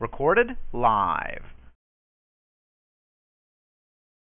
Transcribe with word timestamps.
Recorded 0.00 0.56
live. 0.72 1.42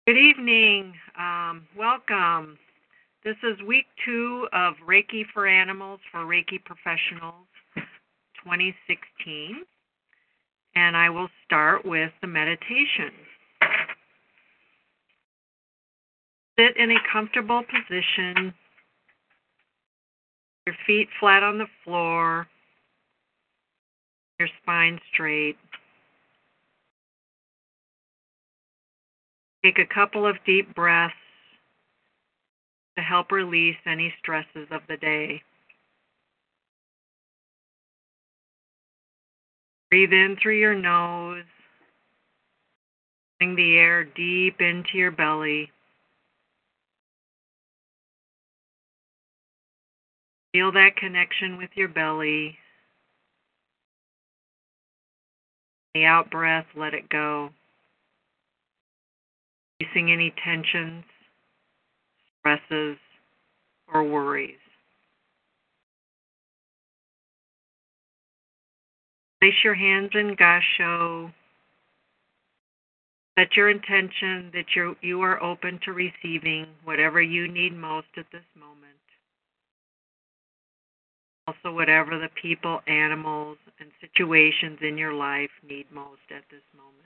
Good 0.07 0.17
evening. 0.17 0.95
Um, 1.19 1.67
welcome. 1.77 2.57
This 3.25 3.35
is 3.43 3.61
week 3.67 3.87
two 4.05 4.47
of 4.53 4.75
Reiki 4.89 5.25
for 5.35 5.49
Animals 5.49 5.99
for 6.13 6.21
Reiki 6.21 6.65
Professionals 6.65 7.49
2016. 8.45 9.65
And 10.77 10.97
I 10.97 11.11
will 11.11 11.29
start 11.45 11.85
with 11.85 12.13
the 12.21 12.29
meditation. 12.29 13.11
Sit 16.57 16.77
in 16.77 16.93
a 16.93 16.99
comfortable 17.13 17.65
position, 17.65 18.55
your 20.65 20.77
feet 20.87 21.09
flat 21.19 21.43
on 21.43 21.59
the 21.59 21.67
floor, 21.83 22.47
your 24.39 24.49
spine 24.63 25.01
straight. 25.13 25.57
Take 29.65 29.79
a 29.79 29.95
couple 29.95 30.27
of 30.27 30.37
deep 30.45 30.75
breaths 30.75 31.15
to 32.97 33.03
help 33.03 33.33
release 33.33 33.77
any 33.87 34.13
stresses 34.19 34.69
of 34.71 34.83
the 34.89 34.97
day. 34.99 35.43
Breathe 39.91 40.13
in 40.13 40.37
through 40.43 40.59
your 40.59 40.75
nose, 40.75 41.45
bring 43.39 43.55
the 43.55 43.77
air 43.77 44.05
deep 44.05 44.61
into 44.61 44.91
your 44.95 45.11
belly. 45.11 45.71
Feel 50.53 50.73
that 50.73 50.97
connection 50.97 51.57
with 51.57 51.71
your 51.75 51.89
belly. 51.89 52.57
The 55.97 56.05
out 56.05 56.31
breath, 56.31 56.67
let 56.77 56.93
it 56.93 57.09
go. 57.09 57.49
Releasing 59.81 60.13
any 60.13 60.35
tensions 60.45 61.05
stresses, 62.39 62.99
or 63.91 64.05
worries. 64.05 64.59
Place 69.41 69.55
your 69.65 69.75
hands 69.75 70.11
in 70.13 70.37
Gasho. 70.37 71.33
Set 73.39 73.57
your 73.57 73.71
intention 73.71 74.51
that 74.53 74.67
you 74.77 74.97
you 75.01 75.23
are 75.23 75.43
open 75.43 75.81
to 75.87 75.95
receiving 75.95 76.67
whatever 76.85 77.23
you 77.23 77.49
need 77.49 77.75
most 77.75 78.09
at 78.19 78.27
this 78.33 78.45
moment. 78.55 79.06
Also, 81.49 81.73
whatever 81.73 82.19
the 82.19 82.29
people, 82.41 82.81
animals, 82.89 83.59
and 83.79 83.89
situations 84.01 84.79
in 84.83 84.99
your 84.99 85.13
life 85.13 85.51
need 85.69 85.87
most 85.93 86.23
at 86.31 86.43
this 86.51 86.65
moment. 86.77 86.97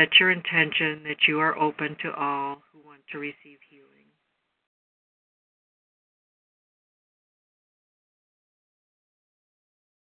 Set 0.00 0.18
your 0.18 0.30
intention 0.30 1.02
that 1.04 1.28
you 1.28 1.38
are 1.38 1.56
open 1.56 1.96
to 2.02 2.12
all 2.14 2.62
who 2.72 2.80
want 2.84 3.02
to 3.12 3.18
receive 3.18 3.58
healing. 3.68 3.86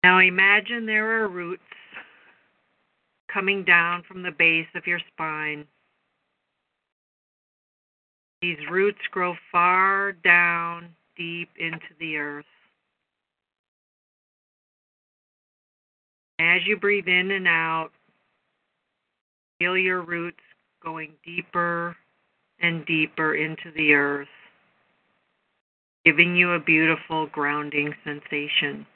Now 0.04 0.20
imagine 0.20 0.86
there 0.86 1.22
are 1.22 1.28
roots 1.28 1.62
coming 3.32 3.64
down 3.64 4.04
from 4.06 4.22
the 4.22 4.30
base 4.30 4.68
of 4.76 4.86
your 4.86 5.00
spine. 5.12 5.64
These 8.42 8.58
roots 8.70 9.00
grow 9.10 9.34
far 9.50 10.12
down 10.12 10.90
deep 11.18 11.50
into 11.58 11.88
the 12.00 12.16
earth. 12.16 12.44
As 16.40 16.60
you 16.66 16.78
breathe 16.78 17.08
in 17.08 17.32
and 17.32 17.48
out, 17.48 17.90
Feel 19.58 19.76
your 19.76 20.02
roots 20.02 20.40
going 20.84 21.12
deeper 21.24 21.96
and 22.60 22.86
deeper 22.86 23.34
into 23.34 23.72
the 23.74 23.92
earth, 23.92 24.28
giving 26.04 26.36
you 26.36 26.52
a 26.52 26.60
beautiful 26.60 27.26
grounding 27.26 27.92
sensation. 28.04 28.86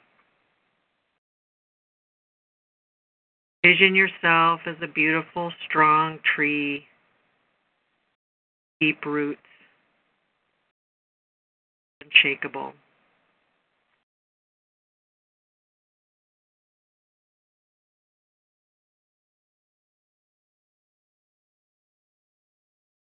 Vision 3.65 3.93
yourself 3.93 4.61
as 4.65 4.75
a 4.81 4.87
beautiful, 4.87 5.51
strong 5.67 6.19
tree, 6.35 6.85
deep 8.79 9.05
roots, 9.05 9.41
unshakable. 12.03 12.73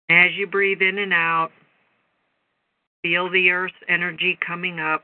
As 0.09 0.31
you 0.35 0.47
breathe 0.47 0.81
in 0.81 0.99
and 0.99 1.13
out, 1.13 1.51
feel 3.01 3.29
the 3.29 3.49
earth's 3.49 3.75
energy 3.89 4.37
coming 4.45 4.79
up 4.79 5.03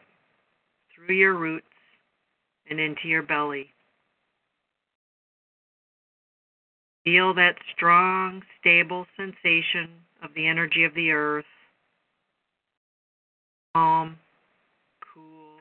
through 0.96 1.16
your 1.16 1.34
roots 1.34 1.66
and 2.70 2.80
into 2.80 3.08
your 3.08 3.24
belly. 3.24 3.70
Feel 7.04 7.34
that 7.34 7.56
strong, 7.76 8.42
stable 8.62 9.06
sensation 9.18 9.90
of 10.24 10.30
the 10.36 10.48
energy 10.48 10.86
of 10.86 10.94
the 10.94 11.12
earth. 11.12 11.46
Calm, 13.76 14.18
cool, 15.14 15.58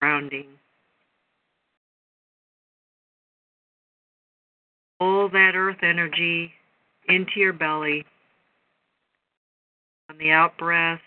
grounding. 0.00 0.46
Pull 5.00 5.28
that 5.30 5.52
earth 5.56 5.78
energy 5.82 6.52
into 7.08 7.32
your 7.36 7.52
belly. 7.52 8.04
On 10.10 10.18
the 10.18 10.30
out 10.30 10.56
breath, 10.56 11.00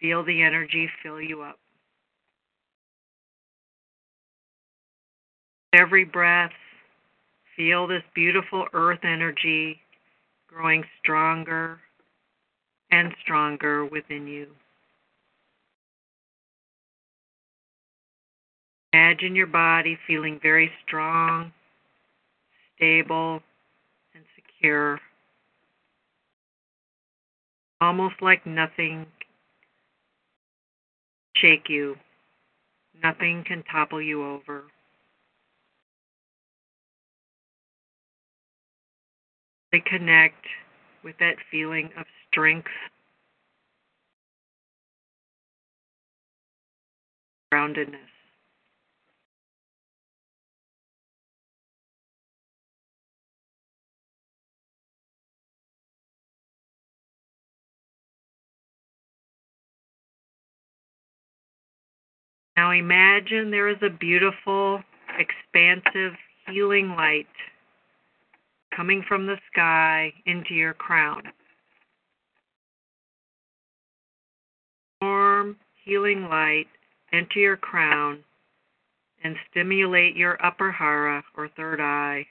feel 0.00 0.24
the 0.24 0.42
energy 0.42 0.88
fill 1.02 1.20
you 1.20 1.42
up. 1.42 1.58
Every 5.72 6.04
breath, 6.04 6.52
feel 7.56 7.86
this 7.88 8.02
beautiful 8.14 8.66
earth 8.72 9.00
energy 9.02 9.80
growing 10.48 10.84
stronger 11.00 11.80
and 12.94 13.12
stronger 13.22 13.84
within 13.84 14.28
you. 14.28 14.46
Imagine 18.92 19.34
your 19.34 19.48
body 19.48 19.98
feeling 20.06 20.38
very 20.40 20.70
strong, 20.86 21.52
stable, 22.76 23.42
and 24.14 24.24
secure. 24.36 25.00
almost 27.80 28.14
like 28.22 28.46
nothing 28.46 29.04
shake 31.36 31.68
you. 31.68 31.96
Nothing 33.02 33.44
can 33.44 33.64
topple 33.64 34.00
you 34.00 34.24
over. 34.24 34.62
They 39.72 39.80
connect 39.80 40.46
with 41.04 41.16
that 41.18 41.36
feeling 41.50 41.90
of 41.98 42.06
strength, 42.30 42.70
groundedness. 47.52 47.98
Now 62.56 62.70
imagine 62.70 63.50
there 63.50 63.68
is 63.68 63.78
a 63.82 63.90
beautiful, 63.90 64.80
expansive, 65.18 66.14
healing 66.46 66.90
light 66.90 67.26
coming 68.74 69.04
from 69.06 69.26
the 69.26 69.36
sky 69.52 70.12
into 70.26 70.54
your 70.54 70.74
crown. 70.74 71.22
Warm, 75.00 75.56
healing 75.84 76.28
light 76.28 76.66
enter 77.12 77.38
your 77.38 77.56
crown 77.56 78.24
and 79.22 79.36
stimulate 79.50 80.16
your 80.16 80.44
upper 80.44 80.70
hara 80.70 81.22
or 81.36 81.48
third 81.48 81.80
eye 81.80 82.26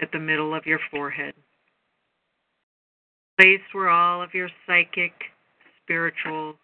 at 0.00 0.12
the 0.12 0.18
middle 0.18 0.54
of 0.54 0.66
your 0.66 0.80
forehead. 0.90 1.34
Place 3.38 3.60
where 3.72 3.88
all 3.88 4.22
of 4.22 4.34
your 4.34 4.48
psychic, 4.66 5.12
spiritual, 5.82 6.54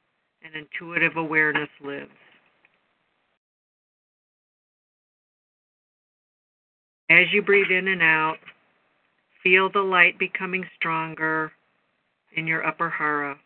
and 0.43 0.55
intuitive 0.55 1.17
awareness 1.17 1.69
lives. 1.83 2.11
As 7.09 7.27
you 7.33 7.43
breathe 7.43 7.71
in 7.71 7.89
and 7.89 8.03
out, 8.03 8.39
feel 9.47 9.71
the 9.71 9.79
light 9.79 10.19
becoming 10.19 10.65
stronger 10.75 11.53
in 12.37 12.49
your 12.49 12.67
upper 12.67 12.91
hara. 12.91 13.39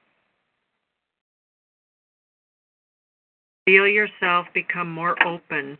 Feel 3.67 3.87
yourself 3.87 4.47
become 4.55 4.91
more 4.91 5.15
open 5.27 5.77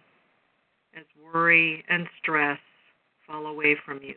as 0.95 1.05
worry 1.33 1.83
and 1.89 2.07
stress 2.21 2.59
fall 3.27 3.47
away 3.47 3.75
from 3.87 4.03
you. 4.03 4.17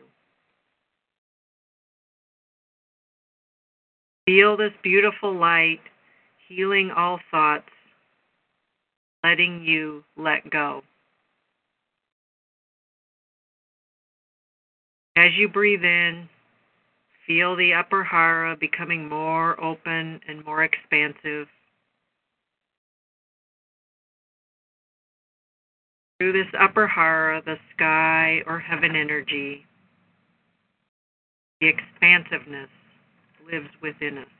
Feel 4.26 4.58
this 4.58 4.72
beautiful 4.82 5.34
light 5.34 5.80
healing 6.48 6.90
all 6.94 7.18
thoughts, 7.30 7.70
letting 9.22 9.64
you 9.64 10.04
let 10.18 10.50
go. 10.50 10.82
As 15.16 15.30
you 15.36 15.48
breathe 15.48 15.84
in, 15.84 16.28
feel 17.26 17.54
the 17.54 17.72
upper 17.72 18.02
hara 18.02 18.56
becoming 18.56 19.08
more 19.08 19.58
open 19.62 20.20
and 20.26 20.44
more 20.44 20.64
expansive. 20.64 21.46
Through 26.18 26.32
this 26.32 26.52
upper 26.58 26.86
hara, 26.86 27.42
the 27.44 27.56
sky 27.74 28.42
or 28.46 28.58
heaven 28.58 28.96
energy, 28.96 29.66
the 31.60 31.68
expansiveness 31.68 32.70
lives 33.50 33.68
within 33.80 34.18
us. 34.18 34.33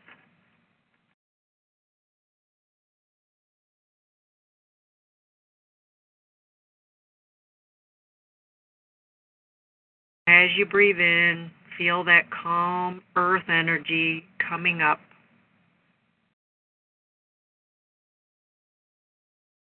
As 10.27 10.51
you 10.57 10.67
breathe 10.67 10.99
in, 10.99 11.51
feel 11.77 12.05
that 12.05 12.31
calm 12.31 13.03
earth 13.17 13.49
energy 13.49 14.25
coming 14.39 14.81
up 14.81 15.01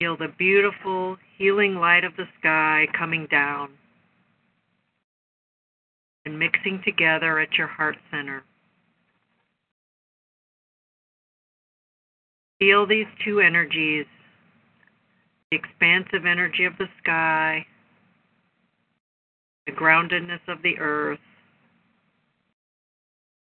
Feel 0.01 0.18
the 0.18 0.33
beautiful 0.36 1.15
healing 1.38 1.75
light 1.75 2.03
of 2.03 2.15
the 2.18 2.25
sky 2.39 2.88
coming 2.98 3.27
down 3.30 3.69
and 6.25 6.39
mixing 6.39 6.81
together 6.83 7.38
at 7.38 7.53
your 7.53 7.68
heart 7.68 7.98
center. 8.09 8.42
Feel 12.57 12.88
these 12.88 13.06
two 13.24 13.42
energies 13.42 14.07
the 15.51 15.57
expansive 15.57 16.25
energy 16.25 16.65
of 16.65 16.74
the 16.80 16.88
sky, 17.03 17.63
the 19.66 19.72
groundedness 19.72 20.40
of 20.48 20.62
the 20.63 20.78
earth, 20.80 21.19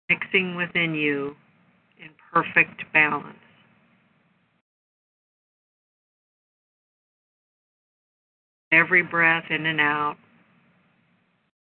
mixing 0.10 0.56
within 0.56 0.94
you 0.96 1.36
in 2.00 2.10
perfect 2.34 2.84
balance. 2.94 3.38
Every 8.72 9.02
breath 9.02 9.46
in 9.50 9.66
and 9.66 9.82
out 9.82 10.18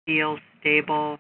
feels 0.06 0.40
stable 0.60 1.18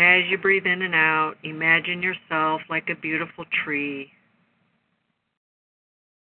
As 0.00 0.24
you 0.30 0.38
breathe 0.38 0.66
in 0.66 0.82
and 0.82 0.94
out, 0.94 1.34
imagine 1.42 2.02
yourself 2.02 2.62
like 2.70 2.88
a 2.88 2.94
beautiful 2.94 3.44
tree, 3.64 4.10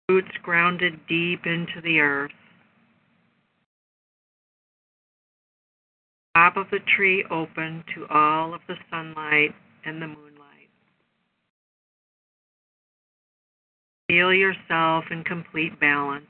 roots 0.09 0.31
grounded 0.41 0.99
deep 1.07 1.45
into 1.45 1.79
the 1.81 1.99
earth. 1.99 2.31
top 6.35 6.55
of 6.55 6.65
the 6.71 6.79
tree 6.95 7.25
open 7.29 7.83
to 7.93 8.07
all 8.07 8.53
of 8.53 8.61
the 8.67 8.75
sunlight 8.89 9.53
and 9.85 10.01
the 10.01 10.07
moonlight. 10.07 10.69
Feel 14.07 14.33
yourself 14.33 15.05
in 15.11 15.23
complete 15.23 15.77
balance. 15.79 16.25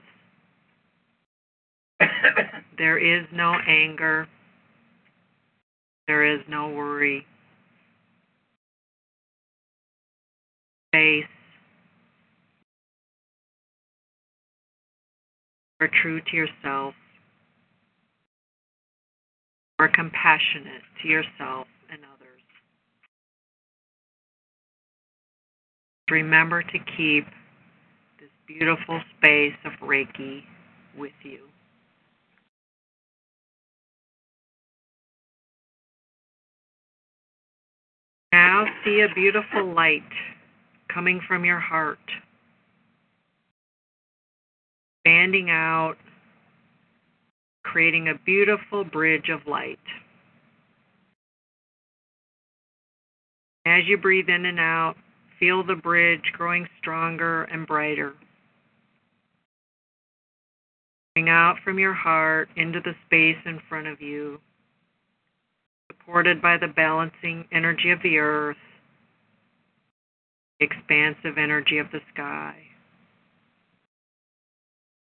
there 2.78 2.98
is 2.98 3.26
no 3.32 3.56
anger. 3.68 4.28
There 6.12 6.26
is 6.26 6.42
no 6.50 6.68
worry. 6.68 7.26
Space. 10.90 11.24
Are 15.80 15.90
true 16.02 16.20
to 16.20 16.36
yourself 16.36 16.96
or 19.80 19.88
compassionate 19.88 20.82
to 21.02 21.08
yourself 21.08 21.68
and 21.90 22.02
others. 22.14 22.42
Remember 26.10 26.62
to 26.62 26.80
keep 26.98 27.24
this 28.20 28.30
beautiful 28.46 29.00
space 29.18 29.56
of 29.64 29.72
Reiki 29.82 30.42
with 30.98 31.14
you. 31.24 31.51
Now 38.32 38.66
see 38.84 39.02
a 39.02 39.14
beautiful 39.14 39.74
light 39.74 40.04
coming 40.94 41.22
from 41.28 41.46
your 41.46 41.60
heart, 41.60 42.00
expanding 45.06 45.50
out 45.50 45.98
creating 47.72 48.10
a 48.10 48.16
beautiful 48.26 48.84
bridge 48.84 49.30
of 49.30 49.48
light. 49.48 49.80
As 53.66 53.84
you 53.86 53.98
breathe 53.98 54.28
in 54.28 54.46
and 54.46 54.60
out, 54.60 54.96
feel 55.40 55.64
the 55.64 55.76
bridge 55.76 56.34
growing 56.34 56.68
stronger 56.80 57.44
and 57.44 57.66
brighter. 57.66 58.14
Coming 61.16 61.30
out 61.30 61.58
from 61.64 61.80
your 61.80 61.94
heart 61.94 62.50
into 62.58 62.82
the 62.82 62.94
space 63.06 63.38
in 63.46 63.62
front 63.70 63.88
of 63.88 64.02
you, 64.02 64.40
supported 66.12 66.42
by 66.42 66.58
the 66.58 66.68
balancing 66.68 67.46
energy 67.54 67.90
of 67.92 68.00
the 68.04 68.18
earth, 68.18 68.58
expansive 70.60 71.38
energy 71.38 71.78
of 71.78 71.88
the 71.92 72.00
sky. 72.14 72.54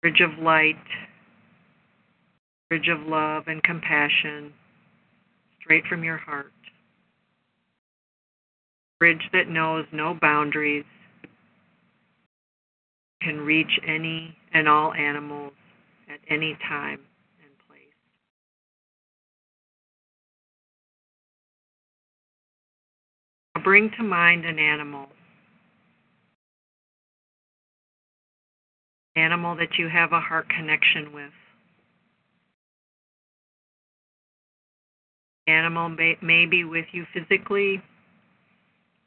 Bridge 0.00 0.20
of 0.20 0.42
light 0.42 0.76
bridge 2.68 2.88
of 2.88 3.06
love 3.06 3.44
and 3.46 3.62
compassion 3.62 4.52
straight 5.60 5.84
from 5.88 6.02
your 6.02 6.16
heart. 6.16 6.52
Bridge 8.98 9.22
that 9.32 9.48
knows 9.48 9.84
no 9.92 10.18
boundaries, 10.20 10.84
can 13.22 13.38
reach 13.40 13.78
any 13.86 14.36
and 14.52 14.68
all 14.68 14.92
animals 14.94 15.52
at 16.08 16.18
any 16.28 16.58
time 16.68 17.00
bring 23.58 23.90
to 23.96 24.02
mind 24.02 24.44
an 24.44 24.58
animal. 24.58 25.06
Animal 29.16 29.56
that 29.56 29.78
you 29.78 29.88
have 29.88 30.12
a 30.12 30.20
heart 30.20 30.48
connection 30.48 31.12
with. 31.12 31.32
animal 35.46 35.88
may, 35.88 36.16
may 36.22 36.46
be 36.46 36.64
with 36.64 36.86
you 36.92 37.06
physically 37.14 37.82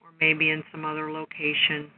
or 0.02 0.10
maybe 0.20 0.50
in 0.50 0.64
some 0.72 0.86
other 0.86 1.12
location. 1.12 1.90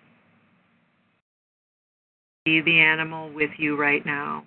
See 2.48 2.62
the 2.62 2.80
animal 2.80 3.32
with 3.32 3.52
you 3.58 3.76
right 3.76 4.06
now. 4.06 4.44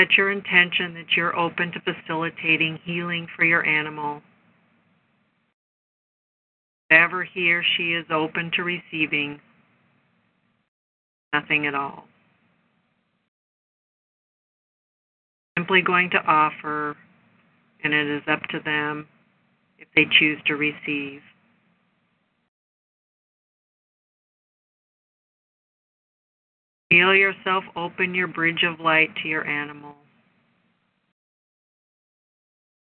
Set 0.00 0.16
your 0.16 0.30
intention 0.30 0.94
that 0.94 1.14
you're 1.14 1.38
open 1.38 1.72
to 1.72 1.80
facilitating 1.80 2.78
healing 2.84 3.26
for 3.36 3.44
your 3.44 3.66
animal. 3.66 4.22
Whatever 6.88 7.22
he 7.22 7.52
or 7.52 7.62
she 7.76 7.92
is 7.92 8.06
open 8.10 8.50
to 8.56 8.62
receiving, 8.62 9.38
nothing 11.34 11.66
at 11.66 11.74
all. 11.74 12.04
Simply 15.58 15.82
going 15.82 16.08
to 16.10 16.24
offer, 16.24 16.96
and 17.84 17.92
it 17.92 18.06
is 18.06 18.22
up 18.26 18.40
to 18.52 18.60
them 18.64 19.06
if 19.78 19.88
they 19.94 20.06
choose 20.18 20.38
to 20.46 20.54
receive. 20.56 21.20
Feel 26.90 27.14
yourself 27.14 27.62
open 27.76 28.14
your 28.14 28.26
bridge 28.26 28.64
of 28.64 28.80
light 28.80 29.10
to 29.22 29.28
your 29.28 29.46
animal. 29.46 29.94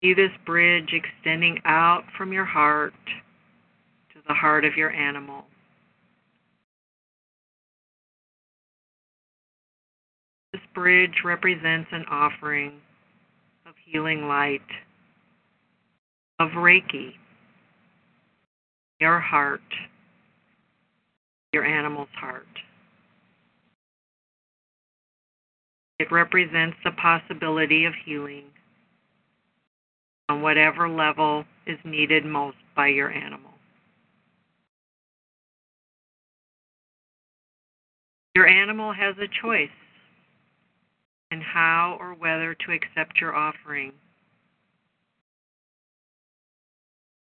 See 0.02 0.14
this 0.14 0.32
bridge 0.44 0.92
extending 0.92 1.60
out 1.64 2.02
from 2.18 2.32
your 2.32 2.44
heart 2.44 2.92
to 4.12 4.20
the 4.26 4.34
heart 4.34 4.64
of 4.64 4.76
your 4.76 4.90
animal. 4.90 5.44
This 10.52 10.62
bridge 10.74 11.22
represents 11.24 11.88
an 11.92 12.04
offering 12.10 12.72
of 13.66 13.74
healing 13.84 14.26
light, 14.26 14.60
of 16.40 16.50
Reiki, 16.50 17.14
your 19.00 19.20
heart, 19.20 19.60
your 21.52 21.64
animal's 21.64 22.08
heart. 22.14 22.46
It 26.04 26.12
represents 26.12 26.76
the 26.84 26.90
possibility 26.90 27.86
of 27.86 27.94
healing 28.04 28.44
on 30.28 30.42
whatever 30.42 30.86
level 30.86 31.46
is 31.66 31.78
needed 31.82 32.26
most 32.26 32.58
by 32.76 32.88
your 32.88 33.10
animal. 33.10 33.52
Your 38.34 38.46
animal 38.46 38.92
has 38.92 39.14
a 39.16 39.28
choice 39.40 39.70
in 41.30 41.40
how 41.40 41.96
or 41.98 42.12
whether 42.12 42.52
to 42.52 42.72
accept 42.72 43.18
your 43.18 43.34
offering. 43.34 43.90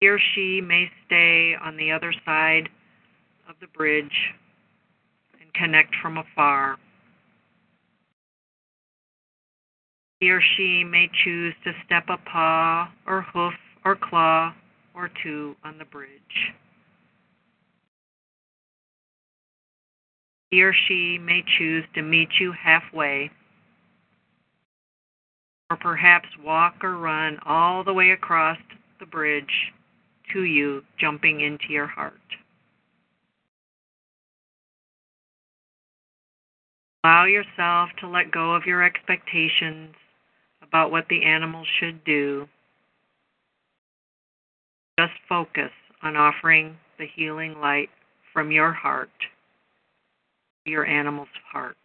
He 0.00 0.08
or 0.08 0.18
she 0.34 0.60
may 0.60 0.90
stay 1.06 1.54
on 1.54 1.76
the 1.76 1.92
other 1.92 2.12
side 2.24 2.68
of 3.48 3.54
the 3.60 3.68
bridge 3.68 4.34
and 5.40 5.54
connect 5.54 5.94
from 6.02 6.18
afar. 6.18 6.78
He 10.22 10.30
or 10.30 10.40
she 10.56 10.84
may 10.84 11.10
choose 11.24 11.52
to 11.64 11.72
step 11.84 12.04
a 12.08 12.16
paw 12.16 12.88
or 13.08 13.22
hoof 13.22 13.54
or 13.84 13.96
claw 13.96 14.54
or 14.94 15.10
two 15.20 15.56
on 15.64 15.78
the 15.78 15.84
bridge. 15.84 16.52
He 20.52 20.62
or 20.62 20.72
she 20.86 21.18
may 21.18 21.42
choose 21.58 21.84
to 21.96 22.02
meet 22.02 22.28
you 22.38 22.52
halfway, 22.52 23.32
or 25.68 25.76
perhaps 25.76 26.28
walk 26.44 26.84
or 26.84 26.98
run 26.98 27.40
all 27.44 27.82
the 27.82 27.92
way 27.92 28.12
across 28.12 28.58
the 29.00 29.06
bridge 29.06 29.72
to 30.32 30.44
you, 30.44 30.84
jumping 31.00 31.40
into 31.40 31.70
your 31.70 31.88
heart. 31.88 32.14
Allow 37.02 37.24
yourself 37.24 37.90
to 37.98 38.06
let 38.06 38.30
go 38.30 38.54
of 38.54 38.66
your 38.66 38.84
expectations 38.84 39.96
about 40.72 40.90
what 40.90 41.06
the 41.08 41.22
animal 41.24 41.64
should 41.78 42.02
do. 42.04 42.48
Just 44.98 45.12
focus 45.28 45.70
on 46.02 46.16
offering 46.16 46.76
the 46.98 47.06
healing 47.06 47.60
light 47.60 47.90
from 48.32 48.50
your 48.50 48.72
heart 48.72 49.10
your 50.64 50.86
animal's 50.86 51.28
heart, 51.50 51.76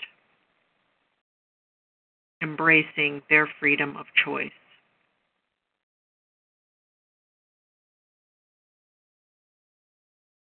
embracing 2.42 3.22
their 3.30 3.50
freedom 3.60 3.98
of 3.98 4.06
choice. 4.24 4.52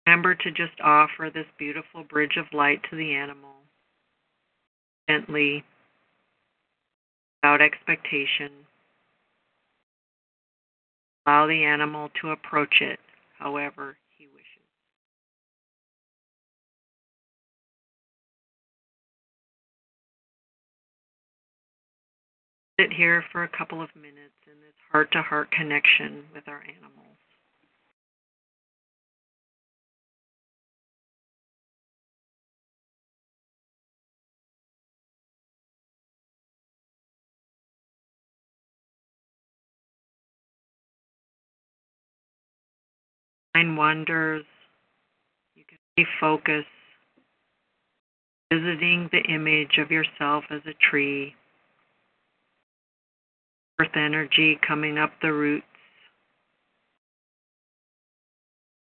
Remember 0.06 0.34
to 0.34 0.50
just 0.50 0.78
offer 0.82 1.30
this 1.32 1.46
beautiful 1.58 2.04
bridge 2.04 2.36
of 2.36 2.46
light 2.52 2.80
to 2.90 2.96
the 2.96 3.14
animal 3.14 3.50
gently 5.08 5.64
without 7.44 7.60
expectation. 7.60 8.50
Allow 11.26 11.46
the 11.46 11.62
animal 11.62 12.08
to 12.22 12.30
approach 12.30 12.80
it 12.80 12.98
however 13.38 13.96
he 14.16 14.26
wishes. 14.26 14.46
Sit 22.80 22.92
here 22.96 23.22
for 23.30 23.44
a 23.44 23.48
couple 23.48 23.82
of 23.82 23.90
minutes 23.94 24.16
in 24.46 24.58
this 24.60 24.74
heart 24.90 25.12
to 25.12 25.20
heart 25.20 25.50
connection 25.50 26.24
with 26.34 26.48
our 26.48 26.62
animals. 26.62 27.13
Mind 43.68 43.76
wanders, 43.78 44.44
you 45.54 45.64
can 45.68 45.78
refocus, 46.23 46.64
visiting 48.52 49.09
the 49.12 49.23
image 49.33 49.78
of 49.78 49.90
yourself 49.90 50.44
as 50.50 50.61
a 50.66 50.75
tree, 50.90 51.35
earth 53.80 53.97
energy 53.97 54.59
coming 54.66 54.99
up 54.99 55.12
the 55.23 55.33
roots, 55.33 55.66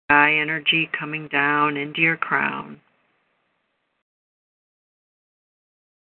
sky 0.08 0.34
energy 0.34 0.88
coming 0.98 1.28
down 1.28 1.76
into 1.76 2.00
your 2.00 2.16
crown, 2.16 2.80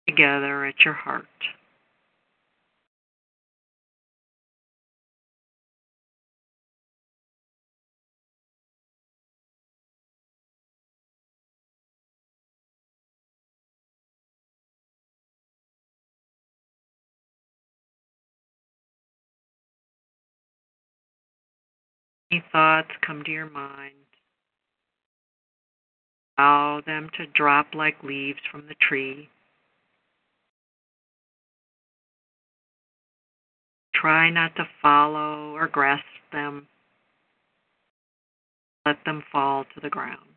together 0.09 0.65
at 0.65 0.75
your 0.85 0.95
heart. 0.95 1.27
Any 22.35 22.43
thoughts 22.51 22.91
come 23.07 23.23
to 23.23 23.31
your 23.31 23.49
mind, 23.49 23.95
allow 26.37 26.81
them 26.85 27.09
to 27.17 27.27
drop 27.29 27.77
like 27.77 28.03
leaves 28.03 28.41
from 28.51 28.67
the 28.67 28.75
tree. 28.75 29.29
Try 33.95 34.31
not 34.31 34.57
to 34.57 34.65
follow 34.83 35.53
or 35.53 35.69
grasp 35.69 36.03
them. 36.33 36.67
Let 38.85 38.97
them 39.07 39.23
fall 39.31 39.65
to 39.73 39.81
the 39.81 39.89
ground. 39.89 40.34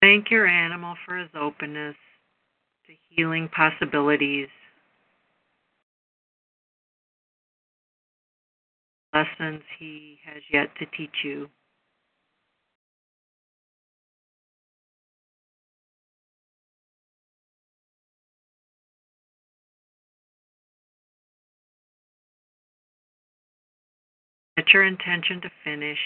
Thank 0.00 0.30
your 0.30 0.46
animal 0.46 0.94
for 1.06 1.18
his 1.18 1.30
openness 1.34 1.96
to 2.86 2.92
healing 3.10 3.48
possibilities, 3.48 4.48
lessons 9.12 9.62
he 9.78 10.18
has 10.24 10.42
yet 10.52 10.68
to 10.78 10.86
teach 10.96 11.24
you. 11.24 11.48
Set 24.58 24.72
your 24.72 24.84
intention 24.86 25.40
to 25.42 25.50
finish 25.64 25.98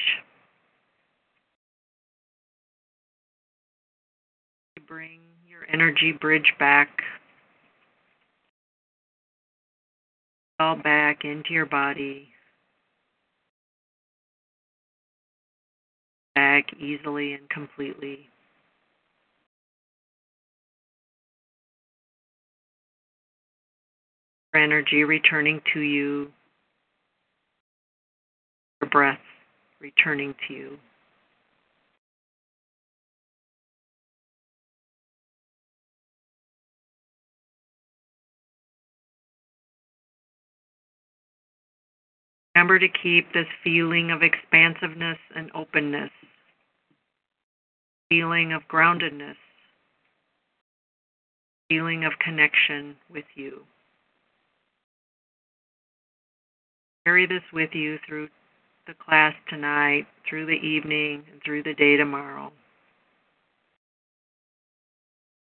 bring 4.92 5.20
your 5.48 5.60
energy 5.72 6.12
bridge 6.12 6.52
back 6.58 7.00
all 10.60 10.76
back 10.76 11.24
into 11.24 11.54
your 11.54 11.64
body. 11.64 12.28
Back 16.34 16.66
easily 16.78 17.32
and 17.32 17.48
completely. 17.48 18.28
Your 24.52 24.62
Energy 24.62 25.04
returning 25.04 25.62
to 25.72 25.80
you. 25.80 26.30
Your 28.82 28.90
breath 28.90 29.18
returning 29.80 30.34
to 30.48 30.54
you. 30.54 30.78
Remember 42.54 42.78
to 42.78 42.88
keep 42.88 43.32
this 43.32 43.46
feeling 43.64 44.10
of 44.10 44.22
expansiveness 44.22 45.18
and 45.34 45.50
openness, 45.54 46.10
feeling 48.10 48.52
of 48.52 48.62
groundedness, 48.70 49.36
feeling 51.70 52.04
of 52.04 52.12
connection 52.18 52.94
with 53.10 53.24
you. 53.34 53.62
Carry 57.06 57.26
this 57.26 57.42
with 57.52 57.70
you 57.72 57.98
through 58.06 58.28
the 58.86 58.94
class 58.94 59.34
tonight, 59.48 60.06
through 60.28 60.46
the 60.46 60.52
evening, 60.52 61.24
and 61.32 61.40
through 61.42 61.62
the 61.62 61.74
day 61.74 61.96
tomorrow. 61.96 62.52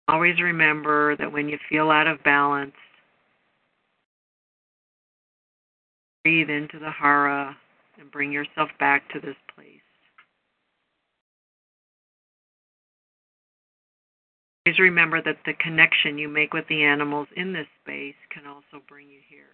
Always 0.07 0.41
remember 0.41 1.15
that 1.17 1.31
when 1.31 1.49
you 1.49 1.57
feel 1.69 1.91
out 1.91 2.07
of 2.07 2.23
balance, 2.23 2.73
breathe 6.25 6.49
into 6.49 6.79
the 6.79 6.89
hara 6.89 7.55
and 7.99 8.09
bring 8.09 8.31
yourself 8.31 8.69
back 8.79 9.07
to 9.13 9.19
this 9.19 9.35
place. 9.53 9.69
Please 14.65 14.79
remember 14.79 15.21
that 15.21 15.37
the 15.45 15.53
connection 15.53 16.17
you 16.17 16.27
make 16.27 16.51
with 16.51 16.67
the 16.67 16.83
animals 16.83 17.27
in 17.37 17.53
this 17.53 17.67
space 17.83 18.15
can 18.33 18.47
also 18.47 18.83
bring 18.89 19.07
you 19.07 19.19
here. 19.29 19.45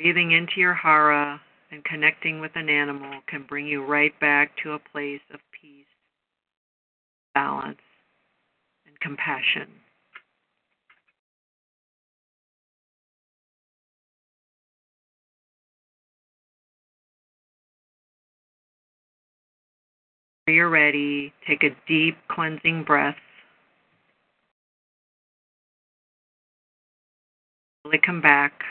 Breathing 0.00 0.32
into 0.32 0.54
your 0.56 0.72
hara 0.72 1.38
and 1.70 1.84
connecting 1.84 2.40
with 2.40 2.52
an 2.54 2.70
animal 2.70 3.20
can 3.26 3.44
bring 3.46 3.66
you 3.66 3.84
right 3.84 4.18
back 4.20 4.52
to 4.62 4.72
a 4.72 4.78
place 4.78 5.20
of 5.34 5.40
peace, 5.60 5.84
balance, 7.34 7.76
compassion. 9.06 9.68
You're 20.48 20.68
ready, 20.68 21.32
take 21.46 21.62
a 21.62 21.70
deep 21.86 22.16
cleansing 22.28 22.82
breath. 22.84 23.16
Slowly 27.82 28.00
come 28.04 28.20
back 28.20 28.62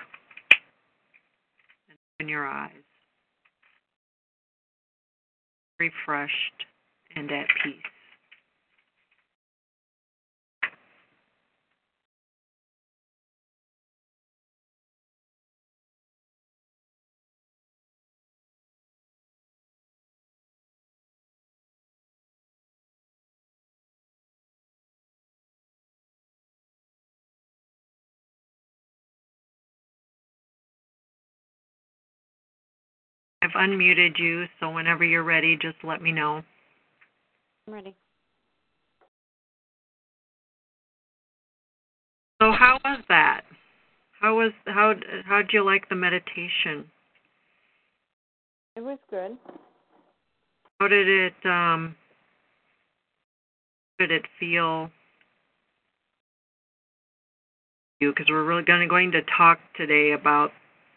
and 1.88 1.98
open 2.20 2.30
your 2.30 2.46
eyes. 2.46 2.72
Refreshed 5.80 6.66
and 7.16 7.32
at 7.32 7.48
peace. 7.64 7.95
Unmuted 33.56 34.20
you, 34.20 34.46
so 34.60 34.70
whenever 34.70 35.04
you're 35.04 35.24
ready, 35.24 35.58
just 35.60 35.78
let 35.84 36.02
me 36.02 36.12
know. 36.12 36.44
I'm 37.68 37.74
ready. 37.74 37.96
So 42.42 42.52
how 42.52 42.80
was 42.84 43.02
that? 43.10 43.42
How 44.20 44.36
was 44.38 44.52
how 44.66 44.94
how 45.26 45.38
did 45.38 45.52
you 45.54 45.64
like 45.64 45.88
the 45.90 45.96
meditation? 45.96 46.86
It 48.76 48.82
was 48.82 48.98
good. 49.10 49.38
How 50.80 50.88
did 50.88 51.08
it 51.08 51.46
um 51.46 51.96
did 54.00 54.12
it 54.12 54.24
feel 54.40 54.90
you 58.00 58.12
because 58.12 58.28
we're 58.30 58.44
really 58.44 58.64
going 58.64 58.82
to 58.82 58.88
going 58.88 59.12
to 59.12 59.22
talk 59.38 59.60
today 59.76 60.12
about 60.12 60.52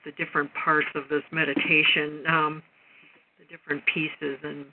the 0.09 0.25
different 0.25 0.51
parts 0.55 0.87
of 0.94 1.03
this 1.11 1.23
meditation, 1.31 2.25
um, 2.29 2.62
the 3.38 3.44
different 3.55 3.83
pieces, 3.92 4.38
and 4.42 4.64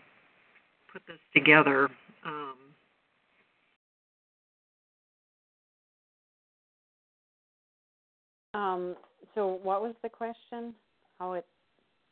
put 0.92 1.02
this 1.08 1.18
together. 1.34 1.90
Um, 2.26 2.56
um, 8.54 8.96
so, 9.34 9.60
what 9.62 9.82
was 9.82 9.94
the 10.04 10.10
question? 10.10 10.74
How 11.20 11.34
it? 11.34 11.46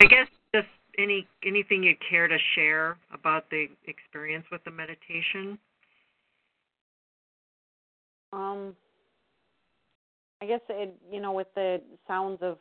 I 0.01 0.05
guess 0.05 0.27
just 0.53 0.67
any 0.97 1.25
anything 1.45 1.83
you'd 1.83 1.97
care 2.09 2.27
to 2.27 2.37
share 2.55 2.97
about 3.13 3.49
the 3.49 3.67
experience 3.87 4.45
with 4.51 4.61
the 4.65 4.71
meditation. 4.71 5.57
Um, 8.33 8.75
I 10.41 10.45
guess 10.45 10.59
it, 10.67 10.93
you 11.09 11.21
know, 11.21 11.31
with 11.31 11.47
the 11.55 11.79
sounds 12.05 12.39
of 12.41 12.57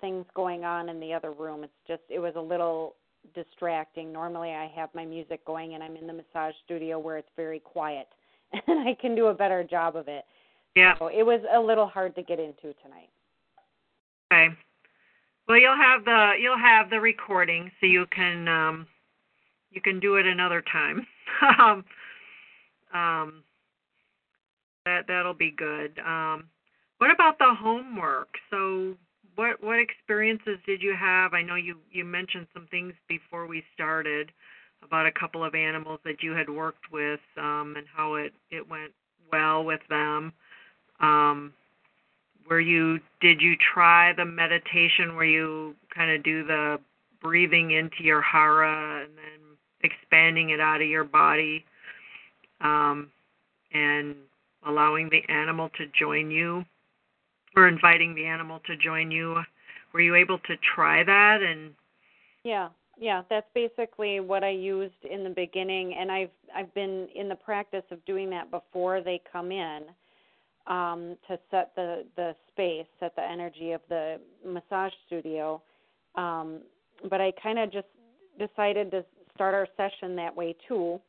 things 0.00 0.24
going 0.34 0.64
on 0.64 0.88
in 0.88 1.00
the 1.00 1.12
other 1.12 1.32
room. 1.32 1.64
It's 1.64 1.72
just 1.86 2.02
it 2.08 2.18
was 2.18 2.34
a 2.36 2.40
little 2.40 2.96
distracting. 3.34 4.12
Normally 4.12 4.50
I 4.50 4.70
have 4.74 4.90
my 4.94 5.04
music 5.04 5.44
going 5.44 5.74
and 5.74 5.82
I'm 5.82 5.96
in 5.96 6.06
the 6.06 6.12
massage 6.12 6.54
studio 6.64 6.98
where 6.98 7.16
it's 7.16 7.28
very 7.36 7.60
quiet 7.60 8.08
and 8.66 8.88
I 8.88 8.94
can 9.00 9.14
do 9.14 9.26
a 9.26 9.34
better 9.34 9.64
job 9.64 9.96
of 9.96 10.08
it. 10.08 10.24
Yeah. 10.74 10.94
So 10.98 11.08
it 11.08 11.24
was 11.24 11.40
a 11.54 11.58
little 11.58 11.86
hard 11.86 12.14
to 12.16 12.22
get 12.22 12.38
into 12.38 12.74
tonight. 12.82 13.10
Okay. 14.32 14.54
Well, 15.48 15.58
you'll 15.58 15.76
have 15.76 16.04
the 16.04 16.32
you'll 16.40 16.58
have 16.58 16.90
the 16.90 17.00
recording 17.00 17.70
so 17.80 17.86
you 17.86 18.06
can 18.14 18.48
um 18.48 18.86
you 19.70 19.80
can 19.80 20.00
do 20.00 20.16
it 20.16 20.26
another 20.26 20.62
time. 20.72 21.06
um 21.58 21.84
um 22.92 23.42
that 24.84 25.06
that'll 25.08 25.34
be 25.34 25.50
good. 25.50 25.98
Um 26.04 26.44
what 26.98 27.10
about 27.10 27.38
the 27.38 27.54
homework? 27.58 28.28
So 28.50 28.94
what 29.36 29.62
what 29.62 29.78
experiences 29.78 30.58
did 30.66 30.82
you 30.82 30.94
have? 30.98 31.34
I 31.34 31.42
know 31.42 31.54
you 31.54 31.76
you 31.90 32.04
mentioned 32.04 32.46
some 32.52 32.66
things 32.70 32.94
before 33.08 33.46
we 33.46 33.62
started 33.74 34.32
about 34.82 35.06
a 35.06 35.12
couple 35.12 35.44
of 35.44 35.54
animals 35.54 36.00
that 36.04 36.22
you 36.22 36.32
had 36.32 36.48
worked 36.48 36.90
with 36.92 37.20
um, 37.36 37.74
and 37.76 37.86
how 37.94 38.14
it 38.14 38.32
it 38.50 38.68
went 38.68 38.92
well 39.30 39.64
with 39.64 39.80
them. 39.88 40.32
Um, 41.00 41.52
were 42.48 42.60
you 42.60 42.98
did 43.20 43.40
you 43.40 43.54
try 43.74 44.12
the 44.12 44.24
meditation 44.24 45.14
where 45.14 45.26
you 45.26 45.74
kind 45.94 46.10
of 46.10 46.22
do 46.22 46.44
the 46.44 46.78
breathing 47.20 47.72
into 47.72 48.02
your 48.02 48.22
hara 48.22 49.02
and 49.02 49.10
then 49.16 49.56
expanding 49.82 50.50
it 50.50 50.60
out 50.60 50.80
of 50.80 50.88
your 50.88 51.04
body 51.04 51.64
um, 52.60 53.10
and 53.72 54.14
allowing 54.66 55.10
the 55.10 55.22
animal 55.28 55.70
to 55.76 55.86
join 55.98 56.30
you 56.30 56.64
or 57.56 57.66
inviting 57.68 58.14
the 58.14 58.26
animal 58.26 58.60
to 58.66 58.76
join 58.76 59.10
you. 59.10 59.36
Were 59.92 60.00
you 60.00 60.14
able 60.14 60.38
to 60.40 60.56
try 60.74 61.02
that 61.02 61.42
and 61.42 61.72
Yeah, 62.44 62.68
yeah, 62.98 63.22
that's 63.28 63.46
basically 63.54 64.20
what 64.20 64.44
I 64.44 64.50
used 64.50 65.04
in 65.10 65.24
the 65.24 65.30
beginning 65.30 65.94
and 65.98 66.12
I've 66.12 66.30
I've 66.54 66.72
been 66.74 67.08
in 67.14 67.28
the 67.28 67.34
practice 67.34 67.84
of 67.90 68.04
doing 68.04 68.30
that 68.30 68.50
before 68.50 69.00
they 69.00 69.20
come 69.32 69.50
in 69.50 69.82
um 70.66 71.16
to 71.28 71.38
set 71.50 71.72
the 71.76 72.04
the 72.16 72.34
space, 72.52 72.86
set 73.00 73.16
the 73.16 73.22
energy 73.22 73.72
of 73.72 73.80
the 73.88 74.20
massage 74.44 74.92
studio. 75.06 75.62
Um 76.14 76.60
but 77.08 77.20
I 77.20 77.32
kind 77.42 77.58
of 77.58 77.72
just 77.72 77.88
decided 78.38 78.90
to 78.90 79.04
start 79.34 79.54
our 79.54 79.68
session 79.76 80.16
that 80.16 80.34
way 80.34 80.54
too 80.68 81.00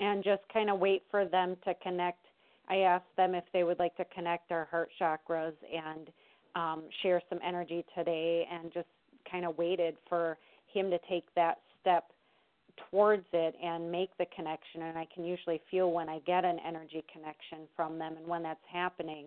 and 0.00 0.24
just 0.24 0.42
kind 0.52 0.70
of 0.70 0.78
wait 0.78 1.02
for 1.10 1.24
them 1.24 1.56
to 1.64 1.74
connect 1.74 2.21
I 2.72 2.78
asked 2.78 3.14
them 3.18 3.34
if 3.34 3.44
they 3.52 3.64
would 3.64 3.78
like 3.78 3.94
to 3.96 4.04
connect 4.14 4.50
our 4.50 4.66
heart 4.70 4.88
chakras 4.98 5.52
and 5.70 6.08
um, 6.54 6.84
share 7.02 7.20
some 7.28 7.38
energy 7.46 7.84
today 7.94 8.46
and 8.50 8.72
just 8.72 8.88
kind 9.30 9.44
of 9.44 9.58
waited 9.58 9.96
for 10.08 10.38
him 10.72 10.90
to 10.90 10.98
take 11.08 11.26
that 11.36 11.58
step 11.80 12.04
towards 12.90 13.26
it 13.34 13.54
and 13.62 13.92
make 13.92 14.16
the 14.16 14.24
connection 14.34 14.82
and 14.82 14.96
I 14.96 15.06
can 15.14 15.24
usually 15.24 15.60
feel 15.70 15.92
when 15.92 16.08
I 16.08 16.20
get 16.20 16.46
an 16.46 16.58
energy 16.66 17.04
connection 17.12 17.68
from 17.76 17.98
them 17.98 18.14
and 18.16 18.26
when 18.26 18.42
that's 18.42 18.64
happening. 18.72 19.26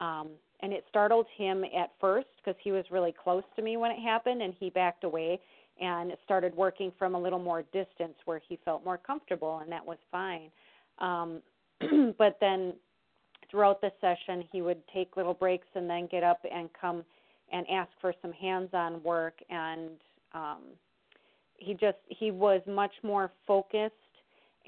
Um 0.00 0.28
and 0.60 0.72
it 0.72 0.84
startled 0.88 1.26
him 1.36 1.64
at 1.64 1.92
first 2.00 2.28
because 2.38 2.58
he 2.64 2.72
was 2.72 2.84
really 2.90 3.14
close 3.22 3.44
to 3.56 3.62
me 3.62 3.76
when 3.76 3.90
it 3.90 4.00
happened 4.00 4.40
and 4.40 4.54
he 4.58 4.70
backed 4.70 5.04
away 5.04 5.38
and 5.78 6.12
started 6.24 6.56
working 6.56 6.90
from 6.98 7.14
a 7.14 7.20
little 7.20 7.38
more 7.38 7.62
distance 7.64 8.14
where 8.24 8.40
he 8.48 8.58
felt 8.64 8.82
more 8.82 8.98
comfortable 8.98 9.58
and 9.58 9.70
that 9.70 9.84
was 9.84 9.98
fine. 10.10 10.50
Um 10.98 11.42
but 12.18 12.36
then 12.40 12.72
throughout 13.50 13.80
the 13.80 13.90
session 14.00 14.44
he 14.52 14.62
would 14.62 14.80
take 14.92 15.16
little 15.16 15.34
breaks 15.34 15.66
and 15.74 15.88
then 15.88 16.06
get 16.10 16.22
up 16.22 16.40
and 16.52 16.68
come 16.78 17.04
and 17.52 17.66
ask 17.70 17.90
for 18.00 18.12
some 18.20 18.32
hands-on 18.32 19.02
work 19.02 19.34
and 19.50 19.90
um 20.34 20.60
he 21.58 21.74
just 21.74 21.96
he 22.08 22.30
was 22.30 22.62
much 22.66 22.92
more 23.02 23.30
focused 23.46 23.94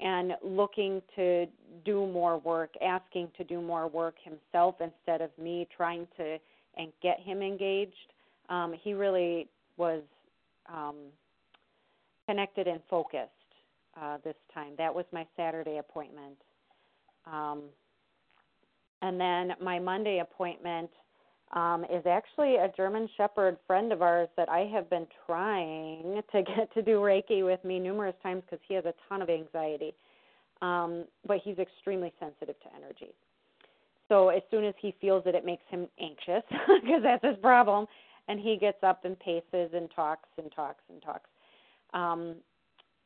and 0.01 0.33
looking 0.43 1.01
to 1.15 1.45
do 1.85 2.07
more 2.07 2.39
work, 2.39 2.71
asking 2.83 3.29
to 3.37 3.43
do 3.43 3.61
more 3.61 3.87
work 3.87 4.15
himself 4.23 4.75
instead 4.81 5.21
of 5.21 5.29
me 5.37 5.67
trying 5.75 6.07
to 6.17 6.37
and 6.77 6.91
get 7.03 7.19
him 7.19 7.41
engaged. 7.41 7.93
Um, 8.49 8.73
he 8.81 8.93
really 8.93 9.47
was 9.77 10.01
um, 10.71 10.95
connected 12.27 12.67
and 12.67 12.79
focused 12.89 13.29
uh, 14.01 14.17
this 14.23 14.35
time. 14.53 14.73
That 14.77 14.93
was 14.93 15.05
my 15.11 15.25
Saturday 15.37 15.77
appointment. 15.77 16.37
Um, 17.25 17.63
and 19.01 19.19
then 19.19 19.53
my 19.61 19.79
Monday 19.79 20.19
appointment 20.19 20.89
um, 21.53 21.83
is 21.91 22.05
actually 22.05 22.55
a 22.55 22.71
German 22.77 23.09
Shepherd 23.17 23.57
friend 23.67 23.91
of 23.91 24.01
ours 24.01 24.29
that 24.37 24.49
I 24.49 24.69
have 24.73 24.89
been 24.89 25.07
trying 25.25 26.21
to 26.31 26.41
get 26.43 26.73
to 26.73 26.81
do 26.81 26.99
Reiki 26.99 27.43
with 27.43 27.63
me 27.65 27.79
numerous 27.79 28.15
times 28.23 28.43
because 28.45 28.63
he 28.67 28.73
has 28.75 28.85
a 28.85 28.93
ton 29.09 29.21
of 29.21 29.29
anxiety. 29.29 29.93
Um, 30.61 31.05
but 31.25 31.39
he's 31.43 31.57
extremely 31.57 32.13
sensitive 32.19 32.55
to 32.61 32.67
energy. 32.75 33.13
So 34.07 34.29
as 34.29 34.43
soon 34.51 34.63
as 34.63 34.75
he 34.79 34.93
feels 35.01 35.23
it, 35.25 35.35
it 35.35 35.45
makes 35.45 35.63
him 35.69 35.87
anxious 35.99 36.43
because 36.83 37.01
that's 37.01 37.25
his 37.25 37.37
problem. 37.41 37.87
And 38.27 38.39
he 38.39 38.57
gets 38.57 38.83
up 38.83 39.03
and 39.03 39.19
paces 39.19 39.71
and 39.73 39.89
talks 39.95 40.29
and 40.37 40.51
talks 40.55 40.83
and 40.89 41.01
talks. 41.01 41.29
Um, 41.93 42.35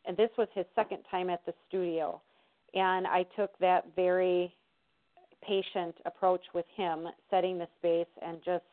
and 0.06 0.18
this 0.18 0.30
was 0.38 0.48
his 0.54 0.66
second 0.76 1.00
time 1.10 1.30
at 1.30 1.46
the 1.46 1.54
studio. 1.68 2.22
And 2.76 3.08
I 3.08 3.26
took 3.38 3.58
that 3.60 3.86
very 3.96 4.54
patient 5.42 5.96
approach 6.06 6.42
with 6.54 6.66
him, 6.76 7.08
setting 7.30 7.58
the 7.58 7.68
space 7.78 8.12
and 8.26 8.40
just, 8.44 8.64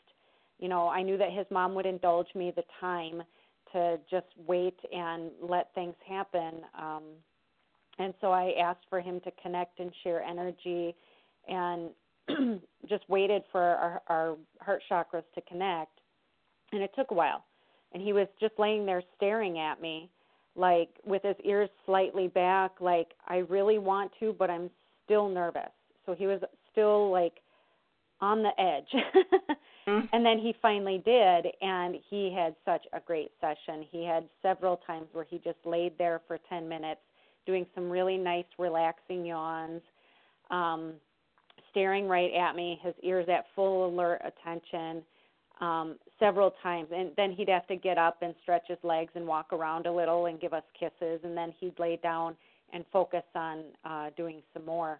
you 0.58 0.68
know, 0.68 0.88
I 0.88 1.02
knew 1.02 1.16
that 1.18 1.32
his 1.32 1.46
mom 1.50 1.74
would 1.74 1.86
indulge 1.86 2.28
me 2.34 2.52
the 2.54 2.64
time 2.80 3.22
to 3.72 3.98
just 4.10 4.26
wait 4.46 4.78
and 4.92 5.30
let 5.40 5.72
things 5.74 5.94
happen. 6.06 6.62
Um, 6.78 7.02
and 7.98 8.14
so 8.20 8.32
I 8.32 8.54
asked 8.60 8.84
for 8.90 9.00
him 9.00 9.20
to 9.20 9.30
connect 9.42 9.80
and 9.80 9.90
share 10.02 10.22
energy 10.22 10.94
and 11.48 11.90
just 12.88 13.08
waited 13.08 13.42
for 13.50 13.60
our, 13.62 14.02
our 14.08 14.36
heart 14.60 14.82
chakras 14.90 15.24
to 15.34 15.40
connect. 15.42 15.98
And 16.72 16.82
it 16.82 16.90
took 16.96 17.10
a 17.10 17.14
while. 17.14 17.44
And 17.92 18.02
he 18.02 18.12
was 18.12 18.26
just 18.40 18.54
laying 18.58 18.86
there 18.86 19.02
staring 19.16 19.58
at 19.58 19.80
me, 19.80 20.10
like 20.54 20.90
with 21.04 21.22
his 21.22 21.36
ears 21.44 21.70
slightly 21.86 22.28
back, 22.28 22.72
like, 22.80 23.12
I 23.26 23.38
really 23.38 23.78
want 23.78 24.12
to, 24.20 24.34
but 24.38 24.50
I'm 24.50 24.70
still 25.04 25.28
nervous. 25.28 25.70
So 26.06 26.14
he 26.14 26.26
was 26.26 26.40
still 26.70 27.10
like 27.10 27.34
on 28.20 28.42
the 28.42 28.60
edge. 28.60 28.88
mm-hmm. 29.88 30.06
And 30.12 30.24
then 30.24 30.38
he 30.38 30.54
finally 30.62 31.02
did, 31.04 31.46
and 31.60 31.96
he 32.08 32.32
had 32.32 32.54
such 32.64 32.84
a 32.92 33.00
great 33.00 33.32
session. 33.40 33.84
He 33.90 34.04
had 34.04 34.28
several 34.40 34.76
times 34.86 35.06
where 35.12 35.26
he 35.28 35.38
just 35.38 35.58
laid 35.64 35.98
there 35.98 36.20
for 36.28 36.38
10 36.48 36.68
minutes 36.68 37.00
doing 37.46 37.66
some 37.74 37.90
really 37.90 38.16
nice, 38.16 38.44
relaxing 38.58 39.26
yawns, 39.26 39.82
um, 40.50 40.92
staring 41.70 42.06
right 42.06 42.32
at 42.32 42.54
me, 42.54 42.78
his 42.82 42.94
ears 43.02 43.26
at 43.28 43.46
full 43.56 43.88
alert 43.88 44.20
attention. 44.24 45.02
Um, 45.62 45.94
several 46.18 46.52
times, 46.60 46.88
and 46.92 47.12
then 47.16 47.30
he'd 47.30 47.48
have 47.48 47.68
to 47.68 47.76
get 47.76 47.96
up 47.96 48.20
and 48.20 48.34
stretch 48.42 48.64
his 48.66 48.78
legs 48.82 49.12
and 49.14 49.24
walk 49.24 49.52
around 49.52 49.86
a 49.86 49.92
little 49.92 50.26
and 50.26 50.40
give 50.40 50.52
us 50.52 50.64
kisses, 50.76 51.20
and 51.22 51.36
then 51.36 51.54
he'd 51.60 51.78
lay 51.78 52.00
down 52.02 52.34
and 52.72 52.84
focus 52.92 53.22
on 53.36 53.62
uh, 53.84 54.10
doing 54.16 54.42
some 54.52 54.64
more. 54.66 54.98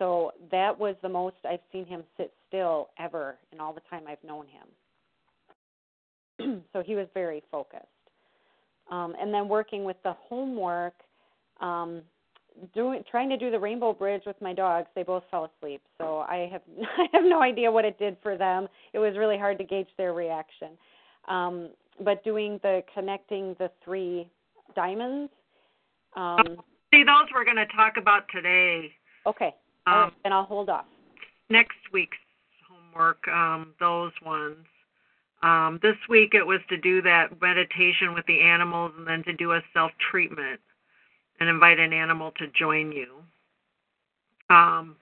So 0.00 0.32
that 0.50 0.76
was 0.76 0.96
the 1.02 1.08
most 1.08 1.36
I've 1.48 1.60
seen 1.70 1.86
him 1.86 2.02
sit 2.16 2.32
still 2.48 2.88
ever 2.98 3.36
in 3.52 3.60
all 3.60 3.72
the 3.72 3.82
time 3.88 4.02
I've 4.08 4.24
known 4.26 4.46
him. 6.38 6.62
so 6.72 6.82
he 6.82 6.96
was 6.96 7.06
very 7.14 7.44
focused. 7.48 7.86
Um, 8.90 9.14
and 9.20 9.32
then 9.32 9.48
working 9.48 9.84
with 9.84 9.98
the 10.02 10.14
homework, 10.28 10.94
um, 11.60 12.02
doing 12.74 13.02
trying 13.10 13.28
to 13.28 13.36
do 13.36 13.50
the 13.50 13.58
rainbow 13.58 13.92
bridge 13.92 14.22
with 14.26 14.40
my 14.40 14.52
dogs, 14.52 14.88
they 14.94 15.02
both 15.02 15.22
fell 15.30 15.50
asleep. 15.56 15.80
So 15.98 16.18
I 16.18 16.48
have 16.52 16.62
I 16.98 17.06
have 17.12 17.24
no 17.24 17.42
idea 17.42 17.70
what 17.70 17.84
it 17.84 17.98
did 17.98 18.16
for 18.22 18.36
them. 18.36 18.68
It 18.92 18.98
was 18.98 19.16
really 19.16 19.38
hard 19.38 19.58
to 19.58 19.64
gauge 19.64 19.88
their 19.96 20.12
reaction. 20.12 20.70
Um, 21.28 21.70
but 22.02 22.24
doing 22.24 22.58
the 22.62 22.82
connecting 22.94 23.54
the 23.58 23.70
three 23.84 24.28
diamonds. 24.74 25.30
Um, 26.16 26.56
See, 26.92 27.04
those 27.04 27.26
we're 27.32 27.44
going 27.44 27.56
to 27.56 27.66
talk 27.66 27.96
about 27.96 28.24
today. 28.34 28.90
Okay. 29.26 29.54
Um, 29.86 30.12
and 30.24 30.34
I'll 30.34 30.44
hold 30.44 30.68
off. 30.68 30.86
Next 31.48 31.78
week's 31.92 32.16
homework, 32.68 33.26
um, 33.28 33.74
those 33.78 34.12
ones. 34.24 34.66
Um, 35.42 35.78
this 35.82 35.96
week 36.08 36.34
it 36.34 36.42
was 36.46 36.60
to 36.68 36.76
do 36.76 37.00
that 37.02 37.40
meditation 37.40 38.14
with 38.14 38.26
the 38.26 38.40
animals 38.40 38.92
and 38.98 39.06
then 39.06 39.22
to 39.24 39.32
do 39.32 39.52
a 39.52 39.60
self 39.72 39.90
treatment 40.10 40.60
and 41.40 41.48
invite 41.48 41.80
an 41.80 41.92
animal 41.92 42.32
to 42.38 42.46
join 42.48 42.92
you. 42.92 43.16
Um, 44.54 44.96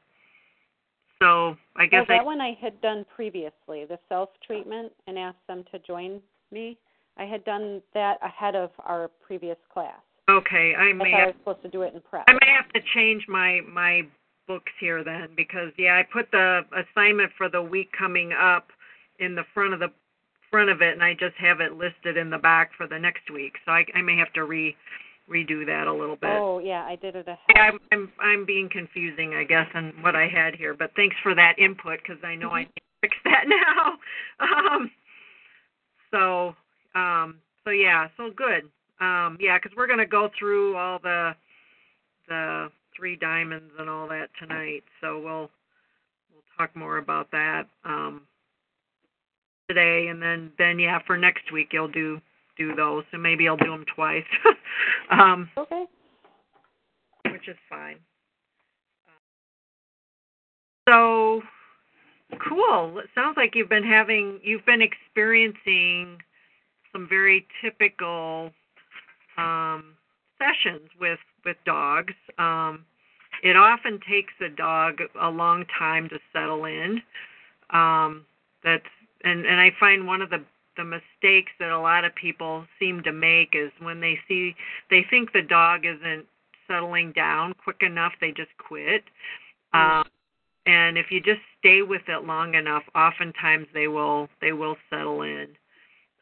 so 1.20 1.56
I 1.76 1.86
guess 1.86 2.02
oh, 2.02 2.06
that 2.08 2.20
I, 2.20 2.24
one 2.24 2.40
I 2.40 2.56
had 2.60 2.80
done 2.80 3.04
previously, 3.14 3.84
the 3.84 3.98
self 4.08 4.30
treatment, 4.46 4.92
and 5.06 5.18
asked 5.18 5.46
them 5.48 5.64
to 5.72 5.78
join 5.80 6.20
me. 6.52 6.78
I 7.16 7.24
had 7.24 7.44
done 7.44 7.82
that 7.94 8.18
ahead 8.22 8.54
of 8.54 8.70
our 8.78 9.10
previous 9.26 9.56
class. 9.72 9.98
Okay, 10.30 10.74
I 10.76 10.92
may. 10.92 11.12
I, 11.12 11.18
have, 11.18 11.20
I 11.20 11.26
was 11.26 11.34
supposed 11.40 11.62
to 11.62 11.68
do 11.68 11.82
it 11.82 11.94
in 11.94 12.00
prep. 12.00 12.24
I 12.28 12.32
may 12.32 12.52
have 12.54 12.68
to 12.72 12.80
change 12.94 13.24
my 13.28 13.60
my 13.66 14.02
books 14.46 14.72
here 14.78 15.02
then 15.02 15.28
because 15.36 15.72
yeah, 15.76 15.94
I 15.94 16.04
put 16.12 16.30
the 16.30 16.60
assignment 16.72 17.32
for 17.36 17.48
the 17.48 17.62
week 17.62 17.90
coming 17.98 18.32
up 18.32 18.68
in 19.18 19.34
the 19.34 19.44
front 19.52 19.74
of 19.74 19.80
the 19.80 19.90
front 20.50 20.70
of 20.70 20.82
it, 20.82 20.92
and 20.92 21.02
I 21.02 21.14
just 21.14 21.36
have 21.38 21.60
it 21.60 21.72
listed 21.74 22.16
in 22.16 22.30
the 22.30 22.38
back 22.38 22.70
for 22.76 22.86
the 22.86 22.98
next 22.98 23.30
week. 23.30 23.54
So 23.64 23.72
I, 23.72 23.84
I 23.94 24.02
may 24.02 24.16
have 24.16 24.32
to 24.34 24.44
re 24.44 24.76
redo 25.30 25.64
that 25.66 25.86
a 25.86 25.92
little 25.92 26.16
bit. 26.16 26.30
Oh 26.32 26.58
yeah, 26.58 26.84
I 26.84 26.96
did 26.96 27.14
it 27.14 27.28
ahead. 27.28 27.38
Yeah, 27.54 27.62
I'm 27.62 27.78
I'm, 27.92 28.12
I'm 28.20 28.46
being 28.46 28.68
confusing, 28.70 29.34
I 29.34 29.44
guess, 29.44 29.66
on 29.74 29.92
what 30.00 30.16
I 30.16 30.28
had 30.28 30.54
here. 30.54 30.74
But 30.74 30.90
thanks 30.96 31.16
for 31.22 31.34
that 31.34 31.58
input 31.58 32.00
because 32.02 32.22
I 32.24 32.34
know 32.34 32.48
mm-hmm. 32.48 32.54
I 32.54 32.60
need 32.60 32.74
to 32.74 33.00
fix 33.02 33.16
that 33.24 33.44
now. 33.48 33.98
um, 34.40 34.90
so 36.10 36.54
um, 36.98 37.36
so 37.64 37.70
yeah, 37.70 38.08
so 38.16 38.30
good. 38.34 38.64
Um, 39.00 39.36
yeah, 39.40 39.58
because 39.62 39.76
we're 39.76 39.86
gonna 39.86 40.06
go 40.06 40.28
through 40.38 40.76
all 40.76 40.98
the 41.02 41.32
the 42.28 42.68
three 42.96 43.16
diamonds 43.16 43.72
and 43.78 43.88
all 43.88 44.08
that 44.08 44.28
tonight. 44.40 44.82
So 45.00 45.20
we'll 45.20 45.50
we'll 46.32 46.44
talk 46.56 46.74
more 46.74 46.98
about 46.98 47.30
that 47.30 47.64
um, 47.84 48.22
today, 49.68 50.08
and 50.08 50.20
then 50.20 50.52
then 50.58 50.78
yeah, 50.78 50.98
for 51.06 51.16
next 51.16 51.52
week 51.52 51.68
you'll 51.72 51.88
do 51.88 52.20
do 52.58 52.74
those, 52.74 53.04
so 53.10 53.18
maybe 53.18 53.48
I'll 53.48 53.56
do 53.56 53.70
them 53.70 53.84
twice. 53.94 54.24
um, 55.10 55.48
okay. 55.56 55.84
Which 57.30 57.48
is 57.48 57.56
fine. 57.70 57.96
So 60.88 61.42
cool. 62.48 62.98
It 62.98 63.06
sounds 63.14 63.36
like 63.36 63.54
you've 63.54 63.68
been 63.68 63.84
having 63.84 64.40
you've 64.42 64.64
been 64.66 64.82
experiencing 64.82 66.18
some 66.92 67.06
very 67.08 67.46
typical 67.62 68.50
um, 69.36 69.94
sessions 70.38 70.88
with 71.00 71.18
with 71.44 71.56
dogs. 71.64 72.14
Um, 72.38 72.84
it 73.42 73.56
often 73.56 74.00
takes 74.08 74.32
a 74.44 74.48
dog 74.48 74.98
a 75.20 75.28
long 75.28 75.64
time 75.78 76.08
to 76.08 76.18
settle 76.32 76.64
in. 76.64 77.02
Um, 77.70 78.24
that's 78.64 78.82
and 79.24 79.46
and 79.46 79.60
I 79.60 79.70
find 79.78 80.06
one 80.06 80.22
of 80.22 80.30
the 80.30 80.44
the 80.78 80.84
mistakes 80.84 81.52
that 81.58 81.70
a 81.70 81.78
lot 81.78 82.04
of 82.04 82.14
people 82.14 82.64
seem 82.78 83.02
to 83.02 83.12
make 83.12 83.50
is 83.52 83.70
when 83.82 84.00
they 84.00 84.18
see 84.26 84.54
they 84.90 85.04
think 85.10 85.32
the 85.32 85.42
dog 85.42 85.84
isn't 85.84 86.24
settling 86.66 87.12
down 87.12 87.52
quick 87.62 87.82
enough, 87.82 88.12
they 88.20 88.30
just 88.30 88.56
quit. 88.58 89.02
Um, 89.74 90.04
and 90.66 90.96
if 90.96 91.10
you 91.10 91.20
just 91.20 91.40
stay 91.58 91.82
with 91.82 92.02
it 92.08 92.24
long 92.24 92.54
enough, 92.54 92.84
oftentimes 92.94 93.66
they 93.74 93.88
will 93.88 94.28
they 94.40 94.52
will 94.52 94.76
settle 94.88 95.22
in. 95.22 95.48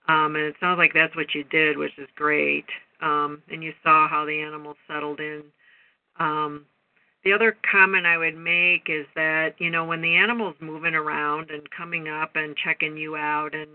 Um, 0.08 0.36
and 0.36 0.44
it 0.44 0.54
sounds 0.58 0.78
like 0.78 0.94
that's 0.94 1.14
what 1.16 1.34
you 1.34 1.44
did, 1.44 1.76
which 1.76 1.98
is 1.98 2.08
great. 2.16 2.66
Um, 3.02 3.42
and 3.50 3.62
you 3.62 3.72
saw 3.82 4.08
how 4.08 4.24
the 4.24 4.40
animal 4.40 4.74
settled 4.88 5.20
in. 5.20 5.42
Um, 6.18 6.64
the 7.24 7.32
other 7.32 7.56
comment 7.70 8.06
I 8.06 8.16
would 8.16 8.36
make 8.36 8.88
is 8.88 9.04
that 9.16 9.54
you 9.58 9.68
know 9.68 9.84
when 9.84 10.00
the 10.00 10.16
animal's 10.16 10.56
moving 10.60 10.94
around 10.94 11.50
and 11.50 11.68
coming 11.76 12.08
up 12.08 12.36
and 12.36 12.56
checking 12.56 12.96
you 12.96 13.16
out 13.16 13.54
and 13.54 13.68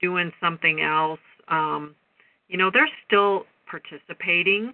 doing 0.00 0.32
something 0.40 0.80
else, 0.80 1.20
um, 1.48 1.94
you 2.48 2.56
know, 2.56 2.70
they're 2.72 2.90
still 3.06 3.44
participating. 3.66 4.72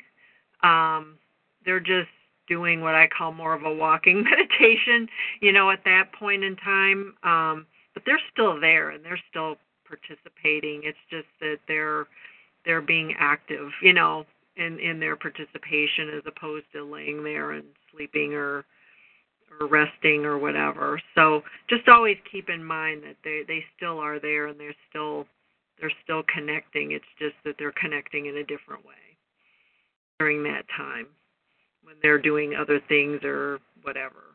Um, 0.63 1.19
they're 1.65 1.81
just 1.81 2.09
doing 2.49 2.81
what 2.81 2.95
I 2.95 3.09
call 3.09 3.33
more 3.33 3.55
of 3.55 3.65
a 3.65 3.75
walking 3.75 4.25
meditation, 4.31 5.09
you 5.41 5.53
know, 5.53 5.71
at 5.71 5.85
that 5.85 6.13
point 6.13 6.45
in 6.45 6.57
time. 6.57 7.15
Um, 7.23 7.67
but 7.95 8.03
they're 8.07 8.21
still 8.33 8.61
there 8.61 8.91
and 8.91 9.05
they're 9.05 9.21
still 9.31 9.57
participating. 9.87 10.83
It's 10.85 10.99
just 11.11 11.29
that 11.41 11.59
they're 11.69 12.07
they're 12.65 12.83
being 12.83 13.15
active, 13.19 13.71
you 13.83 13.93
know, 13.93 14.27
in 14.57 14.79
in 14.81 15.01
their 15.01 15.17
participation 15.17 16.11
as 16.17 16.23
opposed 16.27 16.67
to 16.73 16.85
laying 16.85 17.23
there 17.23 17.53
and 17.53 17.65
sleeping 17.93 18.35
or 18.35 18.65
or 19.61 19.67
resting 19.67 20.25
or 20.25 20.39
whatever. 20.39 21.01
So 21.15 21.43
just 21.69 21.89
always 21.89 22.17
keep 22.31 22.49
in 22.49 22.63
mind 22.63 23.03
that 23.05 23.17
they 23.25 23.43
they 23.47 23.65
still 23.77 23.99
are 23.99 24.19
there 24.19 24.47
and 24.49 24.59
they're 24.59 24.75
still 24.91 25.27
they're 25.81 25.93
still 26.05 26.23
connecting. 26.33 26.93
It's 26.93 27.05
just 27.19 27.35
that 27.45 27.57
they're 27.59 27.73
connecting 27.73 28.27
in 28.27 28.37
a 28.37 28.45
different 28.45 28.85
way 28.85 28.95
during 30.19 30.43
that 30.45 30.65
time 30.77 31.07
when 31.83 31.97
they're 32.03 32.19
doing 32.19 32.55
other 32.55 32.81
things 32.89 33.23
or 33.23 33.61
whatever. 33.83 34.35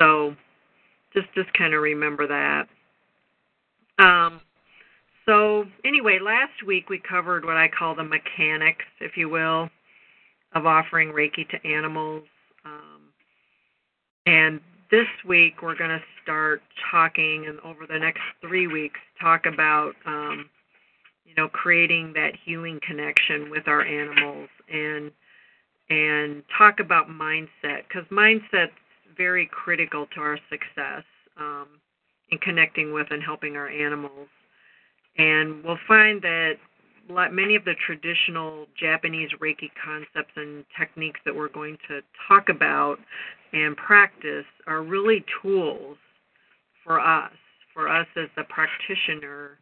So 0.00 0.34
just 1.12 1.26
just 1.34 1.52
kind 1.54 1.74
of 1.74 1.82
remember 1.82 2.26
that. 2.26 2.68
Um, 3.98 4.40
so 5.26 5.64
anyway, 5.84 6.18
last 6.22 6.64
week 6.66 6.88
we 6.88 6.98
covered 7.08 7.44
what 7.44 7.56
I 7.56 7.68
call 7.68 7.94
the 7.94 8.04
mechanics, 8.04 8.84
if 9.00 9.16
you 9.16 9.28
will, 9.28 9.70
of 10.54 10.66
offering 10.66 11.10
Reiki 11.10 11.48
to 11.48 11.68
animals. 11.68 12.24
Um, 12.64 12.93
and 14.26 14.60
this 14.90 15.06
week 15.26 15.62
we're 15.62 15.76
going 15.76 15.90
to 15.90 16.02
start 16.22 16.62
talking, 16.90 17.46
and 17.46 17.58
over 17.60 17.86
the 17.86 17.98
next 17.98 18.20
three 18.40 18.66
weeks, 18.66 19.00
talk 19.20 19.46
about 19.46 19.94
um, 20.06 20.48
you 21.24 21.34
know 21.36 21.48
creating 21.48 22.12
that 22.14 22.32
healing 22.44 22.80
connection 22.86 23.50
with 23.50 23.66
our 23.66 23.82
animals 23.82 24.48
and 24.72 25.10
and 25.90 26.42
talk 26.56 26.80
about 26.80 27.08
mindset 27.08 27.82
because 27.88 28.04
mindset's 28.10 28.72
very 29.16 29.46
critical 29.46 30.06
to 30.14 30.20
our 30.20 30.38
success 30.50 31.04
um, 31.38 31.66
in 32.30 32.38
connecting 32.38 32.92
with 32.92 33.06
and 33.10 33.22
helping 33.22 33.56
our 33.56 33.68
animals. 33.68 34.28
And 35.18 35.62
we'll 35.62 35.78
find 35.86 36.20
that 36.22 36.54
many 37.08 37.56
of 37.56 37.64
the 37.64 37.74
traditional 37.74 38.66
Japanese 38.78 39.30
Reiki 39.40 39.70
concepts 39.82 40.32
and 40.36 40.64
techniques 40.78 41.20
that 41.24 41.34
we're 41.34 41.48
going 41.48 41.78
to 41.88 42.00
talk 42.28 42.48
about 42.48 42.98
and 43.52 43.76
practice 43.76 44.46
are 44.66 44.82
really 44.82 45.24
tools 45.42 45.96
for 46.84 47.00
us, 47.00 47.32
for 47.72 47.88
us 47.88 48.06
as 48.16 48.28
the 48.36 48.44
practitioner, 48.44 49.58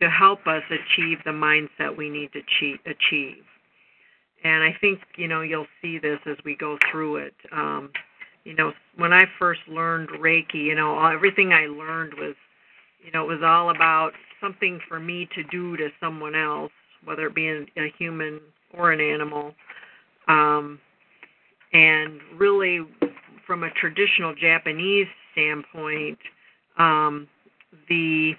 to 0.00 0.08
help 0.08 0.46
us 0.46 0.62
achieve 0.70 1.18
the 1.24 1.30
mindset 1.30 1.96
we 1.96 2.08
need 2.08 2.30
to 2.32 2.40
achieve. 2.86 3.44
And 4.44 4.62
I 4.62 4.76
think 4.80 5.00
you 5.16 5.26
know 5.26 5.40
you'll 5.40 5.66
see 5.82 5.98
this 5.98 6.20
as 6.26 6.36
we 6.44 6.54
go 6.56 6.78
through 6.90 7.16
it. 7.16 7.34
Um, 7.52 7.90
you 8.44 8.54
know, 8.54 8.72
when 8.96 9.12
I 9.12 9.24
first 9.38 9.60
learned 9.68 10.08
Reiki, 10.08 10.54
you 10.54 10.74
know, 10.74 11.04
everything 11.06 11.52
I 11.52 11.66
learned 11.66 12.14
was, 12.14 12.34
you 13.04 13.10
know, 13.10 13.24
it 13.24 13.28
was 13.28 13.42
all 13.44 13.70
about 13.70 14.12
something 14.40 14.80
for 14.88 14.98
me 15.00 15.28
to 15.34 15.42
do 15.44 15.76
to 15.76 15.88
someone 16.00 16.34
else, 16.34 16.72
whether 17.04 17.26
it 17.26 17.34
be 17.34 17.48
a 17.48 17.92
human 17.98 18.40
or 18.76 18.92
an 18.92 19.00
animal. 19.00 19.54
Um, 20.28 20.78
and 21.72 22.20
really, 22.36 22.80
from 23.46 23.64
a 23.64 23.70
traditional 23.70 24.34
Japanese 24.34 25.06
standpoint, 25.32 26.18
um, 26.78 27.28
the 27.88 28.32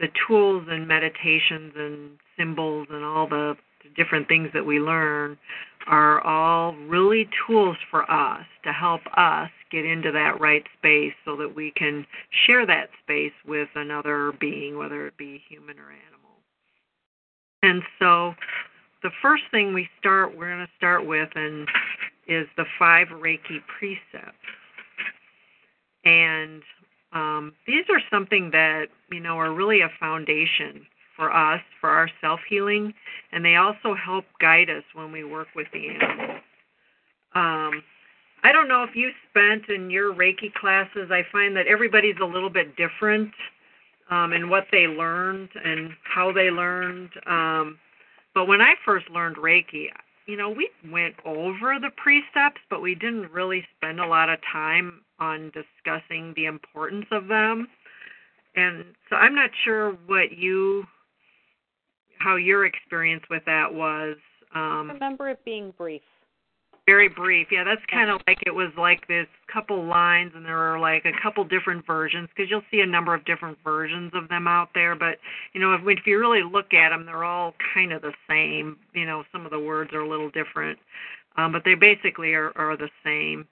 the 0.00 0.08
tools 0.26 0.66
and 0.68 0.88
meditations 0.88 1.72
and 1.76 2.10
symbols 2.36 2.88
and 2.90 3.04
all 3.04 3.28
the 3.28 3.54
different 3.96 4.26
things 4.26 4.48
that 4.54 4.64
we 4.64 4.80
learn 4.80 5.38
are 5.86 6.20
all 6.20 6.74
really 6.88 7.28
tools 7.46 7.76
for 7.90 8.10
us 8.10 8.44
to 8.64 8.72
help 8.72 9.00
us 9.16 9.50
get 9.70 9.84
into 9.84 10.12
that 10.12 10.40
right 10.40 10.64
space 10.78 11.12
so 11.24 11.36
that 11.36 11.54
we 11.54 11.72
can 11.76 12.06
share 12.46 12.66
that 12.66 12.88
space 13.02 13.32
with 13.46 13.68
another 13.74 14.32
being, 14.40 14.76
whether 14.76 15.06
it 15.06 15.16
be 15.16 15.42
human 15.48 15.78
or 15.78 15.90
animal. 15.90 16.21
And 17.62 17.82
so 17.98 18.34
the 19.02 19.10
first 19.20 19.44
thing 19.50 19.74
we 19.74 19.88
start 19.98 20.36
we're 20.36 20.54
going 20.54 20.66
to 20.66 20.72
start 20.76 21.06
with 21.06 21.30
and 21.34 21.68
is 22.26 22.46
the 22.56 22.64
five 22.78 23.08
Reiki 23.08 23.60
precepts. 23.78 24.36
And 26.04 26.62
um, 27.12 27.52
these 27.66 27.84
are 27.90 28.00
something 28.10 28.50
that 28.52 28.86
you 29.10 29.20
know 29.20 29.38
are 29.38 29.52
really 29.52 29.80
a 29.80 29.90
foundation 30.00 30.86
for 31.16 31.34
us, 31.34 31.60
for 31.80 31.90
our 31.90 32.08
self 32.20 32.40
healing, 32.48 32.94
and 33.32 33.44
they 33.44 33.56
also 33.56 33.94
help 33.94 34.24
guide 34.40 34.70
us 34.70 34.84
when 34.94 35.12
we 35.12 35.24
work 35.24 35.48
with 35.54 35.66
the 35.72 35.88
animals. 35.88 36.40
Um, 37.34 37.82
I 38.44 38.50
don't 38.50 38.66
know 38.66 38.82
if 38.82 38.96
you 38.96 39.10
spent 39.30 39.68
in 39.68 39.90
your 39.90 40.12
Reiki 40.12 40.52
classes, 40.52 41.10
I 41.10 41.22
find 41.30 41.56
that 41.56 41.66
everybody's 41.66 42.16
a 42.20 42.24
little 42.24 42.50
bit 42.50 42.76
different 42.76 43.30
um, 44.12 44.32
in 44.32 44.50
what 44.50 44.64
they 44.70 44.86
learned 44.86 45.48
and 45.64 45.90
how 46.04 46.32
they 46.32 46.50
learned. 46.50 47.10
Um, 47.26 47.78
but 48.34 48.46
when 48.46 48.60
I 48.60 48.74
first 48.84 49.08
learned 49.10 49.36
Reiki, 49.36 49.86
you 50.26 50.36
know, 50.36 50.50
we 50.50 50.68
went 50.90 51.14
over 51.24 51.78
the 51.80 51.90
precepts, 51.96 52.60
but 52.68 52.82
we 52.82 52.94
didn't 52.94 53.32
really 53.32 53.64
spend 53.76 54.00
a 54.00 54.06
lot 54.06 54.28
of 54.28 54.38
time 54.52 55.00
on 55.18 55.50
discussing 55.54 56.32
the 56.36 56.44
importance 56.44 57.06
of 57.10 57.26
them. 57.28 57.68
And 58.54 58.84
so 59.08 59.16
I'm 59.16 59.34
not 59.34 59.50
sure 59.64 59.92
what 60.06 60.32
you 60.32 60.84
how 62.18 62.36
your 62.36 62.66
experience 62.66 63.24
with 63.30 63.42
that 63.46 63.72
was. 63.74 64.16
Um, 64.54 64.90
I 64.90 64.92
remember 64.92 65.28
it 65.30 65.44
being 65.44 65.72
brief. 65.76 66.02
Very 66.84 67.08
brief. 67.08 67.46
Yeah, 67.52 67.62
that's 67.62 67.82
kind 67.88 68.10
of 68.10 68.20
like 68.26 68.38
it 68.44 68.54
was 68.54 68.70
like 68.76 69.06
this 69.06 69.28
couple 69.52 69.86
lines, 69.86 70.32
and 70.34 70.44
there 70.44 70.56
were 70.56 70.80
like 70.80 71.04
a 71.04 71.12
couple 71.22 71.44
different 71.44 71.86
versions 71.86 72.28
because 72.34 72.50
you'll 72.50 72.64
see 72.72 72.80
a 72.80 72.86
number 72.86 73.14
of 73.14 73.24
different 73.24 73.56
versions 73.62 74.10
of 74.14 74.28
them 74.28 74.48
out 74.48 74.70
there. 74.74 74.96
But 74.96 75.18
you 75.52 75.60
know, 75.60 75.74
if, 75.74 75.82
if 75.86 76.06
you 76.06 76.18
really 76.18 76.42
look 76.42 76.74
at 76.74 76.88
them, 76.90 77.06
they're 77.06 77.22
all 77.22 77.54
kind 77.72 77.92
of 77.92 78.02
the 78.02 78.12
same. 78.28 78.78
You 78.94 79.06
know, 79.06 79.22
some 79.30 79.44
of 79.44 79.52
the 79.52 79.60
words 79.60 79.92
are 79.92 80.00
a 80.00 80.08
little 80.08 80.30
different, 80.30 80.76
um, 81.36 81.52
but 81.52 81.62
they 81.64 81.76
basically 81.76 82.34
are, 82.34 82.50
are 82.56 82.76
the 82.76 82.90
same. 83.04 83.46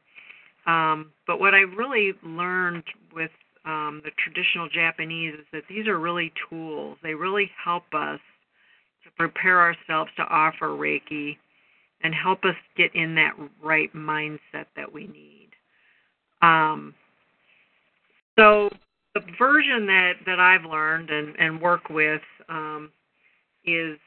Um, 0.66 1.12
but 1.29 1.38
what 1.38 1.55
I 1.55 1.61
really 1.61 2.14
learned 2.25 2.83
with 3.14 3.31
um, 3.64 4.03
the 4.05 4.11
traditional 4.19 4.69
Japanese 4.69 5.35
is 5.35 5.47
that 5.53 5.62
these 5.69 5.87
are 5.87 6.01
really 6.01 6.33
tools. 6.49 6.99
They 7.01 7.14
really 7.14 7.49
help 7.62 7.85
us 7.93 8.19
to 9.05 9.11
prepare 9.16 9.61
ourselves 9.61 10.11
to 10.16 10.23
offer 10.25 10.69
Reiki 10.71 11.37
and 12.02 12.14
help 12.14 12.44
us 12.44 12.56
get 12.76 12.94
in 12.94 13.14
that 13.16 13.32
right 13.62 13.92
mindset 13.94 14.66
that 14.76 14.92
we 14.92 15.06
need. 15.06 15.50
Um, 16.42 16.94
so 18.38 18.70
the 19.14 19.20
version 19.38 19.86
that, 19.86 20.14
that 20.26 20.40
I've 20.40 20.64
learned 20.64 21.10
and, 21.10 21.34
and 21.38 21.60
work 21.60 21.90
with 21.90 22.22
um, 22.48 22.90
is 23.64 23.98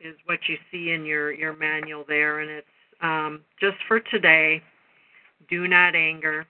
is 0.00 0.14
what 0.24 0.38
you 0.48 0.56
see 0.70 0.92
in 0.92 1.04
your, 1.04 1.30
your 1.30 1.54
manual 1.56 2.04
there, 2.08 2.40
and 2.40 2.50
it's 2.50 2.66
um, 3.02 3.40
just 3.60 3.76
for 3.86 4.00
today. 4.00 4.62
Do 5.50 5.68
not 5.68 5.94
anger. 5.94 6.46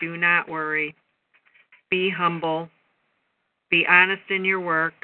Do 0.00 0.16
not 0.16 0.48
worry. 0.48 0.96
Be 1.90 2.10
humble. 2.10 2.68
Be 3.70 3.86
honest 3.88 4.22
in 4.30 4.44
your 4.44 4.60
work 4.60 4.94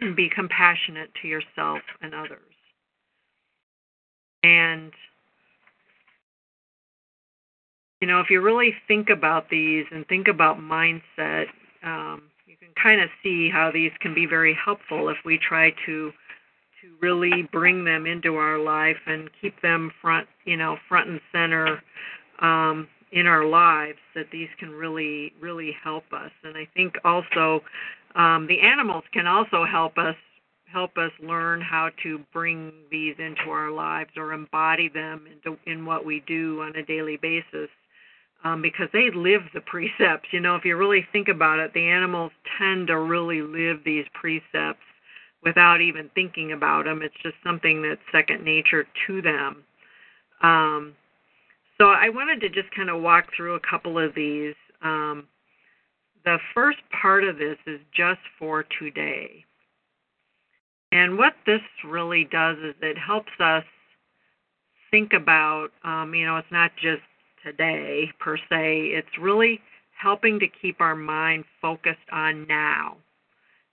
and 0.00 0.16
be 0.16 0.28
compassionate 0.28 1.10
to 1.20 1.28
yourself 1.28 1.80
and 2.00 2.14
others. 2.14 2.40
And, 4.42 4.92
you 8.00 8.08
know, 8.08 8.20
if 8.20 8.30
you 8.30 8.40
really 8.40 8.74
think 8.88 9.08
about 9.08 9.48
these 9.50 9.86
and 9.90 10.06
think 10.08 10.28
about 10.28 10.58
mindset, 10.58 11.46
um, 11.84 12.22
you 12.46 12.56
can 12.56 12.68
kind 12.80 13.00
of 13.00 13.08
see 13.22 13.48
how 13.48 13.70
these 13.72 13.92
can 14.00 14.14
be 14.14 14.26
very 14.26 14.54
helpful 14.64 15.08
if 15.08 15.16
we 15.24 15.38
try 15.38 15.72
to 15.86 16.12
to 16.80 16.88
really 17.00 17.48
bring 17.52 17.84
them 17.84 18.06
into 18.06 18.34
our 18.34 18.58
life 18.58 18.96
and 19.06 19.30
keep 19.40 19.60
them 19.62 19.92
front, 20.00 20.26
you 20.44 20.56
know, 20.56 20.76
front 20.88 21.08
and 21.08 21.20
center 21.30 21.80
um, 22.40 22.88
in 23.12 23.28
our 23.28 23.44
lives. 23.44 23.98
That 24.16 24.26
these 24.32 24.48
can 24.58 24.70
really, 24.70 25.32
really 25.40 25.76
help 25.84 26.04
us. 26.12 26.32
And 26.42 26.56
I 26.56 26.66
think 26.74 26.94
also 27.04 27.62
um, 28.16 28.48
the 28.48 28.60
animals 28.60 29.04
can 29.12 29.28
also 29.28 29.64
help 29.64 29.96
us 29.96 30.16
help 30.72 30.96
us 30.96 31.12
learn 31.20 31.60
how 31.60 31.90
to 32.02 32.20
bring 32.32 32.72
these 32.90 33.14
into 33.18 33.50
our 33.50 33.70
lives 33.70 34.10
or 34.16 34.32
embody 34.32 34.88
them 34.88 35.26
into, 35.30 35.58
in 35.66 35.84
what 35.84 36.04
we 36.04 36.20
do 36.26 36.62
on 36.62 36.74
a 36.76 36.82
daily 36.84 37.16
basis 37.16 37.68
um, 38.44 38.62
because 38.62 38.88
they 38.92 39.10
live 39.14 39.42
the 39.54 39.60
precepts. 39.60 40.28
You 40.32 40.40
know, 40.40 40.56
if 40.56 40.64
you 40.64 40.76
really 40.76 41.06
think 41.12 41.28
about 41.28 41.58
it, 41.58 41.72
the 41.74 41.88
animals 41.88 42.32
tend 42.58 42.88
to 42.88 42.98
really 42.98 43.42
live 43.42 43.78
these 43.84 44.06
precepts 44.14 44.82
without 45.44 45.80
even 45.80 46.10
thinking 46.14 46.52
about 46.52 46.84
them. 46.84 47.02
It's 47.02 47.14
just 47.22 47.36
something 47.44 47.82
that's 47.82 48.00
second 48.10 48.44
nature 48.44 48.86
to 49.06 49.22
them. 49.22 49.64
Um, 50.42 50.94
so 51.78 51.86
I 51.86 52.08
wanted 52.08 52.40
to 52.42 52.48
just 52.48 52.72
kind 52.74 52.90
of 52.90 53.02
walk 53.02 53.26
through 53.36 53.54
a 53.54 53.60
couple 53.60 53.98
of 53.98 54.14
these. 54.14 54.54
Um, 54.82 55.26
the 56.24 56.38
first 56.54 56.78
part 57.00 57.24
of 57.24 57.38
this 57.38 57.56
is 57.66 57.80
just 57.94 58.20
for 58.38 58.64
today. 58.78 59.44
And 60.92 61.16
what 61.16 61.32
this 61.46 61.62
really 61.84 62.24
does 62.30 62.58
is 62.58 62.74
it 62.82 62.98
helps 62.98 63.32
us 63.40 63.64
think 64.90 65.14
about, 65.14 65.70
um, 65.84 66.14
you 66.14 66.26
know, 66.26 66.36
it's 66.36 66.52
not 66.52 66.70
just 66.76 67.00
today 67.42 68.10
per 68.20 68.36
se, 68.36 68.90
it's 68.92 69.18
really 69.18 69.58
helping 69.98 70.38
to 70.38 70.46
keep 70.46 70.80
our 70.80 70.94
mind 70.94 71.44
focused 71.62 71.98
on 72.12 72.46
now. 72.46 72.98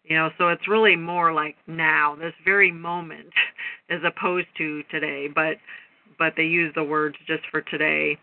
You 0.06 0.16
know, 0.16 0.30
so 0.38 0.48
it's 0.48 0.68
really 0.68 0.96
more 0.96 1.34
like 1.34 1.56
now, 1.68 2.16
this 2.16 2.34
very 2.46 2.72
moment, 2.72 3.30
as 3.90 4.00
opposed 4.04 4.48
to 4.58 4.82
today. 4.84 5.28
But 5.28 5.58
but 6.18 6.34
they 6.36 6.44
use 6.44 6.74
the 6.74 6.84
words 6.84 7.16
just 7.28 7.44
for 7.52 7.62
today. 7.62 8.18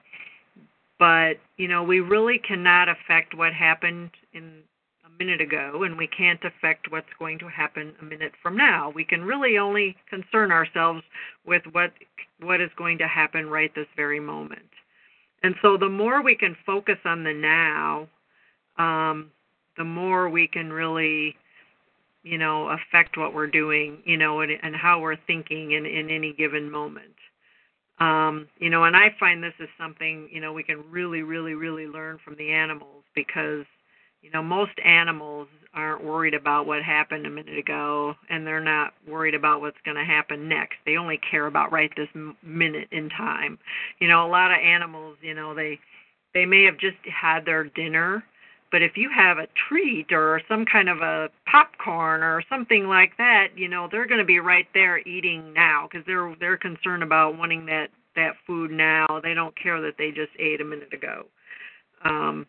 But 0.98 1.34
you 1.58 1.68
know, 1.68 1.82
we 1.82 2.00
really 2.00 2.38
cannot 2.38 2.88
affect 2.88 3.36
what 3.36 3.52
happened 3.52 4.10
in 4.32 4.62
a 5.06 5.22
minute 5.22 5.40
ago, 5.40 5.82
and 5.84 5.96
we 5.96 6.06
can't 6.06 6.42
affect 6.44 6.90
what's 6.90 7.06
going 7.18 7.38
to 7.38 7.48
happen 7.48 7.94
a 8.00 8.04
minute 8.04 8.32
from 8.42 8.56
now. 8.56 8.90
We 8.94 9.04
can 9.04 9.22
really 9.22 9.58
only 9.58 9.96
concern 10.08 10.50
ourselves 10.50 11.02
with 11.46 11.62
what 11.72 11.92
what 12.40 12.60
is 12.60 12.70
going 12.76 12.98
to 12.98 13.08
happen 13.08 13.48
right 13.48 13.74
this 13.74 13.86
very 13.96 14.20
moment. 14.20 14.68
And 15.42 15.54
so, 15.62 15.76
the 15.76 15.88
more 15.88 16.22
we 16.22 16.34
can 16.34 16.56
focus 16.66 16.98
on 17.04 17.24
the 17.24 17.32
now, 17.32 18.08
um, 18.78 19.30
the 19.76 19.84
more 19.84 20.28
we 20.28 20.48
can 20.48 20.72
really 20.72 21.36
you 22.22 22.38
know 22.38 22.68
affect 22.70 23.16
what 23.16 23.32
we're 23.32 23.46
doing 23.46 23.98
you 24.04 24.16
know 24.16 24.40
and, 24.40 24.52
and 24.62 24.74
how 24.74 24.98
we're 25.00 25.16
thinking 25.26 25.72
in 25.72 25.86
in 25.86 26.10
any 26.10 26.32
given 26.32 26.68
moment 26.70 27.14
um 28.00 28.48
you 28.58 28.68
know 28.68 28.84
and 28.84 28.96
i 28.96 29.14
find 29.20 29.42
this 29.42 29.54
is 29.60 29.68
something 29.78 30.28
you 30.32 30.40
know 30.40 30.52
we 30.52 30.62
can 30.62 30.82
really 30.90 31.22
really 31.22 31.54
really 31.54 31.86
learn 31.86 32.18
from 32.24 32.34
the 32.36 32.50
animals 32.50 33.04
because 33.14 33.64
you 34.26 34.32
know 34.32 34.42
most 34.42 34.72
animals 34.84 35.46
aren't 35.72 36.02
worried 36.02 36.34
about 36.34 36.66
what 36.66 36.82
happened 36.82 37.26
a 37.26 37.30
minute 37.30 37.56
ago 37.56 38.14
and 38.28 38.44
they're 38.44 38.60
not 38.60 38.92
worried 39.06 39.34
about 39.34 39.60
what's 39.60 39.76
going 39.84 39.96
to 39.96 40.04
happen 40.04 40.48
next 40.48 40.74
they 40.84 40.96
only 40.96 41.20
care 41.30 41.46
about 41.46 41.70
right 41.70 41.92
this 41.96 42.08
minute 42.42 42.88
in 42.90 43.08
time 43.08 43.56
you 44.00 44.08
know 44.08 44.26
a 44.26 44.28
lot 44.28 44.50
of 44.50 44.58
animals 44.58 45.16
you 45.22 45.32
know 45.32 45.54
they 45.54 45.78
they 46.34 46.44
may 46.44 46.64
have 46.64 46.76
just 46.76 46.96
had 47.04 47.44
their 47.44 47.62
dinner 47.64 48.24
but 48.72 48.82
if 48.82 48.96
you 48.96 49.08
have 49.14 49.38
a 49.38 49.46
treat 49.68 50.10
or 50.10 50.42
some 50.48 50.64
kind 50.66 50.88
of 50.88 50.98
a 50.98 51.28
popcorn 51.50 52.24
or 52.24 52.42
something 52.50 52.88
like 52.88 53.16
that, 53.16 53.50
you 53.54 53.68
know, 53.68 53.88
they're 53.90 54.08
going 54.08 54.18
to 54.18 54.24
be 54.24 54.40
right 54.40 54.66
there 54.74 54.98
eating 55.06 55.52
now 55.52 55.88
because 55.88 56.04
they're 56.04 56.34
they're 56.40 56.56
concerned 56.56 57.04
about 57.04 57.38
wanting 57.38 57.64
that 57.66 57.90
that 58.16 58.32
food 58.44 58.72
now. 58.72 59.06
They 59.22 59.34
don't 59.34 59.54
care 59.56 59.80
that 59.80 59.94
they 59.98 60.10
just 60.10 60.32
ate 60.40 60.60
a 60.60 60.64
minute 60.64 60.92
ago. 60.92 61.26
Um, 62.04 62.44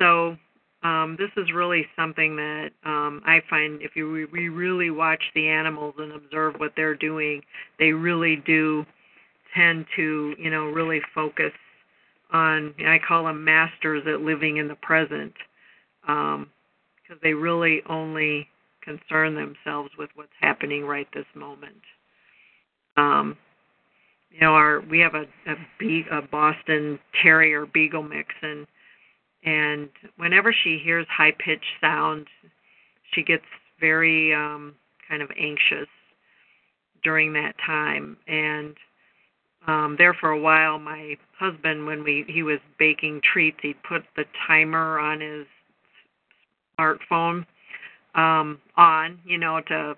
so 0.00 0.36
um, 0.82 1.16
this 1.18 1.30
is 1.36 1.52
really 1.52 1.86
something 1.96 2.36
that 2.36 2.70
um, 2.84 3.22
I 3.24 3.40
find 3.48 3.80
if 3.82 3.94
you 3.94 4.28
we 4.32 4.48
really 4.48 4.90
watch 4.90 5.22
the 5.34 5.48
animals 5.48 5.94
and 5.98 6.12
observe 6.12 6.54
what 6.56 6.72
they're 6.76 6.96
doing, 6.96 7.42
they 7.78 7.92
really 7.92 8.36
do 8.44 8.84
tend 9.54 9.86
to 9.96 10.34
you 10.38 10.50
know 10.50 10.64
really 10.66 11.00
focus 11.14 11.52
on 12.32 12.74
I 12.84 12.98
call 13.06 13.24
them 13.24 13.44
masters 13.44 14.02
at 14.06 14.22
living 14.22 14.56
in 14.56 14.66
the 14.66 14.74
present 14.76 15.34
because 16.00 16.36
um, 16.36 17.18
they 17.22 17.34
really 17.34 17.82
only 17.88 18.48
concern 18.82 19.36
themselves 19.36 19.90
with 19.96 20.10
what's 20.16 20.30
happening 20.40 20.84
right 20.84 21.06
this 21.14 21.26
moment. 21.36 21.80
Um, 22.96 23.36
you 24.32 24.40
know, 24.40 24.54
our 24.54 24.80
we 24.80 24.98
have 24.98 25.14
a 25.14 25.26
a, 25.46 25.54
Be- 25.78 26.06
a 26.10 26.22
Boston 26.22 26.98
Terrier 27.22 27.66
Beagle 27.66 28.02
mix, 28.02 28.34
and 28.42 28.66
and 29.44 29.88
whenever 30.16 30.52
she 30.52 30.78
hears 30.82 31.06
high 31.10 31.32
pitched 31.32 31.64
sound, 31.80 32.26
she 33.12 33.22
gets 33.22 33.44
very 33.80 34.32
um, 34.34 34.74
kind 35.08 35.22
of 35.22 35.30
anxious 35.38 35.88
during 37.02 37.32
that 37.32 37.54
time, 37.64 38.16
and 38.28 38.76
um 39.66 39.94
there 39.96 40.14
for 40.14 40.30
a 40.30 40.40
while 40.40 40.78
my 40.78 41.16
husband 41.38 41.86
when 41.86 42.02
we 42.02 42.24
he 42.28 42.42
was 42.42 42.58
baking 42.78 43.20
treats 43.22 43.58
he'd 43.62 43.80
put 43.84 44.02
the 44.16 44.24
timer 44.46 44.98
on 44.98 45.20
his 45.20 45.46
smartphone 46.78 47.46
um 48.14 48.58
on 48.76 49.18
you 49.24 49.38
know 49.38 49.60
to 49.60 49.94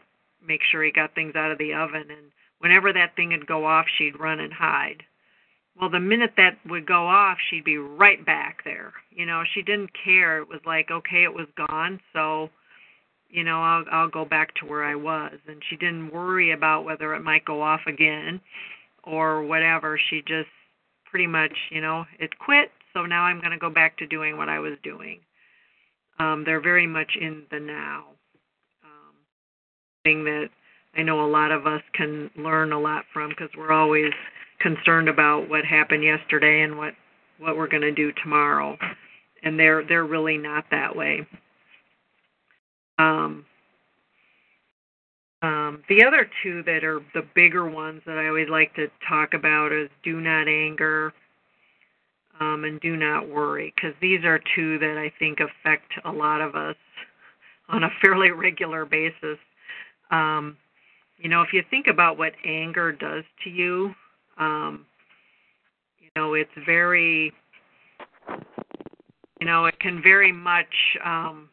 make 0.46 0.60
sure 0.70 0.82
he 0.82 0.92
got 0.92 1.14
things 1.14 1.34
out 1.34 1.50
of 1.50 1.56
the 1.56 1.72
oven. 1.72 2.04
And 2.10 2.30
whenever 2.58 2.92
that 2.92 3.16
thing 3.16 3.30
would 3.30 3.46
go 3.46 3.64
off 3.64 3.86
she'd 3.96 4.20
run 4.20 4.40
and 4.40 4.52
hide 4.52 5.02
well 5.80 5.90
the 5.90 6.00
minute 6.00 6.32
that 6.36 6.58
would 6.66 6.86
go 6.86 7.06
off 7.06 7.38
she'd 7.50 7.64
be 7.64 7.78
right 7.78 8.24
back 8.24 8.62
there 8.64 8.92
you 9.10 9.26
know 9.26 9.42
she 9.54 9.62
didn't 9.62 9.90
care 10.04 10.38
it 10.38 10.48
was 10.48 10.60
like 10.66 10.90
okay 10.90 11.24
it 11.24 11.34
was 11.34 11.46
gone 11.68 12.00
so 12.12 12.48
you 13.28 13.42
know 13.44 13.60
i'll 13.62 13.84
i'll 13.90 14.08
go 14.08 14.24
back 14.24 14.54
to 14.54 14.66
where 14.66 14.84
i 14.84 14.94
was 14.94 15.34
and 15.48 15.62
she 15.68 15.76
didn't 15.76 16.12
worry 16.12 16.52
about 16.52 16.84
whether 16.84 17.14
it 17.14 17.22
might 17.22 17.44
go 17.44 17.62
off 17.62 17.80
again 17.86 18.40
or 19.06 19.42
whatever. 19.42 19.98
She 20.10 20.22
just 20.26 20.48
pretty 21.04 21.26
much, 21.26 21.52
you 21.70 21.80
know, 21.80 22.04
it 22.18 22.38
quit, 22.38 22.70
so 22.92 23.06
now 23.06 23.22
I'm 23.24 23.40
going 23.40 23.52
to 23.52 23.58
go 23.58 23.70
back 23.70 23.96
to 23.98 24.06
doing 24.06 24.36
what 24.36 24.48
I 24.48 24.58
was 24.58 24.74
doing. 24.82 25.20
Um, 26.18 26.44
they're 26.44 26.60
very 26.60 26.86
much 26.86 27.16
in 27.20 27.42
the 27.50 27.60
now. 27.60 28.04
Um, 28.84 29.14
thing 30.04 30.24
that 30.24 30.48
I 30.96 31.02
know 31.02 31.24
a 31.24 31.30
lot 31.30 31.50
of 31.50 31.66
us 31.66 31.82
can 31.92 32.30
learn 32.36 32.72
a 32.72 32.80
lot 32.80 33.04
from 33.12 33.30
because 33.30 33.50
we're 33.56 33.72
always 33.72 34.12
concerned 34.64 35.10
about 35.10 35.46
what 35.50 35.62
happened 35.64 36.02
yesterday 36.02 36.62
and 36.62 36.78
what 36.78 36.94
what 37.38 37.56
we're 37.56 37.68
going 37.68 37.82
to 37.82 37.92
do 37.92 38.10
tomorrow, 38.22 38.78
and 39.42 39.60
they're 39.60 39.84
they're 39.86 40.06
really 40.06 40.38
not 40.38 40.64
that 40.70 40.96
way. 40.96 41.26
Um, 42.98 43.44
um, 45.42 45.82
the 45.90 46.02
other 46.02 46.26
two 46.42 46.62
that 46.62 46.82
are 46.82 47.00
the 47.12 47.26
bigger 47.34 47.68
ones 47.68 48.00
that 48.06 48.16
I 48.16 48.28
always 48.28 48.48
like 48.48 48.74
to 48.76 48.86
talk 49.06 49.34
about 49.34 49.72
is 49.72 49.90
do 50.02 50.18
not 50.18 50.48
anger 50.48 51.12
um, 52.40 52.64
and 52.64 52.80
do 52.80 52.96
not 52.96 53.28
worry, 53.28 53.74
because 53.76 53.94
these 54.00 54.24
are 54.24 54.40
two 54.56 54.78
that 54.78 54.96
I 54.96 55.12
think 55.18 55.40
affect 55.40 55.92
a 56.06 56.10
lot 56.10 56.40
of 56.40 56.54
us 56.54 56.76
on 57.68 57.84
a 57.84 57.90
fairly 58.02 58.30
regular 58.30 58.86
basis. 58.86 59.38
Um, 60.10 60.56
you 61.18 61.28
know, 61.28 61.42
if 61.42 61.52
you 61.52 61.62
think 61.68 61.86
about 61.86 62.16
what 62.16 62.32
anger 62.46 62.92
does 62.92 63.24
to 63.44 63.50
you, 63.50 63.94
um, 64.38 64.86
you 66.00 66.08
know, 66.16 66.34
it's 66.34 66.50
very, 66.66 67.32
you 69.40 69.46
know, 69.46 69.66
it 69.66 69.78
can 69.80 70.02
very 70.02 70.32
much 70.32 70.66
um, 71.04 71.48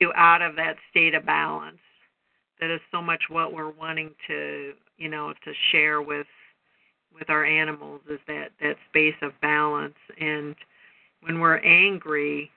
you 0.00 0.12
out 0.14 0.42
of 0.42 0.56
that 0.56 0.76
state 0.90 1.14
of 1.14 1.24
balance. 1.24 1.78
That 2.60 2.70
is 2.70 2.80
so 2.90 3.02
much 3.02 3.24
what 3.28 3.52
we're 3.52 3.70
wanting 3.70 4.14
to 4.28 4.72
you 4.96 5.08
know 5.08 5.32
to 5.44 5.52
share 5.72 6.00
with 6.00 6.26
with 7.14 7.28
our 7.30 7.44
animals 7.44 8.00
is 8.10 8.20
that 8.26 8.48
that 8.60 8.76
space 8.88 9.14
of 9.22 9.32
balance. 9.40 9.94
And 10.20 10.54
when 11.22 11.40
we're 11.40 11.58
angry 11.58 12.50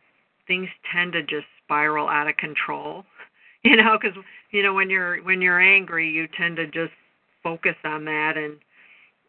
things 0.47 0.67
tend 0.91 1.13
to 1.13 1.21
just 1.21 1.45
spiral 1.63 2.09
out 2.09 2.27
of 2.27 2.37
control. 2.37 3.05
You 3.61 3.75
know 3.75 3.97
because 4.01 4.17
you 4.51 4.63
know 4.63 4.73
when 4.73 4.89
you're 4.89 5.21
when 5.23 5.41
you're 5.41 5.59
angry 5.59 6.09
you 6.09 6.29
tend 6.37 6.55
to 6.55 6.65
just 6.65 6.93
focus 7.43 7.75
on 7.83 8.05
that 8.05 8.37
and 8.37 8.55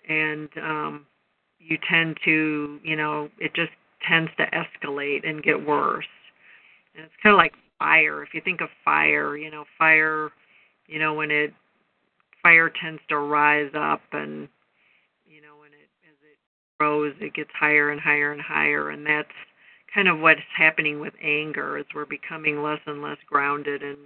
and 0.09 0.49
um 0.63 1.07
you 1.59 1.79
tend 1.89 2.17
to 2.25 2.79
you 2.83 2.97
know 2.97 3.29
it 3.39 3.55
just 3.55 3.73
tends 4.07 4.31
to 4.39 4.47
escalate 4.47 5.29
and 5.29 5.43
get 5.43 5.67
worse. 5.67 6.07
And 6.95 7.05
it's 7.05 7.15
kind 7.23 7.35
of 7.35 7.39
like 7.39 7.53
fire. 7.79 8.23
If 8.23 8.35
you 8.35 8.41
think 8.41 8.61
of 8.61 8.69
fire 8.85 9.37
you 9.37 9.51
know 9.51 9.65
fire 9.79 10.31
you 10.87 10.99
know 10.99 11.15
when 11.15 11.31
it 11.31 11.53
fire 12.43 12.71
tends 12.83 13.03
to 13.09 13.19
rise 13.19 13.71
up 13.75 14.01
and 14.13 14.49
you 15.27 15.43
know 15.43 15.57
when 15.61 15.71
it 15.73 15.89
as 16.09 16.17
it 16.23 16.39
grows 16.79 17.15
it 17.21 17.35
gets 17.35 17.51
higher 17.59 17.91
and 17.91 18.01
higher 18.01 18.33
and 18.33 18.43
higher. 18.43 18.91
And 18.91 19.07
that's 19.07 19.29
kind 19.95 20.09
of 20.09 20.21
what's 20.21 20.41
happening 20.57 21.01
with 21.01 21.15
anger. 21.23 21.79
Is 21.79 21.87
we're 21.95 22.07
becoming 22.07 22.63
less 22.63 22.81
and 22.87 23.03
less 23.03 23.19
grounded 23.29 23.83
and 23.83 23.99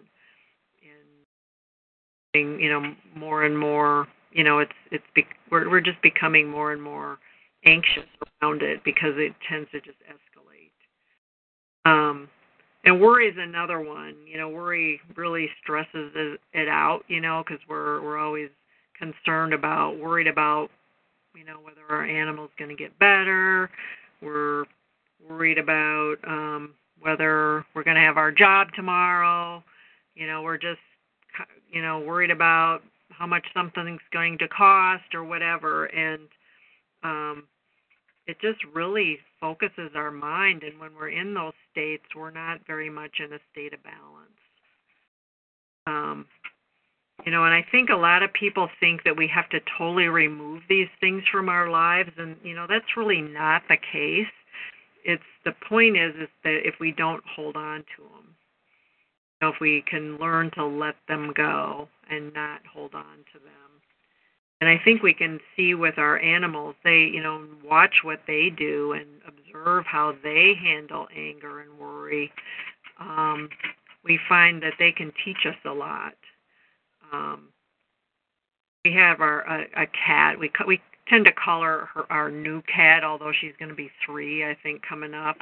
and 2.34 2.60
you 2.60 2.68
know 2.68 2.94
more 3.16 3.44
and 3.44 3.58
more 3.58 4.06
you 4.34 4.44
know 4.44 4.58
it's 4.58 4.72
it's 4.90 5.04
be, 5.14 5.24
we're 5.50 5.70
we're 5.70 5.80
just 5.80 6.02
becoming 6.02 6.48
more 6.48 6.72
and 6.72 6.82
more 6.82 7.18
anxious 7.66 8.04
around 8.42 8.62
it 8.62 8.84
because 8.84 9.14
it 9.16 9.32
tends 9.48 9.70
to 9.70 9.80
just 9.80 9.96
escalate 10.10 10.70
um 11.90 12.28
and 12.84 13.00
worry 13.00 13.28
is 13.28 13.36
another 13.38 13.80
one. 13.80 14.14
You 14.26 14.38
know, 14.38 14.48
worry 14.48 15.00
really 15.16 15.48
stresses 15.62 16.12
it 16.14 16.68
out. 16.68 17.00
You 17.08 17.20
know, 17.20 17.42
because 17.46 17.62
we're 17.68 18.02
we're 18.02 18.18
always 18.18 18.50
concerned 18.98 19.52
about, 19.52 19.98
worried 19.98 20.26
about, 20.26 20.68
you 21.34 21.44
know, 21.44 21.58
whether 21.62 21.80
our 21.90 22.04
animal's 22.04 22.50
going 22.58 22.70
to 22.70 22.76
get 22.76 22.96
better. 22.98 23.70
We're 24.22 24.64
worried 25.28 25.58
about 25.58 26.16
um, 26.26 26.74
whether 27.00 27.64
we're 27.74 27.84
going 27.84 27.96
to 27.96 28.02
have 28.02 28.16
our 28.16 28.30
job 28.30 28.68
tomorrow. 28.76 29.62
You 30.14 30.26
know, 30.26 30.42
we're 30.42 30.58
just, 30.58 30.78
you 31.70 31.82
know, 31.82 32.00
worried 32.00 32.30
about 32.30 32.80
how 33.18 33.26
much 33.26 33.46
something's 33.54 34.00
going 34.12 34.38
to 34.38 34.48
cost 34.48 35.14
or 35.14 35.24
whatever. 35.24 35.86
And 35.86 36.28
um, 37.02 37.44
it 38.26 38.38
just 38.40 38.60
really 38.74 39.18
focuses 39.40 39.90
our 39.94 40.10
mind 40.10 40.62
and 40.62 40.80
when 40.80 40.94
we're 40.94 41.10
in 41.10 41.34
those 41.34 41.52
states 41.72 42.04
we're 42.16 42.30
not 42.30 42.60
very 42.66 42.90
much 42.90 43.20
in 43.20 43.32
a 43.32 43.38
state 43.52 43.74
of 43.74 43.82
balance 43.82 44.30
um, 45.86 46.26
You 47.26 47.32
know, 47.32 47.44
and 47.44 47.54
I 47.54 47.64
think 47.70 47.90
a 47.90 47.96
lot 47.96 48.22
of 48.22 48.32
people 48.32 48.68
think 48.80 49.04
that 49.04 49.16
we 49.16 49.28
have 49.28 49.48
to 49.50 49.60
totally 49.78 50.08
remove 50.08 50.62
these 50.68 50.88
things 51.00 51.22
from 51.30 51.48
our 51.48 51.70
lives, 51.70 52.10
and 52.18 52.36
you 52.42 52.54
know 52.54 52.66
that's 52.68 52.96
really 52.96 53.22
not 53.22 53.62
the 53.68 53.76
case. 53.76 54.26
It's 55.04 55.22
the 55.44 55.52
point 55.68 55.96
is 55.96 56.14
is 56.16 56.28
that 56.44 56.66
if 56.66 56.76
we 56.80 56.92
don't 56.92 57.22
hold 57.26 57.56
on 57.56 57.80
to 57.96 58.02
them, 58.02 58.23
know, 59.44 59.52
if 59.52 59.60
we 59.60 59.82
can 59.88 60.18
learn 60.18 60.50
to 60.52 60.64
let 60.64 60.96
them 61.08 61.32
go 61.34 61.88
and 62.10 62.32
not 62.34 62.60
hold 62.72 62.94
on 62.94 63.18
to 63.32 63.38
them. 63.38 63.50
And 64.60 64.70
I 64.70 64.80
think 64.84 65.02
we 65.02 65.14
can 65.14 65.40
see 65.56 65.74
with 65.74 65.98
our 65.98 66.18
animals, 66.18 66.74
they, 66.84 67.10
you 67.12 67.22
know, 67.22 67.44
watch 67.64 67.96
what 68.02 68.20
they 68.26 68.50
do 68.50 68.92
and 68.92 69.06
observe 69.26 69.84
how 69.86 70.14
they 70.22 70.54
handle 70.54 71.06
anger 71.14 71.60
and 71.60 71.78
worry. 71.78 72.32
Um, 72.98 73.48
we 74.04 74.18
find 74.28 74.62
that 74.62 74.74
they 74.78 74.92
can 74.92 75.12
teach 75.24 75.46
us 75.46 75.56
a 75.64 75.72
lot 75.72 76.14
um, 77.12 77.48
we 78.84 78.92
have 78.92 79.20
our 79.20 79.40
a, 79.42 79.82
a 79.82 79.86
cat. 79.86 80.38
We 80.38 80.50
we 80.66 80.80
tend 81.08 81.24
to 81.26 81.32
call 81.32 81.62
her, 81.62 81.88
her 81.94 82.10
our 82.10 82.30
new 82.30 82.62
cat, 82.62 83.04
although 83.04 83.32
she's 83.38 83.52
going 83.58 83.68
to 83.68 83.74
be 83.74 83.90
three, 84.04 84.44
I 84.44 84.56
think, 84.62 84.82
coming 84.86 85.14
up. 85.14 85.36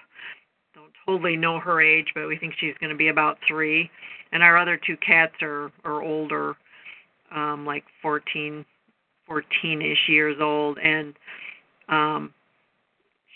Don't 0.74 0.92
totally 1.06 1.36
know 1.36 1.58
her 1.58 1.82
age, 1.82 2.08
but 2.14 2.26
we 2.26 2.36
think 2.36 2.54
she's 2.58 2.74
going 2.80 2.90
to 2.90 2.96
be 2.96 3.08
about 3.08 3.38
three. 3.46 3.90
And 4.32 4.42
our 4.42 4.56
other 4.56 4.78
two 4.78 4.96
cats 4.96 5.34
are 5.42 5.70
are 5.84 6.02
older, 6.02 6.56
um, 7.34 7.66
like 7.66 7.84
14, 8.00 8.64
14-ish 9.28 10.08
years 10.08 10.36
old, 10.40 10.78
and 10.78 11.14
um, 11.88 12.32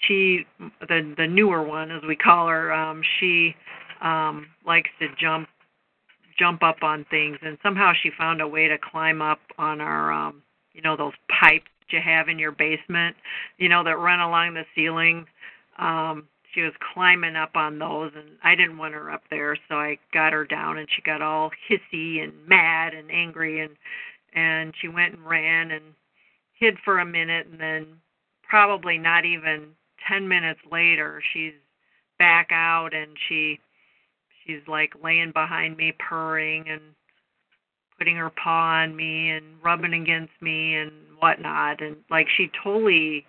she 0.07 0.47
the 0.81 1.15
the 1.17 1.27
newer 1.27 1.63
one, 1.63 1.91
as 1.91 2.03
we 2.09 2.17
call 2.17 2.49
her, 2.49 2.73
um, 2.73 3.03
she 3.21 3.55
um, 4.01 4.47
likes 4.67 4.91
to 5.01 5.09
jump 5.21 5.49
jump 6.39 6.63
up 6.63 6.83
on 6.83 7.05
things. 7.11 7.39
And 7.43 7.59
somehow 7.63 7.93
she 8.03 8.11
found 8.17 8.41
a 8.41 8.49
way 8.49 8.69
to 8.69 8.79
climb 8.79 9.23
up 9.23 9.41
on 9.59 9.81
our 9.81 10.13
um 10.13 10.43
you 10.73 10.83
know 10.83 10.97
those 10.97 11.15
pipes 11.41 11.71
you 11.91 12.01
have 12.05 12.29
in 12.29 12.39
your 12.39 12.53
basement 12.53 13.17
you 13.59 13.69
know 13.69 13.85
that 13.85 13.99
run 13.99 14.21
along 14.21 14.55
the 14.55 14.65
ceiling. 14.75 15.27
Um 15.79 16.29
she 16.57 16.63
was 16.63 16.73
climbing 16.95 17.37
up 17.37 17.55
on 17.55 17.79
those 17.79 18.13
and 18.17 18.31
I 18.43 18.55
didn't 18.55 18.79
want 18.79 18.95
her 18.95 19.11
up 19.11 19.23
there 19.31 19.57
so 19.69 19.75
I 19.75 19.99
got 20.13 20.33
her 20.33 20.47
down 20.47 20.79
and 20.79 20.89
she 20.95 21.03
got 21.03 21.21
all 21.21 21.51
hissy 21.71 22.25
and 22.25 22.33
mad 22.49 22.95
and 22.95 23.11
angry 23.11 23.61
and 23.61 23.77
and 24.35 24.73
she 24.81 24.89
went 24.89 25.15
and 25.15 25.27
ran 25.27 25.71
and 25.71 25.85
hid 26.55 26.77
for 26.83 26.99
a 26.99 27.05
minute 27.05 27.47
and 27.51 27.61
then 27.61 27.87
probably 28.43 28.97
not 28.97 29.27
even 29.27 29.69
10 30.09 30.27
minutes 30.27 30.61
later 30.73 31.23
she's 31.33 31.53
back 32.19 32.49
out 32.51 32.95
and 32.95 33.11
she 33.29 33.61
she's 34.47 34.67
like 34.67 34.93
laying 35.05 35.33
behind 35.33 35.77
me 35.77 35.93
purring 36.09 36.65
and 36.71 36.81
putting 37.99 38.17
her 38.17 38.31
paw 38.31 38.83
on 38.83 38.97
me 38.97 39.31
and 39.31 39.45
rubbing 39.63 39.93
against 39.93 40.33
me 40.41 40.75
and 40.75 40.93
whatnot 41.19 41.83
and 41.83 41.97
like 42.11 42.29
she 42.35 42.51
totally 42.65 43.27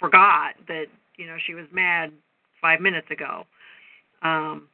forgot 0.00 0.54
that 0.68 0.86
you 1.18 1.26
know 1.26 1.36
she 1.46 1.54
was 1.54 1.66
mad 1.70 2.10
five 2.66 2.80
minutes 2.80 3.10
ago. 3.10 3.44
Um 4.22 4.68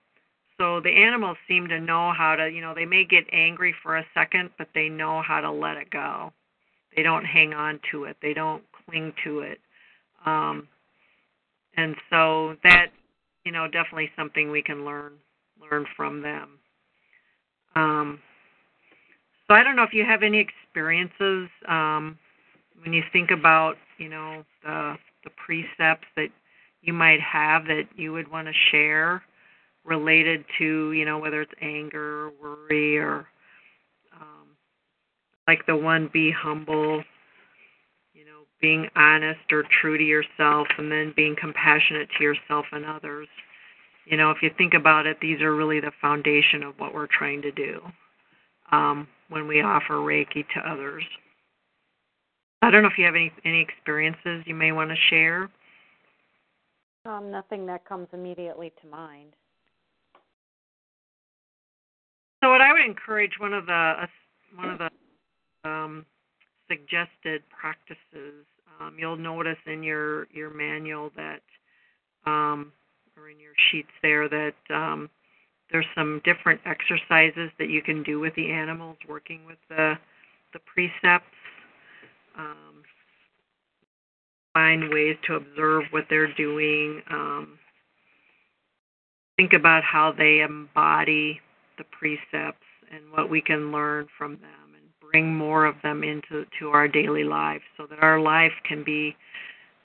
so 0.59 0.81
the 0.81 0.91
animals 0.91 1.37
seem 1.49 1.67
to 1.69 1.81
know 1.81 2.13
how 2.17 2.37
to 2.37 2.49
you 2.49 2.61
know 2.61 2.75
they 2.75 2.85
may 2.87 3.05
get 3.05 3.25
angry 3.33 3.75
for 3.83 3.97
a 3.97 4.07
second 4.15 4.51
but 4.59 4.69
they 4.75 4.89
know 4.89 5.23
how 5.23 5.41
to 5.41 5.51
let 5.51 5.77
it 5.77 5.91
go. 5.91 6.33
They 6.97 7.03
don't 7.03 7.25
hang 7.25 7.53
on 7.55 7.81
to 7.91 8.05
it. 8.05 8.17
They 8.23 8.35
don't 8.35 8.63
cling 8.85 9.13
to 9.25 9.41
it. 9.41 9.59
Um 10.25 10.69
and 11.77 11.97
so 12.11 12.57
that 12.65 12.87
you 13.45 13.53
know 13.53 13.67
definitely 13.67 14.11
something 14.17 14.51
we 14.51 14.63
can 14.63 14.85
learn 14.85 15.13
learn 15.61 15.87
from 15.97 16.23
them. 16.23 16.59
Um, 17.75 18.21
so 19.47 19.55
I 19.55 19.63
don't 19.63 19.77
know 19.77 19.83
if 19.83 19.93
you 19.93 20.05
have 20.05 20.23
any 20.23 20.39
experiences 20.39 21.49
um, 21.69 22.19
when 22.83 22.93
you 22.93 23.03
think 23.13 23.31
about, 23.31 23.77
you 23.99 24.09
know, 24.09 24.45
the 24.63 24.97
the 25.25 25.31
precepts 25.31 26.07
that 26.17 26.29
you 26.83 26.93
might 26.93 27.21
have 27.21 27.65
that 27.67 27.85
you 27.97 28.13
would 28.13 28.31
want 28.31 28.49
to 28.49 28.55
share 28.71 29.23
related 29.85 30.45
to, 30.59 30.93
you 30.93 31.05
know, 31.05 31.19
whether 31.19 31.43
it's 31.43 31.53
anger, 31.61 32.27
or 32.27 32.33
worry, 32.41 32.99
or 32.99 33.27
um, 34.13 34.49
like 35.49 35.65
the 35.67 35.77
one, 35.77 36.11
be 36.13 36.31
humble, 36.31 37.03
you 38.13 38.25
know, 38.25 38.43
being 38.61 38.89
honest 38.95 39.41
or 39.51 39.65
true 39.81 39.99
to 39.99 40.05
yourself, 40.05 40.69
and 40.79 40.91
then 40.91 41.13
being 41.17 41.37
compassionate 41.41 42.09
to 42.17 42.25
yourself 42.25 42.67
and 42.73 42.85
others. 42.85 43.29
You 44.05 44.17
know, 44.17 44.31
if 44.31 44.39
you 44.43 44.51
think 44.59 44.75
about 44.75 45.07
it, 45.07 45.19
these 45.21 45.41
are 45.41 45.55
really 45.55 45.81
the 45.81 45.93
foundation 46.01 46.63
of 46.63 46.75
what 46.79 46.95
we're 46.95 47.07
trying 47.07 47.43
to 47.43 47.53
do 47.53 47.81
um, 48.73 49.07
when 49.29 49.47
we 49.47 49.63
offer 49.63 49.95
Reiki 49.95 50.45
to 50.55 50.69
others. 50.69 51.05
I 52.63 52.71
don't 52.71 52.83
know 52.83 52.89
if 52.89 52.99
you 52.99 53.05
have 53.05 53.15
any 53.17 53.33
any 53.45 53.61
experiences 53.61 54.45
you 54.47 54.55
may 54.55 54.73
want 54.73 54.91
to 54.91 54.97
share. 55.11 55.51
Um, 57.05 57.31
nothing 57.31 57.67
that 57.67 57.85
comes 57.85 58.09
immediately 58.13 58.73
to 58.81 58.89
mind. 58.89 59.33
So, 62.43 62.51
what 62.51 62.61
I 62.61 62.73
would 62.73 62.85
encourage 62.85 63.33
one 63.39 63.53
of 63.53 63.67
the 63.67 63.73
uh, 63.73 64.07
one 64.57 64.71
of 64.71 64.79
the 64.79 65.69
um, 65.69 66.07
suggested 66.69 67.43
practices, 67.49 68.45
um, 68.81 68.97
you'll 68.99 69.17
notice 69.17 69.59
in 69.67 69.83
your 69.83 70.27
your 70.33 70.51
manual 70.51 71.11
that 71.17 71.43
um, 72.25 72.73
or 73.17 73.31
in 73.31 73.41
your 73.41 73.53
sheets 73.71 73.91
there 74.03 74.29
that 74.29 74.55
um, 74.71 75.11
there's 75.71 75.87
some 75.95 76.21
different 76.25 76.61
exercises 76.67 77.51
that 77.59 77.69
you 77.69 77.83
can 77.83 78.03
do 78.03 78.21
with 78.21 78.35
the 78.35 78.51
animals 78.51 78.97
working 79.09 79.45
with 79.45 79.59
the 79.69 79.95
the 80.53 80.59
precepts. 80.61 81.27
Um, 82.39 82.72
find 84.55 84.91
ways 84.91 85.17
to 85.27 85.35
observe 85.35 85.85
what 85.91 86.05
they're 86.11 86.33
doing. 86.35 87.03
Um, 87.11 87.59
think 89.37 89.53
about 89.53 89.83
how 89.85 90.13
they 90.17 90.41
embody 90.41 91.41
the 91.79 91.85
precepts 91.85 92.67
and 92.93 93.11
what 93.11 93.31
we 93.31 93.41
can 93.41 93.73
learn 93.73 94.07
from 94.19 94.33
them 94.33 94.75
and 94.75 95.11
bring 95.11 95.35
more 95.35 95.65
of 95.65 95.77
them 95.83 96.03
into 96.05 96.45
to 96.59 96.69
our 96.69 96.87
daily 96.87 97.25
life 97.25 97.63
so 97.77 97.87
that 97.89 98.01
our 98.01 98.21
life 98.21 98.53
can 98.69 98.85
be 98.85 99.17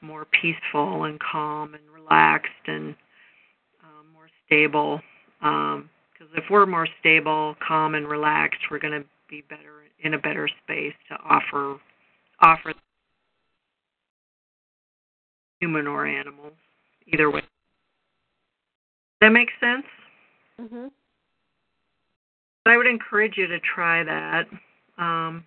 more 0.01 0.25
peaceful 0.25 1.05
and 1.05 1.19
calm 1.19 1.73
and 1.73 1.83
relaxed 1.93 2.51
and 2.67 2.95
um, 3.83 4.05
more 4.13 4.29
stable. 4.45 5.01
Because 5.39 5.79
um, 5.79 6.35
if 6.35 6.43
we're 6.49 6.65
more 6.65 6.87
stable, 6.99 7.55
calm, 7.65 7.95
and 7.95 8.07
relaxed, 8.07 8.59
we're 8.69 8.79
going 8.79 9.01
to 9.01 9.07
be 9.29 9.43
better 9.49 9.83
in 10.03 10.13
a 10.13 10.19
better 10.19 10.47
space 10.63 10.93
to 11.09 11.15
offer 11.23 11.77
offer 12.39 12.73
human 15.59 15.87
or 15.87 16.05
animal, 16.05 16.51
either 17.07 17.29
way. 17.29 17.41
That 19.21 19.29
makes 19.29 19.53
sense? 19.59 19.85
Mhm. 20.59 20.91
I 22.65 22.77
would 22.77 22.87
encourage 22.87 23.37
you 23.37 23.47
to 23.47 23.59
try 23.59 24.03
that. 24.03 24.47
Um, 24.97 25.45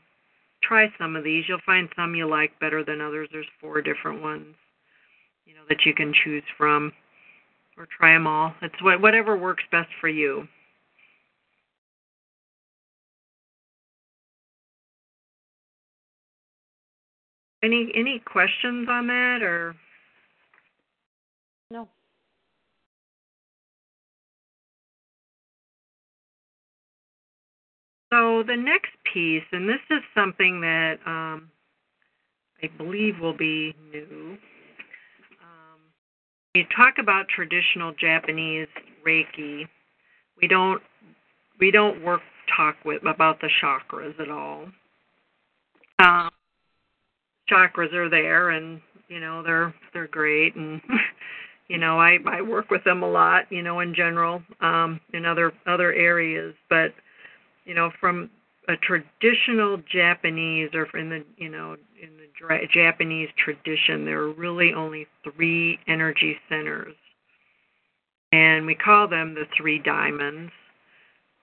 try 0.62 0.92
some 0.98 1.16
of 1.16 1.24
these. 1.24 1.48
You'll 1.48 1.61
find 1.61 1.88
some 1.94 2.14
you 2.14 2.26
like 2.26 2.58
better 2.58 2.82
than 2.82 3.00
others. 3.00 3.28
There's 3.30 3.48
four 3.61 3.82
different 3.82 4.22
ones, 4.22 4.56
you 5.44 5.54
know, 5.54 5.64
that 5.68 5.84
you 5.84 5.94
can 5.94 6.12
choose 6.12 6.44
from 6.56 6.92
or 7.76 7.86
try 7.86 8.12
them 8.12 8.26
all. 8.26 8.54
It's 8.62 8.80
what 8.82 9.00
whatever 9.00 9.36
works 9.36 9.64
best 9.70 9.92
for 10.00 10.08
you. 10.08 10.48
Any 17.62 17.92
any 17.94 18.18
questions 18.20 18.88
on 18.88 19.06
that 19.08 19.42
or 19.42 19.76
So 28.12 28.42
the 28.42 28.56
next 28.56 28.90
piece, 29.12 29.44
and 29.52 29.68
this 29.68 29.80
is 29.90 30.00
something 30.14 30.61
that 30.62 30.96
um, 31.06 31.50
I 32.62 32.68
believe 32.76 33.20
will 33.20 33.36
be 33.36 33.74
new 33.92 34.36
We 36.54 36.66
talk 36.76 36.94
about 36.98 37.28
traditional 37.28 37.92
Japanese 37.92 38.66
Reiki, 39.06 39.68
we 40.42 40.48
don't 40.48 40.82
we 41.61 41.70
don't 41.70 42.02
work 42.02 42.22
talk 42.56 42.76
with 42.84 43.02
about 43.06 43.40
the 43.40 43.48
chakras 43.62 44.18
at 44.18 44.30
all. 44.30 44.64
Um, 46.00 46.30
chakras 47.48 47.92
are 47.92 48.08
there, 48.08 48.50
and 48.50 48.80
you 49.08 49.20
know 49.20 49.44
they're 49.44 49.72
they're 49.92 50.08
great, 50.08 50.56
and 50.56 50.80
you 51.68 51.78
know 51.78 52.00
I 52.00 52.18
I 52.26 52.42
work 52.42 52.70
with 52.70 52.82
them 52.82 53.04
a 53.04 53.11
lot, 53.11 53.44
you 53.50 53.62
know 53.62 53.78
in 53.78 53.94
general, 53.94 54.42
um, 54.61 55.00
in 55.12 55.24
other 55.24 55.52
other 55.68 55.92
areas, 55.92 56.54
but 56.68 56.92
you 57.64 57.74
know 57.74 57.90
from 58.00 58.30
a 58.68 58.76
traditional 58.76 59.78
Japanese 59.90 60.70
or 60.74 60.86
in 60.96 61.08
the 61.08 61.24
you 61.36 61.48
know 61.48 61.76
in 62.00 62.11
the 62.16 62.66
Japanese 62.72 63.28
tradition, 63.42 64.04
there 64.04 64.20
are 64.20 64.32
really 64.32 64.72
only 64.72 65.06
three 65.24 65.78
energy 65.86 66.36
centers, 66.48 66.94
and 68.32 68.66
we 68.66 68.74
call 68.74 69.08
them 69.08 69.34
the 69.34 69.44
three 69.56 69.78
diamonds. 69.78 70.52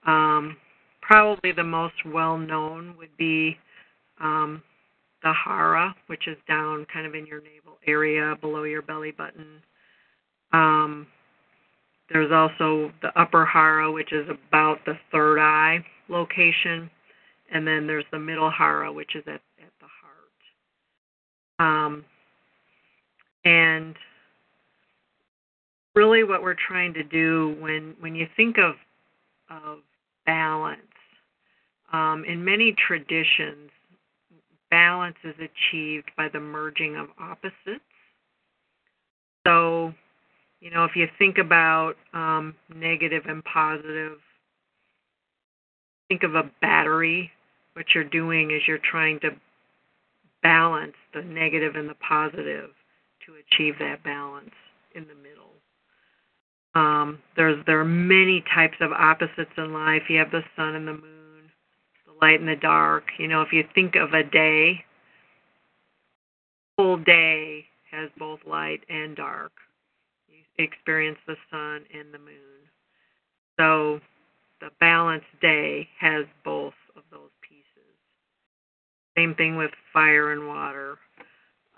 Um, 0.06 0.56
probably 1.02 1.52
the 1.52 1.64
most 1.64 1.94
well 2.06 2.38
known 2.38 2.96
would 2.98 3.16
be 3.18 3.56
um, 4.20 4.62
the 5.22 5.32
hara, 5.32 5.94
which 6.06 6.28
is 6.28 6.36
down 6.46 6.86
kind 6.92 7.06
of 7.06 7.14
in 7.14 7.26
your 7.26 7.40
navel 7.40 7.78
area 7.86 8.36
below 8.40 8.64
your 8.64 8.82
belly 8.82 9.12
button. 9.12 9.60
Um, 10.52 11.06
there's 12.10 12.32
also 12.32 12.90
the 13.02 13.10
upper 13.20 13.44
hara, 13.44 13.92
which 13.92 14.12
is 14.12 14.26
about 14.28 14.78
the 14.86 14.94
third 15.12 15.38
eye 15.38 15.84
location, 16.08 16.90
and 17.52 17.66
then 17.66 17.86
there's 17.86 18.04
the 18.12 18.18
middle 18.18 18.50
hara, 18.50 18.92
which 18.92 19.14
is 19.14 19.22
at, 19.26 19.40
at 19.60 19.72
the 19.80 19.86
heart. 21.60 21.84
Um, 21.86 22.04
and 23.44 23.96
really, 25.94 26.24
what 26.24 26.42
we're 26.42 26.54
trying 26.54 26.94
to 26.94 27.02
do 27.02 27.56
when 27.60 27.94
when 28.00 28.14
you 28.14 28.26
think 28.36 28.58
of 28.58 28.74
of 29.50 29.78
balance, 30.26 30.80
um, 31.92 32.24
in 32.26 32.44
many 32.44 32.74
traditions, 32.86 33.70
balance 34.70 35.16
is 35.24 35.34
achieved 35.36 36.10
by 36.16 36.28
the 36.28 36.40
merging 36.40 36.96
of 36.96 37.08
opposites. 37.18 37.82
So, 39.46 39.94
you 40.60 40.70
know, 40.70 40.84
if 40.84 40.94
you 40.94 41.08
think 41.18 41.38
about 41.38 41.94
um, 42.12 42.54
negative 42.74 43.22
and 43.26 43.42
positive, 43.44 44.18
think 46.08 46.22
of 46.22 46.34
a 46.34 46.50
battery. 46.60 47.30
What 47.74 47.86
you're 47.94 48.04
doing 48.04 48.50
is 48.50 48.62
you're 48.66 48.78
trying 48.78 49.20
to 49.20 49.30
balance 50.42 50.94
the 51.14 51.22
negative 51.22 51.76
and 51.76 51.88
the 51.88 51.94
positive 51.94 52.70
to 53.26 53.34
achieve 53.52 53.74
that 53.78 54.02
balance 54.02 54.54
in 54.94 55.06
the 55.06 55.14
middle. 55.14 55.52
Um, 56.74 57.18
there's 57.36 57.64
there 57.66 57.80
are 57.80 57.84
many 57.84 58.44
types 58.54 58.76
of 58.80 58.92
opposites 58.92 59.50
in 59.56 59.72
life. 59.72 60.02
You 60.08 60.18
have 60.18 60.30
the 60.30 60.42
sun 60.56 60.74
and 60.74 60.86
the 60.86 60.92
moon, 60.92 61.50
the 62.06 62.12
light 62.20 62.40
and 62.40 62.48
the 62.48 62.56
dark. 62.56 63.04
You 63.18 63.28
know, 63.28 63.42
if 63.42 63.52
you 63.52 63.64
think 63.74 63.94
of 63.96 64.12
a 64.12 64.22
day, 64.22 64.84
full 66.76 66.98
day 66.98 67.64
has 67.90 68.10
both 68.18 68.40
light 68.46 68.80
and 68.88 69.16
dark. 69.16 69.52
You 70.28 70.64
experience 70.64 71.18
the 71.26 71.36
sun 71.50 71.84
and 71.92 72.12
the 72.12 72.18
moon. 72.18 72.58
So 73.58 74.00
the 74.60 74.70
balanced 74.80 75.26
day 75.40 75.88
has 75.98 76.24
both 76.44 76.74
of 76.96 77.02
those 77.10 77.30
pieces. 77.48 77.64
Same 79.16 79.34
thing 79.34 79.56
with 79.56 79.70
fire 79.92 80.32
and 80.32 80.48
water. 80.48 80.98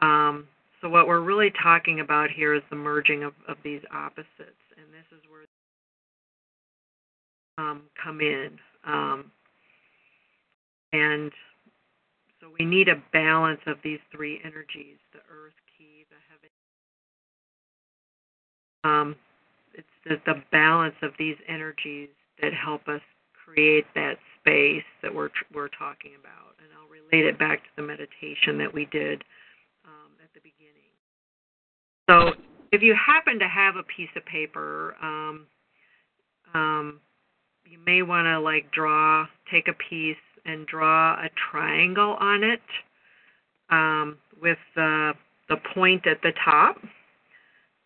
Um, 0.00 0.46
so 0.80 0.88
what 0.88 1.06
we're 1.06 1.20
really 1.20 1.52
talking 1.62 2.00
about 2.00 2.30
here 2.30 2.54
is 2.54 2.62
the 2.70 2.76
merging 2.76 3.22
of, 3.22 3.34
of 3.48 3.58
these 3.62 3.82
opposites, 3.92 4.64
and 4.76 4.86
this 4.92 5.04
is 5.12 5.22
where 5.28 5.42
um, 7.58 7.82
come 8.02 8.20
in. 8.20 8.58
Um, 8.86 9.30
and 10.92 11.30
so 12.40 12.48
we 12.58 12.64
need 12.64 12.88
a 12.88 13.02
balance 13.12 13.60
of 13.66 13.76
these 13.84 14.00
three 14.10 14.40
energies: 14.42 14.96
the 15.12 15.18
earth 15.30 15.52
ki, 15.76 16.06
the 16.08 16.16
heaven. 16.30 16.50
Um, 18.84 19.16
it's 19.74 19.86
the, 20.06 20.16
the 20.32 20.42
balance 20.50 20.96
of 21.02 21.12
these 21.18 21.36
energies 21.46 22.08
that 22.42 22.52
help 22.52 22.88
us 22.88 23.00
create 23.44 23.84
that 23.94 24.16
space 24.40 24.84
that 25.02 25.14
we're 25.14 25.30
we're 25.54 25.68
talking 25.68 26.12
about. 26.18 26.56
And 26.58 26.68
I'll 26.76 26.88
relate 26.88 27.26
it 27.26 27.38
back 27.38 27.62
to 27.62 27.70
the 27.76 27.82
meditation 27.82 28.58
that 28.58 28.72
we 28.72 28.86
did 28.86 29.24
at 30.22 30.34
the 30.34 30.40
beginning. 30.40 30.90
So 32.08 32.40
if 32.72 32.82
you 32.82 32.94
happen 32.94 33.38
to 33.38 33.48
have 33.48 33.76
a 33.76 33.82
piece 33.82 34.10
of 34.16 34.24
paper, 34.26 34.94
um, 35.02 35.46
um, 36.54 37.00
you 37.64 37.78
may 37.84 38.02
want 38.02 38.26
to 38.26 38.40
like 38.40 38.70
draw, 38.72 39.26
take 39.50 39.68
a 39.68 39.72
piece 39.88 40.16
and 40.44 40.66
draw 40.66 41.14
a 41.14 41.28
triangle 41.50 42.16
on 42.20 42.42
it 42.44 42.60
um, 43.70 44.18
with 44.40 44.58
the 44.74 45.12
the 45.48 45.56
point 45.74 46.06
at 46.06 46.22
the 46.22 46.32
top. 46.44 46.76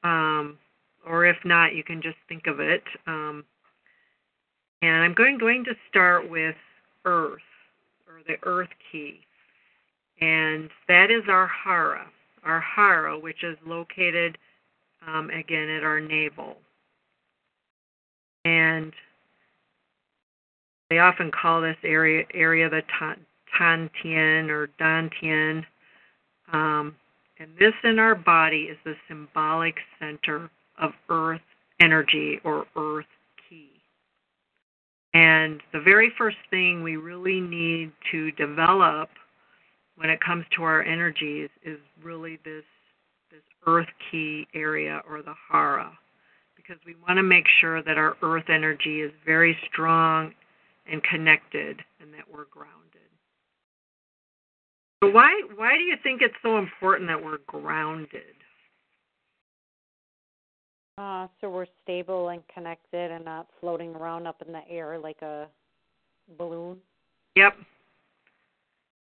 Um, 0.02 0.58
or 1.06 1.24
if 1.24 1.36
not, 1.44 1.74
you 1.74 1.82
can 1.82 2.02
just 2.02 2.16
think 2.28 2.46
of 2.46 2.60
it. 2.60 2.82
And 4.84 5.02
I'm 5.02 5.14
going 5.14 5.38
going 5.38 5.64
to 5.64 5.74
start 5.88 6.28
with 6.28 6.56
Earth 7.04 7.40
or 8.06 8.20
the 8.26 8.36
Earth 8.42 8.68
ki. 8.90 9.20
and 10.20 10.68
that 10.88 11.10
is 11.10 11.22
our 11.28 11.46
Hara 11.46 12.06
our 12.44 12.60
hara, 12.60 13.18
which 13.18 13.42
is 13.42 13.56
located 13.66 14.36
um, 15.06 15.30
again 15.30 15.68
at 15.68 15.82
our 15.82 16.00
navel. 16.00 16.56
And 18.44 18.92
they 20.90 20.98
often 20.98 21.30
call 21.30 21.62
this 21.62 21.76
area 21.82 22.24
area 22.34 22.68
the 22.68 22.82
Tantien 23.58 24.50
or 24.50 24.68
Dantian. 24.78 25.64
Um, 26.52 26.94
and 27.38 27.50
this 27.58 27.72
in 27.82 27.98
our 27.98 28.14
body 28.14 28.64
is 28.64 28.76
the 28.84 28.94
symbolic 29.08 29.76
center 29.98 30.50
of 30.78 30.92
earth 31.08 31.40
energy 31.80 32.40
or 32.44 32.66
earth. 32.76 33.06
And 35.14 35.62
the 35.72 35.80
very 35.80 36.12
first 36.18 36.36
thing 36.50 36.82
we 36.82 36.96
really 36.96 37.40
need 37.40 37.92
to 38.10 38.32
develop 38.32 39.08
when 39.96 40.10
it 40.10 40.20
comes 40.20 40.44
to 40.56 40.64
our 40.64 40.82
energies 40.82 41.48
is 41.64 41.78
really 42.02 42.38
this 42.44 42.64
this 43.30 43.42
earth 43.66 43.88
ki 44.10 44.46
area 44.54 45.02
or 45.08 45.22
the 45.22 45.34
hara 45.50 45.96
because 46.56 46.76
we 46.84 46.96
want 47.06 47.18
to 47.18 47.22
make 47.22 47.44
sure 47.60 47.82
that 47.82 47.96
our 47.96 48.16
earth 48.22 48.48
energy 48.48 49.02
is 49.02 49.12
very 49.24 49.56
strong 49.70 50.32
and 50.90 51.02
connected 51.04 51.80
and 52.00 52.12
that 52.12 52.24
we're 52.32 52.46
grounded. 52.46 52.82
So 55.02 55.10
why 55.10 55.42
why 55.54 55.76
do 55.76 55.84
you 55.84 55.96
think 56.02 56.22
it's 56.22 56.34
so 56.42 56.58
important 56.58 57.08
that 57.08 57.22
we're 57.22 57.38
grounded? 57.46 58.34
Uh, 60.96 61.26
so 61.40 61.50
we're 61.50 61.66
stable 61.82 62.28
and 62.28 62.42
connected 62.52 63.10
and 63.10 63.24
not 63.24 63.48
floating 63.60 63.94
around 63.96 64.26
up 64.26 64.40
in 64.46 64.52
the 64.52 64.62
air 64.70 64.98
like 64.98 65.20
a 65.22 65.46
balloon. 66.38 66.76
Yep. 67.34 67.54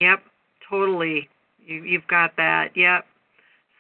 Yep. 0.02 0.24
Totally. 0.70 1.30
You, 1.66 1.84
you've 1.84 2.08
got 2.08 2.36
that. 2.36 2.76
Yep. 2.76 3.06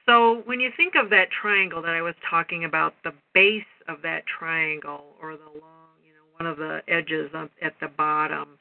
So 0.05 0.41
when 0.45 0.61
you 0.61 0.71
think 0.77 0.95
of 0.95 1.09
that 1.09 1.27
triangle 1.41 1.81
that 1.81 1.91
I 1.91 2.01
was 2.01 2.15
talking 2.29 2.63
about, 2.63 2.93
the 3.03 3.13
base 3.33 3.63
of 3.89 4.01
that 4.03 4.23
triangle 4.25 5.03
or 5.21 5.33
the 5.33 5.43
long, 5.59 5.91
you 6.05 6.13
know, 6.13 6.39
one 6.39 6.49
of 6.49 6.57
the 6.57 6.81
edges 6.87 7.29
up 7.35 7.51
at 7.61 7.73
the 7.81 7.89
bottom 7.89 8.57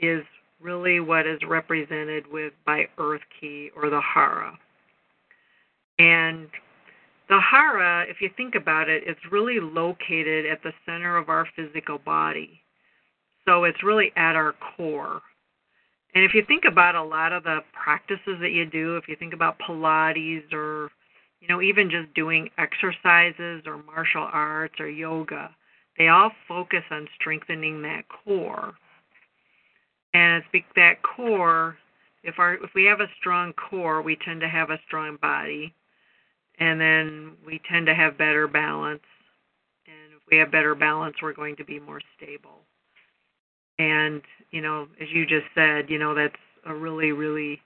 is 0.00 0.24
really 0.60 0.98
what 0.98 1.26
is 1.26 1.38
represented 1.46 2.26
with 2.26 2.52
by 2.66 2.86
Earth 2.98 3.20
Ki 3.40 3.70
or 3.76 3.88
the 3.88 4.00
Hara. 4.00 4.58
And 6.00 6.48
the 7.28 7.40
Hara, 7.40 8.04
if 8.08 8.20
you 8.20 8.30
think 8.36 8.54
about 8.54 8.88
it, 8.88 9.02
it's 9.06 9.20
really 9.30 9.60
located 9.60 10.46
at 10.46 10.62
the 10.62 10.72
center 10.84 11.16
of 11.16 11.28
our 11.28 11.46
physical 11.56 11.98
body. 11.98 12.60
So 13.46 13.64
it's 13.64 13.82
really 13.82 14.12
at 14.16 14.36
our 14.36 14.54
core. 14.76 15.20
And 16.14 16.24
if 16.24 16.34
you 16.34 16.44
think 16.46 16.64
about 16.64 16.94
a 16.94 17.02
lot 17.02 17.32
of 17.32 17.42
the 17.42 17.60
practices 17.72 18.38
that 18.40 18.52
you 18.52 18.66
do, 18.66 18.96
if 18.96 19.08
you 19.08 19.16
think 19.16 19.34
about 19.34 19.58
Pilates 19.58 20.52
or, 20.52 20.90
you 21.40 21.48
know, 21.48 21.60
even 21.60 21.90
just 21.90 22.14
doing 22.14 22.48
exercises 22.58 23.62
or 23.66 23.82
martial 23.84 24.28
arts 24.32 24.74
or 24.78 24.88
yoga, 24.88 25.50
they 25.98 26.08
all 26.08 26.30
focus 26.46 26.82
on 26.90 27.08
strengthening 27.18 27.82
that 27.82 28.04
core. 28.08 28.74
And 30.12 30.42
it's 30.52 30.66
that 30.76 31.02
core, 31.02 31.76
if 32.22 32.38
our 32.38 32.54
if 32.54 32.70
we 32.74 32.84
have 32.84 33.00
a 33.00 33.10
strong 33.18 33.52
core, 33.54 34.00
we 34.00 34.16
tend 34.24 34.40
to 34.40 34.48
have 34.48 34.70
a 34.70 34.78
strong 34.86 35.18
body, 35.20 35.74
and 36.58 36.80
then 36.80 37.32
we 37.46 37.60
tend 37.70 37.86
to 37.86 37.94
have 37.94 38.18
better 38.18 38.46
balance. 38.46 39.02
And 39.86 40.14
if 40.14 40.22
we 40.30 40.38
have 40.38 40.50
better 40.50 40.74
balance, 40.74 41.16
we're 41.22 41.32
going 41.32 41.56
to 41.56 41.64
be 41.64 41.80
more 41.80 42.00
stable. 42.16 42.60
And, 43.78 44.22
you 44.50 44.60
know, 44.60 44.86
as 45.00 45.08
you 45.12 45.26
just 45.26 45.46
said, 45.54 45.90
you 45.90 45.98
know, 45.98 46.14
that's 46.14 46.34
a 46.66 46.74
really, 46.74 47.12
really 47.12 47.60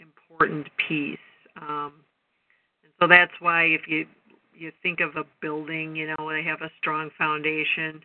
important 0.00 0.66
piece. 0.88 1.18
Um, 1.60 1.92
and 2.84 2.92
so 3.00 3.08
that's 3.08 3.32
why 3.40 3.64
if 3.64 3.82
you 3.88 4.06
you 4.54 4.72
think 4.82 4.98
of 5.00 5.14
a 5.14 5.24
building, 5.40 5.94
you 5.94 6.08
know, 6.08 6.30
they 6.30 6.42
have 6.42 6.62
a 6.62 6.70
strong 6.78 7.10
foundation, 7.16 8.02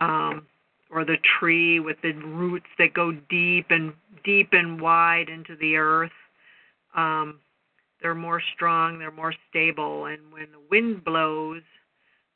um, 0.00 0.46
or 0.90 1.04
the 1.04 1.16
tree 1.38 1.80
with 1.80 1.96
the 2.02 2.12
roots 2.12 2.66
that 2.78 2.92
go 2.92 3.12
deep 3.30 3.66
and 3.70 3.94
deep 4.22 4.50
and 4.52 4.80
wide 4.80 5.30
into 5.30 5.56
the 5.56 5.76
earth. 5.76 6.12
Um, 6.94 7.40
they're 8.02 8.14
more 8.14 8.42
strong, 8.54 8.98
they're 8.98 9.10
more 9.10 9.34
stable, 9.50 10.06
and 10.06 10.20
when 10.32 10.46
the 10.52 10.60
wind 10.70 11.04
blows, 11.04 11.62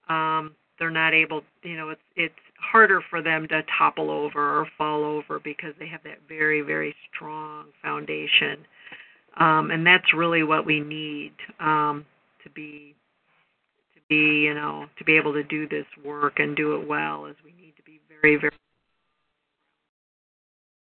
um, 0.08 0.54
they're 0.78 0.90
not 0.90 1.14
able. 1.14 1.42
You 1.62 1.76
know, 1.76 1.90
it's 1.90 2.00
it's 2.16 2.34
harder 2.58 3.00
for 3.10 3.22
them 3.22 3.46
to 3.48 3.62
topple 3.78 4.10
over 4.10 4.60
or 4.60 4.66
fall 4.76 5.04
over 5.04 5.38
because 5.38 5.74
they 5.78 5.86
have 5.86 6.02
that 6.04 6.18
very, 6.28 6.60
very 6.60 6.94
strong 7.12 7.66
foundation. 7.82 8.58
Um, 9.38 9.70
and 9.70 9.86
that's 9.86 10.12
really 10.12 10.42
what 10.42 10.66
we 10.66 10.80
need 10.80 11.32
um, 11.60 12.04
to 12.42 12.50
be 12.50 12.94
to 13.94 14.00
be, 14.08 14.42
you 14.44 14.54
know, 14.54 14.86
to 14.98 15.04
be 15.04 15.16
able 15.16 15.32
to 15.32 15.42
do 15.42 15.68
this 15.68 15.86
work 16.04 16.38
and 16.38 16.56
do 16.56 16.74
it 16.74 16.86
well. 16.86 17.26
Is 17.26 17.36
we 17.44 17.52
need 17.52 17.74
to 17.76 17.82
be 17.82 18.00
very, 18.20 18.36
very 18.36 18.52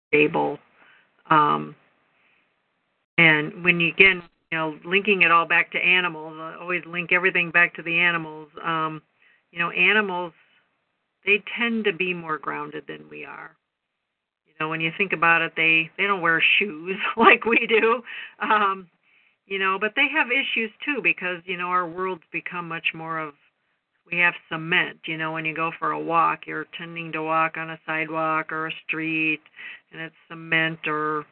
stable. 0.09 0.59
Um, 1.31 1.75
and 3.19 3.65
when 3.65 3.81
you 3.81 3.89
again, 3.89 4.23
you 4.51 4.59
know, 4.59 4.79
linking 4.85 5.23
it 5.23 5.31
all 5.31 5.47
back 5.47 5.73
to 5.73 5.79
animals, 5.79 6.35
I 6.39 6.57
always 6.61 6.83
link 6.87 7.13
everything 7.13 7.51
back 7.51 7.75
to 7.77 7.83
the 7.83 7.99
animals. 7.99 8.49
Um, 8.65 9.03
you 9.51 9.59
know, 9.59 9.71
animals 9.71 10.33
they 11.25 11.43
tend 11.59 11.85
to 11.85 11.93
be 11.93 12.15
more 12.15 12.39
grounded 12.39 12.85
than 12.87 13.09
we 13.11 13.25
are. 13.25 13.57
You 14.47 14.55
know, 14.61 14.69
when 14.69 14.81
you 14.81 14.93
think 14.97 15.13
about 15.13 15.43
it, 15.43 15.53
they 15.57 15.91
they 15.99 16.05
don't 16.05 16.23
wear 16.23 16.43
shoes 16.59 16.97
like 17.17 17.45
we 17.45 17.67
do. 17.69 18.03
Um, 18.41 18.89
you 19.47 19.59
know, 19.59 19.79
but 19.81 19.93
they 19.97 20.07
have 20.13 20.29
issues 20.31 20.71
too 20.85 21.01
because 21.03 21.43
you 21.45 21.57
know 21.57 21.67
our 21.67 21.87
world's 21.87 22.23
become 22.33 22.69
much 22.69 22.89
more 22.95 23.19
of 23.19 23.35
we 24.11 24.19
have 24.19 24.35
cement. 24.49 25.01
You 25.07 25.19
know, 25.19 25.33
when 25.33 25.45
you 25.45 25.55
go 25.55 25.73
for 25.79 25.91
a 25.91 26.01
walk, 26.01 26.47
you're 26.47 26.67
tending 26.79 27.13
to 27.13 27.23
walk 27.23 27.57
on 27.57 27.71
a 27.71 27.81
sidewalk 27.85 28.53
or 28.53 28.69
a 28.69 28.73
street, 28.87 29.41
and 29.93 30.01
it's 30.01 30.15
cement 30.29 30.79
or 30.87 31.27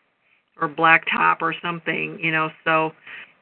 or 0.61 0.69
blacktop 0.69 1.37
or 1.41 1.55
something. 1.63 2.19
You 2.21 2.33
know, 2.33 2.51
so 2.65 2.93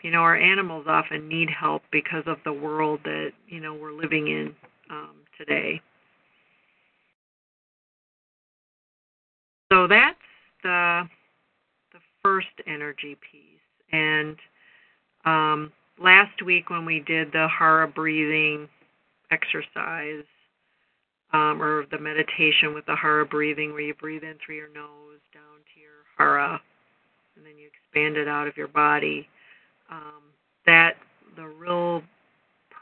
you 0.02 0.10
know 0.10 0.18
our 0.18 0.36
animals 0.36 0.86
often 0.88 1.28
need 1.28 1.48
help 1.50 1.82
because 1.90 2.24
of 2.26 2.38
the 2.44 2.52
world 2.52 3.00
that 3.04 3.32
you 3.48 3.60
know 3.60 3.74
we're 3.74 3.92
living 3.92 4.28
in 4.28 4.54
um, 4.90 5.16
today. 5.38 5.80
So 9.72 9.86
that's 9.86 10.18
the 10.62 11.08
the 11.92 11.98
first 12.22 12.48
energy 12.66 13.16
piece, 13.30 13.92
and 13.92 14.36
um, 15.24 15.72
last 16.02 16.42
week 16.42 16.70
when 16.70 16.84
we 16.84 17.00
did 17.00 17.32
the 17.32 17.48
Hara 17.48 17.88
breathing 17.88 18.68
exercise 19.30 20.24
um, 21.32 21.62
or 21.62 21.86
the 21.90 21.98
meditation 21.98 22.74
with 22.74 22.84
the 22.86 22.96
Hara 22.96 23.24
breathing, 23.24 23.72
where 23.72 23.80
you 23.80 23.94
breathe 23.94 24.22
in 24.22 24.34
through 24.44 24.56
your 24.56 24.68
nose 24.68 25.20
down 25.32 25.60
to 25.74 25.80
your 25.80 26.04
Hara, 26.18 26.60
and 27.36 27.44
then 27.44 27.58
you 27.58 27.68
expand 27.68 28.16
it 28.16 28.28
out 28.28 28.46
of 28.46 28.56
your 28.56 28.68
body. 28.68 29.28
Um, 29.90 30.22
that 30.66 30.94
the 31.36 31.46
real 31.46 32.02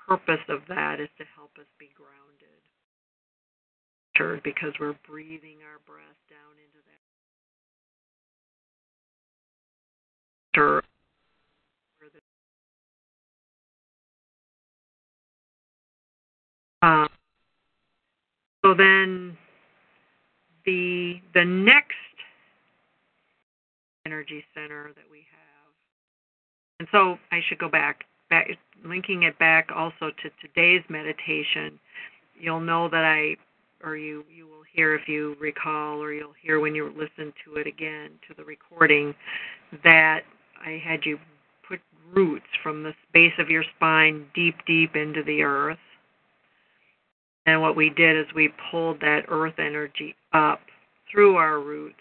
purpose 0.09 0.45
of 0.49 0.61
that 0.69 1.01
is 1.01 1.09
to 1.19 1.25
help 1.37 1.51
us 1.59 1.67
be 1.79 1.89
grounded 1.97 2.11
because 4.45 4.73
we're 4.79 4.97
breathing 5.09 5.57
our 5.65 5.79
breath 5.87 6.21
down 6.29 6.53
into 6.61 6.79
that 6.85 7.01
Um, 16.83 17.09
so 18.63 18.75
then 18.75 19.37
the 20.65 21.21
the 21.35 21.45
next 21.45 21.95
energy 24.07 24.45
center 24.55 24.93
that 24.95 25.05
we 25.11 25.19
have, 25.19 25.73
and 26.79 26.89
so 26.93 27.19
I 27.33 27.41
should 27.49 27.59
go 27.59 27.69
back, 27.69 28.05
back 28.29 28.49
linking 28.85 29.25
it 29.25 29.39
back 29.39 29.71
also 29.75 30.11
to 30.23 30.31
today's 30.41 30.83
meditation. 30.89 31.79
You'll 32.39 32.61
know 32.61 32.89
that 32.89 33.05
I, 33.05 33.37
or 33.87 33.97
you 33.97 34.25
you 34.35 34.47
will 34.47 34.65
hear 34.73 34.95
if 34.95 35.09
you 35.09 35.37
recall, 35.41 36.03
or 36.03 36.13
you'll 36.13 36.35
hear 36.43 36.61
when 36.61 36.75
you 36.75 36.89
listen 36.97 37.33
to 37.45 37.57
it 37.57 37.67
again 37.67 38.11
to 38.29 38.35
the 38.35 38.45
recording, 38.45 39.15
that 39.85 40.23
I 40.65 40.81
had 40.83 41.05
you 41.05 41.19
put 41.69 41.81
roots 42.13 42.47
from 42.63 42.83
the 42.83 42.95
base 43.13 43.35
of 43.39 43.51
your 43.51 43.65
spine 43.77 44.27
deep 44.35 44.57
deep 44.67 44.97
into 44.97 45.23
the 45.23 45.43
earth 45.43 45.79
and 47.47 47.61
what 47.61 47.77
we 47.77 47.91
did 47.91 48.17
is 48.17 48.27
we 48.35 48.53
pulled 48.71 49.01
that 49.01 49.25
earth 49.29 49.59
energy 49.59 50.15
up 50.33 50.61
through 51.11 51.37
our 51.37 51.59
roots 51.59 51.97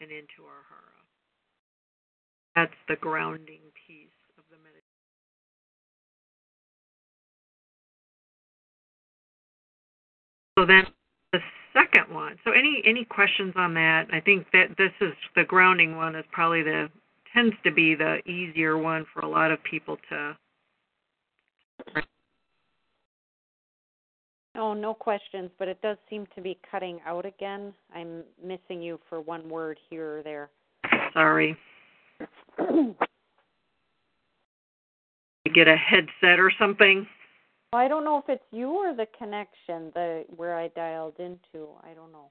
and 0.00 0.10
into 0.10 0.42
our 0.46 0.62
hara. 0.68 0.79
That's 2.56 2.72
the 2.88 2.96
grounding 2.96 3.60
piece 3.86 4.08
of 4.38 4.44
the 4.50 4.56
meditation. 4.56 4.84
So 10.58 10.66
then 10.66 10.86
the 11.32 11.40
second 11.72 12.14
one. 12.14 12.36
So 12.44 12.52
any 12.52 12.82
any 12.84 13.04
questions 13.04 13.54
on 13.56 13.74
that? 13.74 14.06
I 14.12 14.20
think 14.20 14.46
that 14.52 14.76
this 14.76 14.92
is 15.00 15.12
the 15.36 15.44
grounding 15.44 15.96
one 15.96 16.16
is 16.16 16.24
probably 16.32 16.62
the 16.62 16.88
tends 17.32 17.54
to 17.64 17.70
be 17.70 17.94
the 17.94 18.18
easier 18.28 18.76
one 18.76 19.06
for 19.14 19.20
a 19.20 19.28
lot 19.28 19.52
of 19.52 19.62
people 19.62 19.96
to 20.08 20.36
Oh, 24.56 24.74
no 24.74 24.92
questions, 24.92 25.50
but 25.58 25.68
it 25.68 25.80
does 25.80 25.96
seem 26.10 26.26
to 26.34 26.42
be 26.42 26.58
cutting 26.70 27.00
out 27.06 27.24
again. 27.24 27.72
I'm 27.94 28.24
missing 28.44 28.82
you 28.82 28.98
for 29.08 29.20
one 29.20 29.48
word 29.48 29.78
here 29.88 30.18
or 30.18 30.22
there. 30.22 30.50
Sorry. 31.14 31.56
Get 35.54 35.68
a 35.68 35.76
headset 35.76 36.38
or 36.38 36.52
something. 36.58 37.06
I 37.72 37.88
don't 37.88 38.04
know 38.04 38.18
if 38.18 38.24
it's 38.28 38.44
you 38.50 38.68
or 38.70 38.94
the 38.94 39.06
connection, 39.16 39.90
the 39.94 40.24
where 40.36 40.56
I 40.56 40.68
dialed 40.68 41.14
into. 41.18 41.68
I 41.82 41.94
don't 41.94 42.12
know. 42.12 42.30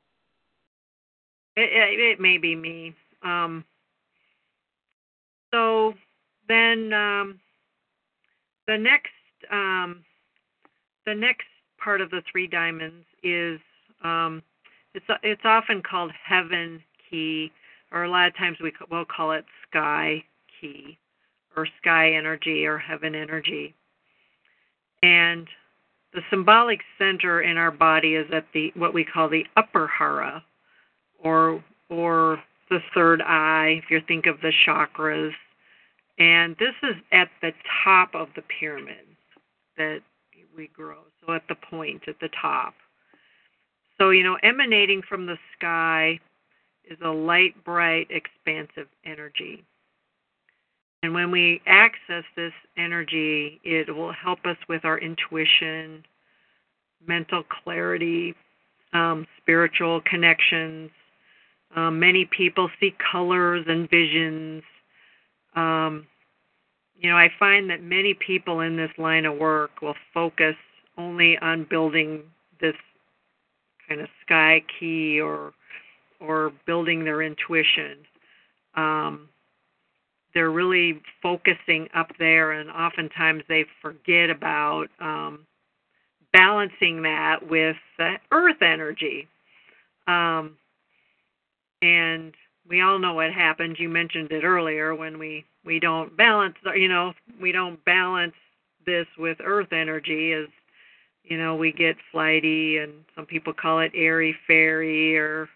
It, 1.56 1.70
it, 1.72 2.00
it 2.00 2.20
may 2.20 2.38
be 2.38 2.56
me. 2.56 2.94
Um, 3.24 3.64
so 5.52 5.94
then 6.48 6.94
um, 6.94 7.40
the 8.68 8.78
next 8.78 9.10
um, 9.52 10.04
the 11.06 11.16
next 11.16 11.48
part 11.78 12.02
of 12.02 12.12
the 12.12 12.22
three 12.32 12.48
diamonds 12.48 13.06
is 13.24 13.60
um, 14.04 14.44
it's 14.94 15.06
it's 15.24 15.42
often 15.46 15.82
called 15.82 16.12
heaven 16.24 16.82
ki, 17.10 17.52
or 17.92 18.04
a 18.04 18.10
lot 18.10 18.28
of 18.28 18.36
times 18.36 18.58
we 18.62 18.72
will 18.92 19.06
call 19.06 19.32
it 19.32 19.46
sky 19.70 20.24
ki, 20.60 20.98
or 21.56 21.68
sky 21.82 22.12
energy, 22.12 22.66
or 22.66 22.78
heaven 22.78 23.16
energy. 23.16 23.74
And 25.02 25.48
the 26.14 26.22
symbolic 26.30 26.82
center 26.98 27.42
in 27.42 27.58
our 27.58 27.72
body 27.72 28.16
is 28.16 28.28
at 28.34 28.46
the 28.54 28.72
what 28.76 28.94
we 28.94 29.04
call 29.04 29.30
the 29.30 29.46
upper 29.56 29.88
hara, 29.88 30.44
or 31.24 31.64
or 31.90 32.42
the 32.70 32.80
third 32.94 33.22
eye, 33.22 33.82
if 33.84 33.90
you 33.90 34.02
think 34.08 34.26
of 34.26 34.42
the 34.42 34.52
chakras. 34.66 35.32
And 36.20 36.56
this 36.60 36.76
is 36.84 36.96
at 37.12 37.30
the 37.42 37.52
top 37.84 38.14
of 38.14 38.28
the 38.36 38.44
pyramid 38.60 39.06
that 39.78 40.02
we 40.56 40.68
grow. 40.68 41.00
So 41.26 41.34
at 41.34 41.44
the 41.48 41.56
point, 41.56 42.04
at 42.08 42.20
the 42.20 42.30
top. 42.42 42.74
So, 43.98 44.12
you 44.12 44.24
know, 44.24 44.38
emanating 44.44 45.02
from 45.08 45.26
the 45.26 45.38
sky 45.58 46.20
is 46.90 46.98
a 47.04 47.10
light, 47.10 47.64
bright, 47.64 48.08
expansive 48.10 48.88
energy. 49.06 49.64
And 51.02 51.14
when 51.14 51.32
we 51.32 51.62
access 51.66 52.24
this 52.36 52.52
energy, 52.78 53.62
it 53.64 53.94
will 53.94 54.12
help 54.12 54.40
us 54.46 54.58
with 54.68 54.84
our 54.84 54.98
intuition, 54.98 56.04
mental 57.08 57.44
clarity, 57.64 58.36
um, 58.94 59.26
spiritual 59.42 60.02
connections. 60.02 60.90
Um, 61.76 62.00
many 62.00 62.26
people 62.26 62.70
see 62.80 62.94
colors 63.12 63.66
and 63.68 63.90
visions. 63.90 64.64
Um, 65.56 66.08
you 67.00 67.10
know, 67.10 67.16
I 67.16 67.30
find 67.40 67.70
that 67.70 67.82
many 67.82 68.14
people 68.14 68.60
in 68.60 68.76
this 68.76 68.92
line 68.98 69.26
of 69.26 69.38
work 69.38 69.82
will 69.82 69.96
focus 70.14 70.56
only 70.98 71.38
on 71.38 71.66
building 71.70 72.24
this 72.60 72.76
kind 73.88 74.02
of 74.02 74.08
sky 74.26 74.62
ki 74.80 75.22
or 75.22 75.54
or 76.20 76.52
building 76.66 77.04
their 77.04 77.22
intuition. 77.22 77.98
Um, 78.76 79.30
they're 80.34 80.52
really 80.52 81.02
focusing 81.22 81.88
up 81.96 82.12
there, 82.20 82.52
and 82.52 82.70
oftentimes 82.70 83.44
they 83.50 83.66
forget 83.82 84.30
about 84.30 84.88
um, 85.00 85.46
balancing 86.34 87.02
that 87.02 87.38
with 87.50 87.78
the 87.98 88.16
earth 88.32 88.62
energy. 88.62 89.28
Um, 90.08 90.56
and 91.82 92.34
we 92.70 92.82
all 92.82 93.00
know 93.00 93.14
what 93.14 93.34
happens. 93.34 93.80
You 93.80 93.90
mentioned 93.90 94.32
it 94.32 94.44
earlier 94.44 94.94
when 94.94 95.18
we 95.18 95.46
we 95.66 95.80
don't 95.80 96.16
balance. 96.16 96.56
You 96.76 96.88
know, 96.88 97.14
we 97.42 97.52
don't 97.52 97.84
balance 97.86 98.34
this 98.86 99.08
with 99.18 99.38
earth 99.44 99.72
energy. 99.72 100.34
As 100.34 100.48
you 101.24 101.38
know, 101.38 101.56
we 101.56 101.72
get 101.72 101.96
flighty, 102.12 102.78
and 102.78 102.94
some 103.16 103.26
people 103.26 103.54
call 103.54 103.80
it 103.80 103.92
airy 103.96 104.36
fairy, 104.46 105.18
or 105.18 105.50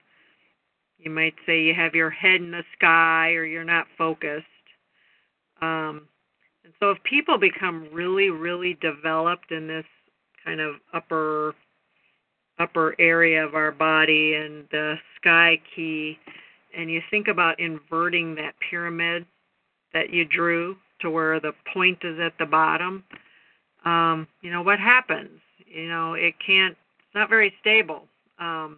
you 1.04 1.12
might 1.12 1.36
say 1.46 1.62
you 1.62 1.74
have 1.74 1.96
your 1.96 2.10
head 2.10 2.36
in 2.36 2.52
the 2.52 2.64
sky, 2.78 3.34
or 3.34 3.46
you're 3.46 3.64
not 3.64 3.88
focused. 3.98 4.46
Um, 5.62 6.08
and 6.64 6.74
so, 6.80 6.92
if 6.92 7.04
people 7.04 7.38
become 7.38 7.88
really, 7.92 8.30
really 8.30 8.78
developed 8.82 9.52
in 9.52 9.68
this 9.68 9.86
kind 10.44 10.60
of 10.60 10.76
upper 10.94 11.56
upper 12.60 12.96
area 13.00 13.44
of 13.44 13.56
our 13.56 13.72
body 13.72 14.36
and 14.36 14.66
the 14.72 14.96
sky 15.20 15.60
ki 15.76 16.20
and 16.78 16.90
you 16.90 17.02
think 17.10 17.28
about 17.28 17.60
inverting 17.60 18.36
that 18.36 18.54
pyramid 18.70 19.26
that 19.94 20.12
you 20.12 20.26
drew 20.26 20.76
to 21.00 21.10
where 21.10 21.40
the 21.40 21.54
point 21.74 22.00
is 22.04 22.20
at 22.20 22.34
the 22.40 22.46
bottom, 22.46 23.04
um, 23.86 24.28
you 24.42 24.52
know, 24.52 24.62
what 24.62 24.80
happens? 24.80 25.40
You 25.68 25.88
know, 25.88 26.14
it 26.14 26.34
can't, 26.46 26.76
it's 27.00 27.16
not 27.16 27.30
very 27.30 27.54
stable. 27.60 28.04
Um, 28.40 28.78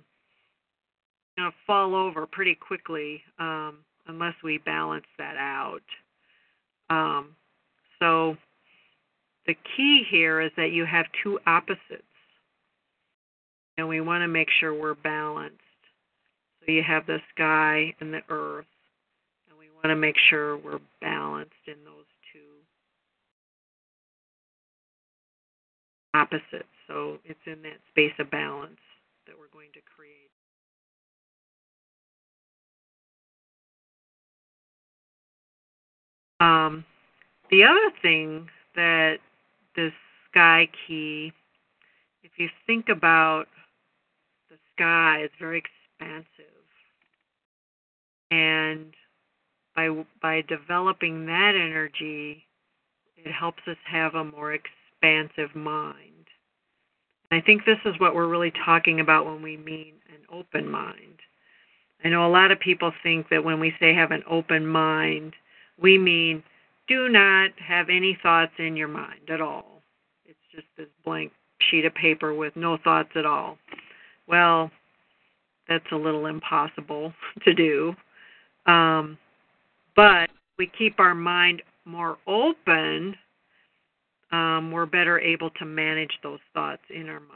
going 1.37 1.51
to 1.51 1.57
fall 1.67 1.95
over 1.95 2.25
pretty 2.25 2.55
quickly 2.55 3.21
um, 3.39 3.77
unless 4.07 4.33
we 4.43 4.57
balance 4.59 5.05
that 5.17 5.35
out. 5.37 5.81
Um, 6.89 7.35
so 7.99 8.37
the 9.47 9.55
key 9.75 10.03
here 10.09 10.41
is 10.41 10.51
that 10.57 10.71
you 10.71 10.85
have 10.85 11.05
two 11.23 11.39
opposites, 11.45 12.03
and 13.77 13.87
we 13.87 14.01
want 14.01 14.21
to 14.21 14.27
make 14.27 14.49
sure 14.59 14.73
we're 14.73 14.95
balanced. 14.95 15.59
So 16.65 16.71
you 16.71 16.83
have 16.83 17.05
the 17.05 17.19
sky 17.33 17.93
and 17.99 18.13
the 18.13 18.21
earth, 18.29 18.65
and 19.49 19.57
we 19.57 19.67
want 19.69 19.85
to 19.85 19.95
make 19.95 20.15
sure 20.29 20.57
we're 20.57 20.79
balanced 21.01 21.53
in 21.67 21.83
those 21.83 22.05
two 22.33 22.39
opposites. 26.13 26.65
So 26.87 27.17
it's 27.25 27.39
in 27.45 27.61
that 27.63 27.79
space 27.91 28.13
of 28.19 28.31
balance 28.31 28.79
that 29.27 29.35
we're 29.37 29.53
going 29.53 29.69
to 29.73 29.81
create. 29.95 30.34
Um, 36.45 36.85
the 37.49 37.63
other 37.63 37.91
thing 38.01 38.49
that 38.75 39.17
this 39.75 39.93
sky 40.29 40.67
ki, 40.87 41.31
if 42.23 42.31
you 42.37 42.49
think 42.67 42.89
about 42.89 43.45
the 44.49 44.57
sky, 44.75 45.23
is 45.23 45.31
very 45.39 45.63
expansive. 45.63 46.27
And 48.31 48.93
by 49.75 49.89
by 50.21 50.41
developing 50.47 51.25
that 51.25 51.53
energy, 51.55 52.43
it 53.17 53.31
helps 53.31 53.63
us 53.67 53.77
have 53.85 54.13
a 54.13 54.23
more 54.23 54.53
expansive 54.53 55.55
mind. 55.55 56.27
And 57.31 57.41
I 57.41 57.45
think 57.45 57.65
this 57.65 57.79
is 57.85 57.99
what 57.99 58.13
we're 58.13 58.27
really 58.27 58.53
talking 58.65 58.99
about 58.99 59.25
when 59.25 59.41
we 59.41 59.57
mean 59.57 59.93
an 60.09 60.21
open 60.31 60.69
mind. 60.69 61.19
I 62.03 62.09
know 62.09 62.27
a 62.27 62.29
lot 62.29 62.51
of 62.51 62.59
people 62.59 62.91
think 63.01 63.29
that 63.29 63.43
when 63.43 63.59
we 63.59 63.73
say 63.79 63.93
have 63.95 64.11
an 64.11 64.23
open 64.29 64.67
mind, 64.67 65.33
we 65.81 65.97
mean 65.97 66.43
do 66.87 67.09
not 67.09 67.51
have 67.59 67.89
any 67.89 68.17
thoughts 68.21 68.53
in 68.59 68.75
your 68.75 68.87
mind 68.87 69.29
at 69.29 69.41
all. 69.41 69.81
It's 70.25 70.37
just 70.53 70.67
this 70.77 70.87
blank 71.03 71.31
sheet 71.69 71.85
of 71.85 71.93
paper 71.95 72.33
with 72.33 72.55
no 72.55 72.77
thoughts 72.83 73.09
at 73.15 73.25
all. 73.25 73.57
Well, 74.27 74.71
that's 75.67 75.85
a 75.91 75.95
little 75.95 76.27
impossible 76.27 77.13
to 77.45 77.53
do. 77.53 77.95
Um, 78.65 79.17
but 79.95 80.29
we 80.57 80.71
keep 80.77 80.99
our 80.99 81.15
mind 81.15 81.61
more 81.85 82.17
open, 82.27 83.15
um, 84.31 84.71
we're 84.71 84.87
better 84.87 85.19
able 85.19 85.49
to 85.51 85.65
manage 85.65 86.19
those 86.23 86.39
thoughts 86.53 86.81
in 86.89 87.07
our 87.09 87.19
mind. 87.19 87.31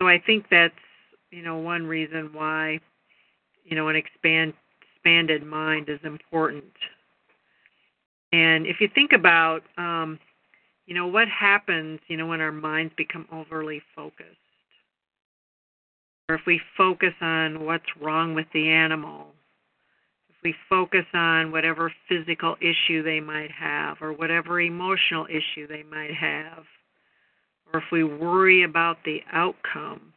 So 0.00 0.08
I 0.08 0.18
think 0.24 0.46
that's 0.50 0.74
you 1.30 1.42
know 1.42 1.56
one 1.56 1.86
reason 1.86 2.30
why 2.32 2.80
you 3.64 3.76
know 3.76 3.88
an 3.88 3.96
expand 3.96 4.54
expanded 5.08 5.46
mind 5.46 5.88
is 5.88 6.00
important. 6.04 6.64
And 8.32 8.66
if 8.66 8.76
you 8.80 8.88
think 8.94 9.12
about, 9.12 9.62
um, 9.78 10.18
you 10.86 10.94
know, 10.94 11.06
what 11.06 11.28
happens, 11.28 12.00
you 12.08 12.16
know, 12.16 12.26
when 12.26 12.40
our 12.40 12.52
minds 12.52 12.92
become 12.96 13.26
overly 13.32 13.80
focused, 13.96 14.28
or 16.28 16.34
if 16.34 16.42
we 16.46 16.60
focus 16.76 17.14
on 17.22 17.64
what's 17.64 17.86
wrong 18.00 18.34
with 18.34 18.46
the 18.52 18.68
animal, 18.68 19.28
if 20.28 20.36
we 20.44 20.54
focus 20.68 21.06
on 21.14 21.50
whatever 21.52 21.90
physical 22.06 22.56
issue 22.60 23.02
they 23.02 23.20
might 23.20 23.50
have, 23.50 23.96
or 24.02 24.12
whatever 24.12 24.60
emotional 24.60 25.26
issue 25.26 25.66
they 25.66 25.84
might 25.84 26.12
have, 26.12 26.64
or 27.72 27.80
if 27.80 27.86
we 27.90 28.04
worry 28.04 28.62
about 28.62 28.98
the 29.04 29.20
outcome 29.32 30.12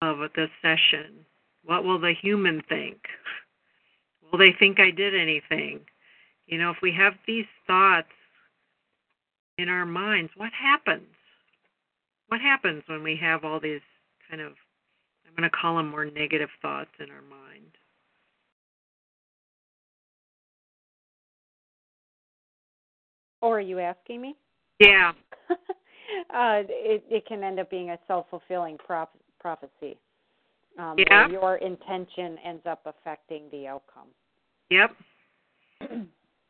of 0.00 0.16
the 0.34 0.46
session, 0.62 1.26
what 1.64 1.84
will 1.84 1.98
the 1.98 2.14
human 2.20 2.62
think? 2.68 2.98
Will 4.22 4.38
they 4.38 4.54
think 4.58 4.80
I 4.80 4.90
did 4.90 5.14
anything? 5.14 5.80
You 6.46 6.58
know, 6.58 6.70
if 6.70 6.76
we 6.82 6.92
have 6.92 7.14
these 7.26 7.46
thoughts 7.66 8.08
in 9.58 9.68
our 9.68 9.86
minds, 9.86 10.32
what 10.36 10.52
happens? 10.52 11.06
What 12.28 12.40
happens 12.40 12.82
when 12.86 13.02
we 13.02 13.16
have 13.20 13.44
all 13.44 13.60
these 13.60 13.80
kind 14.28 14.42
of, 14.42 14.52
I'm 15.26 15.34
going 15.36 15.48
to 15.48 15.56
call 15.56 15.76
them 15.76 15.90
more 15.90 16.04
negative 16.04 16.48
thoughts 16.60 16.90
in 16.98 17.10
our 17.10 17.22
mind? 17.22 17.72
Or 23.40 23.58
are 23.58 23.60
you 23.60 23.78
asking 23.78 24.22
me? 24.22 24.36
Yeah. 24.80 25.12
uh, 25.50 26.64
it, 26.68 27.04
it 27.10 27.26
can 27.26 27.44
end 27.44 27.60
up 27.60 27.70
being 27.70 27.90
a 27.90 27.98
self 28.06 28.26
fulfilling 28.30 28.78
prop- 28.78 29.16
prophecy 29.38 29.98
um, 30.78 30.96
yeah. 30.98 31.28
your 31.28 31.56
intention 31.56 32.36
ends 32.44 32.62
up 32.66 32.82
affecting 32.86 33.44
the 33.52 33.66
outcome. 33.66 34.08
Yep. 34.70 34.90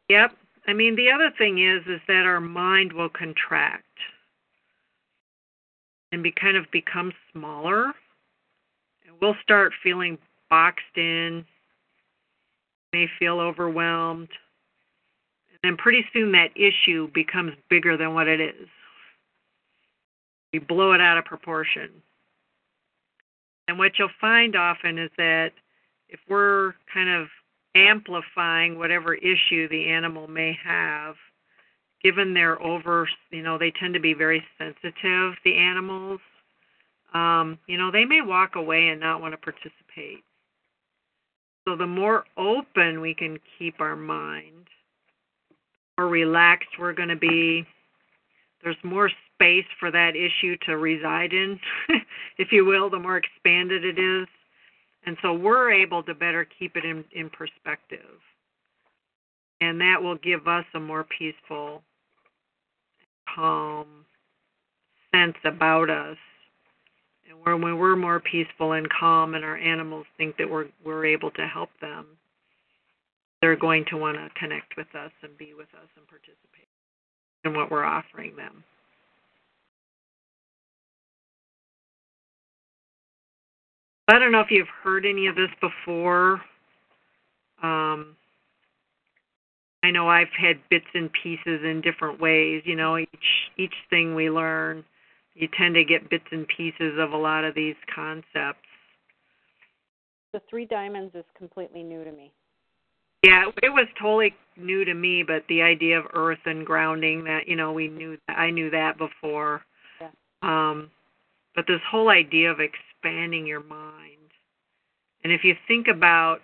yep. 0.08 0.30
I 0.66 0.72
mean, 0.72 0.96
the 0.96 1.10
other 1.10 1.30
thing 1.36 1.58
is 1.58 1.82
is 1.86 2.00
that 2.08 2.24
our 2.24 2.40
mind 2.40 2.92
will 2.92 3.10
contract 3.10 3.84
and 6.12 6.22
be 6.22 6.32
kind 6.32 6.56
of 6.56 6.64
become 6.70 7.12
smaller, 7.32 7.86
and 9.06 9.16
we'll 9.20 9.36
start 9.42 9.72
feeling 9.82 10.16
boxed 10.48 10.96
in. 10.96 11.44
May 12.92 13.08
feel 13.18 13.40
overwhelmed, 13.40 14.28
and 15.50 15.58
then 15.64 15.76
pretty 15.76 16.04
soon 16.12 16.30
that 16.32 16.50
issue 16.54 17.10
becomes 17.12 17.52
bigger 17.68 17.96
than 17.96 18.14
what 18.14 18.28
it 18.28 18.40
is. 18.40 18.68
We 20.52 20.60
blow 20.60 20.92
it 20.92 21.00
out 21.00 21.18
of 21.18 21.24
proportion. 21.24 21.90
And 23.68 23.78
what 23.78 23.92
you'll 23.98 24.08
find 24.20 24.56
often 24.56 24.98
is 24.98 25.10
that 25.16 25.52
if 26.08 26.20
we're 26.28 26.74
kind 26.92 27.08
of 27.08 27.28
amplifying 27.74 28.78
whatever 28.78 29.14
issue 29.14 29.68
the 29.68 29.88
animal 29.88 30.28
may 30.28 30.56
have, 30.64 31.16
given 32.02 32.34
their 32.34 32.62
over, 32.62 33.08
you 33.30 33.42
know, 33.42 33.56
they 33.58 33.72
tend 33.80 33.94
to 33.94 34.00
be 34.00 34.12
very 34.12 34.44
sensitive, 34.58 35.34
the 35.44 35.56
animals, 35.56 36.20
um, 37.14 37.58
you 37.66 37.78
know, 37.78 37.90
they 37.90 38.04
may 38.04 38.20
walk 38.20 38.56
away 38.56 38.88
and 38.88 39.00
not 39.00 39.20
want 39.20 39.32
to 39.32 39.38
participate. 39.38 40.22
So 41.66 41.76
the 41.76 41.86
more 41.86 42.24
open 42.36 43.00
we 43.00 43.14
can 43.14 43.38
keep 43.58 43.80
our 43.80 43.96
mind, 43.96 44.68
the 45.96 46.02
more 46.02 46.10
relaxed 46.10 46.68
we're 46.78 46.92
going 46.92 47.08
to 47.08 47.16
be, 47.16 47.64
there's 48.62 48.76
more 48.82 49.10
space 49.35 49.66
for 49.78 49.91
that 49.91 50.12
issue 50.16 50.57
to 50.66 50.76
reside 50.76 51.32
in, 51.32 51.59
if 52.39 52.49
you 52.53 52.64
will, 52.64 52.91
the 52.91 52.99
more 52.99 53.16
expanded 53.16 53.85
it 53.85 53.99
is. 53.99 54.26
And 55.07 55.16
so 55.22 55.35
we're 55.35 55.70
able 55.70 56.03
to 56.05 56.14
better 56.14 56.47
keep 56.59 56.76
it 56.76 56.85
in, 56.85 57.05
in 57.12 57.28
perspective. 57.30 58.20
And 59.61 59.80
that 59.80 60.03
will 60.03 60.16
give 60.16 60.47
us 60.49 60.64
a 60.74 60.80
more 60.80 61.05
peaceful, 61.05 61.82
calm 63.35 64.05
sense 65.14 65.37
about 65.45 65.91
us. 65.91 66.16
And 67.28 67.62
when, 67.62 67.78
we're 67.78 67.97
more 67.97 68.20
peaceful 68.20 68.72
and 68.72 68.89
calm 68.91 69.35
and 69.35 69.45
our 69.45 69.57
animals 69.57 70.07
think 70.18 70.37
that 70.37 70.51
we're 70.51 70.66
we're 70.85 71.07
able 71.07 71.30
to 71.32 71.47
help 71.47 71.70
them, 71.80 72.07
they're 73.41 73.57
going 73.57 73.85
to 73.91 73.97
want 73.97 74.16
to 74.16 74.28
connect 74.39 74.76
with 74.76 74.89
us 74.95 75.12
and 75.22 75.37
be 75.39 75.53
with 75.57 75.68
us 75.74 75.89
and 75.97 76.07
participate 76.07 76.68
in 77.45 77.55
what 77.55 77.70
we're 77.70 77.85
offering 77.85 78.37
them. 78.37 78.64
I 84.09 84.18
don't 84.18 84.32
know 84.32 84.40
if 84.40 84.50
you've 84.50 84.68
heard 84.82 85.07
any 85.07 85.26
of 85.26 85.34
this 85.34 85.50
before. 85.61 86.34
Um, 87.62 88.16
I 89.82 89.90
know 89.90 90.09
I've 90.09 90.32
had 90.38 90.57
bits 90.70 90.86
and 90.94 91.11
pieces 91.22 91.61
in 91.64 91.80
different 91.82 92.20
ways. 92.20 92.62
You 92.64 92.76
know, 92.76 92.98
each 92.98 93.09
each 93.57 93.74
thing 93.90 94.14
we 94.14 94.30
learn, 94.30 94.84
you 95.34 95.48
tend 95.59 95.74
to 95.74 95.84
get 95.84 96.11
bits 96.11 96.24
and 96.30 96.46
pieces 96.48 96.98
of 96.98 97.12
a 97.12 97.16
lot 97.16 97.44
of 97.44 97.55
these 97.55 97.76
concepts. 97.94 98.66
The 100.32 100.40
three 100.50 100.66
diamonds 100.66 101.14
is 101.14 101.24
completely 101.36 101.82
new 101.82 102.02
to 102.05 102.12
me. 102.12 102.32
Yeah, 103.22 103.44
it 103.62 103.70
was 103.70 103.86
totally 103.98 104.34
new 104.57 104.84
to 104.84 104.92
me, 104.92 105.22
but 105.26 105.44
the 105.48 105.62
idea 105.62 105.98
of 105.98 106.05
earth 106.12 106.40
and 106.44 106.66
grounding 106.66 107.24
that 107.24 107.46
you 107.46 107.57
know 107.57 107.72
we 107.72 107.88
knew 107.88 108.18
I 108.28 108.50
knew 108.50 108.68
that 108.70 108.98
before. 108.98 109.62
Yeah. 110.00 110.11
Um, 110.42 110.90
but 111.55 111.66
this 111.66 111.80
whole 111.90 112.09
idea 112.09 112.50
of 112.50 112.59
expanding 112.61 113.46
your 113.46 113.62
mind. 113.62 114.11
And 115.22 115.32
if 115.32 115.44
you 115.44 115.55
think 115.66 115.88
about 115.88 116.40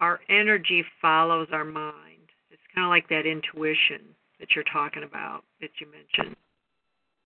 our 0.00 0.20
energy 0.28 0.84
follows 1.00 1.48
our 1.52 1.64
mind. 1.64 2.06
It's 2.50 2.62
kind 2.74 2.86
of 2.86 2.90
like 2.90 3.08
that 3.10 3.26
intuition 3.26 4.00
that 4.40 4.48
you're 4.54 4.64
talking 4.72 5.04
about 5.04 5.44
that 5.60 5.70
you 5.78 5.86
mentioned. 5.90 6.36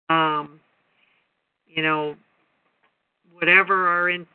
Um, 0.09 0.61
you 1.66 1.83
know, 1.83 2.16
whatever 3.33 3.87
our 3.89 4.11
in 4.11 4.27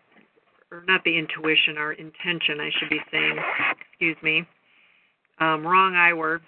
or 0.71 0.83
not 0.87 1.03
the 1.03 1.17
intuition, 1.17 1.77
our 1.77 1.93
intention, 1.93 2.59
I 2.59 2.69
should 2.77 2.89
be 2.89 2.99
saying, 3.11 3.37
excuse 3.89 4.17
me. 4.21 4.45
Um, 5.39 5.65
wrong 5.65 5.95
I 5.95 6.13
word. 6.13 6.41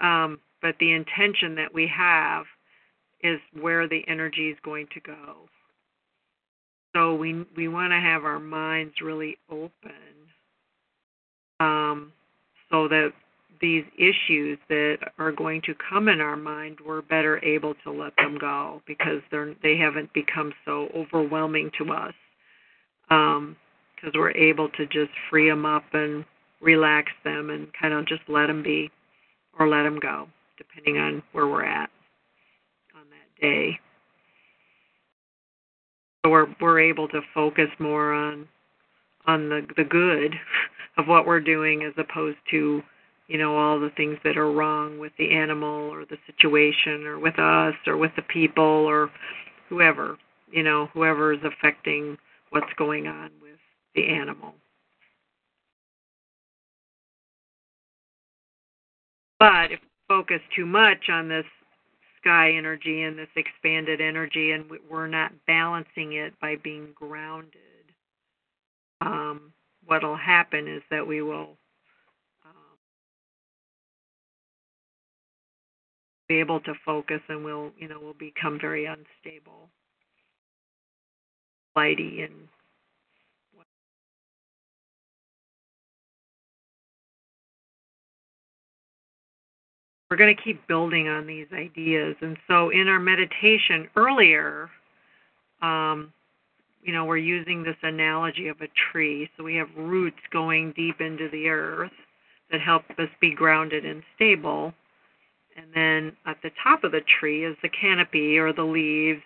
Um, 0.00 0.38
but 0.62 0.76
the 0.78 0.92
intention 0.92 1.56
that 1.56 1.74
we 1.74 1.88
have 1.88 2.44
is 3.24 3.40
where 3.60 3.88
the 3.88 4.04
energy 4.06 4.50
is 4.50 4.56
going 4.64 4.86
to 4.94 5.00
go. 5.00 5.48
So 6.94 7.14
we 7.14 7.44
we 7.56 7.68
want 7.68 7.92
to 7.92 8.00
have 8.00 8.24
our 8.24 8.38
minds 8.38 8.94
really 9.02 9.36
open 9.50 9.70
um, 11.60 12.12
so 12.70 12.88
that 12.88 13.12
these 13.60 13.84
issues 13.96 14.58
that 14.68 14.98
are 15.18 15.32
going 15.32 15.62
to 15.62 15.74
come 15.90 16.08
in 16.08 16.20
our 16.20 16.36
mind, 16.36 16.78
we're 16.84 17.02
better 17.02 17.42
able 17.44 17.74
to 17.84 17.90
let 17.90 18.14
them 18.16 18.36
go 18.38 18.82
because 18.86 19.20
they're 19.30 19.54
they 19.62 19.76
haven't 19.76 20.12
become 20.12 20.52
so 20.64 20.88
overwhelming 20.94 21.70
to 21.78 21.92
us. 21.92 22.14
Um, 23.10 23.56
because 23.94 24.18
we're 24.18 24.32
able 24.32 24.68
to 24.70 24.86
just 24.86 25.10
free 25.30 25.48
them 25.48 25.64
up 25.64 25.84
and 25.94 26.24
relax 26.60 27.10
them 27.24 27.48
and 27.48 27.68
kind 27.80 27.94
of 27.94 28.06
just 28.06 28.20
let 28.28 28.48
them 28.48 28.62
be 28.62 28.90
or 29.58 29.68
let 29.68 29.84
them 29.84 29.98
go, 29.98 30.26
depending 30.58 30.98
on 30.98 31.22
where 31.32 31.46
we're 31.46 31.64
at 31.64 31.88
on 32.94 33.04
that 33.08 33.40
day. 33.40 33.78
So 36.24 36.30
we're 36.30 36.46
we're 36.60 36.80
able 36.80 37.06
to 37.08 37.20
focus 37.34 37.68
more 37.78 38.12
on 38.12 38.48
on 39.26 39.48
the 39.48 39.66
the 39.76 39.84
good 39.84 40.34
of 40.96 41.06
what 41.06 41.26
we're 41.26 41.40
doing 41.40 41.82
as 41.82 41.92
opposed 41.98 42.38
to 42.50 42.82
you 43.28 43.38
know 43.38 43.56
all 43.56 43.78
the 43.78 43.90
things 43.90 44.16
that 44.24 44.38
are 44.38 44.50
wrong 44.50 44.98
with 44.98 45.12
the 45.18 45.32
animal 45.32 45.90
or 45.90 46.04
the 46.06 46.16
situation 46.26 47.04
or 47.06 47.18
with 47.18 47.38
us 47.38 47.74
or 47.86 47.96
with 47.96 48.12
the 48.16 48.22
people 48.22 48.64
or 48.64 49.10
whoever 49.68 50.16
you 50.50 50.62
know 50.62 50.88
whoever 50.94 51.32
is 51.32 51.40
affecting 51.44 52.16
what's 52.50 52.72
going 52.78 53.06
on 53.06 53.30
with 53.42 53.58
the 53.94 54.08
animal. 54.08 54.54
But 59.38 59.72
if 59.72 59.80
we 59.80 59.88
focus 60.08 60.40
too 60.56 60.64
much 60.64 61.10
on 61.10 61.28
this 61.28 61.44
sky 62.24 62.52
energy 62.52 63.02
and 63.02 63.18
this 63.18 63.28
expanded 63.36 64.00
energy 64.00 64.52
and 64.52 64.64
we're 64.90 65.06
not 65.06 65.32
balancing 65.46 66.14
it 66.14 66.32
by 66.40 66.56
being 66.56 66.88
grounded. 66.94 67.60
Um, 69.00 69.52
what'll 69.86 70.16
happen 70.16 70.66
is 70.66 70.82
that 70.90 71.06
we 71.06 71.20
will 71.20 71.56
um, 72.44 72.78
be 76.28 76.40
able 76.40 76.60
to 76.60 76.72
focus 76.86 77.20
and 77.28 77.44
we'll 77.44 77.70
you 77.76 77.88
know 77.88 77.98
we'll 78.00 78.14
become 78.14 78.58
very 78.58 78.86
unstable 78.86 79.68
flighty 81.74 82.22
and 82.22 82.48
we're 90.14 90.18
going 90.18 90.36
to 90.36 90.42
keep 90.42 90.66
building 90.68 91.08
on 91.08 91.26
these 91.26 91.48
ideas 91.52 92.14
and 92.20 92.36
so 92.46 92.70
in 92.70 92.86
our 92.88 93.00
meditation 93.00 93.88
earlier 93.96 94.70
um, 95.60 96.12
you 96.84 96.92
know, 96.92 97.06
we're 97.06 97.16
using 97.16 97.62
this 97.62 97.76
analogy 97.82 98.48
of 98.48 98.60
a 98.60 98.68
tree. 98.92 99.28
So 99.36 99.42
we 99.42 99.56
have 99.56 99.68
roots 99.74 100.20
going 100.30 100.72
deep 100.76 101.00
into 101.00 101.30
the 101.30 101.48
earth 101.48 101.90
that 102.52 102.60
help 102.60 102.82
us 102.98 103.08
be 103.20 103.34
grounded 103.34 103.86
and 103.86 104.02
stable. 104.14 104.74
And 105.56 105.66
then 105.74 106.16
at 106.26 106.36
the 106.42 106.50
top 106.62 106.84
of 106.84 106.92
the 106.92 107.00
tree 107.18 107.44
is 107.44 107.56
the 107.62 107.70
canopy 107.70 108.36
or 108.36 108.52
the 108.52 108.64
leaves 108.64 109.22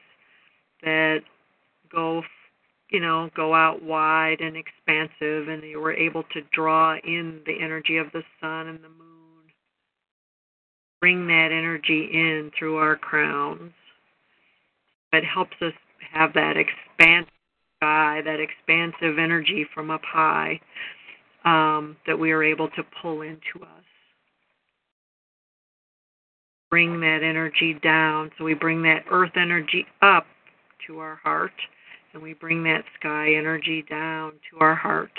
that 0.84 1.22
go, 1.90 2.22
you 2.90 3.00
know, 3.00 3.28
go 3.34 3.54
out 3.54 3.82
wide 3.82 4.40
and 4.40 4.56
expansive, 4.56 5.48
and 5.48 5.62
we're 5.62 5.94
able 5.94 6.22
to 6.34 6.42
draw 6.52 6.96
in 6.98 7.40
the 7.44 7.60
energy 7.60 7.96
of 7.96 8.06
the 8.12 8.22
sun 8.40 8.68
and 8.68 8.78
the 8.78 8.88
moon, 8.88 9.07
bring 11.00 11.26
that 11.26 11.50
energy 11.52 12.08
in 12.12 12.50
through 12.58 12.76
our 12.76 12.96
crowns. 12.96 13.72
It 15.12 15.24
helps 15.24 15.56
us 15.62 15.72
have 16.12 16.32
that 16.34 16.56
expansive 16.56 17.32
sky, 17.78 18.20
that 18.24 18.40
expansive 18.40 19.18
energy 19.18 19.66
from 19.74 19.90
up 19.90 20.02
high 20.04 20.60
um, 21.44 21.96
that 22.06 22.18
we 22.18 22.32
are 22.32 22.42
able 22.42 22.68
to 22.70 22.82
pull 23.00 23.22
into 23.22 23.62
us. 23.62 23.84
Bring 26.70 27.00
that 27.00 27.20
energy 27.22 27.78
down. 27.82 28.30
So 28.36 28.44
we 28.44 28.54
bring 28.54 28.82
that 28.82 29.04
earth 29.10 29.32
energy 29.36 29.86
up 30.02 30.26
to 30.86 30.98
our 30.98 31.16
heart, 31.16 31.52
and 32.12 32.22
we 32.22 32.34
bring 32.34 32.62
that 32.64 32.84
sky 32.98 33.34
energy 33.34 33.84
down 33.88 34.32
to 34.50 34.58
our 34.60 34.74
heart. 34.74 35.12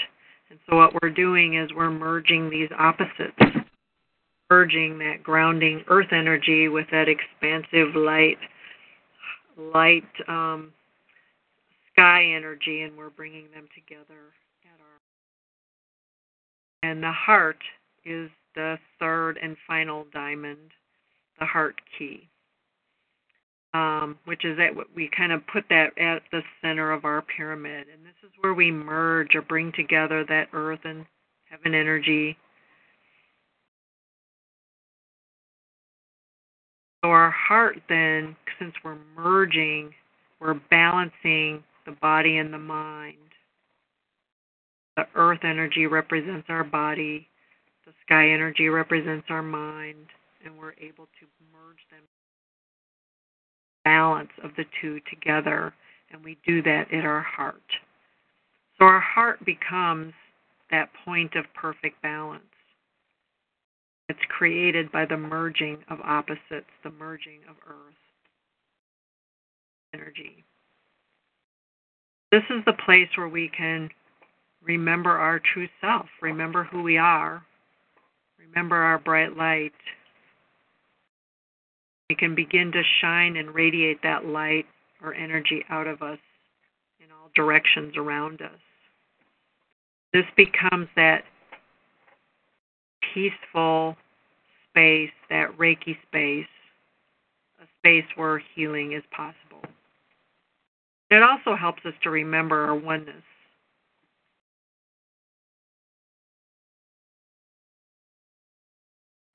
And 0.50 0.60
so 0.70 0.76
what 0.76 0.94
we're 1.02 1.10
doing 1.10 1.56
is 1.56 1.70
we're 1.76 1.90
merging 1.90 2.50
these 2.50 2.70
opposites, 2.78 3.38
merging 4.50 4.98
that 5.00 5.24
grounding 5.24 5.84
earth 5.90 6.12
energy 6.12 6.68
with 6.68 6.88
that 6.92 7.08
expansive 7.08 7.96
light, 7.96 8.38
light 9.58 10.04
um, 10.28 10.74
sky 11.94 12.24
energy 12.24 12.82
and 12.82 12.98
we're 12.98 13.10
bringing 13.10 13.46
them 13.54 13.68
together 13.76 14.32
at 14.64 14.80
our 14.80 15.00
and 16.90 17.04
the 17.04 17.12
heart 17.12 17.60
is 18.06 18.30
the 18.56 18.78
third 19.00 19.38
and 19.42 19.58
final 19.68 20.06
diamond 20.14 20.72
the 21.40 21.46
heart 21.46 21.76
ki. 21.98 22.28
Um, 23.76 24.18
which 24.26 24.46
is 24.46 24.58
that 24.58 24.72
we 24.96 25.12
kind 25.16 25.32
of 25.32 25.46
put 25.46 25.64
that 25.70 25.96
at 26.00 26.24
the 26.32 26.42
center 26.60 26.92
of 26.92 27.06
our 27.06 27.22
pyramid. 27.22 27.86
And 27.94 28.04
this 28.04 28.16
is 28.24 28.32
where 28.40 28.56
we 28.56 28.72
merge 28.72 29.36
or 29.36 29.44
bring 29.44 29.72
together 29.74 30.26
that 30.28 30.48
earth 30.54 30.80
and 30.86 31.06
heaven 31.46 31.76
energy 31.76 32.36
so 37.04 37.10
our 37.10 37.32
heart 37.32 37.78
then 37.88 38.36
since 38.60 38.74
we're 38.84 38.98
merging 39.16 39.94
we're 40.40 40.60
balancing 40.70 41.64
the 41.86 41.92
body 42.02 42.38
and 42.38 42.54
the 42.54 42.60
mind. 42.60 43.18
The 44.96 45.06
earth 45.16 45.40
energy 45.44 45.86
represents 45.86 46.48
our 46.50 46.64
body, 46.64 47.28
the 47.86 47.94
sky 48.06 48.30
energy 48.30 48.70
represents 48.70 49.28
our 49.30 49.42
mind, 49.42 50.08
and 50.46 50.58
we're 50.58 50.74
able 50.74 51.06
to 51.06 51.26
merge 51.54 51.80
them 51.92 52.02
balance 53.86 54.30
of 54.44 54.52
the 54.58 54.66
two 54.82 55.00
together 55.10 55.74
and 56.12 56.24
we 56.24 56.38
do 56.46 56.62
that 56.62 56.92
in 56.92 57.02
our 57.02 57.22
heart. 57.22 57.62
So 58.78 58.86
our 58.86 59.00
heart 59.00 59.44
becomes 59.46 60.14
that 60.70 60.90
point 61.06 61.36
of 61.36 61.46
perfect 61.54 62.02
balance. 62.02 62.44
It's 64.10 64.20
created 64.28 64.92
by 64.92 65.06
the 65.06 65.18
merging 65.18 65.78
of 65.90 66.00
opposites, 66.02 66.70
the 66.84 66.90
merging 66.90 67.42
of 67.48 67.56
earth 67.68 67.94
energy. 69.94 70.44
This 72.32 72.44
is 72.50 72.64
the 72.66 72.74
place 72.74 73.10
where 73.16 73.28
we 73.28 73.50
can 73.56 73.90
remember 74.64 75.12
our 75.12 75.40
true 75.54 75.68
self, 75.82 76.08
remember 76.22 76.64
who 76.64 76.84
we 76.84 76.98
are, 76.98 77.44
remember 78.40 78.76
our 78.76 79.00
bright 79.00 79.38
light. 79.38 79.74
We 82.10 82.16
can 82.16 82.34
begin 82.34 82.72
to 82.72 82.82
shine 83.02 83.38
and 83.38 83.54
radiate 83.54 84.02
that 84.04 84.26
light 84.26 84.66
or 85.04 85.14
energy 85.14 85.64
out 85.70 85.88
of 85.88 86.02
us 86.02 86.20
in 87.00 87.12
all 87.12 87.30
directions 87.36 87.96
around 87.96 88.42
us. 88.42 88.60
This 90.14 90.26
becomes 90.36 90.88
that 90.96 91.24
peaceful 93.14 93.96
space, 94.70 95.12
that 95.30 95.58
Reiki 95.58 95.98
space, 96.08 96.48
a 97.62 97.66
space 97.80 98.06
where 98.16 98.42
healing 98.56 98.94
is 98.94 99.04
possible. 99.12 99.64
It 101.10 101.24
also 101.24 101.56
helps 101.56 101.84
us 101.86 101.94
to 102.04 102.10
remember 102.10 102.66
our 102.66 102.76
oneness. 102.76 103.24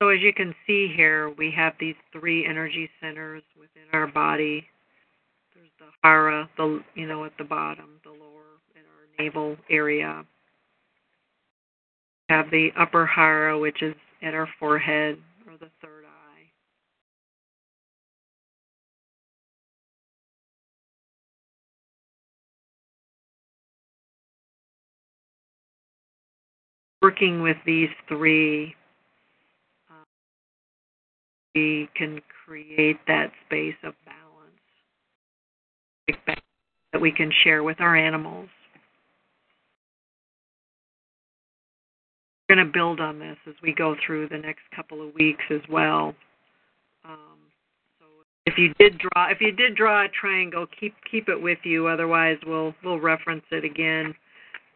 So, 0.01 0.09
as 0.09 0.19
you 0.21 0.33
can 0.33 0.53
see 0.67 0.91
here, 0.93 1.29
we 1.31 1.51
have 1.51 1.73
these 1.79 1.95
three 2.11 2.45
energy 2.45 2.89
centers 3.01 3.43
within 3.57 3.83
our 3.93 4.07
body. 4.07 4.67
There's 5.53 5.69
the 5.79 5.85
hara, 6.03 6.49
the 6.57 6.83
you 6.95 7.07
know 7.07 7.23
at 7.23 7.31
the 7.37 7.43
bottom, 7.43 8.01
the 8.03 8.11
lower 8.11 8.59
in 8.75 8.81
our 8.81 9.23
navel 9.25 9.57
area. 9.69 10.25
Have 12.29 12.49
the 12.49 12.69
upper 12.77 13.05
hara, 13.05 13.57
which 13.57 13.81
is 13.81 13.93
at 14.21 14.33
our 14.33 14.49
forehead 14.59 15.17
or 15.47 15.53
the 15.57 15.69
third 15.81 16.05
eye. 16.05 16.25
working 27.05 27.43
with 27.43 27.57
these 27.67 27.89
three, 28.07 28.73
um, 29.91 30.05
we 31.53 31.87
can 31.95 32.19
create 32.43 32.97
that 33.05 33.31
space 33.45 33.75
of 33.83 33.93
balance 34.07 34.49
that 36.91 36.99
we 36.99 37.11
can 37.11 37.31
share 37.43 37.61
with 37.61 37.79
our 37.79 37.95
animals. 37.95 38.49
Going 42.47 42.59
to 42.59 42.71
build 42.71 42.99
on 42.99 43.19
this 43.19 43.37
as 43.47 43.55
we 43.63 43.73
go 43.73 43.95
through 44.05 44.29
the 44.29 44.37
next 44.37 44.61
couple 44.75 45.05
of 45.07 45.13
weeks 45.15 45.43
as 45.49 45.61
well. 45.69 46.13
Um, 47.03 47.37
so 47.99 48.05
if 48.45 48.57
you 48.57 48.73
did 48.79 48.97
draw 48.97 49.29
if 49.29 49.41
you 49.41 49.51
did 49.51 49.75
draw 49.75 50.05
a 50.05 50.09
triangle, 50.09 50.67
keep 50.79 50.93
keep 51.09 51.29
it 51.29 51.41
with 51.41 51.59
you. 51.63 51.87
Otherwise, 51.87 52.37
we'll 52.45 52.73
we'll 52.83 52.99
reference 52.99 53.45
it 53.51 53.63
again 53.63 54.13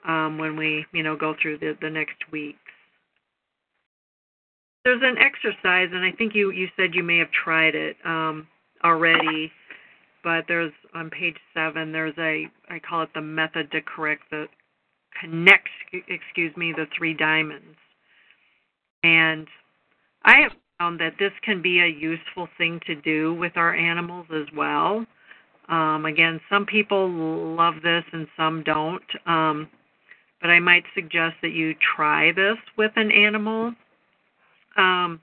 um, 0.08 0.38
when 0.38 0.56
we 0.56 0.86
you 0.94 1.04
know 1.04 1.16
go 1.16 1.36
through 1.42 1.60
the 1.60 1.78
the 1.82 1.90
next 1.90 2.32
weeks. 2.32 2.58
There's 4.86 5.02
an 5.04 5.18
exercise, 5.18 5.90
and 5.94 6.04
I 6.04 6.12
think 6.12 6.34
you 6.34 6.52
you 6.52 6.68
said 6.76 6.96
you 6.96 7.04
may 7.04 7.18
have 7.18 7.32
tried 7.32 7.76
it 7.76 7.98
um, 8.06 8.48
already, 8.84 9.52
but 10.24 10.46
there's 10.48 10.72
on 10.96 11.10
page 11.10 11.38
seven. 11.54 11.92
There's 11.92 12.18
a 12.18 12.48
I 12.70 12.80
call 12.80 13.04
it 13.04 13.10
the 13.14 13.22
method 13.22 13.72
to 13.72 13.82
correct 13.82 14.24
the 14.32 14.48
connect 15.20 15.70
excuse 16.07 16.55
me 16.55 16.74
the 16.76 16.86
three 16.97 17.14
diamonds, 17.14 17.78
and 19.03 19.47
I 20.24 20.41
have 20.41 20.51
found 20.78 20.99
that 20.99 21.14
this 21.20 21.32
can 21.43 21.62
be 21.62 21.80
a 21.82 21.88
useful 21.88 22.47
thing 22.57 22.80
to 22.88 22.95
do 22.95 23.34
with 23.34 23.57
our 23.57 23.74
animals 23.74 24.28
as 24.34 24.45
well. 24.55 25.05
Um, 25.68 26.05
again, 26.05 26.39
some 26.49 26.66
people 26.66 27.10
love 27.10 27.76
this 27.84 28.03
and 28.12 28.28
some 28.36 28.64
don't. 28.64 29.03
Um, 29.26 29.70
but 30.41 30.49
I 30.49 30.60
might 30.60 30.84
suggest 30.95 31.36
that 31.41 31.51
you 31.51 31.76
try 31.95 32.32
this 32.32 32.57
with 32.78 32.91
an 32.95 33.12
animal. 33.12 33.74
Um, 34.78 35.20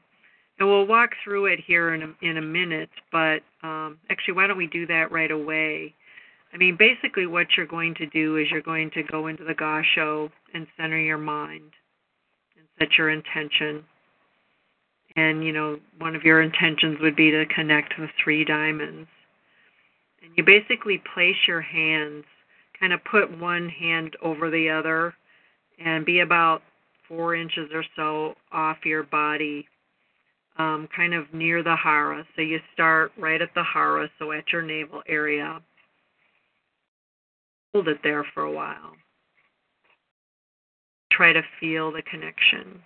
and 0.59 0.69
we'll 0.69 0.87
walk 0.87 1.11
through 1.23 1.47
it 1.47 1.61
here 1.67 1.95
in 1.95 2.03
a, 2.03 2.15
in 2.23 2.37
a 2.39 2.43
minute, 2.43 2.91
but 3.13 3.41
um, 3.63 3.99
actually, 4.11 4.35
why 4.35 4.47
don't 4.47 4.57
we 4.57 4.67
do 4.67 4.87
that 4.87 5.13
right 5.13 5.31
away? 5.31 5.95
I 6.53 6.57
mean, 6.59 6.77
basically, 6.79 7.27
what 7.27 7.49
you're 7.57 7.67
going 7.67 7.95
to 7.97 8.07
do 8.07 8.37
is 8.37 8.47
you're 8.51 8.63
going 8.63 8.91
to 8.93 9.03
go 9.03 9.27
into 9.27 9.45
the 9.45 9.55
Gasho 9.55 10.31
and 10.55 10.67
center 10.77 10.99
your 10.99 11.19
mind 11.19 11.73
and 12.57 12.67
set 12.79 12.97
your 12.97 13.11
intention. 13.11 13.85
And 15.17 15.45
you 15.45 15.53
know 15.53 15.79
one 15.99 16.15
of 16.15 16.23
your 16.23 16.43
intentions 16.43 16.99
would 17.01 17.17
be 17.17 17.31
to 17.31 17.47
connect 17.47 17.95
the 17.99 18.09
three 18.23 18.45
diamonds. 18.45 19.09
And 20.23 20.31
you 20.37 20.45
basically 20.45 21.03
place 21.15 21.37
your 21.47 21.63
hands 21.63 22.25
kind 22.79 22.93
of 22.93 23.01
put 23.11 23.39
one 23.39 23.69
hand 23.69 24.17
over 24.23 24.51
the 24.51 24.69
other 24.69 25.15
and 25.83 26.05
be 26.05 26.21
about 26.21 26.63
four 27.09 27.35
inches 27.35 27.71
or 27.73 27.85
so 27.95 28.35
off 28.53 28.79
your 28.85 29.05
body 29.05 29.67
um, 30.59 30.89
kind 30.95 31.15
of 31.15 31.33
near 31.33 31.63
the 31.63 31.77
hara. 31.77 32.27
So 32.35 32.43
you 32.43 32.61
start 32.75 33.13
right 33.19 33.41
at 33.41 33.51
the 33.55 33.63
hara 33.63 34.09
so 34.19 34.33
at 34.33 34.53
your 34.53 34.63
navel 34.63 35.03
area 35.09 35.61
hold 37.77 37.89
it 37.89 37.99
there 38.03 38.25
for 38.33 38.45
a 38.45 38.51
while 38.51 38.93
try 41.13 41.31
to 41.31 41.43
feel 41.61 41.93
the 41.93 42.01
connection 42.11 42.81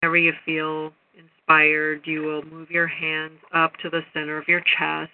Whenever 0.00 0.16
you 0.16 0.32
feel 0.44 0.92
inspired, 1.16 2.00
you 2.06 2.22
will 2.22 2.42
move 2.42 2.72
your 2.72 2.88
hands 2.88 3.38
up 3.54 3.70
to 3.84 3.88
the 3.88 4.00
center 4.12 4.36
of 4.36 4.48
your 4.48 4.60
chest, 4.76 5.12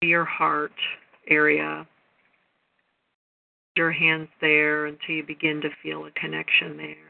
your 0.00 0.24
heart 0.24 0.72
area. 1.28 1.86
Your 3.76 3.92
hands 3.92 4.28
there 4.40 4.86
until 4.86 5.16
you 5.16 5.26
begin 5.26 5.60
to 5.60 5.68
feel 5.82 6.06
a 6.06 6.10
connection 6.12 6.78
there. 6.78 7.05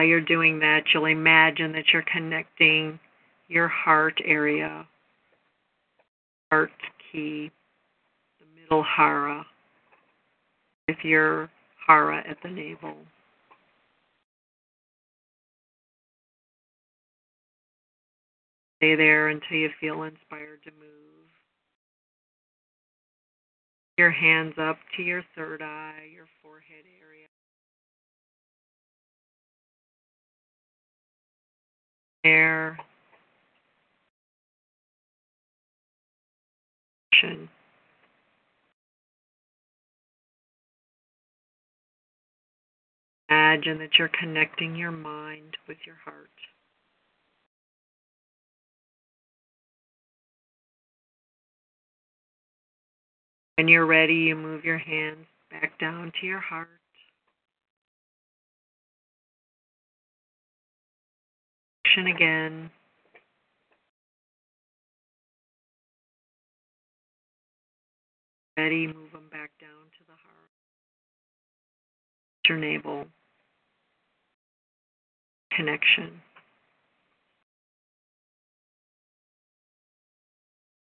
While 0.00 0.08
you're 0.08 0.22
doing 0.22 0.60
that, 0.60 0.84
you'll 0.94 1.04
imagine 1.04 1.72
that 1.72 1.92
you're 1.92 2.06
connecting 2.10 2.98
your 3.48 3.68
heart 3.68 4.18
area, 4.24 4.88
heart 6.50 6.70
ki, 7.12 7.50
the 8.38 8.46
middle 8.62 8.82
hara 8.82 9.44
with 10.88 10.96
your 11.02 11.50
hara 11.86 12.24
at 12.26 12.38
the 12.42 12.48
navel. 12.48 12.94
Stay 18.78 18.94
there 18.94 19.28
until 19.28 19.58
you 19.58 19.68
feel 19.78 20.04
inspired 20.04 20.62
to 20.64 20.70
move. 20.80 21.28
Your 23.98 24.10
hands 24.10 24.54
up 24.56 24.78
to 24.96 25.02
your 25.02 25.22
third 25.36 25.60
eye, 25.60 26.08
your 26.10 26.24
forehead 26.42 26.86
area. 27.02 27.26
There. 32.24 32.78
Imagine 43.30 43.78
that 43.78 43.90
you're 43.98 44.10
connecting 44.20 44.74
your 44.74 44.90
mind 44.90 45.56
with 45.68 45.76
your 45.86 45.96
heart. 46.04 46.30
When 53.56 53.68
you're 53.68 53.86
ready, 53.86 54.14
you 54.14 54.36
move 54.36 54.64
your 54.64 54.78
hands 54.78 55.26
back 55.50 55.78
down 55.78 56.12
to 56.20 56.26
your 56.26 56.40
heart. 56.40 56.79
Action 61.90 62.06
again. 62.06 62.70
Ready, 68.56 68.86
move 68.86 69.10
them 69.12 69.28
back 69.32 69.50
down 69.60 69.70
to 69.98 70.04
the 70.06 70.12
heart. 70.12 70.50
Your 72.48 72.58
navel 72.58 73.06
connection. 75.52 76.20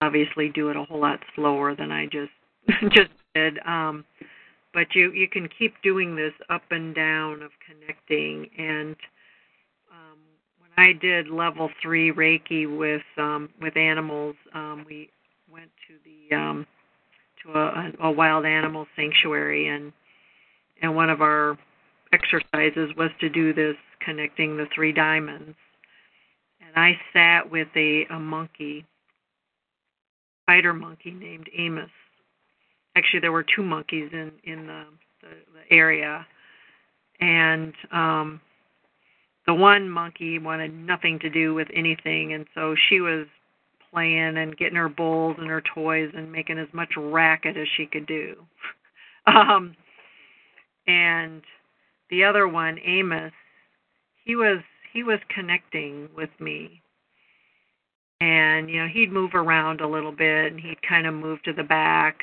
Obviously, 0.01 0.49
do 0.49 0.69
it 0.71 0.77
a 0.77 0.83
whole 0.83 1.01
lot 1.01 1.21
slower 1.37 1.77
than 1.77 1.93
I 1.93 2.07
just 2.07 2.33
just 2.93 3.11
did. 3.37 3.61
Um, 3.65 4.05
but 4.75 4.87
you 4.95 5.13
you 5.13 5.29
can 5.29 5.49
keep 5.59 5.75
doing 5.85 6.17
this 6.17 6.33
up 6.51 6.63
and 6.73 6.93
down 6.93 7.43
of 7.43 7.53
connecting. 7.65 8.49
And 8.59 8.97
I 10.79 10.93
did 10.93 11.29
level 11.29 11.71
three 11.83 12.13
Reiki 12.13 12.65
with 12.79 13.03
um, 13.17 13.49
with 13.61 13.77
animals, 13.77 14.37
um, 14.55 14.85
we 14.87 15.11
went 15.51 15.71
to 15.89 15.95
the 16.05 16.37
um, 16.37 16.67
to 17.43 17.59
a, 17.59 17.93
a 18.05 18.13
wild 18.13 18.47
animal 18.47 18.87
sanctuary, 18.95 19.67
and 19.67 19.93
and 20.81 20.95
one 20.95 21.11
of 21.11 21.21
our 21.21 21.59
exercises 22.13 22.91
was 22.97 23.11
to 23.19 23.29
do 23.29 23.53
this 23.53 23.75
connecting 24.05 24.57
the 24.57 24.67
three 24.73 24.93
diamonds. 24.93 25.57
And 26.61 26.77
I 26.77 26.93
sat 27.13 27.51
with 27.51 27.69
a, 27.75 28.05
a 28.11 28.21
monkey, 28.21 28.87
spider 30.45 30.73
monkey 30.73 31.11
named 31.11 31.49
Amos. 31.59 31.91
Actually, 32.95 33.21
there 33.21 33.33
were 33.33 33.45
two 33.57 33.65
monkeys 33.65 34.11
in 34.13 34.31
in 34.45 34.69
the 34.69 34.85
the, 35.23 35.29
the 35.55 35.75
area, 35.75 36.25
and 37.21 37.75
um, 37.91 38.41
the 39.49 39.55
one 39.55 39.89
monkey 39.89 40.39
wanted 40.39 40.75
nothing 40.75 41.19
to 41.21 41.31
do 41.31 41.55
with 41.55 41.69
anything, 41.75 42.35
and 42.35 42.45
so 42.55 42.77
she 42.91 43.01
was 43.01 43.27
playing 43.91 44.37
and 44.37 44.55
getting 44.59 44.77
her 44.77 44.91
bowls 44.91 45.37
and 45.39 45.49
her 45.49 45.63
toys 45.75 46.11
and 46.15 46.31
making 46.31 46.59
as 46.59 46.69
much 46.75 46.93
racket 46.99 47.57
as 47.57 47.67
she 47.75 47.87
could 47.87 48.07
do. 48.07 48.37
um, 49.27 49.75
and 50.87 51.41
the 52.11 52.25
other 52.25 52.47
one, 52.47 52.79
Amos, 52.85 53.33
he 54.23 54.37
was 54.37 54.59
he 54.93 55.03
was 55.03 55.19
connecting 55.35 56.11
with 56.15 56.31
me. 56.39 56.83
And 58.21 58.69
you 58.69 58.83
know, 58.83 58.89
he'd 58.93 59.11
move 59.11 59.31
around 59.33 59.81
a 59.81 59.89
little 59.89 60.13
bit 60.13 60.53
and 60.53 60.61
he'd 60.61 60.83
kind 60.87 61.07
of 61.07 61.15
move 61.15 61.43
to 61.45 61.55
the 61.55 61.63
back 61.63 62.19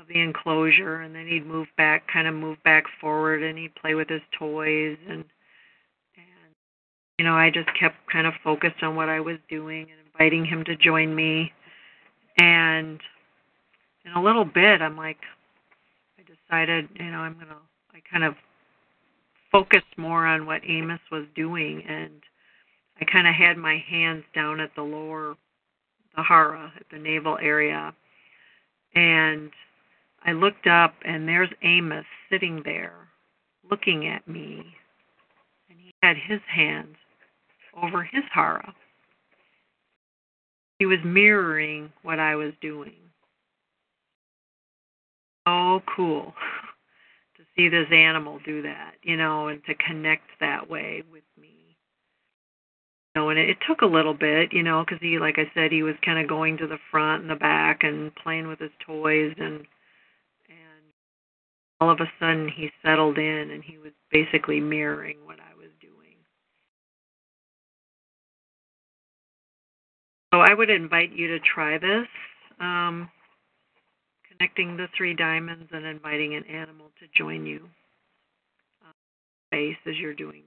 of 0.00 0.08
the 0.08 0.18
enclosure 0.18 1.02
and 1.02 1.14
then 1.14 1.26
he'd 1.26 1.46
move 1.46 1.68
back 1.76 2.04
kind 2.10 2.26
of 2.26 2.34
move 2.34 2.56
back 2.64 2.84
forward 2.98 3.42
and 3.42 3.58
he'd 3.58 3.74
play 3.74 3.92
with 3.92 4.08
his 4.08 4.22
toys 4.38 4.96
and 5.06 5.18
and 5.18 5.24
you 7.20 7.24
know, 7.24 7.34
I 7.34 7.50
just 7.50 7.68
kept 7.78 7.96
kind 8.10 8.26
of 8.26 8.32
focused 8.42 8.82
on 8.82 8.96
what 8.96 9.10
I 9.10 9.20
was 9.20 9.36
doing 9.50 9.82
and 9.82 10.00
inviting 10.06 10.42
him 10.42 10.64
to 10.64 10.74
join 10.74 11.14
me. 11.14 11.52
And 12.38 12.98
in 14.06 14.12
a 14.16 14.22
little 14.22 14.46
bit 14.46 14.80
I'm 14.80 14.96
like 14.96 15.18
I 16.18 16.22
decided, 16.22 16.88
you 16.98 17.10
know, 17.10 17.18
I'm 17.18 17.34
going 17.34 17.48
to 17.48 17.56
I 17.92 18.00
kind 18.10 18.24
of 18.24 18.36
focused 19.52 19.98
more 19.98 20.24
on 20.24 20.46
what 20.46 20.62
Amos 20.66 21.00
was 21.12 21.26
doing, 21.36 21.82
and 21.86 22.22
I 23.02 23.04
kind 23.04 23.28
of 23.28 23.34
had 23.34 23.58
my 23.58 23.76
hands 23.86 24.24
down 24.34 24.58
at 24.58 24.70
the 24.74 24.82
lower, 24.82 25.34
the 26.16 26.22
hara, 26.22 26.72
at 26.74 26.86
the 26.90 26.98
navel 26.98 27.36
area, 27.42 27.92
and 28.94 29.50
I 30.24 30.32
looked 30.32 30.66
up, 30.66 30.94
and 31.04 31.28
there's 31.28 31.50
Amos 31.62 32.06
sitting 32.30 32.62
there, 32.64 32.94
looking 33.70 34.06
at 34.06 34.26
me, 34.26 34.64
and 35.68 35.78
he 35.78 35.92
had 36.02 36.16
his 36.16 36.40
hands 36.48 36.96
over 37.82 38.02
his 38.02 38.24
hara. 38.32 38.74
He 40.78 40.86
was 40.86 40.98
mirroring 41.04 41.92
what 42.02 42.18
I 42.18 42.36
was 42.36 42.52
doing. 42.60 42.94
so 45.46 45.82
cool 45.96 46.34
to 47.36 47.42
see 47.56 47.68
this 47.68 47.88
animal 47.92 48.38
do 48.44 48.62
that, 48.62 48.92
you 49.02 49.16
know, 49.16 49.48
and 49.48 49.62
to 49.64 49.74
connect 49.74 50.24
that 50.40 50.68
way 50.68 51.02
with 51.12 51.24
me. 51.40 51.76
You 53.14 53.22
know, 53.22 53.28
and 53.30 53.38
it, 53.38 53.50
it 53.50 53.56
took 53.66 53.82
a 53.82 53.86
little 53.86 54.14
bit, 54.14 54.52
you 54.52 54.62
know, 54.62 54.84
because 54.84 55.00
he, 55.00 55.18
like 55.18 55.38
I 55.38 55.50
said, 55.54 55.72
he 55.72 55.82
was 55.82 55.96
kind 56.04 56.18
of 56.18 56.28
going 56.28 56.56
to 56.58 56.66
the 56.66 56.78
front 56.90 57.22
and 57.22 57.30
the 57.30 57.36
back 57.36 57.82
and 57.82 58.14
playing 58.14 58.46
with 58.46 58.60
his 58.60 58.70
toys, 58.86 59.34
and 59.38 59.66
and 60.48 60.84
all 61.80 61.90
of 61.90 62.00
a 62.00 62.10
sudden 62.20 62.48
he 62.48 62.70
settled 62.84 63.18
in 63.18 63.50
and 63.50 63.64
he 63.64 63.78
was 63.78 63.92
basically 64.12 64.60
mirroring 64.60 65.16
what 65.24 65.38
I 65.40 65.49
So 70.32 70.40
I 70.40 70.54
would 70.54 70.70
invite 70.70 71.12
you 71.12 71.28
to 71.28 71.38
try 71.40 71.78
this. 71.78 72.06
Um, 72.60 73.10
connecting 74.40 74.76
the 74.76 74.86
three 74.96 75.14
diamonds 75.14 75.68
and 75.72 75.84
inviting 75.84 76.34
an 76.34 76.44
animal 76.44 76.86
to 76.98 77.06
join 77.16 77.44
you 77.44 77.68
um, 78.84 78.94
as 79.52 79.94
you're 79.96 80.14
doing 80.14 80.42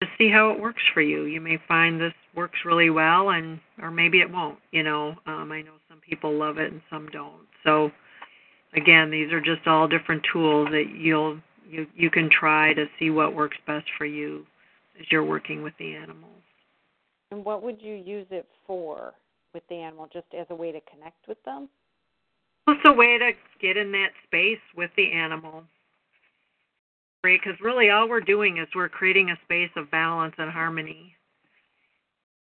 that. 0.00 0.06
Just 0.06 0.18
see 0.18 0.30
how 0.30 0.50
it 0.50 0.60
works 0.60 0.82
for 0.94 1.02
you. 1.02 1.24
You 1.24 1.40
may 1.40 1.58
find 1.68 2.00
this 2.00 2.14
works 2.34 2.58
really 2.64 2.90
well, 2.90 3.30
and 3.30 3.60
or 3.80 3.90
maybe 3.90 4.20
it 4.20 4.30
won't. 4.30 4.58
You 4.70 4.82
know, 4.82 5.14
um, 5.26 5.52
I 5.52 5.62
know 5.62 5.74
some 5.88 6.00
people 6.00 6.36
love 6.36 6.58
it 6.58 6.72
and 6.72 6.80
some 6.90 7.08
don't. 7.08 7.46
So 7.64 7.90
again, 8.74 9.10
these 9.10 9.32
are 9.32 9.40
just 9.40 9.66
all 9.66 9.86
different 9.86 10.22
tools 10.32 10.68
that 10.70 10.86
you'll 10.96 11.38
you 11.68 11.86
you 11.94 12.10
can 12.10 12.30
try 12.30 12.74
to 12.74 12.86
see 12.98 13.10
what 13.10 13.34
works 13.34 13.56
best 13.66 13.86
for 13.96 14.06
you 14.06 14.44
as 14.98 15.06
you're 15.10 15.24
working 15.24 15.62
with 15.62 15.74
the 15.78 15.94
animals. 15.94 16.41
And 17.32 17.44
what 17.44 17.62
would 17.62 17.82
you 17.82 17.94
use 17.94 18.26
it 18.30 18.46
for? 18.66 19.14
with 19.54 19.62
the 19.68 19.76
animal 19.76 20.08
just 20.12 20.26
as 20.38 20.46
a 20.50 20.54
way 20.54 20.72
to 20.72 20.80
connect 20.90 21.28
with 21.28 21.42
them? 21.44 21.68
It's 22.68 22.80
a 22.86 22.92
way 22.92 23.18
to 23.18 23.32
get 23.60 23.76
in 23.76 23.92
that 23.92 24.10
space 24.26 24.60
with 24.76 24.90
the 24.96 25.12
animal. 25.12 25.64
Because 27.22 27.54
really 27.60 27.90
all 27.90 28.08
we're 28.08 28.20
doing 28.20 28.58
is 28.58 28.68
we're 28.74 28.88
creating 28.88 29.30
a 29.30 29.38
space 29.44 29.70
of 29.76 29.90
balance 29.90 30.34
and 30.38 30.50
harmony 30.50 31.14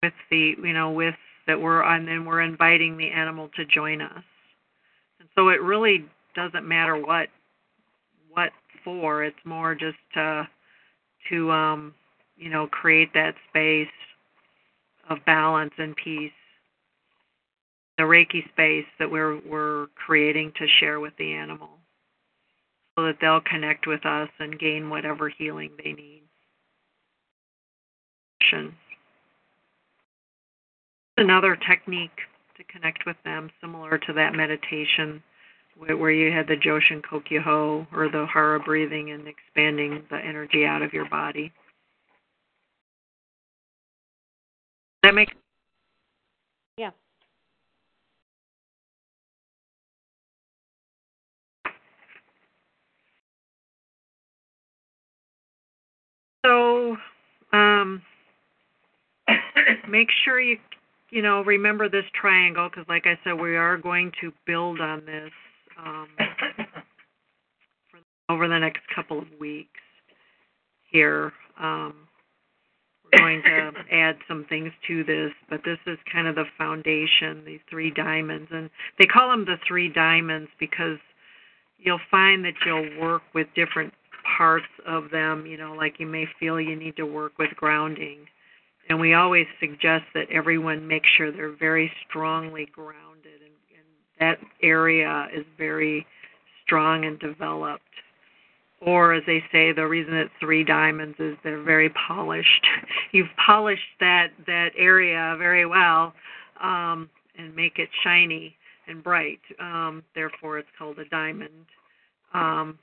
with 0.03 0.13
the, 0.31 0.55
you 0.63 0.73
know, 0.73 0.91
with 0.91 1.15
that 1.47 1.61
we're, 1.61 1.83
and 1.83 2.07
then 2.07 2.25
we're 2.25 2.41
inviting 2.41 2.97
the 2.97 3.11
animal 3.11 3.51
to 3.57 3.65
join 3.67 4.01
us. 4.01 4.23
And 5.19 5.29
so 5.35 5.49
it 5.49 5.61
really 5.63 6.07
doesn't 6.35 6.67
matter 6.67 6.97
what, 6.97 7.29
what 8.31 8.51
for. 8.85 9.25
It's 9.25 9.37
more 9.45 9.75
just 9.75 9.99
to, 10.15 10.49
to, 11.31 11.51
um, 11.51 11.95
you 12.37 12.49
know, 12.49 12.67
create 12.69 13.13
that 13.13 13.35
space 13.51 13.89
of 15.11 15.19
balance 15.27 15.73
and 15.79 15.95
peace 15.97 16.33
the 18.01 18.05
Reiki 18.05 18.49
space 18.49 18.87
that 18.99 19.11
we're 19.11 19.41
we're 19.47 19.89
creating 19.95 20.53
to 20.59 20.67
share 20.79 21.01
with 21.01 21.13
the 21.19 21.35
animal 21.35 21.69
so 22.97 23.05
that 23.05 23.17
they'll 23.21 23.43
connect 23.43 23.87
with 23.87 24.07
us 24.07 24.31
and 24.39 24.59
gain 24.59 24.89
whatever 24.89 25.29
healing 25.29 25.71
they 25.77 25.93
need. 25.93 26.23
Another 31.19 31.57
technique 31.69 32.19
to 32.57 32.65
connect 32.65 33.05
with 33.05 33.17
them, 33.25 33.51
similar 33.61 33.99
to 33.99 34.13
that 34.15 34.35
meditation 34.35 35.23
where 35.77 36.11
you 36.11 36.33
had 36.33 36.47
the 36.47 36.57
Joshin 36.57 37.03
Kokyu 37.03 37.87
or 37.93 38.09
the 38.09 38.27
Hara 38.33 38.59
breathing 38.61 39.11
and 39.11 39.29
expanding 39.29 40.03
the 40.11 40.17
energy 40.17 40.65
out 40.65 40.81
of 40.83 40.95
your 40.95 41.09
body. 41.09 41.53
That 45.03 45.15
makes 45.15 45.33
yeah. 46.77 46.91
So, 56.45 56.97
um, 57.53 58.03
make 59.89 60.09
sure 60.25 60.41
you 60.41 60.59
you 61.11 61.23
know 61.23 61.43
remember 61.43 61.89
this 61.89 62.05
triangle 62.19 62.69
because, 62.69 62.87
like 62.89 63.07
I 63.07 63.19
said, 63.25 63.41
we 63.41 63.57
are 63.57 63.77
going 63.79 64.13
to 64.21 64.33
build 64.47 64.81
on 64.81 65.05
this 65.07 65.31
um, 65.79 66.09
for, 67.91 67.99
over 68.29 68.49
the 68.49 68.59
next 68.59 68.81
couple 68.95 69.19
of 69.19 69.27
weeks. 69.39 69.71
Here, 70.91 71.33
um, 71.59 71.95
going 73.17 73.43
to 73.43 73.73
add 73.93 74.17
some 74.29 74.47
things 74.49 74.73
to 74.89 75.05
this, 75.05 75.33
but 75.49 75.61
this 75.65 75.79
is 75.87 75.99
kind 76.13 76.29
of 76.29 76.35
the 76.35 76.45
foundation. 76.57 77.43
These 77.45 77.61
three 77.69 77.91
diamonds, 77.91 78.49
and 78.53 78.71
they 78.99 79.07
call 79.07 79.31
them 79.31 79.45
the 79.45 79.57
three 79.67 79.89
diamonds 79.89 80.51
because 80.59 80.99
you'll 81.79 82.01
find 82.11 82.45
that 82.45 82.55
you'll 82.65 83.01
work 83.01 83.23
with 83.35 83.47
different 83.55 83.93
parts 84.37 84.67
of 84.87 85.11
them, 85.11 85.47
you 85.47 85.57
know, 85.57 85.73
like 85.73 85.99
you 85.99 86.07
may 86.07 86.27
feel 86.39 86.61
you 86.61 86.77
need 86.77 86.97
to 86.97 87.07
work 87.07 87.33
with 87.39 87.51
grounding. 87.57 88.27
And 88.89 89.01
we 89.01 89.15
always 89.15 89.47
suggest 89.61 90.05
that 90.15 90.27
everyone 90.31 90.87
make 90.87 91.05
sure 91.17 91.31
they're 91.31 91.57
very 91.57 91.93
strongly 92.09 92.67
grounded 92.73 93.41
and, 93.41 93.55
and 93.77 93.87
that 94.19 94.39
area 94.63 95.29
is 95.35 95.45
very 95.57 96.07
strong 96.65 97.05
and 97.05 97.19
developed. 97.19 97.83
Or 98.81 99.13
as 99.13 99.23
they 99.27 99.43
say, 99.53 99.73
the 99.73 99.87
reason 99.87 100.15
it's 100.15 100.31
three 100.41 100.65
diamonds 100.65 101.17
is 101.19 101.37
they're 101.45 101.63
very 101.63 101.91
polished. 101.91 102.67
You've 103.13 103.29
polished 103.45 103.83
that 104.01 104.29
that 104.47 104.71
area 104.77 105.37
very 105.39 105.67
well 105.67 106.15
um, 106.63 107.11
and 107.37 107.55
make 107.55 107.79
it 107.79 107.91
shiny 108.03 108.57
and 108.89 109.03
bright. 109.05 109.41
Um, 109.59 110.03
therefore, 110.15 110.59
it's 110.59 110.69
called 110.79 110.99
a 110.99 111.05
diamond. 111.07 111.67
Um, 112.33 112.79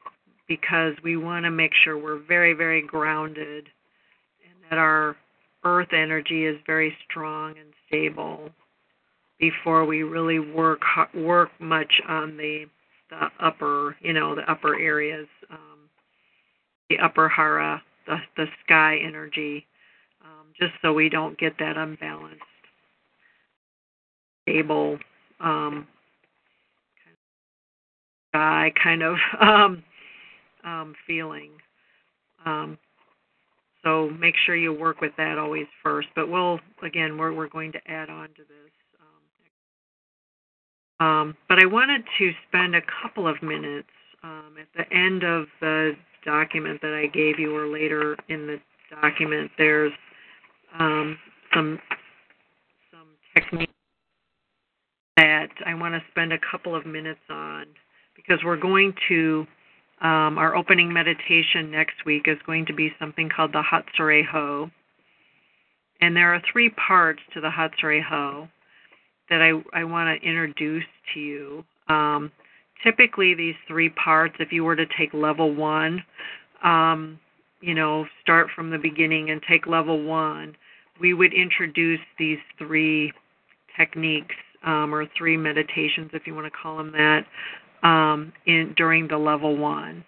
because 0.48 0.94
we 1.04 1.18
want 1.18 1.46
to 1.46 1.52
make 1.52 1.72
sure 1.84 1.98
we're 1.98 2.24
very, 2.26 2.54
very 2.54 2.82
grounded 2.82 3.66
and 4.46 4.56
that 4.70 4.78
our 4.78 5.16
earth 5.64 5.92
energy 5.92 6.46
is 6.46 6.58
very 6.66 6.96
strong 7.10 7.56
and 7.58 7.74
stable 7.88 8.50
before 9.40 9.86
we 9.86 10.04
really 10.04 10.40
work 10.40 10.82
work 11.14 11.50
much 11.60 12.02
on 12.08 12.38
the 12.38 12.66
the 13.10 13.28
upper, 13.40 13.96
you 14.02 14.12
know, 14.12 14.36
the 14.36 14.50
upper 14.52 14.78
areas, 14.78 15.28
the 16.90 16.98
upper 17.00 17.30
hara, 17.30 17.82
the 18.06 18.18
the 18.36 18.46
sky 18.64 18.98
energy, 19.06 19.66
um, 20.24 20.48
just 20.60 20.74
so 20.82 20.94
we 20.94 21.10
don't 21.10 21.38
get 21.38 21.54
that 21.60 21.78
unbalanced, 21.78 22.42
stable 24.44 24.98
um, 25.40 25.88
sky 28.30 28.72
kind 28.82 29.04
of 29.04 29.16
um, 29.42 29.84
um, 30.64 30.96
feeling. 31.06 31.52
Um, 32.46 32.78
so 33.84 34.10
make 34.20 34.36
sure 34.46 34.56
you 34.56 34.74
work 34.74 35.02
with 35.02 35.14
that 35.18 35.38
always 35.38 35.68
first. 35.84 36.08
But 36.16 36.30
we'll 36.30 36.60
again, 36.84 37.18
we're 37.18 37.34
we're 37.34 37.50
going 37.50 37.72
to 37.74 37.80
add 37.88 38.10
on 38.10 38.30
to 38.30 38.42
this. 38.42 38.72
Um, 41.00 41.08
um, 41.08 41.38
but 41.48 41.60
I 41.60 41.66
wanted 41.66 42.04
to 42.18 42.32
spend 42.48 42.76
a 42.76 42.82
couple 43.02 43.28
of 43.28 43.42
minutes 43.42 43.90
um, 44.24 44.56
at 44.60 44.68
the 44.76 44.96
end 44.96 45.24
of 45.24 45.46
the 45.62 45.94
document 46.28 46.82
that 46.82 46.94
I 46.94 47.08
gave 47.08 47.40
you, 47.40 47.56
or 47.56 47.68
later 47.68 48.16
in 48.28 48.46
the 48.46 48.58
document. 49.02 49.50
There's 49.58 49.94
um, 50.78 51.18
some 51.56 51.80
some 52.92 53.08
techniques 53.34 53.74
that 55.16 55.48
I 55.66 55.74
want 55.74 55.96
to 55.96 56.02
spend 56.12 56.34
a 56.34 56.38
couple 56.52 56.76
of 56.76 56.86
minutes 56.86 57.22
on 57.30 57.66
because 58.16 58.40
we're 58.44 58.60
going 58.60 58.94
to 59.08 59.48
um, 60.02 60.38
our 60.38 60.56
opening 60.56 60.94
meditation 60.94 61.72
next 61.72 62.06
week 62.06 62.28
is 62.28 62.38
going 62.46 62.66
to 62.68 62.74
be 62.74 62.92
something 63.00 63.30
called 63.36 63.54
the 63.54 63.64
Hatsurei 63.64 64.24
Ho. 64.28 64.70
And 66.02 66.16
there 66.16 66.36
are 66.36 66.42
three 66.52 66.70
parts 66.70 67.22
to 67.34 67.42
the 67.42 67.50
Hatsurei 67.50 68.04
Ho 68.04 68.48
that 69.30 69.42
I, 69.42 69.80
I 69.80 69.84
want 69.84 70.22
to 70.22 70.28
introduce 70.28 70.84
to 71.14 71.20
you. 71.20 71.64
Um, 71.88 72.32
typically, 72.84 73.34
these 73.34 73.56
three 73.68 73.90
parts, 73.90 74.36
if 74.40 74.52
you 74.52 74.64
were 74.64 74.76
to 74.76 74.86
take 74.98 75.14
level 75.14 75.54
one, 75.54 76.04
um, 76.64 77.20
you 77.62 77.74
know, 77.74 78.06
start 78.22 78.48
from 78.56 78.70
the 78.70 78.78
beginning 78.78 79.30
and 79.30 79.42
take 79.50 79.68
level 79.68 80.04
one, 80.04 80.56
we 81.00 81.14
would 81.14 81.34
introduce 81.34 82.00
these 82.18 82.40
three 82.58 83.12
techniques 83.78 84.36
um, 84.66 84.94
or 84.94 85.06
three 85.18 85.38
meditations, 85.38 86.10
if 86.14 86.26
you 86.26 86.34
want 86.34 86.46
to 86.46 86.52
call 86.52 86.78
them 86.78 86.92
that, 86.92 87.26
um, 87.88 88.34
in 88.46 88.74
during 88.76 89.08
the 89.08 89.18
level 89.18 89.56
one. 89.58 90.04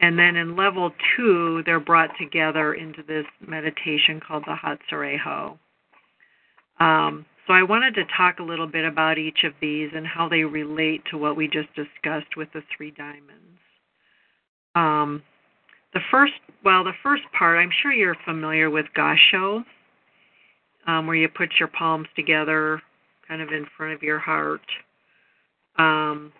And 0.00 0.18
then 0.18 0.36
in 0.36 0.56
level 0.56 0.92
two, 1.16 1.62
they're 1.64 1.80
brought 1.80 2.10
together 2.18 2.74
into 2.74 3.02
this 3.02 3.24
meditation 3.46 4.20
called 4.20 4.44
the 4.46 4.54
Hatsurei 4.54 5.18
Um, 6.78 7.24
so 7.46 7.52
I 7.52 7.62
wanted 7.62 7.94
to 7.94 8.04
talk 8.16 8.38
a 8.38 8.42
little 8.42 8.66
bit 8.66 8.84
about 8.84 9.18
each 9.18 9.44
of 9.44 9.52
these 9.60 9.90
and 9.94 10.06
how 10.06 10.28
they 10.28 10.42
relate 10.42 11.02
to 11.10 11.18
what 11.18 11.36
we 11.36 11.46
just 11.46 11.68
discussed 11.74 12.36
with 12.36 12.48
the 12.52 12.62
three 12.76 12.90
diamonds. 12.90 13.60
Um, 14.74 15.22
the 15.94 16.00
first, 16.10 16.34
well, 16.64 16.84
the 16.84 16.92
first 17.02 17.22
part, 17.38 17.58
I'm 17.58 17.70
sure 17.82 17.92
you're 17.92 18.16
familiar 18.24 18.68
with 18.68 18.86
Gassho, 18.96 19.64
um, 20.86 21.06
where 21.06 21.16
you 21.16 21.28
put 21.28 21.50
your 21.58 21.68
palms 21.68 22.08
together, 22.16 22.82
kind 23.26 23.40
of 23.40 23.48
in 23.48 23.66
front 23.76 23.94
of 23.94 24.02
your 24.02 24.18
heart. 24.18 24.60
Um, 25.78 26.32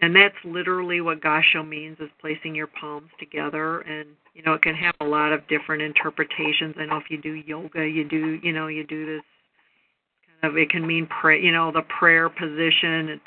and 0.00 0.14
that's 0.14 0.34
literally 0.44 1.00
what 1.00 1.20
gasho 1.20 1.66
means 1.66 1.98
is 2.00 2.08
placing 2.20 2.54
your 2.54 2.68
palms 2.68 3.10
together. 3.18 3.80
And 3.80 4.08
you 4.34 4.42
know 4.44 4.54
it 4.54 4.62
can 4.62 4.74
have 4.74 4.94
a 5.00 5.04
lot 5.04 5.32
of 5.32 5.46
different 5.48 5.82
interpretations. 5.82 6.76
I 6.78 6.86
know 6.86 6.98
if 6.98 7.10
you 7.10 7.20
do 7.20 7.34
yoga 7.34 7.86
you 7.86 8.04
do 8.08 8.38
you 8.42 8.52
know 8.52 8.68
you 8.68 8.84
do 8.86 9.06
this 9.06 9.22
it 10.42 10.70
can 10.70 10.86
mean 10.86 11.06
pray 11.06 11.40
you 11.40 11.52
know 11.52 11.72
the 11.72 11.82
prayer 11.98 12.28
position 12.28 13.08
it's 13.08 13.22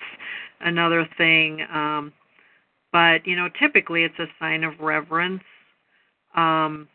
another 0.62 1.08
thing 1.18 1.62
um 1.74 2.14
but 2.92 3.26
you 3.26 3.36
know 3.36 3.50
typically 3.60 4.04
it's 4.04 4.20
a 4.20 4.28
sign 4.40 4.64
of 4.64 4.74
reverence 4.80 5.44
um 6.36 6.88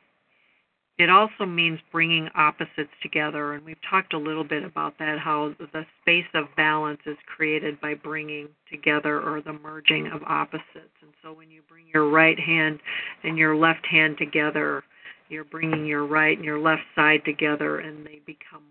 it 0.99 1.11
also 1.11 1.45
means 1.45 1.79
bringing 1.93 2.29
opposites 2.35 2.93
together, 3.03 3.53
and 3.53 3.65
we've 3.67 3.77
talked 3.89 4.15
a 4.15 4.19
little 4.19 4.45
bit 4.45 4.65
about 4.65 4.99
that 4.99 5.19
how 5.19 5.55
the 5.59 5.85
space 6.01 6.25
of 6.33 6.47
balance 6.57 7.01
is 7.05 7.19
created 7.27 7.79
by 7.83 7.93
bringing 7.93 8.49
together 8.71 9.21
or 9.21 9.43
the 9.43 9.53
merging 9.53 10.07
of 10.07 10.23
opposites. 10.23 10.97
And 11.03 11.13
so 11.23 11.35
when 11.35 11.51
you 11.51 11.61
bring 11.69 11.85
your 11.93 12.09
right 12.09 12.39
hand 12.41 12.81
and 13.25 13.37
your 13.37 13.55
left 13.55 13.87
hand 13.87 14.17
together, 14.17 14.85
you're 15.29 15.45
bringing 15.45 15.85
your 15.85 16.07
right 16.07 16.37
and 16.37 16.47
your 16.47 16.59
left 16.59 16.83
side 16.95 17.21
together 17.27 17.81
and 17.81 18.07
they 18.07 18.23
become. 18.25 18.63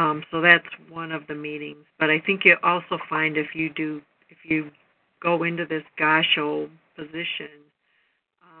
Um, 0.00 0.24
so 0.30 0.40
that's 0.40 0.64
one 0.88 1.12
of 1.12 1.26
the 1.26 1.34
meetings. 1.34 1.84
But 1.98 2.08
I 2.08 2.20
think 2.20 2.46
you 2.46 2.56
also 2.62 2.98
find 3.08 3.36
if 3.36 3.54
you 3.54 3.68
do, 3.68 4.00
if 4.30 4.38
you 4.44 4.70
go 5.22 5.42
into 5.42 5.66
this 5.66 5.82
gasho 6.00 6.70
position, 6.96 7.50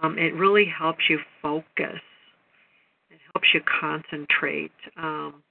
um, 0.02 0.18
it 0.18 0.34
really 0.34 0.66
helps 0.66 1.08
you 1.08 1.18
focus 1.40 2.00
It 3.10 3.20
helps 3.34 3.48
you 3.54 3.62
concentrate. 3.80 4.72
Um, 4.96 5.42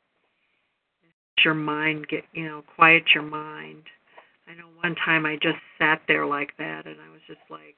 your 1.45 1.56
mind 1.56 2.07
get 2.10 2.26
you 2.34 2.45
know 2.45 2.64
quiet 2.76 3.03
your 3.16 3.24
mind. 3.24 3.84
I 4.48 4.56
know 4.56 4.68
one 4.82 4.95
time 4.95 5.26
I 5.26 5.38
just 5.38 5.60
sat 5.80 6.02
there 6.07 6.26
like 6.26 6.52
that, 6.57 6.86
and 6.86 6.98
I 6.99 7.10
was 7.11 7.22
just 7.28 7.40
like, 7.49 7.78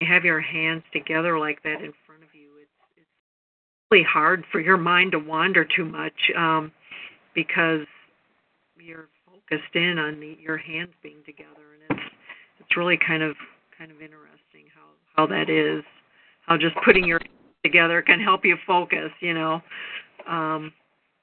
you 0.00 0.08
have 0.08 0.24
your 0.24 0.40
hands 0.40 0.82
together 0.92 1.38
like 1.38 1.62
that 1.62 1.80
in 1.80 1.92
front 2.06 2.22
of 2.24 2.34
you. 2.34 2.48
It's 2.60 2.70
it's 2.96 3.06
really 3.90 4.04
hard 4.04 4.44
for 4.50 4.60
your 4.60 4.76
mind 4.76 5.12
to 5.12 5.18
wander 5.18 5.64
too 5.64 5.84
much 5.84 6.30
um, 6.36 6.72
because 7.34 7.86
you're 8.78 9.08
focused 9.26 9.74
in 9.74 9.98
on 9.98 10.20
the, 10.20 10.36
your 10.40 10.56
hands 10.58 10.92
being 11.02 11.22
together, 11.24 11.74
and 11.74 11.98
it's 11.98 12.08
it's 12.60 12.76
really 12.76 12.98
kind 12.98 13.22
of 13.22 13.36
kind 13.76 13.90
of 13.90 13.96
interesting 14.02 14.66
how 14.74 14.88
how 15.16 15.26
that 15.26 15.48
is. 15.48 15.84
How 16.46 16.56
just 16.56 16.76
putting 16.84 17.04
your 17.04 17.18
hands 17.20 17.56
together 17.64 18.02
can 18.02 18.20
help 18.20 18.44
you 18.44 18.56
focus, 18.66 19.10
you 19.20 19.34
know. 19.34 19.60
Um, 20.26 20.72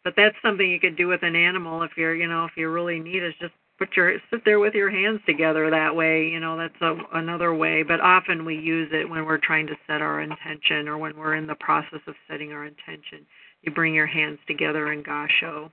but 0.04 0.14
that's 0.16 0.36
something 0.44 0.70
you 0.70 0.80
could 0.80 0.96
do 0.96 1.08
with 1.08 1.24
an 1.24 1.36
animal 1.36 1.82
if 1.82 1.92
you're, 1.98 2.16
you 2.16 2.28
know, 2.28 2.46
if 2.46 2.52
you 2.56 2.70
really 2.70 3.00
need 3.00 3.24
is 3.24 3.34
just 3.40 3.54
put 3.78 3.90
your 3.96 4.18
sit 4.32 4.42
there 4.46 4.60
with 4.60 4.74
your 4.74 4.90
hands 4.90 5.20
together 5.26 5.70
that 5.70 5.96
way, 5.96 6.28
you 6.28 6.40
know, 6.40 6.58
that's 6.58 6.82
a, 6.82 6.96
another 7.18 7.54
way, 7.54 7.84
but 7.84 8.00
often 8.00 8.46
we 8.46 8.56
use 8.56 8.90
it 8.94 9.10
when 9.10 9.26
we're 9.26 9.38
trying 9.38 9.68
to 9.68 9.76
set 9.88 10.02
our 10.02 10.22
intention 10.22 10.88
or 10.88 10.98
when 10.98 11.18
we're 11.18 11.36
in 11.36 11.48
the 11.48 11.56
process 11.56 12.00
of 12.08 12.16
setting 12.30 12.52
our 12.52 12.66
intention. 12.66 13.26
You 13.62 13.72
bring 13.72 13.94
your 13.94 14.08
hands 14.08 14.40
together 14.48 14.92
in 14.92 15.04
gasho 15.04 15.70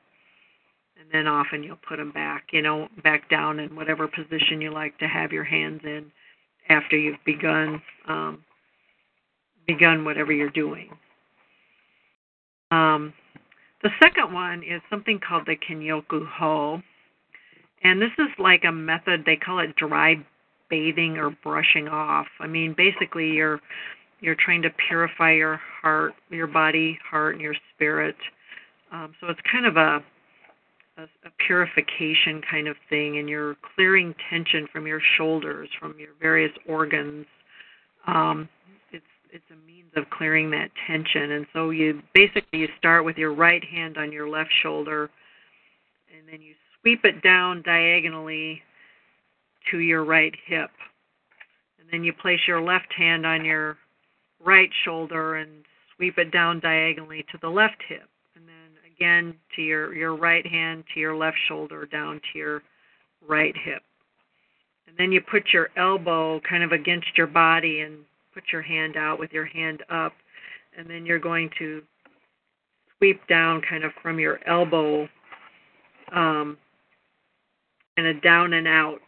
and 1.02 1.10
then 1.12 1.26
often 1.26 1.62
you'll 1.62 1.78
put 1.88 1.96
them 1.96 2.12
back, 2.12 2.44
you 2.52 2.62
know, 2.62 2.88
back 3.02 3.28
down 3.28 3.58
in 3.58 3.74
whatever 3.74 4.08
position 4.08 4.60
you 4.60 4.72
like 4.72 4.98
to 4.98 5.06
have 5.06 5.32
your 5.32 5.44
hands 5.44 5.80
in 5.84 6.10
after 6.68 6.96
you've 6.96 7.22
begun 7.24 7.82
um, 8.08 8.44
begun 9.66 10.04
whatever 10.04 10.32
you're 10.32 10.50
doing. 10.50 10.90
Um, 12.70 13.12
the 13.82 13.90
second 14.02 14.32
one 14.32 14.62
is 14.62 14.80
something 14.90 15.20
called 15.26 15.44
the 15.46 15.56
Kenyoku 15.56 16.26
Ho. 16.38 16.82
And 17.84 18.00
this 18.00 18.12
is 18.18 18.28
like 18.38 18.62
a 18.66 18.72
method, 18.72 19.24
they 19.26 19.36
call 19.36 19.58
it 19.58 19.74
dry 19.76 20.16
bathing 20.70 21.18
or 21.18 21.30
brushing 21.42 21.88
off. 21.88 22.26
I 22.40 22.46
mean, 22.46 22.74
basically 22.76 23.30
you're 23.30 23.60
you're 24.20 24.36
trying 24.36 24.62
to 24.62 24.70
purify 24.88 25.32
your 25.32 25.60
heart, 25.80 26.12
your 26.30 26.46
body, 26.46 26.96
heart, 27.10 27.34
and 27.34 27.42
your 27.42 27.56
spirit. 27.74 28.14
Um, 28.92 29.14
so 29.20 29.26
it's 29.26 29.40
kind 29.50 29.66
of 29.66 29.76
a, 29.76 30.00
a, 30.96 31.02
a 31.02 31.30
purification 31.44 32.40
kind 32.48 32.68
of 32.68 32.76
thing, 32.88 33.18
and 33.18 33.28
you're 33.28 33.56
clearing 33.74 34.14
tension 34.30 34.68
from 34.72 34.86
your 34.86 35.00
shoulders, 35.16 35.68
from 35.80 35.96
your 35.98 36.10
various 36.20 36.52
organs. 36.68 37.26
Um, 38.06 38.48
it's 39.32 39.44
a 39.50 39.66
means 39.66 39.90
of 39.96 40.04
clearing 40.10 40.50
that 40.50 40.70
tension. 40.86 41.32
And 41.32 41.46
so 41.52 41.70
you 41.70 42.02
basically 42.14 42.60
you 42.60 42.68
start 42.78 43.04
with 43.04 43.16
your 43.16 43.34
right 43.34 43.64
hand 43.64 43.96
on 43.96 44.12
your 44.12 44.28
left 44.28 44.50
shoulder, 44.62 45.10
and 46.16 46.28
then 46.30 46.42
you 46.42 46.54
sweep 46.82 47.04
it 47.04 47.22
down 47.22 47.62
diagonally 47.62 48.62
to 49.70 49.78
your 49.78 50.04
right 50.04 50.34
hip. 50.46 50.70
And 51.78 51.88
then 51.90 52.04
you 52.04 52.12
place 52.12 52.40
your 52.46 52.60
left 52.60 52.92
hand 52.92 53.24
on 53.24 53.44
your 53.44 53.78
right 54.44 54.70
shoulder 54.84 55.36
and 55.36 55.64
sweep 55.96 56.18
it 56.18 56.32
down 56.32 56.60
diagonally 56.60 57.24
to 57.30 57.38
the 57.40 57.48
left 57.48 57.82
hip. 57.88 58.08
And 58.36 58.46
then 58.46 58.54
again 58.94 59.34
to 59.56 59.62
your, 59.62 59.94
your 59.94 60.16
right 60.16 60.46
hand 60.46 60.84
to 60.94 61.00
your 61.00 61.16
left 61.16 61.36
shoulder 61.48 61.86
down 61.86 62.20
to 62.32 62.38
your 62.38 62.62
right 63.26 63.54
hip. 63.64 63.82
And 64.86 64.96
then 64.98 65.12
you 65.12 65.20
put 65.20 65.52
your 65.52 65.70
elbow 65.76 66.40
kind 66.40 66.62
of 66.62 66.72
against 66.72 67.16
your 67.16 67.26
body 67.28 67.80
and 67.80 67.98
put 68.34 68.44
your 68.52 68.62
hand 68.62 68.96
out 68.96 69.18
with 69.18 69.32
your 69.32 69.46
hand 69.46 69.82
up, 69.90 70.12
and 70.76 70.88
then 70.88 71.06
you're 71.06 71.18
going 71.18 71.50
to 71.58 71.82
sweep 72.96 73.20
down 73.28 73.62
kind 73.68 73.84
of 73.84 73.92
from 74.02 74.18
your 74.18 74.40
elbow 74.46 75.08
um, 76.14 76.56
and 77.96 78.06
a 78.06 78.14
down 78.20 78.52
and 78.54 78.66
out 78.66 78.98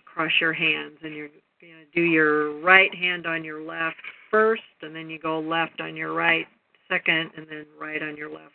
across 0.00 0.32
your 0.40 0.52
hands. 0.52 0.98
And 1.02 1.14
you're 1.14 1.28
going 1.28 1.74
to 1.74 2.00
do 2.00 2.02
your 2.02 2.60
right 2.60 2.94
hand 2.94 3.26
on 3.26 3.44
your 3.44 3.62
left 3.62 3.96
first, 4.30 4.62
and 4.82 4.94
then 4.94 5.10
you 5.10 5.18
go 5.18 5.40
left 5.40 5.80
on 5.80 5.96
your 5.96 6.12
right 6.12 6.46
second, 6.88 7.30
and 7.36 7.46
then 7.48 7.66
right 7.78 8.02
on 8.02 8.16
your 8.16 8.30
left 8.30 8.54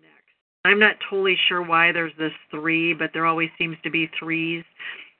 next. 0.00 0.34
I'm 0.64 0.78
not 0.78 0.96
totally 1.08 1.36
sure 1.48 1.62
why 1.62 1.92
there's 1.92 2.12
this 2.18 2.32
three, 2.50 2.94
but 2.94 3.10
there 3.12 3.26
always 3.26 3.50
seems 3.58 3.76
to 3.84 3.90
be 3.90 4.10
threes 4.18 4.64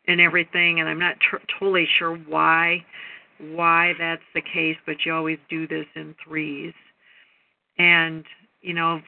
and 0.08 0.20
everything, 0.20 0.80
and 0.80 0.88
I'm 0.88 0.98
not 0.98 1.16
tr- 1.20 1.44
totally 1.58 1.88
sure 1.98 2.16
why 2.16 2.84
why 3.38 3.92
that's 3.98 4.22
the 4.34 4.40
case, 4.40 4.76
but 4.86 5.04
you 5.04 5.12
always 5.12 5.38
do 5.50 5.66
this 5.66 5.86
in 5.94 6.14
threes. 6.26 6.72
And, 7.78 8.24
you 8.62 8.72
know, 8.72 9.02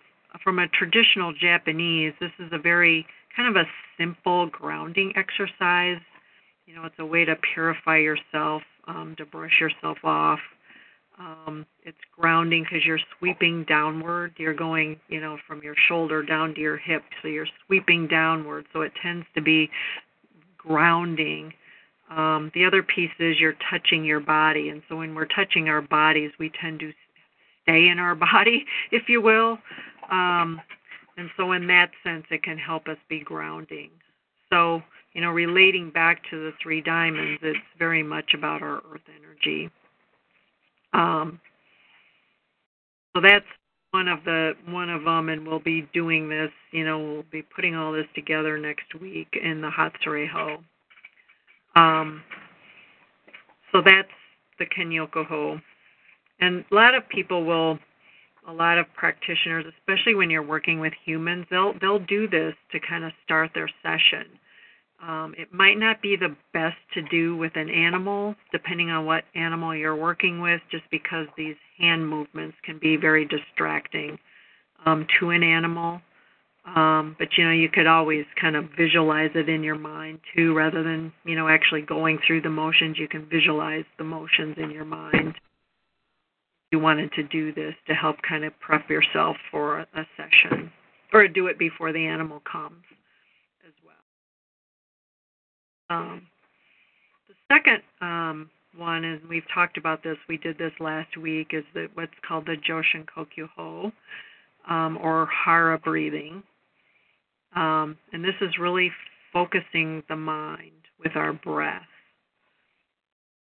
from 0.44 0.58
a 0.58 0.68
traditional 0.68 1.32
Japanese, 1.32 2.12
this 2.20 2.32
is 2.38 2.50
a 2.52 2.58
very 2.58 3.06
kind 3.38 3.56
of 3.56 3.64
a 3.64 3.68
simple 3.96 4.48
grounding 4.48 5.12
exercise. 5.16 6.02
You 6.66 6.74
know, 6.74 6.84
it's 6.84 6.98
a 6.98 7.06
way 7.06 7.24
to 7.24 7.36
purify 7.54 7.98
yourself, 7.98 8.62
um, 8.86 9.14
to 9.16 9.24
brush 9.24 9.60
yourself 9.60 9.98
off. 10.04 10.40
Um, 11.18 11.64
it's 11.84 11.98
grounding 12.16 12.64
because 12.64 12.84
you're 12.84 13.00
sweeping 13.18 13.64
downward. 13.64 14.34
You're 14.36 14.54
going, 14.54 15.00
you 15.08 15.20
know, 15.20 15.38
from 15.46 15.62
your 15.62 15.74
shoulder 15.88 16.22
down 16.22 16.54
to 16.54 16.60
your 16.60 16.76
hip, 16.76 17.02
so 17.22 17.28
you're 17.28 17.48
sweeping 17.66 18.08
downward. 18.08 18.66
So 18.72 18.82
it 18.82 18.92
tends 19.02 19.26
to 19.34 19.40
be 19.40 19.70
grounding 20.58 21.54
um, 22.10 22.50
the 22.54 22.64
other 22.64 22.82
piece 22.82 23.10
is 23.18 23.38
you're 23.38 23.56
touching 23.70 24.04
your 24.04 24.20
body, 24.20 24.70
and 24.70 24.82
so 24.88 24.96
when 24.96 25.14
we're 25.14 25.26
touching 25.26 25.68
our 25.68 25.82
bodies, 25.82 26.30
we 26.38 26.50
tend 26.60 26.80
to 26.80 26.92
stay 27.62 27.88
in 27.88 27.98
our 27.98 28.14
body, 28.32 28.64
if 28.90 29.08
you 29.08 29.20
will. 29.20 29.58
Um, 30.10 30.60
and 31.18 31.28
so, 31.36 31.52
in 31.52 31.66
that 31.66 31.90
sense, 32.04 32.24
it 32.30 32.42
can 32.42 32.56
help 32.56 32.88
us 32.88 32.96
be 33.08 33.20
grounding. 33.20 33.90
So, 34.50 34.82
you 35.12 35.20
know, 35.20 35.30
relating 35.30 35.90
back 35.90 36.22
to 36.30 36.38
the 36.38 36.52
three 36.62 36.80
diamonds, 36.80 37.40
it's 37.42 37.58
very 37.78 38.02
much 38.02 38.32
about 38.34 38.62
our 38.62 38.76
earth 38.92 39.02
energy. 39.18 39.70
Um, 40.92 41.40
so 43.14 43.22
that's 43.22 43.44
one 43.90 44.08
of 44.08 44.24
the 44.24 44.52
one 44.66 44.90
of 44.90 45.04
them, 45.04 45.28
and 45.28 45.46
we'll 45.46 45.58
be 45.58 45.88
doing 45.92 46.28
this. 46.28 46.50
You 46.72 46.84
know, 46.84 46.98
we'll 46.98 47.24
be 47.30 47.42
putting 47.42 47.74
all 47.74 47.92
this 47.92 48.06
together 48.14 48.58
next 48.58 48.94
week 49.00 49.28
in 49.42 49.60
the 49.60 49.70
Hatsureiho. 49.70 50.62
Um, 51.74 52.22
so 53.72 53.82
that's 53.84 54.08
the 54.58 54.66
Kenyoku 54.66 55.60
And 56.40 56.64
a 56.70 56.74
lot 56.74 56.94
of 56.94 57.08
people 57.08 57.44
will, 57.44 57.78
a 58.48 58.52
lot 58.52 58.78
of 58.78 58.86
practitioners, 58.94 59.64
especially 59.78 60.14
when 60.14 60.30
you're 60.30 60.42
working 60.42 60.80
with 60.80 60.92
humans, 61.04 61.46
they'll 61.50 61.74
they'll 61.80 61.98
do 61.98 62.26
this 62.28 62.54
to 62.72 62.80
kind 62.80 63.04
of 63.04 63.12
start 63.24 63.50
their 63.54 63.70
session. 63.82 64.26
Um, 65.06 65.34
it 65.38 65.52
might 65.52 65.78
not 65.78 66.02
be 66.02 66.16
the 66.16 66.34
best 66.52 66.76
to 66.94 67.02
do 67.02 67.36
with 67.36 67.52
an 67.54 67.68
animal, 67.68 68.34
depending 68.50 68.90
on 68.90 69.06
what 69.06 69.24
animal 69.36 69.76
you're 69.76 69.94
working 69.94 70.40
with, 70.40 70.60
just 70.72 70.84
because 70.90 71.26
these 71.36 71.54
hand 71.78 72.08
movements 72.08 72.56
can 72.64 72.78
be 72.78 72.96
very 72.96 73.24
distracting 73.24 74.18
um, 74.84 75.06
to 75.20 75.30
an 75.30 75.44
animal. 75.44 76.00
Um, 76.64 77.16
but 77.18 77.28
you 77.36 77.44
know, 77.44 77.52
you 77.52 77.68
could 77.68 77.86
always 77.86 78.24
kind 78.40 78.56
of 78.56 78.64
visualize 78.76 79.30
it 79.34 79.48
in 79.48 79.62
your 79.62 79.78
mind 79.78 80.20
too, 80.34 80.54
rather 80.54 80.82
than 80.82 81.12
you 81.24 81.36
know 81.36 81.48
actually 81.48 81.82
going 81.82 82.18
through 82.26 82.42
the 82.42 82.50
motions. 82.50 82.98
You 82.98 83.08
can 83.08 83.28
visualize 83.28 83.84
the 83.98 84.04
motions 84.04 84.56
in 84.58 84.70
your 84.70 84.84
mind. 84.84 85.34
You 86.70 86.78
wanted 86.78 87.12
to 87.12 87.22
do 87.22 87.52
this 87.52 87.74
to 87.86 87.94
help 87.94 88.16
kind 88.28 88.44
of 88.44 88.58
prep 88.60 88.90
yourself 88.90 89.36
for 89.50 89.78
a, 89.78 90.06
session, 90.16 90.70
or 91.12 91.26
do 91.26 91.46
it 91.46 91.58
before 91.58 91.92
the 91.92 92.06
animal 92.06 92.42
comes 92.50 92.84
as 93.66 93.72
well. 93.84 93.96
Um, 95.98 96.26
the 97.28 97.34
second 97.54 97.82
um, 98.02 98.50
one, 98.76 99.04
and 99.04 99.20
we've 99.28 99.48
talked 99.52 99.78
about 99.78 100.02
this, 100.02 100.18
we 100.28 100.36
did 100.36 100.58
this 100.58 100.72
last 100.78 101.16
week, 101.16 101.48
is 101.52 101.64
what's 101.94 102.12
called 102.26 102.46
the 102.46 102.56
Joshin 102.56 103.06
Kokyu 103.06 103.48
Ho, 103.56 103.90
um, 104.68 104.98
or 104.98 105.26
Hara 105.26 105.78
breathing. 105.78 106.42
Um, 107.56 107.96
and 108.12 108.22
this 108.22 108.34
is 108.42 108.58
really 108.60 108.92
focusing 109.32 110.02
the 110.08 110.16
mind 110.16 110.72
with 111.02 111.16
our 111.16 111.32
breath. 111.32 111.82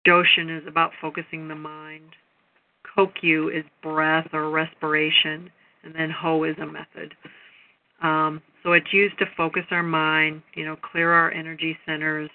Joshin 0.07 0.56
is 0.56 0.68
about 0.68 0.91
focusing 1.02 1.47
the 1.47 1.56
mind. 1.56 2.11
Kokyu 2.97 3.57
is 3.57 3.65
breath 3.81 4.27
or 4.34 4.49
respiration, 4.49 5.51
and 5.84 5.93
then 5.93 6.09
Ho 6.09 6.43
is 6.43 6.55
a 6.61 6.65
method. 6.65 7.13
Um, 8.01 8.41
so 8.63 8.73
it's 8.73 8.91
used 8.91 9.17
to 9.19 9.26
focus 9.38 9.63
our 9.72 9.84
mind, 9.84 10.41
you 10.55 10.65
know, 10.65 10.76
clear 10.91 11.11
our 11.11 11.31
energy 11.31 11.77
centers, 11.85 12.30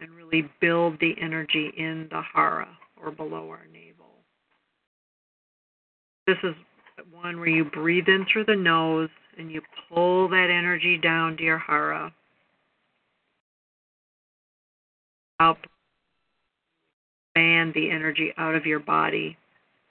and 0.00 0.10
really 0.10 0.48
build 0.60 0.98
the 1.00 1.14
energy 1.20 1.72
in 1.76 2.08
the 2.10 2.20
hara 2.34 2.68
or 3.02 3.10
below 3.10 3.48
our 3.48 3.66
navel. 3.72 4.06
This 6.26 6.36
is 6.42 6.54
one 7.12 7.38
where 7.38 7.48
you 7.48 7.64
breathe 7.64 8.08
in 8.08 8.26
through 8.32 8.46
the 8.46 8.56
nose 8.56 9.10
and 9.38 9.50
you 9.50 9.60
pull 9.88 10.28
that 10.28 10.48
energy 10.50 10.98
down 10.98 11.36
to 11.36 11.42
your 11.42 11.58
hara. 11.58 12.12
Out, 15.40 15.58
expand 17.34 17.74
the 17.74 17.90
energy 17.90 18.32
out 18.38 18.54
of 18.54 18.64
your 18.64 18.78
body, 18.78 19.36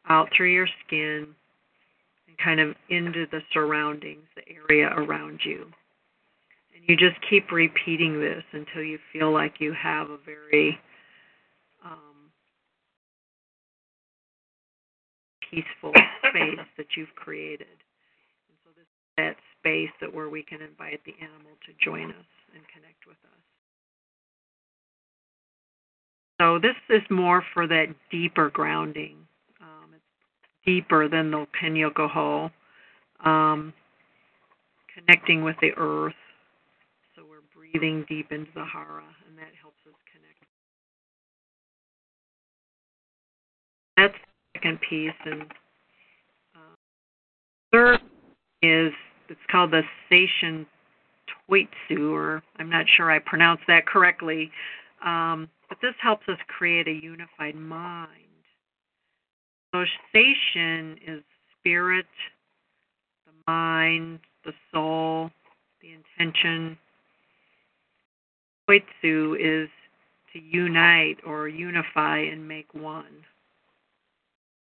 out 0.10 0.30
through 0.36 0.52
your 0.52 0.68
skin, 0.86 1.28
and 2.28 2.38
kind 2.44 2.60
of 2.60 2.76
into 2.90 3.26
the 3.32 3.42
surroundings, 3.54 4.26
the 4.36 4.44
area 4.70 4.90
around 4.96 5.40
you. 5.44 5.66
And 6.76 6.84
you 6.88 6.96
just 6.96 7.20
keep 7.30 7.52
repeating 7.52 8.20
this 8.20 8.44
until 8.52 8.84
you 8.84 9.00
feel 9.12 9.32
like 9.32 9.56
you 9.60 9.74
have 9.74 10.10
a 10.10 10.18
very 10.26 10.78
um, 11.86 12.32
peaceful 15.50 15.94
space 16.30 16.68
that 16.78 16.88
you've 16.98 17.14
created. 17.16 17.68
And 18.50 18.58
so 18.64 18.70
this 18.76 18.84
is 18.84 19.14
that 19.18 19.36
space 19.60 19.92
that 20.02 20.14
where 20.14 20.30
we 20.30 20.44
can 20.44 20.62
invite 20.62 21.02
the 21.06 21.14
animal 21.22 21.52
to 21.66 21.74
join 21.84 22.10
us 22.10 22.26
and 22.54 22.64
connect 22.74 23.06
with 23.08 23.18
us. 23.24 23.44
So 26.42 26.60
this 26.60 26.76
is 26.90 27.02
more 27.10 27.44
for 27.54 27.68
that 27.68 27.88
deeper 28.12 28.50
grounding. 28.50 29.23
Deeper 30.66 31.10
than 31.10 31.32
the 31.32 31.46
Kenyoku 31.62 32.10
Ho, 32.10 32.50
um, 33.24 33.74
connecting 34.94 35.44
with 35.44 35.56
the 35.62 35.72
earth. 35.78 36.14
So 37.16 37.24
we're 37.30 37.42
breathing 37.54 38.06
deep 38.08 38.32
into 38.32 38.52
the 38.56 38.66
Hara, 38.66 39.04
and 39.28 39.38
that 39.38 39.52
helps 39.62 39.80
us 39.86 39.94
connect. 40.12 40.46
That's 43.98 44.14
the 44.14 44.60
second 44.60 44.80
piece, 44.90 45.12
and 45.26 45.42
uh, 46.56 46.76
third 47.72 48.00
is 48.62 48.94
it's 49.30 49.40
called 49.52 49.72
the 49.72 49.82
Seishin 50.10 50.66
Toitsu, 51.50 52.12
or 52.12 52.42
I'm 52.58 52.70
not 52.70 52.86
sure 52.96 53.12
I 53.12 53.20
pronounced 53.20 53.64
that 53.68 53.86
correctly. 53.86 54.52
Um, 55.06 55.50
but 55.70 55.78
this 55.82 55.96
helps 56.02 56.28
us 56.30 56.38
create 56.48 56.88
a 56.88 56.92
unified 56.92 57.56
mind. 57.56 58.23
So 59.74 59.84
Seishin 60.14 60.98
is 61.08 61.24
spirit, 61.60 62.06
the 63.26 63.34
mind, 63.52 64.20
the 64.46 64.54
soul, 64.72 65.32
the 65.82 65.90
intention. 65.92 66.78
Toitsu 68.70 69.36
is 69.40 69.70
to 70.32 70.40
unite 70.40 71.18
or 71.26 71.48
unify 71.48 72.20
and 72.20 72.48
make 72.48 72.72
one. 72.74 73.26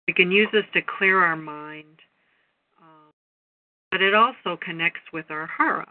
We 0.09 0.15
can 0.15 0.31
use 0.31 0.49
this 0.53 0.65
to 0.75 0.81
clear 0.99 1.21
our 1.21 1.37
mind, 1.37 2.01
um, 2.81 3.13
but 3.91 4.03
it 4.03 4.15
also 4.15 4.59
connects 4.61 5.01
with 5.13 5.27
our 5.31 5.47
hara 5.47 5.87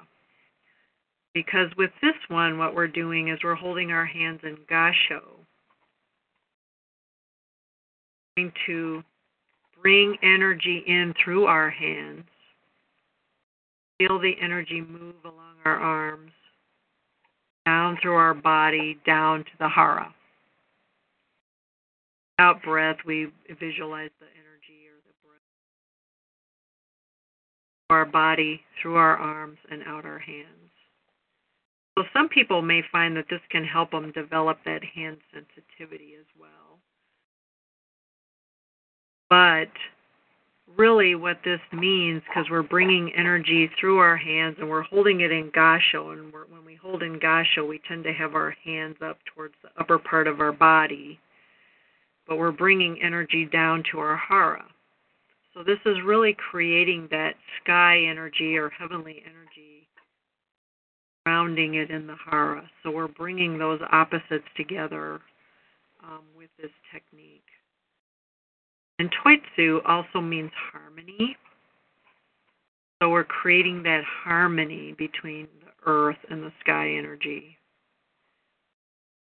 because 1.35 1.69
with 1.77 1.91
this 2.01 2.15
one, 2.29 2.57
what 2.57 2.73
we're 2.73 2.87
doing 2.87 3.27
is 3.27 3.39
we're 3.43 3.55
holding 3.55 3.91
our 3.91 4.05
hands 4.05 4.39
in 4.43 4.57
gasho, 4.71 5.21
going 8.35 8.51
to 8.65 9.03
bring 9.81 10.17
energy 10.23 10.83
in 10.87 11.13
through 11.23 11.45
our 11.45 11.69
hands. 11.69 12.23
Feel 13.97 14.19
the 14.19 14.33
energy 14.41 14.81
move 14.81 15.15
along 15.23 15.55
our 15.63 15.77
arms, 15.77 16.31
down 17.65 17.97
through 18.01 18.15
our 18.15 18.33
body, 18.33 18.97
down 19.05 19.39
to 19.39 19.51
the 19.59 19.69
hara. 19.69 20.13
Out 22.39 22.61
breath, 22.61 22.97
we 23.05 23.31
visualize 23.59 24.09
the 24.19 24.25
energy 24.25 24.89
or 24.89 24.99
the 25.07 25.13
breath. 25.23 25.39
Through 27.87 27.97
our 27.97 28.05
body, 28.05 28.61
through 28.81 28.95
our 28.95 29.15
arms, 29.15 29.57
and 29.71 29.81
out 29.87 30.03
our 30.03 30.19
hands. 30.19 30.49
So 31.97 32.03
some 32.11 32.27
people 32.27 32.61
may 32.61 32.81
find 32.91 33.15
that 33.15 33.27
this 33.29 33.39
can 33.49 33.63
help 33.63 33.91
them 33.91 34.11
develop 34.11 34.57
that 34.65 34.83
hand 34.83 35.17
sensitivity 35.33 36.15
as 36.19 36.25
well. 36.37 36.74
But 39.29 39.69
really, 40.77 41.15
what 41.15 41.37
this 41.43 41.59
means, 41.73 42.21
because 42.27 42.49
we're 42.49 42.63
bringing 42.63 43.11
energy 43.15 43.69
through 43.79 43.99
our 43.99 44.17
hands 44.17 44.57
and 44.59 44.69
we're 44.69 44.83
holding 44.83 45.21
it 45.21 45.31
in 45.31 45.51
gasho, 45.51 46.13
and 46.13 46.31
when 46.31 46.65
we 46.65 46.75
hold 46.75 47.03
in 47.03 47.19
gasho, 47.19 47.67
we 47.67 47.81
tend 47.87 48.03
to 48.03 48.13
have 48.13 48.35
our 48.35 48.55
hands 48.63 48.97
up 49.03 49.17
towards 49.33 49.55
the 49.63 49.69
upper 49.79 49.97
part 49.97 50.27
of 50.27 50.39
our 50.39 50.51
body, 50.51 51.19
but 52.27 52.37
we're 52.37 52.51
bringing 52.51 53.01
energy 53.01 53.45
down 53.45 53.83
to 53.91 53.99
our 53.99 54.17
hara. 54.17 54.65
So 55.53 55.63
this 55.63 55.79
is 55.85 55.95
really 56.05 56.35
creating 56.51 57.07
that 57.11 57.35
sky 57.63 58.01
energy 58.09 58.57
or 58.57 58.69
heavenly 58.69 59.23
energy 59.25 59.35
grounding 61.25 61.75
it 61.75 61.89
in 61.89 62.05
the 62.05 62.15
hara. 62.29 62.69
So 62.83 62.91
we're 62.91 63.07
bringing 63.07 63.57
those 63.57 63.79
opposites 63.91 64.45
together 64.55 65.19
um, 66.03 66.21
with 66.37 66.49
this 66.61 66.71
technique. 66.93 67.41
And 68.99 69.13
toitsu 69.23 69.81
also 69.85 70.21
means 70.21 70.51
harmony. 70.71 71.37
So 73.01 73.09
we're 73.09 73.25
creating 73.25 73.83
that 73.83 74.03
harmony 74.05 74.95
between 74.97 75.47
the 75.61 75.91
earth 75.91 76.17
and 76.29 76.41
the 76.41 76.51
sky 76.61 76.95
energy. 76.97 77.57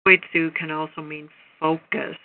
Toitsu 0.06 0.52
can 0.56 0.72
also 0.72 1.02
mean 1.02 1.30
focus. 1.60 2.18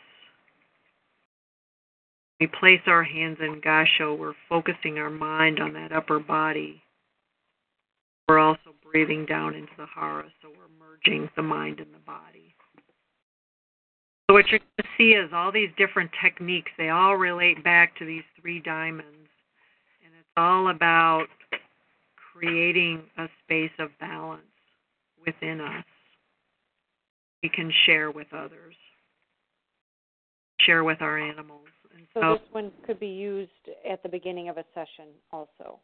We 2.40 2.46
place 2.46 2.80
our 2.86 3.04
hands 3.04 3.38
in 3.40 3.60
gasho, 3.60 4.18
we're 4.18 4.34
focusing 4.48 4.98
our 4.98 5.10
mind 5.10 5.60
on 5.60 5.74
that 5.74 5.92
upper 5.92 6.18
body. 6.18 6.82
We're 8.28 8.38
also 8.38 8.74
breathing 8.90 9.26
down 9.26 9.54
into 9.54 9.72
the 9.76 9.86
hara, 9.86 10.24
so 10.40 10.48
we're 10.48 10.86
merging 10.86 11.28
the 11.36 11.42
mind 11.42 11.80
and 11.80 11.92
the 11.92 11.98
body. 11.98 12.49
So 14.30 14.34
what 14.34 14.46
you're 14.48 14.60
going 14.60 14.70
to 14.78 14.84
see 14.96 15.10
is 15.18 15.32
all 15.34 15.50
these 15.50 15.70
different 15.76 16.08
techniques. 16.22 16.70
They 16.78 16.90
all 16.90 17.16
relate 17.16 17.64
back 17.64 17.98
to 17.98 18.04
these 18.04 18.22
three 18.40 18.60
diamonds, 18.60 19.28
and 20.04 20.14
it's 20.16 20.28
all 20.36 20.70
about 20.70 21.26
creating 22.32 23.02
a 23.18 23.26
space 23.42 23.72
of 23.80 23.88
balance 23.98 24.42
within 25.26 25.60
us. 25.60 25.84
We 27.42 27.48
can 27.48 27.72
share 27.86 28.12
with 28.12 28.28
others, 28.32 28.76
share 30.60 30.84
with 30.84 31.02
our 31.02 31.18
animals. 31.18 31.66
And 31.92 32.06
so, 32.14 32.20
so 32.20 32.32
this 32.34 32.52
one 32.52 32.70
could 32.86 33.00
be 33.00 33.08
used 33.08 33.50
at 33.90 34.00
the 34.04 34.08
beginning 34.08 34.48
of 34.48 34.58
a 34.58 34.64
session, 34.74 35.06
also. 35.32 35.80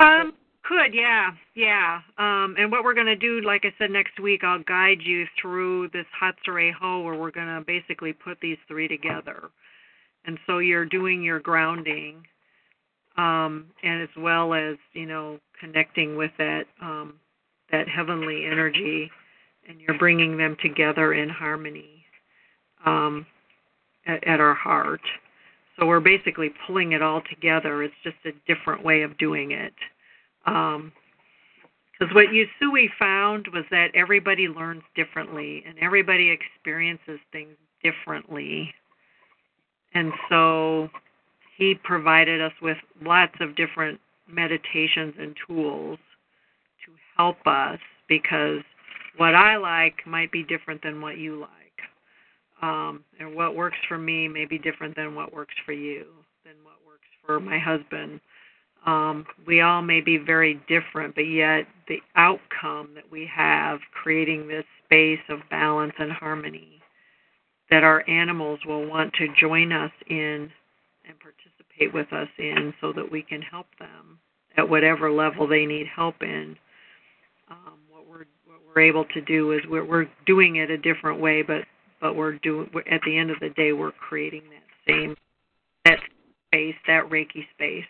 Um, 0.00 0.34
could, 0.68 0.92
yeah, 0.92 1.30
yeah. 1.54 2.00
Um, 2.18 2.54
and 2.58 2.70
what 2.70 2.84
we're 2.84 2.94
going 2.94 3.06
to 3.06 3.16
do, 3.16 3.40
like 3.40 3.64
I 3.64 3.72
said, 3.78 3.90
next 3.90 4.20
week, 4.20 4.44
I'll 4.44 4.62
guide 4.62 4.98
you 5.00 5.24
through 5.40 5.88
this 5.88 6.04
Hatsurei 6.20 6.72
Ho, 6.78 7.00
where 7.00 7.14
we're 7.14 7.30
going 7.30 7.46
to 7.46 7.64
basically 7.66 8.12
put 8.12 8.38
these 8.40 8.58
three 8.68 8.86
together. 8.86 9.48
And 10.26 10.38
so 10.46 10.58
you're 10.58 10.84
doing 10.84 11.22
your 11.22 11.40
grounding, 11.40 12.22
um, 13.16 13.66
and 13.82 14.02
as 14.02 14.10
well 14.18 14.52
as 14.52 14.76
you 14.92 15.06
know 15.06 15.38
connecting 15.58 16.16
with 16.16 16.32
that 16.36 16.64
um, 16.82 17.14
that 17.72 17.88
heavenly 17.88 18.44
energy, 18.44 19.10
and 19.68 19.80
you're 19.80 19.98
bringing 19.98 20.36
them 20.36 20.56
together 20.62 21.14
in 21.14 21.30
harmony 21.30 22.04
um, 22.84 23.24
at, 24.06 24.26
at 24.26 24.40
our 24.40 24.54
heart. 24.54 25.00
So 25.78 25.86
we're 25.86 26.00
basically 26.00 26.50
pulling 26.66 26.92
it 26.92 27.02
all 27.02 27.22
together. 27.30 27.82
It's 27.82 27.94
just 28.02 28.16
a 28.26 28.32
different 28.52 28.84
way 28.84 29.02
of 29.02 29.16
doing 29.16 29.52
it. 29.52 29.72
Um, 30.46 30.92
because 31.98 32.14
what 32.14 32.26
Usui 32.28 32.86
found 32.98 33.48
was 33.52 33.64
that 33.70 33.88
everybody 33.94 34.46
learns 34.46 34.82
differently 34.94 35.64
and 35.66 35.76
everybody 35.80 36.30
experiences 36.30 37.18
things 37.32 37.56
differently. 37.82 38.72
And 39.94 40.12
so 40.28 40.90
he 41.56 41.74
provided 41.82 42.40
us 42.40 42.52
with 42.62 42.76
lots 43.02 43.34
of 43.40 43.56
different 43.56 43.98
meditations 44.28 45.14
and 45.18 45.34
tools 45.46 45.98
to 46.86 46.92
help 47.16 47.38
us 47.46 47.80
because 48.08 48.60
what 49.16 49.34
I 49.34 49.56
like 49.56 50.06
might 50.06 50.30
be 50.30 50.44
different 50.44 50.82
than 50.82 51.00
what 51.00 51.18
you 51.18 51.40
like. 51.40 51.48
Um, 52.62 53.04
and 53.18 53.34
what 53.34 53.56
works 53.56 53.78
for 53.88 53.98
me 53.98 54.28
may 54.28 54.44
be 54.44 54.58
different 54.58 54.94
than 54.96 55.14
what 55.14 55.32
works 55.32 55.54
for 55.64 55.72
you, 55.72 56.06
than 56.44 56.54
what 56.64 56.74
works 56.86 57.06
for 57.24 57.38
my 57.40 57.58
husband. 57.58 58.20
Um, 58.86 59.26
we 59.46 59.60
all 59.60 59.82
may 59.82 60.00
be 60.00 60.16
very 60.16 60.60
different, 60.68 61.14
but 61.14 61.22
yet 61.22 61.66
the 61.88 61.98
outcome 62.16 62.90
that 62.94 63.10
we 63.10 63.28
have 63.34 63.80
creating 63.92 64.48
this 64.48 64.64
space 64.84 65.20
of 65.28 65.40
balance 65.50 65.94
and 65.98 66.12
harmony 66.12 66.80
that 67.70 67.84
our 67.84 68.08
animals 68.08 68.60
will 68.66 68.86
want 68.86 69.12
to 69.14 69.26
join 69.38 69.72
us 69.72 69.90
in 70.08 70.50
and 71.06 71.16
participate 71.20 71.92
with 71.92 72.12
us 72.12 72.28
in 72.38 72.72
so 72.80 72.92
that 72.92 73.10
we 73.10 73.22
can 73.22 73.42
help 73.42 73.66
them 73.78 74.18
at 74.56 74.68
whatever 74.68 75.10
level 75.10 75.46
they 75.46 75.66
need 75.66 75.86
help 75.94 76.16
in. 76.22 76.56
Um, 77.50 77.78
what 77.90 78.06
we're 78.08 78.26
what 78.46 78.60
we're 78.74 78.82
able 78.82 79.04
to 79.04 79.20
do 79.20 79.52
is 79.52 79.60
we're 79.68 79.84
we're 79.84 80.08
doing 80.26 80.56
it 80.56 80.70
a 80.70 80.78
different 80.78 81.20
way, 81.20 81.42
but 81.42 81.62
but 82.00 82.14
we're 82.14 82.38
doing 82.38 82.70
at 82.90 83.00
the 83.04 83.18
end 83.18 83.30
of 83.30 83.38
the 83.40 83.50
day 83.50 83.72
we're 83.72 83.92
creating 83.92 84.42
that 84.50 84.92
same 84.92 85.16
that 85.84 85.98
space, 86.48 86.74
that 86.86 87.08
Reiki 87.10 87.46
space 87.54 87.84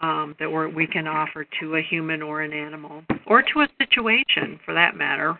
um, 0.00 0.36
that 0.38 0.48
we 0.50 0.86
can 0.86 1.06
offer 1.06 1.46
to 1.60 1.76
a 1.76 1.82
human 1.82 2.22
or 2.22 2.42
an 2.42 2.52
animal 2.52 3.02
or 3.26 3.42
to 3.42 3.60
a 3.60 3.68
situation 3.78 4.58
for 4.64 4.74
that 4.74 4.96
matter. 4.96 5.38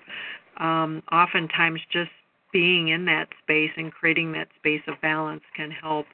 Um, 0.58 1.02
oftentimes, 1.12 1.80
just 1.92 2.10
being 2.52 2.88
in 2.88 3.04
that 3.04 3.28
space 3.42 3.70
and 3.76 3.92
creating 3.92 4.32
that 4.32 4.48
space 4.56 4.82
of 4.86 5.00
balance 5.00 5.42
can 5.54 5.70
help 5.70 6.06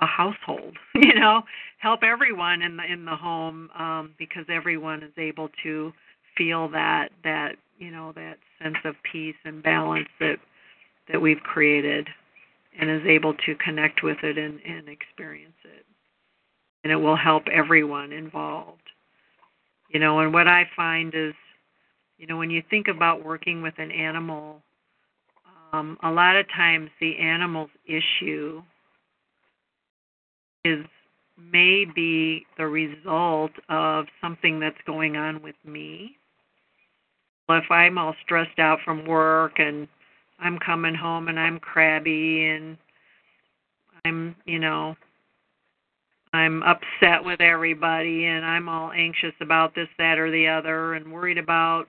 a 0.00 0.06
household 0.06 0.76
you 0.94 1.14
know 1.14 1.42
help 1.78 2.00
everyone 2.02 2.62
in 2.62 2.76
the 2.76 2.82
in 2.92 3.04
the 3.04 3.14
home 3.14 3.70
um 3.78 4.12
because 4.18 4.44
everyone 4.48 5.02
is 5.02 5.12
able 5.16 5.48
to 5.62 5.92
feel 6.36 6.68
that 6.68 7.10
that 7.22 7.52
you 7.78 7.90
know 7.90 8.12
that 8.14 8.36
sense 8.62 8.76
of 8.84 8.94
peace 9.10 9.36
and 9.44 9.62
balance 9.62 10.08
that 10.18 10.36
that 11.10 11.20
we've 11.20 11.40
created 11.40 12.08
and 12.78 12.90
is 12.90 13.06
able 13.06 13.34
to 13.34 13.54
connect 13.64 14.02
with 14.02 14.18
it 14.24 14.36
and, 14.36 14.58
and 14.66 14.88
experience 14.88 15.54
it 15.64 15.86
and 16.84 16.92
it 16.92 16.96
will 16.96 17.16
help 17.16 17.44
everyone 17.48 18.12
involved 18.12 18.78
you 19.88 19.98
know 19.98 20.20
and 20.20 20.32
what 20.32 20.46
i 20.46 20.64
find 20.76 21.14
is 21.14 21.34
you 22.18 22.26
know 22.26 22.36
when 22.36 22.50
you 22.50 22.62
think 22.70 22.86
about 22.88 23.24
working 23.24 23.62
with 23.62 23.74
an 23.78 23.90
animal 23.90 24.62
um, 25.72 25.98
a 26.04 26.10
lot 26.10 26.36
of 26.36 26.46
times 26.48 26.88
the 27.00 27.18
animal's 27.18 27.70
issue 27.86 28.62
is 30.64 30.84
may 31.36 31.84
be 31.84 32.46
the 32.56 32.66
result 32.66 33.50
of 33.68 34.06
something 34.20 34.60
that's 34.60 34.80
going 34.86 35.16
on 35.16 35.42
with 35.42 35.56
me. 35.64 36.16
Well, 37.48 37.58
if 37.58 37.70
I'm 37.70 37.98
all 37.98 38.14
stressed 38.24 38.58
out 38.58 38.78
from 38.84 39.06
work 39.06 39.58
and 39.58 39.88
I'm 40.38 40.58
coming 40.58 40.94
home 40.94 41.28
and 41.28 41.38
I'm 41.38 41.58
crabby 41.58 42.46
and 42.46 42.78
I'm, 44.04 44.36
you 44.46 44.58
know, 44.58 44.96
I'm 46.34 46.62
upset 46.64 47.24
with 47.24 47.40
everybody 47.40 48.24
and 48.24 48.44
I'm 48.44 48.68
all 48.68 48.90
anxious 48.90 49.34
about 49.40 49.74
this, 49.74 49.88
that, 49.98 50.18
or 50.18 50.30
the 50.30 50.48
other 50.48 50.94
and 50.94 51.12
worried 51.12 51.38
about 51.38 51.84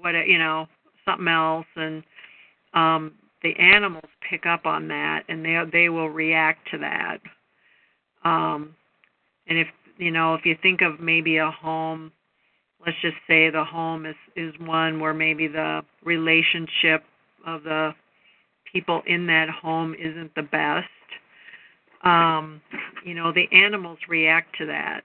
what, 0.00 0.12
you 0.26 0.38
know, 0.38 0.66
something 1.04 1.28
else 1.28 1.66
and 1.74 2.04
um, 2.72 3.12
the 3.42 3.54
animals 3.56 4.04
pick 4.28 4.46
up 4.46 4.64
on 4.64 4.88
that 4.88 5.24
and 5.28 5.44
they 5.44 5.60
they 5.72 5.88
will 5.88 6.08
react 6.08 6.70
to 6.70 6.78
that. 6.78 7.18
Um, 8.24 8.74
and 9.46 9.58
if 9.58 9.66
you 9.98 10.10
know, 10.10 10.34
if 10.34 10.46
you 10.46 10.56
think 10.62 10.80
of 10.80 11.00
maybe 11.00 11.38
a 11.38 11.50
home, 11.50 12.12
let's 12.84 12.96
just 13.02 13.16
say 13.26 13.50
the 13.50 13.64
home 13.64 14.06
is 14.06 14.16
is 14.36 14.54
one 14.60 15.00
where 15.00 15.14
maybe 15.14 15.46
the 15.46 15.82
relationship 16.04 17.04
of 17.46 17.64
the 17.64 17.90
people 18.72 19.02
in 19.06 19.26
that 19.26 19.48
home 19.50 19.94
isn't 19.94 20.34
the 20.34 20.42
best. 20.42 20.88
Um, 22.04 22.60
you 23.04 23.14
know, 23.14 23.32
the 23.32 23.48
animals 23.52 23.98
react 24.08 24.56
to 24.58 24.66
that. 24.66 25.02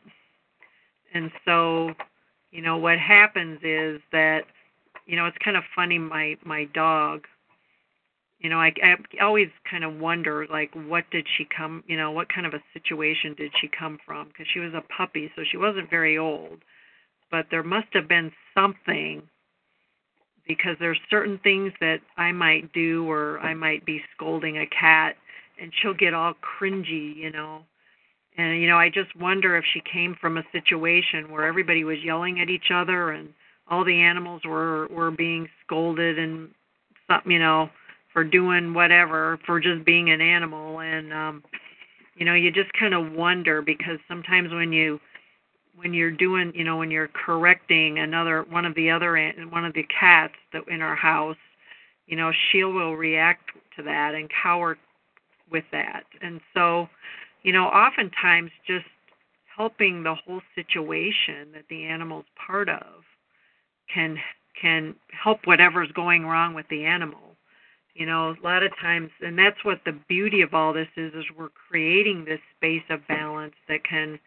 And 1.13 1.31
so, 1.45 1.93
you 2.51 2.61
know, 2.61 2.77
what 2.77 2.99
happens 2.99 3.59
is 3.63 4.01
that, 4.11 4.41
you 5.05 5.15
know, 5.15 5.25
it's 5.25 5.37
kind 5.43 5.57
of 5.57 5.63
funny. 5.75 5.97
My 5.97 6.37
my 6.45 6.65
dog, 6.65 7.25
you 8.39 8.49
know, 8.49 8.59
I, 8.59 8.71
I 8.83 9.23
always 9.23 9.49
kind 9.69 9.83
of 9.83 9.97
wonder, 9.97 10.45
like, 10.51 10.71
what 10.73 11.05
did 11.11 11.25
she 11.37 11.45
come, 11.45 11.83
you 11.87 11.97
know, 11.97 12.11
what 12.11 12.29
kind 12.33 12.45
of 12.45 12.53
a 12.53 12.61
situation 12.73 13.33
did 13.35 13.51
she 13.59 13.67
come 13.67 13.97
from? 14.05 14.27
Because 14.27 14.45
she 14.53 14.59
was 14.59 14.73
a 14.73 14.83
puppy, 14.95 15.31
so 15.35 15.43
she 15.49 15.57
wasn't 15.57 15.89
very 15.89 16.17
old. 16.17 16.59
But 17.31 17.47
there 17.51 17.63
must 17.63 17.87
have 17.93 18.07
been 18.07 18.31
something 18.55 19.23
because 20.47 20.75
there's 20.79 20.99
certain 21.09 21.39
things 21.43 21.73
that 21.79 21.99
I 22.17 22.31
might 22.31 22.71
do, 22.73 23.09
or 23.09 23.39
I 23.39 23.53
might 23.53 23.85
be 23.85 24.01
scolding 24.15 24.57
a 24.57 24.65
cat, 24.67 25.15
and 25.61 25.71
she'll 25.81 25.93
get 25.93 26.13
all 26.13 26.33
cringy, 26.33 27.15
you 27.15 27.31
know. 27.31 27.61
And 28.37 28.61
you 28.61 28.67
know, 28.67 28.77
I 28.77 28.89
just 28.89 29.15
wonder 29.15 29.57
if 29.57 29.65
she 29.73 29.81
came 29.81 30.15
from 30.19 30.37
a 30.37 30.43
situation 30.51 31.31
where 31.31 31.45
everybody 31.45 31.83
was 31.83 31.97
yelling 32.03 32.39
at 32.39 32.49
each 32.49 32.71
other, 32.73 33.11
and 33.11 33.29
all 33.69 33.83
the 33.83 34.01
animals 34.01 34.41
were 34.45 34.87
were 34.87 35.11
being 35.11 35.47
scolded, 35.65 36.17
and 36.17 36.49
something, 37.07 37.31
you 37.31 37.39
know 37.39 37.69
for 38.13 38.23
doing 38.23 38.73
whatever 38.73 39.39
for 39.45 39.59
just 39.59 39.85
being 39.85 40.09
an 40.09 40.21
animal 40.21 40.79
and 40.79 41.13
um 41.13 41.43
you 42.15 42.25
know 42.25 42.33
you 42.33 42.51
just 42.51 42.71
kind 42.73 42.93
of 42.93 43.11
wonder 43.11 43.61
because 43.61 43.99
sometimes 44.07 44.51
when 44.51 44.73
you 44.73 44.99
when 45.75 45.93
you're 45.93 46.11
doing 46.11 46.51
you 46.55 46.63
know 46.63 46.77
when 46.77 46.91
you're 46.91 47.09
correcting 47.09 47.99
another 47.99 48.45
one 48.49 48.65
of 48.65 48.75
the 48.75 48.89
other 48.89 49.15
one 49.49 49.65
of 49.65 49.73
the 49.73 49.85
cats 49.97 50.33
that 50.53 50.67
in 50.67 50.81
our 50.81 50.95
house 50.95 51.37
you 52.07 52.15
know 52.15 52.31
she 52.51 52.63
will 52.63 52.95
react 52.95 53.51
to 53.75 53.83
that 53.83 54.15
and 54.15 54.29
cower 54.43 54.77
with 55.51 55.65
that. 55.71 56.03
And 56.21 56.39
so 56.53 56.87
you 57.43 57.53
know 57.53 57.65
oftentimes 57.65 58.51
just 58.67 58.85
helping 59.55 60.03
the 60.03 60.15
whole 60.15 60.41
situation 60.55 61.51
that 61.53 61.65
the 61.69 61.85
animal's 61.85 62.25
part 62.47 62.69
of 62.69 63.03
can 63.93 64.17
can 64.59 64.95
help 65.11 65.39
whatever's 65.45 65.91
going 65.91 66.25
wrong 66.25 66.53
with 66.53 66.65
the 66.69 66.85
animal. 66.85 67.19
You 67.93 68.05
know 68.05 68.29
a 68.29 68.43
lot 68.43 68.63
of 68.63 68.71
times 68.79 69.09
and 69.21 69.37
that's 69.37 69.63
what 69.63 69.81
the 69.85 69.97
beauty 70.07 70.41
of 70.41 70.53
all 70.53 70.73
this 70.73 70.87
is 70.95 71.13
is 71.13 71.25
we're 71.37 71.49
creating 71.49 72.25
this 72.25 72.39
space 72.55 72.83
of 72.89 73.05
balance 73.07 73.55
that 73.67 73.83
can 73.83 74.19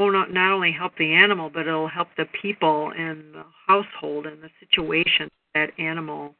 not 0.00 0.50
only 0.50 0.72
help 0.72 0.96
the 0.96 1.12
animal 1.12 1.50
but 1.52 1.66
it'll 1.66 1.88
help 1.88 2.08
the 2.16 2.24
people 2.40 2.90
and 2.96 3.34
the 3.34 3.44
household 3.66 4.26
and 4.26 4.42
the 4.42 4.48
situation 4.58 5.28
that 5.54 5.70
animal 5.78 6.34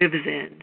lives 0.00 0.14
in 0.24 0.62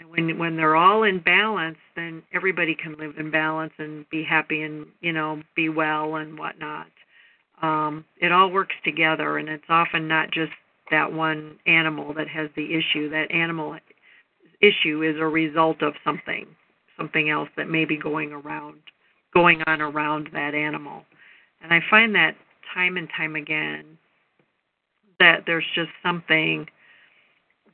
and 0.00 0.10
when 0.10 0.38
when 0.38 0.56
they're 0.56 0.76
all 0.76 1.04
in 1.04 1.20
balance 1.20 1.78
then 1.94 2.22
everybody 2.32 2.74
can 2.74 2.96
live 2.98 3.16
in 3.18 3.30
balance 3.30 3.72
and 3.78 4.08
be 4.10 4.24
happy 4.24 4.62
and 4.62 4.86
you 5.00 5.12
know 5.12 5.40
be 5.54 5.68
well 5.68 6.16
and 6.16 6.38
whatnot 6.38 6.86
um 7.62 8.04
it 8.20 8.32
all 8.32 8.50
works 8.50 8.74
together 8.84 9.38
and 9.38 9.48
it's 9.48 9.64
often 9.68 10.08
not 10.08 10.30
just 10.32 10.52
that 10.90 11.12
one 11.12 11.56
animal 11.66 12.12
that 12.14 12.28
has 12.28 12.50
the 12.56 12.74
issue. 12.74 13.08
That 13.10 13.30
animal 13.30 13.76
issue 14.60 15.02
is 15.02 15.16
a 15.18 15.26
result 15.26 15.82
of 15.82 15.94
something, 16.04 16.46
something 16.96 17.30
else 17.30 17.48
that 17.56 17.68
may 17.68 17.84
be 17.84 17.96
going 17.96 18.32
around, 18.32 18.80
going 19.32 19.62
on 19.66 19.80
around 19.80 20.28
that 20.32 20.54
animal. 20.54 21.04
And 21.62 21.72
I 21.72 21.80
find 21.88 22.14
that 22.14 22.36
time 22.74 22.96
and 22.96 23.08
time 23.16 23.36
again 23.36 23.98
that 25.18 25.44
there's 25.46 25.66
just 25.74 25.90
something 26.02 26.66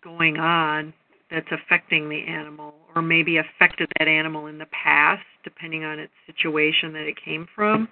going 0.02 0.36
on 0.36 0.92
that's 1.30 1.48
affecting 1.50 2.08
the 2.08 2.24
animal 2.26 2.74
or 2.94 3.02
maybe 3.02 3.38
affected 3.38 3.88
that 3.98 4.08
animal 4.08 4.46
in 4.46 4.58
the 4.58 4.66
past 4.66 5.24
depending 5.44 5.84
on 5.84 5.98
its 5.98 6.12
situation 6.26 6.92
that 6.92 7.06
it 7.06 7.16
came 7.22 7.46
from 7.54 7.88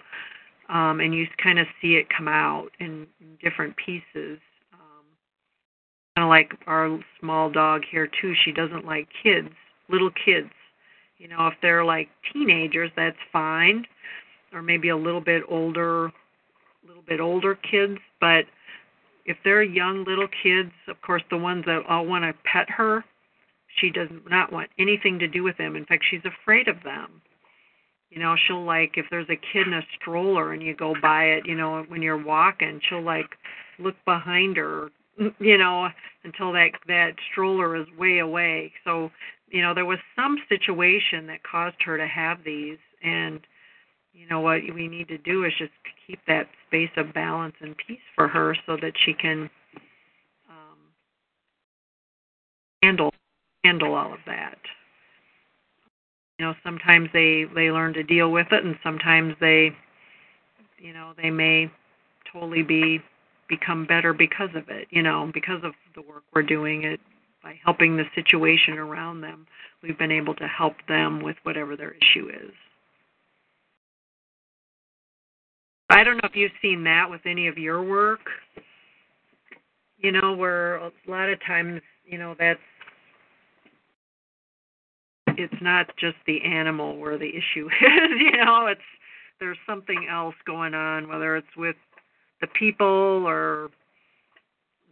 um, 0.68 1.00
and 1.00 1.14
you 1.14 1.26
kind 1.42 1.58
of 1.58 1.66
see 1.80 1.94
it 1.94 2.06
come 2.16 2.28
out 2.28 2.68
in, 2.80 3.06
in 3.20 3.36
different 3.42 3.74
pieces 3.76 4.38
Um, 4.72 5.04
kind 6.16 6.24
of 6.24 6.28
like 6.30 6.52
our 6.66 6.98
small 7.20 7.50
dog 7.50 7.82
here 7.90 8.08
too. 8.20 8.34
She 8.44 8.52
doesn't 8.52 8.86
like 8.86 9.08
kids, 9.22 9.48
little 9.88 10.10
kids. 10.24 10.50
You 11.18 11.28
know, 11.28 11.46
if 11.46 11.54
they're 11.62 11.84
like 11.84 12.08
teenagers, 12.32 12.90
that's 12.96 13.16
fine, 13.32 13.86
or 14.52 14.62
maybe 14.62 14.88
a 14.88 14.96
little 14.96 15.20
bit 15.20 15.42
older, 15.48 16.06
a 16.06 16.12
little 16.86 17.04
bit 17.06 17.20
older 17.20 17.54
kids. 17.54 17.98
But 18.20 18.44
if 19.24 19.36
they're 19.44 19.62
young 19.62 20.04
little 20.04 20.28
kids, 20.42 20.72
of 20.88 21.00
course, 21.02 21.22
the 21.30 21.38
ones 21.38 21.64
that 21.66 21.82
all 21.88 22.06
want 22.06 22.24
to 22.24 22.34
pet 22.44 22.68
her, 22.70 23.04
she 23.80 23.90
does 23.90 24.08
not 24.28 24.52
want 24.52 24.70
anything 24.78 25.18
to 25.18 25.28
do 25.28 25.42
with 25.42 25.56
them. 25.56 25.76
In 25.76 25.84
fact, 25.84 26.04
she's 26.08 26.24
afraid 26.24 26.68
of 26.68 26.82
them. 26.84 27.22
You 28.10 28.20
know, 28.20 28.36
she'll 28.46 28.64
like 28.64 28.92
if 28.96 29.06
there's 29.10 29.28
a 29.28 29.36
kid 29.36 29.66
in 29.66 29.74
a 29.74 29.82
stroller 30.00 30.52
and 30.52 30.62
you 30.62 30.74
go 30.74 30.94
by 31.00 31.24
it, 31.24 31.46
you 31.46 31.56
know, 31.56 31.84
when 31.88 32.02
you're 32.02 32.22
walking, 32.22 32.80
she'll 32.88 33.02
like 33.02 33.30
look 33.78 33.96
behind 34.04 34.56
her 34.56 34.90
you 35.38 35.58
know, 35.58 35.88
until 36.24 36.52
that 36.52 36.70
that 36.88 37.12
stroller 37.30 37.76
is 37.76 37.86
way 37.98 38.18
away. 38.18 38.72
So, 38.84 39.10
you 39.48 39.62
know, 39.62 39.74
there 39.74 39.84
was 39.84 39.98
some 40.16 40.38
situation 40.48 41.26
that 41.28 41.42
caused 41.42 41.76
her 41.84 41.96
to 41.96 42.06
have 42.06 42.38
these 42.44 42.78
and 43.02 43.40
you 44.12 44.28
know 44.28 44.40
what 44.40 44.60
we 44.74 44.88
need 44.88 45.08
to 45.08 45.18
do 45.18 45.44
is 45.44 45.52
just 45.58 45.72
keep 46.06 46.20
that 46.26 46.46
space 46.66 46.90
of 46.96 47.12
balance 47.12 47.54
and 47.60 47.74
peace 47.76 47.98
for 48.14 48.28
her 48.28 48.56
so 48.64 48.76
that 48.80 48.92
she 49.04 49.12
can 49.12 49.50
um, 50.48 50.78
handle 52.82 53.12
handle 53.64 53.94
all 53.94 54.12
of 54.12 54.20
that. 54.26 54.58
You 56.38 56.46
know, 56.46 56.54
sometimes 56.62 57.08
they 57.12 57.44
they 57.54 57.70
learn 57.70 57.94
to 57.94 58.02
deal 58.02 58.30
with 58.30 58.48
it, 58.52 58.64
and 58.64 58.76
sometimes 58.82 59.34
they, 59.40 59.70
you 60.78 60.92
know, 60.92 61.12
they 61.20 61.30
may 61.30 61.70
totally 62.32 62.62
be 62.62 63.00
become 63.48 63.86
better 63.86 64.12
because 64.12 64.50
of 64.54 64.68
it. 64.68 64.88
You 64.90 65.02
know, 65.02 65.30
because 65.32 65.62
of 65.64 65.72
the 65.94 66.02
work 66.02 66.24
we're 66.34 66.42
doing 66.42 66.84
it 66.84 67.00
by 67.42 67.58
helping 67.64 67.96
the 67.96 68.04
situation 68.14 68.78
around 68.78 69.20
them, 69.20 69.46
we've 69.82 69.98
been 69.98 70.10
able 70.10 70.34
to 70.34 70.48
help 70.48 70.74
them 70.88 71.22
with 71.22 71.36
whatever 71.44 71.76
their 71.76 71.92
issue 71.92 72.28
is. 72.28 72.52
I 75.90 76.02
don't 76.02 76.16
know 76.16 76.28
if 76.28 76.34
you've 76.34 76.50
seen 76.60 76.84
that 76.84 77.08
with 77.08 77.20
any 77.26 77.46
of 77.46 77.58
your 77.58 77.82
work. 77.82 78.20
You 79.98 80.12
know, 80.12 80.34
where 80.34 80.76
a 80.76 80.90
lot 81.06 81.28
of 81.28 81.38
times, 81.46 81.80
you 82.04 82.18
know, 82.18 82.34
that's 82.38 82.58
it's 85.38 85.62
not 85.62 85.86
just 85.98 86.16
the 86.26 86.42
animal 86.42 86.96
where 86.98 87.18
the 87.18 87.28
issue 87.28 87.66
is, 87.80 88.10
you 88.20 88.44
know, 88.44 88.66
it's 88.66 88.80
there's 89.40 89.58
something 89.66 90.06
else 90.10 90.34
going 90.46 90.74
on, 90.74 91.08
whether 91.08 91.36
it's 91.36 91.56
with 91.56 91.76
the 92.40 92.46
people 92.58 93.24
or 93.26 93.70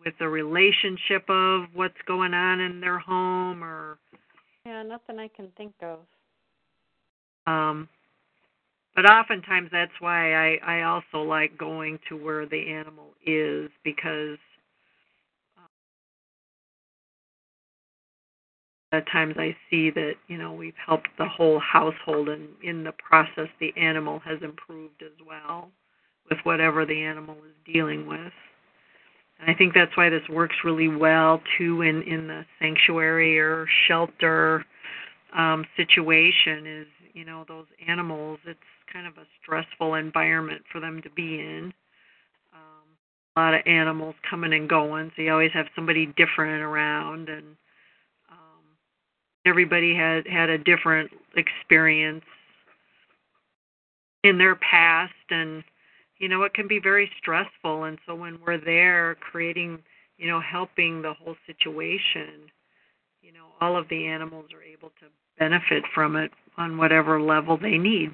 with 0.05 0.15
the 0.19 0.29
relationship 0.29 1.25
of 1.29 1.65
what's 1.75 1.95
going 2.07 2.35
on 2.35 2.61
in 2.61 2.81
their 2.81 2.99
home 2.99 3.63
or 3.63 3.99
yeah, 4.67 4.83
nothing 4.83 5.19
I 5.19 5.29
can 5.29 5.49
think 5.57 5.75
of. 5.83 6.01
Um 7.47 7.89
but 8.95 9.11
oftentimes 9.11 9.71
that's 9.73 9.93
why 10.01 10.35
I 10.35 10.59
I 10.65 10.83
also 10.83 11.27
like 11.27 11.57
going 11.57 11.99
to 12.09 12.17
where 12.17 12.47
the 12.47 12.73
animal 12.73 13.11
is 13.25 13.71
because 13.85 14.39
at 18.93 19.07
times 19.11 19.35
I 19.39 19.57
see 19.71 19.91
that 19.91 20.15
you 20.29 20.37
know 20.37 20.53
we've 20.53 20.75
helped 20.87 21.09
the 21.19 21.27
whole 21.27 21.59
household, 21.59 22.29
and 22.29 22.49
in 22.63 22.85
the 22.85 22.93
process, 22.93 23.49
the 23.59 23.73
animal 23.77 24.21
has 24.21 24.39
improved 24.43 25.03
as 25.03 25.27
well 25.27 25.71
with 26.29 26.39
whatever 26.45 26.85
the 26.87 27.03
animal 27.03 27.37
is 27.37 27.73
dealing 27.73 28.07
with. 28.07 28.33
And 29.41 29.51
I 29.51 29.55
think 29.55 29.75
that's 29.75 29.97
why 29.97 30.09
this 30.09 30.29
works 30.29 30.57
really 30.65 30.89
well 30.89 31.41
too 31.59 31.83
in 31.83 32.03
in 32.03 32.29
the 32.29 32.45
sanctuary 32.61 33.39
or 33.39 33.67
shelter 33.89 34.65
um, 35.37 35.65
situation. 35.77 36.67
Is 36.67 36.87
you 37.15 37.25
know 37.25 37.45
those 37.49 37.67
animals, 37.89 38.41
it's 38.47 38.61
kind 38.93 39.07
of 39.07 39.17
a 39.17 39.27
stressful 39.43 39.95
environment 39.95 40.63
for 40.71 40.81
them 40.81 41.01
to 41.03 41.11
be 41.11 41.41
in. 41.41 41.73
Um, 42.53 42.89
a 43.37 43.41
lot 43.41 43.55
of 43.55 43.63
animals 43.67 44.15
coming 44.29 44.53
and 44.53 44.69
going, 44.69 45.11
so 45.17 45.23
you 45.23 45.33
always 45.33 45.53
have 45.53 45.67
somebody 45.75 46.07
different 46.07 46.63
around 46.63 47.31
and 47.31 47.57
everybody 49.47 49.95
had 49.95 50.27
had 50.27 50.51
a 50.51 50.59
different 50.59 51.11
experience 51.37 52.25
in 54.25 54.39
their 54.39 54.57
past. 54.57 55.13
And 55.31 55.65
you 56.19 56.29
know 56.29 56.43
it 56.43 56.55
can 56.55 56.69
be 56.69 56.79
very 56.79 57.11
stressful. 57.19 57.85
And 57.85 57.99
so 58.07 58.15
when 58.15 58.39
we're 58.45 58.59
there 58.59 59.17
creating 59.17 59.79
you 60.19 60.29
know 60.29 60.41
helping 60.41 61.03
the 61.03 61.15
whole 61.15 61.37
situation 61.47 62.51
you 63.23 63.33
know 63.33 63.47
all 63.61 63.77
of 63.77 63.89
the 63.89 64.07
animals 64.07 64.47
are 64.55 64.63
able 64.63 64.91
to 65.01 65.07
benefit 65.39 65.85
from 65.95 66.17
it 66.17 66.31
on 66.57 66.77
whatever 66.77 67.21
level 67.21 67.57
they 67.57 67.79
need. 67.79 68.11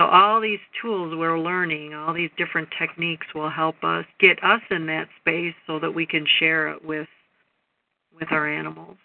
So 0.00 0.06
all 0.06 0.40
these 0.40 0.60
tools 0.80 1.14
we're 1.14 1.38
learning 1.38 1.92
all 1.92 2.14
these 2.14 2.30
different 2.38 2.68
techniques 2.78 3.26
will 3.34 3.50
help 3.50 3.76
us 3.82 4.06
get 4.18 4.42
us 4.42 4.62
in 4.70 4.86
that 4.86 5.08
space 5.20 5.54
so 5.66 5.78
that 5.78 5.90
we 5.90 6.06
can 6.06 6.24
share 6.38 6.68
it 6.70 6.82
with 6.82 7.08
with 8.20 8.30
our 8.30 8.48
animals. 8.48 8.96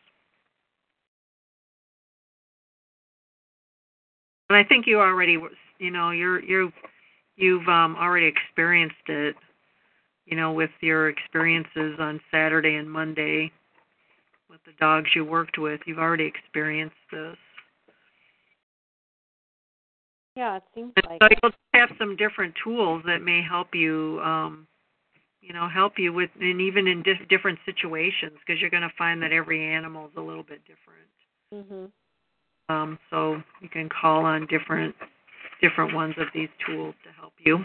And 4.50 4.58
I 4.58 4.64
think 4.64 4.86
you 4.86 5.00
already, 5.00 5.40
you 5.80 5.92
know, 5.92 6.12
you're 6.12 6.44
you're 6.44 6.72
you've 7.36 7.68
um, 7.68 7.96
already 7.96 8.28
experienced 8.28 8.96
it, 9.08 9.36
you 10.26 10.38
know, 10.38 10.52
with 10.52 10.70
your 10.82 11.10
experiences 11.10 11.96
on 12.00 12.22
Saturday 12.30 12.76
and 12.76 12.90
Monday 12.90 13.52
with 14.50 14.60
the 14.66 14.74
dogs 14.80 15.10
you 15.16 15.26
worked 15.26 15.58
with. 15.58 15.82
You've 15.88 15.98
already 15.98 16.26
experienced 16.26 16.96
this. 17.12 17.38
Yeah, 20.36 20.58
it 20.58 20.64
seems 20.76 20.92
like. 20.98 21.20
So 21.24 21.30
you'll 21.42 21.52
have 21.74 21.90
some 21.98 22.16
different 22.16 22.54
tools 22.64 23.02
that 23.08 23.24
may 23.24 23.42
help 23.42 23.70
you 23.74 24.20
um, 24.24 24.68
you 25.46 25.54
know 25.54 25.68
help 25.70 25.94
you 25.98 26.12
with 26.14 26.30
and 26.40 26.62
even 26.62 26.88
in 26.88 27.04
di- 27.04 27.26
different 27.30 27.60
situations 27.66 28.34
because 28.46 28.60
you're 28.62 28.70
going 28.70 28.84
to 28.84 28.94
find 28.98 29.22
that 29.22 29.32
every 29.32 29.64
animal 29.64 30.08
is 30.08 30.14
a 30.18 30.22
little 30.22 30.44
bit 30.44 30.62
different. 30.66 31.10
Mhm 31.54 31.92
um 32.70 32.98
so 33.10 33.42
you 33.62 33.70
can 33.70 33.90
call 33.90 34.26
on 34.26 34.48
different 34.48 34.96
different 35.62 35.94
ones 35.94 36.16
of 36.18 36.28
these 36.34 36.50
tools 36.66 36.96
to 37.04 37.12
help 37.12 37.34
you. 37.40 37.60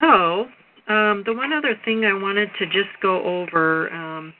So, 0.00 0.46
um, 0.88 1.22
the 1.24 1.32
one 1.32 1.52
other 1.52 1.74
thing 1.84 2.04
I 2.04 2.12
wanted 2.12 2.50
to 2.58 2.66
just 2.66 2.90
go 3.00 3.22
over, 3.22 3.90
um, 3.92 4.34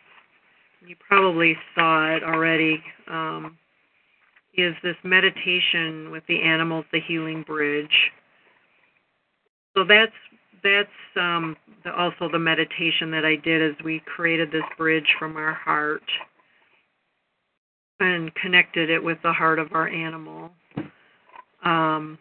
you 0.87 0.97
probably 1.07 1.57
saw 1.75 2.15
it 2.15 2.23
already, 2.23 2.83
um, 3.09 3.59
is 4.55 4.75
this 4.83 4.97
meditation 5.05 6.11
with 6.11 6.25
the 6.29 6.43
animals, 6.43 6.85
the 6.93 7.01
healing 7.01 7.43
bridge. 7.43 8.11
So 9.77 9.85
that's 9.85 10.13
that's 10.63 10.89
um, 11.17 11.57
the, 11.85 11.93
also 11.95 12.29
the 12.31 12.39
meditation 12.39 13.11
that 13.11 13.25
I 13.25 13.37
did 13.37 13.63
as 13.63 13.85
we 13.85 14.01
created 14.01 14.53
this 14.53 14.63
bridge 14.79 15.17
from 15.19 15.37
our 15.37 15.55
heart 15.55 16.03
and 17.99 18.35
connected 18.35 18.91
it 18.91 19.03
with 19.03 19.19
the 19.23 19.33
heart 19.33 19.59
of 19.59 19.73
our 19.73 19.89
animal. 19.89 20.51
Um, 21.65 22.19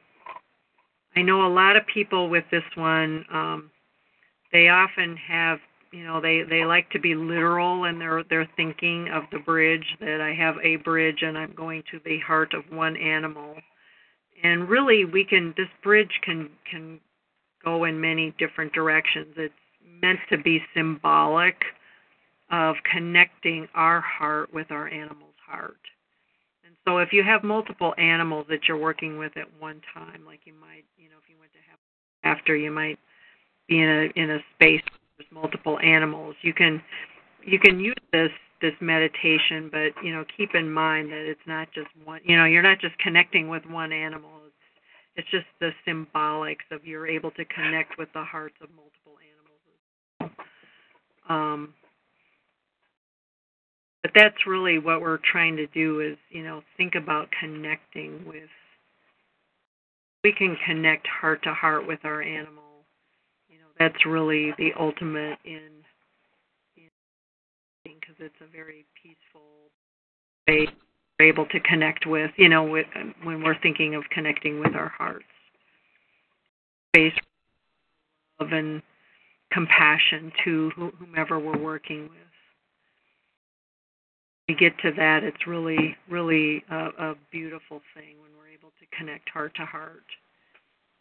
I 1.16 1.22
know 1.22 1.46
a 1.46 1.54
lot 1.54 1.76
of 1.76 1.84
people 1.88 2.30
with 2.30 2.46
this 2.52 2.64
one. 2.76 3.26
Um, 3.32 3.72
they 4.52 4.70
often 4.70 5.18
have 5.18 5.60
you 5.92 6.06
know 6.06 6.22
they 6.22 6.44
they 6.44 6.64
like 6.66 6.90
to 6.92 7.00
be 7.00 7.16
literal 7.16 7.84
in 7.86 8.00
their 8.00 8.24
their 8.24 8.48
thinking 8.56 9.10
of 9.10 9.24
the 9.32 9.40
bridge 9.40 9.98
that 10.00 10.22
I 10.22 10.34
have 10.34 10.56
a 10.64 10.78
bridge 10.78 11.22
and 11.22 11.38
I'm 11.38 11.54
going 11.54 11.84
to 11.92 12.00
the 12.06 12.20
heart 12.20 12.54
of 12.54 12.64
one 12.72 12.96
animal. 12.98 13.56
And 14.44 14.70
really 14.70 15.06
we 15.06 15.26
can 15.26 15.54
this 15.58 15.68
bridge 15.84 16.20
can 16.24 16.50
can 16.70 17.00
go 17.64 17.84
in 17.84 18.00
many 18.00 18.34
different 18.40 18.74
directions. 18.74 19.34
It's 19.38 19.54
meant 20.02 20.20
to 20.30 20.38
be 20.38 20.64
symbolic 20.74 21.56
of 22.50 22.76
connecting 22.92 23.68
our 23.76 24.02
heart 24.02 24.54
with 24.54 24.72
our 24.72 24.88
animal's 24.88 25.36
heart. 25.46 25.78
And 26.66 26.76
so 26.86 26.98
if 26.98 27.14
you 27.14 27.24
have 27.24 27.44
multiple 27.44 27.94
animals 27.98 28.46
that 28.50 28.68
you're 28.68 28.78
working 28.78 29.18
with 29.18 29.36
at 29.38 29.48
one 29.60 29.82
time 29.94 30.24
like 30.26 30.42
you 30.46 30.54
might 30.54 30.86
you 30.98 31.10
know 31.10 31.18
if 31.22 31.30
you 31.30 31.36
went 31.38 31.52
to 31.52 31.60
have 31.70 32.38
after 32.38 32.56
you 32.56 32.72
might 32.72 32.98
be 33.68 33.82
in 33.82 33.90
a 33.90 34.20
in 34.20 34.32
a 34.32 34.40
space 34.56 34.82
there's 35.22 35.44
multiple 35.44 35.80
animals. 35.80 36.36
You 36.42 36.54
can 36.54 36.82
you 37.44 37.60
can 37.60 37.80
use 37.80 37.96
this 38.12 38.32
this 38.62 38.74
meditation, 38.80 39.70
but 39.72 39.94
you 40.04 40.14
know 40.14 40.24
keep 40.38 40.56
in 40.56 40.72
mind 40.72 41.12
that 41.12 41.30
it's 41.30 41.42
not 41.48 41.68
just 41.74 41.88
one. 42.04 42.22
You 42.24 42.38
know 42.38 42.46
you're 42.46 42.62
not 42.62 42.80
just 42.80 42.98
connecting 43.00 43.50
with 43.50 43.66
one 43.66 43.92
animal. 43.92 44.30
It's 44.46 44.56
it's 45.16 45.30
just 45.30 45.46
the 45.60 45.72
symbolics 45.88 46.70
of 46.72 46.86
you're 46.86 47.08
able 47.08 47.32
to 47.32 47.46
connect 47.46 47.98
with 47.98 48.10
the 48.14 48.24
hearts 48.24 48.56
of 48.62 48.70
multiple 48.70 49.18
animals. 50.20 50.38
Um, 51.30 51.74
but 54.02 54.12
that's 54.16 54.48
really 54.48 54.80
what 54.80 55.02
we're 55.02 55.20
trying 55.32 55.56
to 55.58 55.68
do 55.68 56.00
is 56.00 56.18
you 56.30 56.44
know 56.44 56.62
think 56.78 56.96
about 56.96 57.30
connecting 57.40 58.24
with 58.26 58.50
we 60.24 60.32
can 60.32 60.56
connect 60.66 61.08
heart 61.08 61.42
to 61.44 61.54
heart 61.54 61.88
with 61.88 62.00
our 62.04 62.22
animal 62.22 62.71
that's 63.82 64.06
really 64.06 64.54
the 64.60 64.70
ultimate 64.80 65.40
in 65.44 65.82
because 67.84 68.16
it's 68.20 68.36
a 68.42 68.52
very 68.52 68.86
peaceful 69.02 69.42
way 70.48 70.68
we're 71.18 71.28
able 71.28 71.48
to 71.48 71.60
connect 71.62 72.06
with 72.06 72.30
you 72.38 72.48
know 72.48 72.64
with, 72.64 72.86
when 73.24 73.44
we're 73.44 73.60
thinking 73.62 73.96
of 73.96 74.04
connecting 74.12 74.60
with 74.60 74.76
our 74.76 74.90
hearts. 74.90 75.26
Space 76.96 77.14
love 78.40 78.52
and 78.52 78.84
compassion 79.52 80.32
to 80.44 80.70
whomever 81.00 81.40
we're 81.40 81.58
working 81.58 82.04
with. 82.04 82.12
We 84.48 84.56
get 84.56 84.78
to 84.84 84.92
that 84.96 85.24
it's 85.24 85.48
really 85.48 85.96
really 86.08 86.64
a, 86.70 86.90
a 87.00 87.16
beautiful 87.32 87.82
thing 87.96 88.18
when 88.22 88.30
we're 88.38 88.54
able 88.54 88.70
to 88.80 88.98
connect 88.98 89.28
heart 89.30 89.56
to 89.56 89.66
heart 89.66 90.04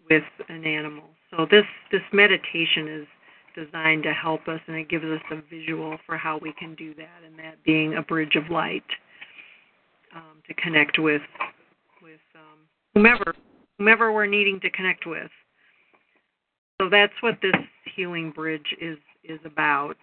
with 0.09 0.22
an 0.48 0.64
animal. 0.64 1.05
So 1.31 1.47
this 1.51 1.64
this 1.93 2.02
meditation 2.12 2.89
is 2.89 3.06
designed 3.55 4.02
to 4.05 4.12
help 4.12 4.48
us, 4.48 4.60
and 4.66 4.77
it 4.77 4.89
gives 4.89 5.05
us 5.05 5.20
a 5.31 5.40
visual 5.51 5.98
for 6.06 6.16
how 6.16 6.39
we 6.39 6.52
can 6.59 6.74
do 6.74 6.94
that, 6.94 7.24
and 7.27 7.39
that 7.39 7.62
being 7.64 7.94
a 7.94 8.02
bridge 8.02 8.36
of 8.36 8.51
light 8.51 8.85
um, 10.14 10.43
to 10.48 10.55
connect 10.55 10.98
with 10.98 11.22
with 12.02 12.20
um, 12.35 12.59
whomever 12.94 13.35
whomever 13.78 14.12
we're 14.12 14.27
needing 14.27 14.60
to 14.60 14.70
connect 14.70 15.06
with. 15.06 15.31
So 16.81 16.89
that's 16.89 17.12
what 17.20 17.39
this 17.43 17.55
healing 17.94 18.31
bridge 18.31 18.74
is 18.81 18.98
is 19.24 19.40
about. 19.44 19.97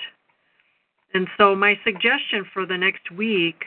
And 1.14 1.28
so 1.38 1.56
my 1.56 1.76
suggestion 1.84 2.46
for 2.54 2.66
the 2.66 2.78
next 2.78 3.10
week 3.12 3.64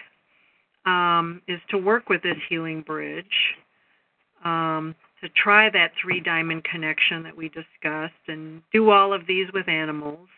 um, 0.87 1.43
is 1.49 1.61
to 1.71 1.79
work 1.79 2.09
with 2.09 2.23
this 2.23 2.37
healing 2.49 2.83
bridge, 2.83 3.25
um, 4.45 4.95
to 5.23 5.29
try 5.31 5.69
that 5.71 5.93
three 6.01 6.21
diamond 6.21 6.65
connection 6.65 7.23
that 7.23 7.37
we 7.37 7.49
discussed, 7.49 8.15
and 8.29 8.63
do 8.73 8.91
all 8.91 9.13
of 9.13 9.27
these 9.27 9.47
with 9.53 9.69
animals. 9.69 10.29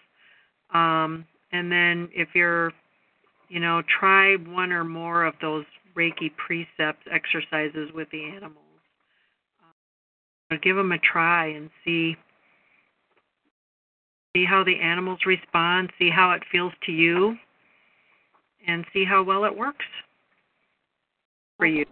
Um, 0.74 1.24
and 1.52 1.70
then 1.70 2.08
if 2.12 2.28
you're, 2.34 2.72
you 3.48 3.60
know, 3.60 3.82
try 4.00 4.36
one 4.36 4.72
or 4.72 4.84
more 4.84 5.24
of 5.24 5.34
those 5.40 5.64
Reiki 5.96 6.30
precept 6.36 7.02
exercises 7.10 7.90
with 7.94 8.08
the 8.10 8.24
animals. 8.24 8.56
Uh, 10.50 10.56
give 10.62 10.76
them 10.76 10.92
a 10.92 10.98
try 10.98 11.46
and 11.48 11.70
see 11.84 12.16
see 14.34 14.46
how 14.46 14.64
the 14.64 14.80
animals 14.80 15.20
respond, 15.26 15.92
see 15.98 16.08
how 16.08 16.30
it 16.32 16.42
feels 16.50 16.72
to 16.86 16.92
you, 16.92 17.36
and 18.66 18.86
see 18.92 19.04
how 19.04 19.22
well 19.22 19.44
it 19.44 19.54
works 19.54 19.84
for 21.58 21.66
you. 21.66 21.84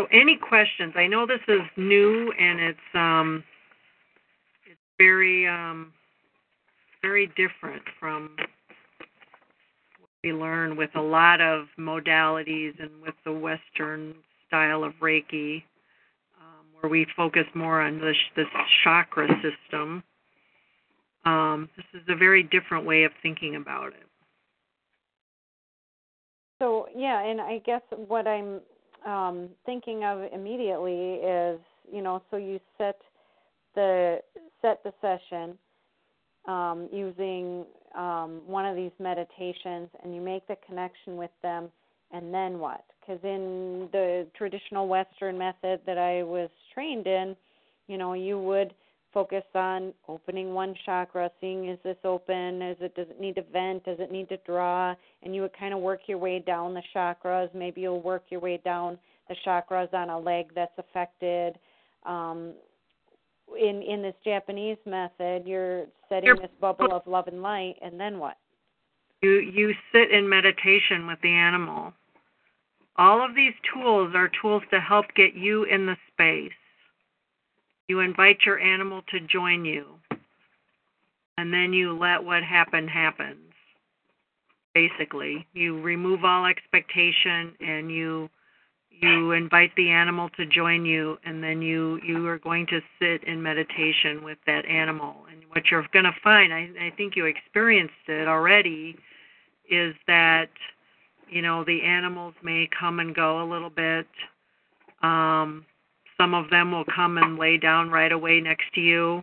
So 0.00 0.06
any 0.12 0.36
questions? 0.36 0.94
I 0.96 1.06
know 1.06 1.26
this 1.26 1.40
is 1.48 1.60
new 1.76 2.32
and 2.38 2.60
it's 2.60 2.94
um 2.94 3.44
it's 4.70 4.80
very 4.98 5.46
um 5.46 5.92
very 7.02 7.26
different 7.28 7.82
from 7.98 8.36
what 9.98 10.10
we 10.22 10.32
learn 10.32 10.76
with 10.76 10.90
a 10.96 11.00
lot 11.00 11.40
of 11.40 11.66
modalities 11.78 12.72
and 12.80 12.90
with 13.00 13.14
the 13.24 13.32
western 13.32 14.14
style 14.48 14.84
of 14.84 14.92
Reiki 15.02 15.62
where 16.80 16.90
we 16.90 17.06
focus 17.16 17.44
more 17.54 17.80
on 17.80 18.00
this 18.00 18.16
the 18.36 18.44
chakra 18.84 19.28
system. 19.42 20.02
Um, 21.24 21.68
this 21.76 21.84
is 21.94 22.02
a 22.08 22.14
very 22.14 22.42
different 22.42 22.86
way 22.86 23.04
of 23.04 23.12
thinking 23.22 23.56
about 23.56 23.88
it. 23.88 24.06
So 26.60 26.88
yeah, 26.94 27.24
and 27.24 27.40
I 27.40 27.58
guess 27.58 27.82
what 27.90 28.26
I'm 28.26 28.60
um, 29.06 29.48
thinking 29.64 30.04
of 30.04 30.30
immediately 30.32 31.14
is, 31.14 31.60
you 31.92 32.02
know, 32.02 32.22
so 32.30 32.36
you 32.36 32.60
set 32.76 32.98
the 33.74 34.18
set 34.62 34.82
the 34.82 34.92
session 35.00 35.56
um, 36.46 36.88
using 36.92 37.64
um, 37.96 38.42
one 38.46 38.66
of 38.66 38.76
these 38.76 38.92
meditations, 38.98 39.88
and 40.02 40.14
you 40.14 40.20
make 40.20 40.46
the 40.48 40.56
connection 40.66 41.16
with 41.16 41.30
them, 41.42 41.68
and 42.12 42.32
then 42.34 42.58
what? 42.58 42.84
because 43.06 43.22
in 43.22 43.88
the 43.92 44.26
traditional 44.36 44.88
Western 44.88 45.38
method 45.38 45.80
that 45.86 45.98
I 45.98 46.22
was 46.22 46.50
trained 46.74 47.06
in, 47.06 47.36
you 47.88 47.98
know, 47.98 48.14
you 48.14 48.38
would 48.38 48.74
focus 49.16 49.44
on 49.54 49.94
opening 50.08 50.52
one 50.52 50.74
chakra, 50.84 51.30
seeing 51.40 51.70
is 51.70 51.78
this 51.82 51.96
open, 52.04 52.60
is 52.60 52.76
it 52.80 52.94
does 52.94 53.06
it 53.08 53.18
need 53.18 53.34
to 53.36 53.42
vent, 53.50 53.82
does 53.86 53.96
it 53.98 54.12
need 54.12 54.28
to 54.28 54.36
draw, 54.44 54.94
and 55.22 55.34
you 55.34 55.40
would 55.40 55.56
kind 55.58 55.72
of 55.72 55.80
work 55.80 56.00
your 56.06 56.18
way 56.18 56.38
down 56.38 56.74
the 56.74 56.82
chakras. 56.94 57.48
Maybe 57.54 57.80
you'll 57.80 58.02
work 58.02 58.24
your 58.28 58.40
way 58.40 58.60
down 58.62 58.98
the 59.30 59.36
chakras 59.46 59.92
on 59.94 60.10
a 60.10 60.18
leg 60.18 60.50
that's 60.54 60.76
affected. 60.76 61.58
Um, 62.04 62.52
in 63.58 63.80
in 63.80 64.02
this 64.02 64.14
Japanese 64.22 64.76
method, 64.84 65.46
you're 65.46 65.86
setting 66.10 66.34
this 66.36 66.50
bubble 66.60 66.92
of 66.92 67.06
love 67.06 67.26
and 67.26 67.40
light, 67.40 67.76
and 67.80 67.98
then 67.98 68.18
what? 68.18 68.36
You 69.22 69.38
you 69.38 69.72
sit 69.92 70.10
in 70.10 70.28
meditation 70.28 71.06
with 71.06 71.18
the 71.22 71.30
animal 71.30 71.94
all 72.98 73.24
of 73.24 73.34
these 73.34 73.52
tools 73.72 74.12
are 74.14 74.30
tools 74.40 74.62
to 74.70 74.80
help 74.80 75.06
get 75.14 75.34
you 75.34 75.64
in 75.64 75.86
the 75.86 75.96
space. 76.12 76.52
You 77.88 78.00
invite 78.00 78.38
your 78.44 78.58
animal 78.58 79.02
to 79.10 79.20
join 79.20 79.64
you, 79.64 79.86
and 81.38 81.52
then 81.52 81.72
you 81.72 81.96
let 81.96 82.24
what 82.24 82.42
happened 82.42 82.90
happens. 82.90 83.52
Basically, 84.74 85.46
you 85.52 85.80
remove 85.80 86.24
all 86.24 86.46
expectation 86.46 87.54
and 87.60 87.90
you 87.90 88.28
you 89.00 89.32
invite 89.32 89.74
the 89.76 89.90
animal 89.90 90.30
to 90.30 90.46
join 90.46 90.86
you 90.86 91.18
and 91.24 91.42
then 91.42 91.60
you 91.60 92.00
you 92.02 92.26
are 92.26 92.38
going 92.38 92.66
to 92.66 92.80
sit 92.98 93.22
in 93.24 93.42
meditation 93.42 94.24
with 94.24 94.38
that 94.46 94.64
animal 94.66 95.16
and 95.30 95.42
what 95.50 95.64
you're 95.70 95.86
going 95.92 96.04
to 96.04 96.14
find 96.24 96.52
I, 96.52 96.70
I 96.80 96.92
think 96.96 97.14
you 97.14 97.26
experienced 97.26 97.92
it 98.08 98.26
already 98.26 98.96
is 99.70 99.94
that 100.06 100.48
you 101.28 101.42
know 101.42 101.64
the 101.64 101.82
animals 101.82 102.34
may 102.42 102.68
come 102.78 103.00
and 103.00 103.14
go 103.14 103.42
a 103.42 103.46
little 103.50 103.70
bit 103.70 104.06
um 105.02 105.66
some 106.18 106.34
of 106.34 106.50
them 106.50 106.72
will 106.72 106.84
come 106.84 107.18
and 107.18 107.38
lay 107.38 107.58
down 107.58 107.90
right 107.90 108.12
away 108.12 108.40
next 108.40 108.72
to 108.74 108.80
you. 108.80 109.22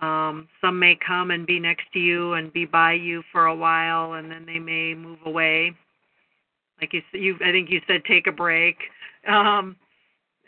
Um 0.00 0.48
some 0.60 0.78
may 0.78 0.96
come 0.96 1.30
and 1.30 1.46
be 1.46 1.60
next 1.60 1.84
to 1.92 1.98
you 1.98 2.34
and 2.34 2.52
be 2.52 2.64
by 2.64 2.94
you 2.94 3.22
for 3.30 3.46
a 3.46 3.54
while 3.54 4.14
and 4.14 4.30
then 4.30 4.44
they 4.46 4.58
may 4.58 4.94
move 4.94 5.18
away. 5.24 5.72
Like 6.80 6.92
you 6.92 7.02
you 7.12 7.36
I 7.36 7.52
think 7.52 7.70
you 7.70 7.80
said 7.86 8.04
take 8.04 8.26
a 8.26 8.32
break 8.32 8.76
um 9.28 9.76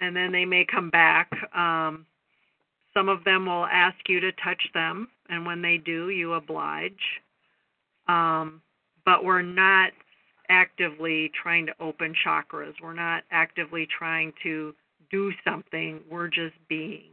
and 0.01 0.17
then 0.17 0.33
they 0.33 0.45
may 0.45 0.65
come 0.65 0.91
back. 0.91 1.31
Um 1.55 2.07
some 2.93 3.09
of 3.09 3.25
them 3.25 3.47
will 3.47 3.67
ask 3.67 3.97
you 4.09 4.21
to 4.21 4.33
touch 4.33 4.63
them 4.73 5.09
and 5.29 5.47
when 5.47 5.63
they 5.63 5.79
do 5.79 6.11
you 6.11 6.35
oblige. 6.35 7.21
Um 8.09 8.61
but 9.05 9.25
we're 9.25 9.43
not 9.43 9.93
actively 10.49 11.31
trying 11.41 11.67
to 11.67 11.75
open 11.81 12.15
chakras. 12.25 12.75
We're 12.83 12.95
not 12.95 13.23
actively 13.31 13.87
trying 13.87 14.33
to 14.43 14.75
do 15.15 15.31
something. 15.45 16.01
We're 16.11 16.29
just 16.29 16.57
being. 16.69 17.11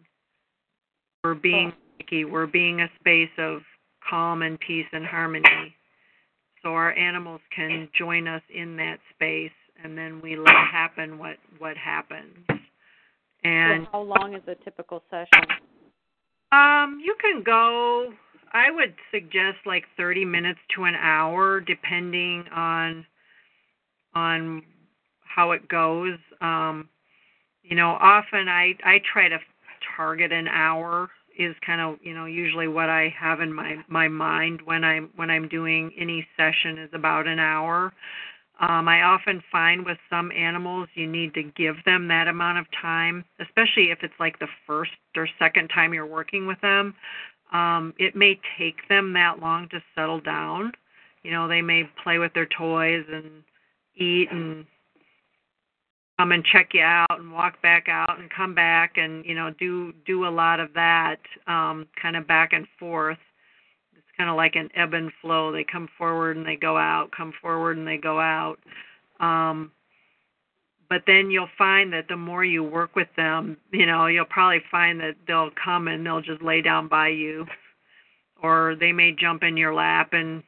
We're 1.24 1.36
being 1.36 1.72
we're 2.12 2.48
being 2.48 2.82
a 2.82 2.88
space 3.00 3.30
of 3.38 3.62
calm 4.10 4.42
and 4.42 4.60
peace 4.60 4.88
and 4.92 5.06
harmony. 5.06 5.76
So 6.64 6.70
our 6.70 6.92
animals 6.94 7.42
can 7.56 7.88
join 7.98 8.28
us 8.28 8.42
in 8.54 8.76
that 8.78 8.98
space 9.14 9.52
and 9.84 9.98
then 9.98 10.20
we 10.22 10.36
let 10.36 10.50
happen 10.50 11.20
what 11.20 11.38
what 11.60 11.78
happens. 11.78 12.36
And 13.44 13.86
so 13.86 13.90
how 13.92 14.02
long 14.02 14.34
is 14.34 14.42
a 14.48 14.56
typical 14.64 15.04
session? 15.10 15.46
Um, 16.52 17.00
you 17.04 17.16
can 17.22 17.44
go 17.44 18.12
I 18.52 18.72
would 18.72 18.96
suggest 19.14 19.58
like 19.66 19.84
30 19.96 20.26
minutes 20.26 20.60
to 20.76 20.86
an 20.86 20.96
hour 20.96 21.62
depending 21.62 22.46
on 22.54 23.06
on 24.16 24.64
how 25.24 25.52
it 25.52 25.68
goes. 25.70 26.18
Um, 26.42 26.90
you 27.64 27.76
know, 27.76 27.98
often 28.00 28.48
I 28.48 28.74
I 28.84 29.02
try 29.12 29.30
to 29.30 29.38
target 29.96 30.32
an 30.32 30.48
hour 30.48 31.10
is 31.38 31.56
kind 31.66 31.82
of 31.82 31.98
you 32.02 32.14
know 32.14 32.26
usually 32.26 32.68
what 32.68 32.90
I 32.90 33.14
have 33.18 33.40
in 33.40 33.54
my 33.54 33.78
my 33.88 34.08
mind 34.08 34.62
when 34.64 34.84
I'm 34.84 35.10
when 35.16 35.30
I'm 35.30 35.48
doing 35.48 35.92
any 35.98 36.28
session 36.38 36.78
is 36.78 36.90
about 36.94 37.28
an 37.28 37.40
hour. 37.40 37.94
Um, 38.60 38.88
I 38.88 39.02
often 39.02 39.42
find 39.52 39.84
with 39.84 39.98
some 40.08 40.32
animals 40.32 40.88
you 40.94 41.08
need 41.08 41.34
to 41.34 41.44
give 41.44 41.78
them 41.84 42.08
that 42.10 42.28
amount 42.28 42.60
of 42.60 42.66
time, 42.80 43.26
especially 43.40 43.90
if 43.90 44.00
it's 44.04 44.14
like 44.20 44.38
the 44.38 44.48
first 44.68 44.92
or 45.16 45.28
second 45.40 45.70
time 45.70 45.96
you're 45.96 46.06
working 46.06 46.46
with 46.46 46.62
them. 46.62 46.94
Um, 47.52 47.94
it 47.98 48.16
may 48.16 48.40
take 48.60 48.88
them 48.88 49.14
that 49.14 49.40
long 49.40 49.68
to 49.70 49.82
settle 49.96 50.22
down. 50.22 50.74
You 51.24 51.32
know, 51.32 51.48
they 51.48 51.62
may 51.62 51.90
play 52.04 52.20
with 52.20 52.34
their 52.34 52.46
toys 52.46 53.06
and 53.12 53.44
eat 53.96 54.32
and 54.32 54.66
come 56.22 56.32
and 56.32 56.46
check 56.46 56.70
you 56.74 56.82
out 56.82 57.20
and 57.20 57.32
walk 57.32 57.60
back 57.64 57.88
out 57.90 58.20
and 58.20 58.30
come 58.30 58.54
back 58.54 58.94
and 58.98 59.26
you 59.26 59.34
know 59.34 59.52
do 59.60 59.92
do 60.06 60.28
a 60.28 60.30
lot 60.30 60.60
of 60.60 60.72
that 60.74 61.18
um 61.48 61.88
kind 62.00 62.16
of 62.16 62.28
back 62.28 62.54
and 62.54 62.68
forth. 62.78 63.18
It's 63.96 64.06
kind 64.18 64.30
of 64.30 64.36
like 64.36 64.56
an 64.56 64.70
ebb 64.76 64.94
and 64.94 65.12
flow. 65.20 65.52
They 65.52 65.64
come 65.64 65.90
forward 65.98 66.38
and 66.38 66.46
they 66.46 66.56
go 66.56 66.78
out 66.78 67.10
come 67.16 67.34
forward 67.42 67.78
and 67.78 67.88
they 67.88 67.98
go 67.98 68.20
out. 68.20 68.58
Um 69.20 69.72
but 70.90 71.04
then 71.08 71.32
you'll 71.32 71.48
find 71.58 71.92
that 71.94 72.08
the 72.08 72.18
more 72.18 72.46
you 72.46 72.64
work 72.64 72.96
with 72.96 73.10
them 73.18 73.58
you 73.72 73.88
know 73.88 74.06
you'll 74.06 74.26
probably 74.26 74.62
find 74.70 75.00
that 75.00 75.16
they'll 75.28 75.52
come 75.64 75.88
and 75.88 76.06
they'll 76.06 76.22
just 76.22 76.44
lay 76.44 76.62
down 76.62 76.88
by 76.88 77.08
you. 77.08 77.48
Or 78.44 78.76
they 78.80 78.92
may 78.92 79.12
jump 79.12 79.42
in 79.44 79.58
your 79.58 79.74
lap 79.74 80.14
and 80.14 80.44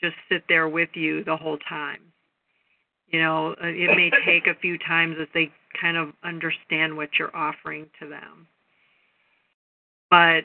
just 0.00 0.16
sit 0.28 0.44
there 0.48 0.68
with 0.68 0.90
you 0.94 1.22
the 1.22 1.36
whole 1.36 1.58
time 1.58 1.98
you 3.14 3.22
know, 3.22 3.54
uh, 3.62 3.66
it 3.68 3.96
may 3.96 4.10
take 4.26 4.48
a 4.48 4.58
few 4.60 4.76
times 4.76 5.14
as 5.20 5.28
they 5.34 5.48
kind 5.80 5.96
of 5.96 6.08
understand 6.24 6.96
what 6.96 7.10
you're 7.16 7.34
offering 7.36 7.86
to 8.00 8.08
them. 8.08 8.48
But 10.10 10.42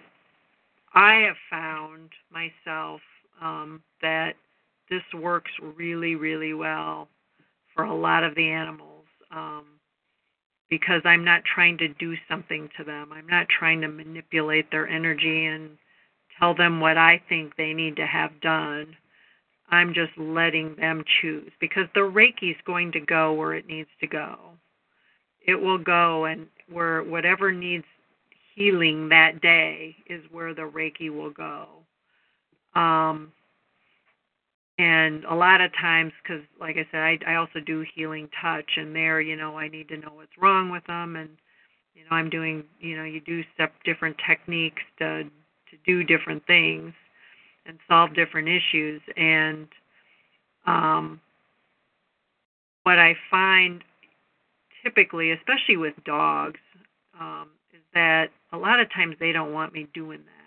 I 0.93 1.23
have 1.25 1.35
found 1.49 2.11
myself 2.31 3.01
um, 3.41 3.81
that 4.03 4.33
this 4.87 5.01
works 5.19 5.49
really, 5.75 6.13
really 6.13 6.53
well 6.53 7.07
for 7.75 7.85
a 7.85 7.95
lot 7.95 8.23
of 8.23 8.35
the 8.35 8.47
animals 8.47 9.05
um, 9.31 9.65
because 10.69 11.01
I'm 11.05 11.25
not 11.25 11.41
trying 11.43 11.79
to 11.79 11.87
do 11.87 12.13
something 12.29 12.69
to 12.77 12.83
them. 12.83 13.09
I'm 13.11 13.27
not 13.27 13.47
trying 13.49 13.81
to 13.81 13.87
manipulate 13.87 14.69
their 14.69 14.87
energy 14.87 15.47
and 15.47 15.71
tell 16.39 16.53
them 16.53 16.79
what 16.79 16.99
I 16.99 17.19
think 17.29 17.55
they 17.55 17.73
need 17.73 17.95
to 17.95 18.05
have 18.05 18.39
done. 18.41 18.95
I'm 19.71 19.93
just 19.93 20.11
letting 20.17 20.75
them 20.75 21.03
choose 21.21 21.51
because 21.59 21.85
the 21.93 22.01
Reiki's 22.01 22.59
going 22.65 22.91
to 22.93 22.99
go 22.99 23.33
where 23.33 23.53
it 23.53 23.67
needs 23.67 23.89
to 24.01 24.07
go. 24.07 24.37
It 25.45 25.55
will 25.55 25.77
go 25.77 26.25
and 26.25 26.47
where 26.71 27.03
whatever 27.03 27.51
needs 27.51 27.85
healing 28.55 29.09
that 29.09 29.41
day 29.41 29.95
is 30.07 30.23
where 30.31 30.53
the 30.53 30.63
Reiki 30.63 31.09
will 31.09 31.31
go. 31.31 31.67
Um, 32.75 33.31
and 34.77 35.23
a 35.25 35.35
lot 35.35 35.61
of 35.61 35.71
times, 35.73 36.13
because 36.23 36.41
like 36.59 36.77
I 36.77 36.87
said, 36.91 37.01
I, 37.01 37.33
I 37.33 37.35
also 37.35 37.59
do 37.65 37.85
healing 37.95 38.29
touch, 38.41 38.71
and 38.77 38.95
there, 38.95 39.21
you 39.21 39.35
know, 39.35 39.57
I 39.57 39.67
need 39.67 39.89
to 39.89 39.97
know 39.97 40.11
what's 40.13 40.37
wrong 40.39 40.71
with 40.71 40.85
them, 40.87 41.15
and 41.15 41.29
you 41.93 42.03
know, 42.03 42.15
I'm 42.15 42.29
doing, 42.29 42.63
you 42.79 42.95
know, 42.95 43.03
you 43.03 43.19
do 43.19 43.43
step 43.53 43.73
different 43.83 44.15
techniques 44.27 44.81
to 44.99 45.23
to 45.23 45.77
do 45.85 46.03
different 46.03 46.45
things 46.47 46.93
and 47.69 47.77
solve 47.87 48.15
different 48.15 48.47
issues, 48.47 48.99
and 49.15 49.67
um, 50.65 51.21
what 52.83 52.97
I 52.97 53.15
find 53.29 53.83
typically, 54.83 55.31
especially 55.31 55.77
with 55.77 55.93
dogs, 56.03 56.59
um, 57.19 57.49
is 57.71 57.81
that 57.93 58.29
a 58.51 58.57
lot 58.57 58.79
of 58.79 58.91
times 58.91 59.15
they 59.19 59.31
don't 59.31 59.53
want 59.53 59.71
me 59.71 59.87
doing 59.93 60.19
that. 60.19 60.39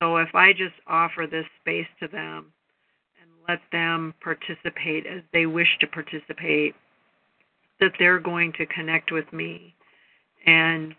So 0.00 0.16
if 0.16 0.34
I 0.34 0.52
just 0.52 0.74
offer 0.86 1.26
this 1.30 1.44
space 1.60 1.88
to 2.00 2.08
them 2.08 2.52
and 3.20 3.30
let 3.48 3.60
them 3.72 4.14
participate 4.22 5.06
as 5.06 5.22
they 5.32 5.44
wish 5.46 5.76
to 5.80 5.86
participate, 5.86 6.74
that 7.80 7.92
they're 7.98 8.20
going 8.20 8.52
to 8.54 8.66
connect 8.66 9.12
with 9.12 9.30
me. 9.32 9.74
And 10.46 10.94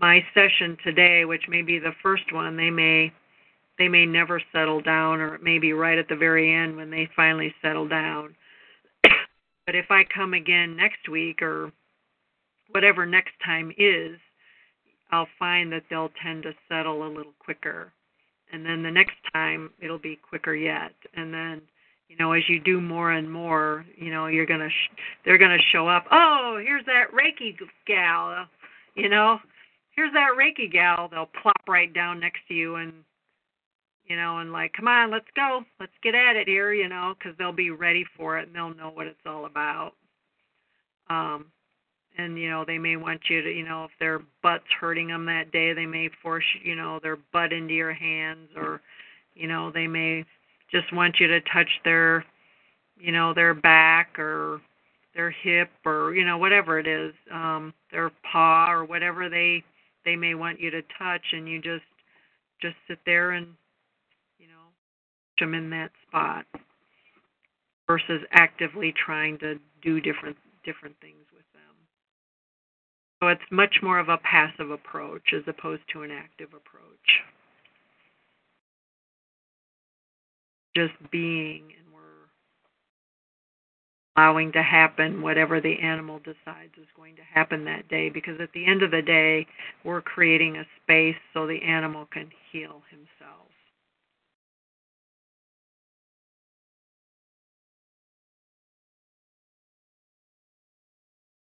my 0.00 0.24
session 0.34 0.76
today, 0.84 1.24
which 1.24 1.44
may 1.48 1.62
be 1.62 1.78
the 1.78 1.94
first 2.02 2.32
one, 2.32 2.56
they 2.56 2.70
may 2.70 3.12
they 3.78 3.88
may 3.88 4.06
never 4.06 4.40
settle 4.52 4.80
down 4.80 5.20
or 5.20 5.34
it 5.34 5.42
may 5.42 5.58
be 5.58 5.74
right 5.74 5.98
at 5.98 6.08
the 6.08 6.16
very 6.16 6.54
end 6.54 6.76
when 6.76 6.90
they 6.90 7.08
finally 7.14 7.54
settle 7.60 7.86
down. 7.86 8.34
but 9.66 9.74
if 9.74 9.90
I 9.90 10.02
come 10.04 10.32
again 10.32 10.76
next 10.76 11.10
week 11.10 11.42
or 11.42 11.70
whatever 12.70 13.04
next 13.04 13.32
time 13.44 13.70
is, 13.76 14.18
I'll 15.10 15.28
find 15.38 15.70
that 15.72 15.84
they'll 15.90 16.10
tend 16.22 16.44
to 16.44 16.52
settle 16.68 17.06
a 17.06 17.14
little 17.14 17.34
quicker. 17.38 17.92
And 18.50 18.64
then 18.64 18.82
the 18.82 18.90
next 18.90 19.16
time 19.32 19.70
it'll 19.78 19.98
be 19.98 20.16
quicker 20.16 20.54
yet. 20.54 20.92
And 21.14 21.34
then 21.34 21.60
you 22.08 22.16
know 22.16 22.32
as 22.32 22.48
you 22.48 22.60
do 22.60 22.80
more 22.80 23.12
and 23.12 23.30
more 23.30 23.84
you 23.96 24.10
know 24.10 24.26
you're 24.26 24.46
going 24.46 24.60
to 24.60 24.68
sh- 24.68 24.96
they're 25.24 25.38
going 25.38 25.50
to 25.56 25.64
show 25.72 25.88
up 25.88 26.04
oh 26.12 26.60
here's 26.64 26.84
that 26.86 27.06
reiki 27.12 27.56
gal 27.86 28.46
you 28.94 29.08
know 29.08 29.38
here's 29.96 30.12
that 30.12 30.30
reiki 30.38 30.70
gal 30.70 31.08
they'll 31.08 31.30
plop 31.42 31.60
right 31.66 31.92
down 31.92 32.20
next 32.20 32.40
to 32.48 32.54
you 32.54 32.76
and 32.76 32.92
you 34.06 34.16
know 34.16 34.38
and 34.38 34.52
like 34.52 34.72
come 34.72 34.88
on 34.88 35.10
let's 35.10 35.26
go. 35.34 35.62
Let's 35.80 35.92
get 36.02 36.14
at 36.14 36.36
it 36.36 36.48
here 36.48 36.72
you 36.72 36.88
know 36.88 37.14
because 37.18 37.36
they'll 37.38 37.52
be 37.52 37.70
ready 37.70 38.04
for 38.16 38.38
it 38.38 38.46
and 38.46 38.54
they'll 38.54 38.74
know 38.74 38.90
what 38.90 39.06
it's 39.06 39.18
all 39.26 39.46
about. 39.46 39.92
Um 41.10 41.46
and 42.18 42.38
you 42.38 42.48
know 42.48 42.64
they 42.64 42.78
may 42.78 42.96
want 42.96 43.20
you 43.28 43.42
to 43.42 43.50
you 43.50 43.64
know 43.64 43.84
if 43.84 43.90
their 43.98 44.20
butt's 44.42 44.64
hurting 44.80 45.08
them 45.08 45.26
that 45.26 45.50
day 45.52 45.72
they 45.72 45.86
may 45.86 46.08
force 46.22 46.44
you 46.62 46.74
know 46.74 47.00
their 47.02 47.18
butt 47.32 47.52
into 47.52 47.74
your 47.74 47.92
hands 47.92 48.48
or 48.56 48.80
you 49.34 49.48
know 49.48 49.70
they 49.72 49.86
may 49.86 50.24
just 50.70 50.92
want 50.92 51.16
you 51.20 51.26
to 51.26 51.40
touch 51.52 51.68
their 51.84 52.24
you 52.98 53.12
know 53.12 53.34
their 53.34 53.54
back 53.54 54.18
or 54.18 54.60
their 55.14 55.30
hip 55.30 55.70
or 55.84 56.14
you 56.14 56.24
know 56.24 56.38
whatever 56.38 56.78
it 56.78 56.86
is 56.86 57.12
um 57.32 57.72
their 57.92 58.10
paw 58.30 58.70
or 58.70 58.84
whatever 58.84 59.28
they 59.28 59.62
they 60.06 60.16
may 60.16 60.34
want 60.34 60.60
you 60.60 60.70
to 60.70 60.80
touch 60.98 61.20
and 61.32 61.46
you 61.46 61.60
just 61.60 61.84
just 62.62 62.76
sit 62.88 62.98
there 63.04 63.32
and 63.32 63.48
you 64.38 64.46
know 64.46 64.70
them 65.38 65.52
in 65.52 65.68
that 65.68 65.90
spot 66.08 66.46
versus 67.86 68.22
actively 68.32 68.94
trying 69.04 69.36
to 69.38 69.56
do 69.82 70.00
different 70.00 70.36
different 70.64 70.96
things 71.00 71.26
with 71.34 71.44
them. 71.52 71.74
so 73.20 73.28
it's 73.28 73.50
much 73.50 73.76
more 73.82 73.98
of 73.98 74.08
a 74.08 74.18
passive 74.18 74.70
approach 74.70 75.34
as 75.34 75.42
opposed 75.46 75.82
to 75.92 76.02
an 76.02 76.10
active 76.10 76.48
approach. 76.48 77.22
Just 80.74 80.94
being 81.10 81.72
allowing 84.16 84.52
to 84.52 84.62
happen 84.62 85.22
whatever 85.22 85.60
the 85.60 85.78
animal 85.80 86.18
decides 86.18 86.72
is 86.78 86.86
going 86.96 87.16
to 87.16 87.22
happen 87.22 87.64
that 87.64 87.88
day 87.88 88.08
because 88.08 88.40
at 88.40 88.52
the 88.52 88.66
end 88.66 88.82
of 88.82 88.90
the 88.90 89.02
day, 89.02 89.46
we're 89.84 90.00
creating 90.00 90.56
a 90.56 90.64
space 90.82 91.16
so 91.34 91.46
the 91.46 91.62
animal 91.62 92.06
can 92.12 92.30
heal 92.50 92.82
himself. 92.90 93.46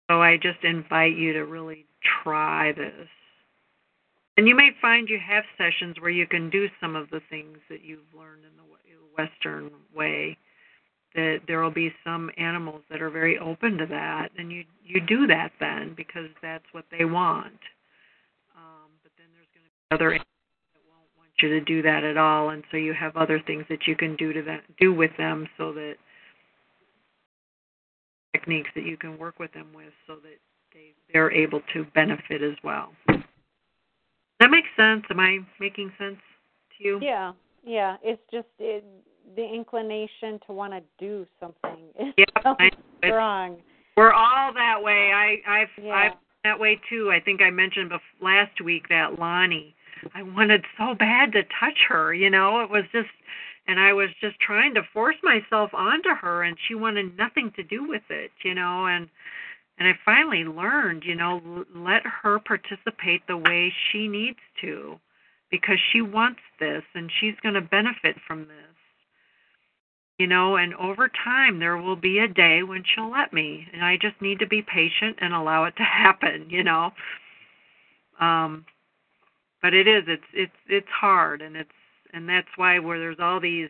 So 0.10 0.22
I 0.22 0.38
just 0.38 0.64
invite 0.64 1.16
you 1.16 1.34
to 1.34 1.46
really 1.46 1.86
try 2.24 2.72
this. 2.74 3.08
And 4.38 4.48
you 4.48 4.56
may 4.56 4.72
find 4.82 5.10
you 5.10 5.20
have 5.26 5.44
sessions 5.58 5.96
where 6.00 6.12
you 6.12 6.28
can 6.28 6.50
do 6.50 6.68
some 6.82 6.96
of 6.96 7.10
the 7.10 7.22
things 7.30 7.58
that 7.70 7.84
you've 7.84 8.14
learned 8.16 8.44
in 8.44 8.52
the 8.58 8.66
Western 9.18 9.72
way. 9.96 10.38
That 11.16 11.42
there 11.48 11.62
will 11.62 11.72
be 11.72 11.94
some 12.04 12.30
animals 12.38 12.82
that 12.90 13.02
are 13.02 13.10
very 13.10 13.40
open 13.40 13.78
to 13.78 13.86
that, 13.86 14.30
and 14.38 14.52
you 14.52 14.66
you 14.84 15.00
do 15.00 15.28
that 15.28 15.52
then 15.60 15.94
because 15.96 16.30
that's 16.42 16.66
what 16.74 16.86
they 16.92 17.06
want. 17.06 17.60
Um, 18.56 18.92
but 19.02 19.12
then 19.18 19.28
there's 19.34 19.48
going 19.54 19.64
to 19.64 19.72
be 19.72 19.96
other 19.96 20.10
animals 20.12 20.28
that 20.74 20.82
won't 20.90 21.10
want 21.18 21.32
you 21.42 21.50
to 21.50 21.62
do 21.62 21.82
that 21.84 22.04
at 22.04 22.18
all, 22.18 22.50
and 22.50 22.64
so 22.70 22.78
you 22.78 22.94
have 22.94 23.16
other 23.16 23.42
things 23.48 23.64
that 23.70 23.88
you 23.88 23.96
can 23.96 24.16
do 24.18 24.34
to 24.34 24.42
that 24.44 24.64
do 24.80 24.94
with 24.94 25.12
them 25.18 25.48
so 25.58 25.72
that 25.74 25.96
techniques 28.34 28.70
that 28.76 28.86
you 28.86 28.98
can 28.98 29.18
work 29.18 29.40
with 29.40 29.54
them 29.54 29.68
with 29.74 29.94
so 30.08 30.16
that 30.16 30.38
they, 30.74 30.94
they're 31.14 31.32
able 31.32 31.62
to 31.74 31.86
benefit 31.96 32.42
as 32.44 32.56
well. 32.64 32.92
That 33.08 34.50
makes 34.50 34.68
sense. 34.76 35.04
Am 35.10 35.20
I 35.20 35.40
making 35.60 35.92
sense 35.98 36.18
to 36.78 36.84
you? 36.84 37.00
Yeah, 37.02 37.32
yeah. 37.64 37.96
It's 38.04 38.22
just 38.32 38.48
it, 38.60 38.84
the 39.36 39.46
inclination 39.46 40.40
to 40.48 40.54
want 40.54 40.74
to 40.74 40.82
do 41.00 41.26
something 41.40 41.86
is 42.00 42.14
yeah, 42.18 42.26
so 42.44 42.56
strong. 43.04 43.58
We're 43.98 44.14
all 44.14 44.54
that 44.54 44.82
way. 44.82 45.12
I 45.14 45.38
I've 45.48 45.84
yeah. 45.84 45.94
I've 45.94 46.12
that 46.44 46.60
way 46.60 46.80
too. 46.90 47.12
I 47.12 47.20
think 47.20 47.42
I 47.42 47.50
mentioned 47.50 47.92
bef- 47.92 48.22
last 48.22 48.62
week 48.62 48.90
that 48.90 49.20
Lonnie. 49.20 49.76
I 50.14 50.22
wanted 50.22 50.64
so 50.78 50.94
bad 50.94 51.32
to 51.32 51.42
touch 51.60 51.80
her. 51.90 52.14
You 52.14 52.30
know, 52.30 52.62
it 52.62 52.70
was 52.70 52.84
just 52.92 53.10
and 53.68 53.80
I 53.80 53.94
was 53.94 54.10
just 54.22 54.40
trying 54.40 54.76
to 54.76 54.84
force 54.94 55.16
myself 55.24 55.72
onto 55.74 56.10
her 56.10 56.44
and 56.44 56.58
she 56.68 56.76
wanted 56.76 57.18
nothing 57.18 57.52
to 57.56 57.64
do 57.64 57.88
with 57.88 58.04
it, 58.10 58.32
you 58.44 58.54
know, 58.54 58.86
and 58.86 59.10
and 59.78 59.90
I 59.90 59.94
finally 60.06 60.46
learned, 60.46 61.04
you 61.04 61.16
know, 61.16 61.66
let 61.76 62.04
her 62.06 62.40
participate 62.40 63.28
the 63.28 63.38
way 63.38 63.74
she 63.92 64.08
needs 64.08 64.40
to 64.62 65.00
because 65.52 65.78
she 65.92 66.02
wants 66.02 66.40
this 66.60 66.84
and 66.94 67.12
she's 67.20 67.36
going 67.44 67.56
to 67.56 67.62
benefit 67.62 68.16
from 68.26 68.42
this. 68.48 68.75
You 70.18 70.28
know, 70.28 70.56
and 70.56 70.74
over 70.76 71.10
time 71.10 71.60
there 71.60 71.78
will 71.78 71.98
be 71.98 72.20
a 72.20 72.28
day 72.28 72.64
when 72.64 72.84
she'll 72.84 73.12
let 73.12 73.34
me 73.34 73.68
and 73.74 73.84
I 73.84 73.98
just 73.98 74.22
need 74.22 74.40
to 74.40 74.48
be 74.48 74.62
patient 74.62 75.18
and 75.20 75.34
allow 75.34 75.66
it 75.66 75.76
to 75.78 75.84
happen, 75.84 76.48
you 76.50 76.64
know. 76.64 76.92
Um 78.20 78.66
but 79.62 79.74
it 79.74 79.88
is 79.88 80.04
it's 80.08 80.24
it's 80.34 80.56
it's 80.70 80.88
hard 80.90 81.42
and 81.42 81.56
it's 81.58 81.70
and 82.14 82.30
that's 82.30 82.48
why 82.56 82.80
where 82.80 83.00
there's 83.00 83.20
all 83.20 83.40
these 83.40 83.70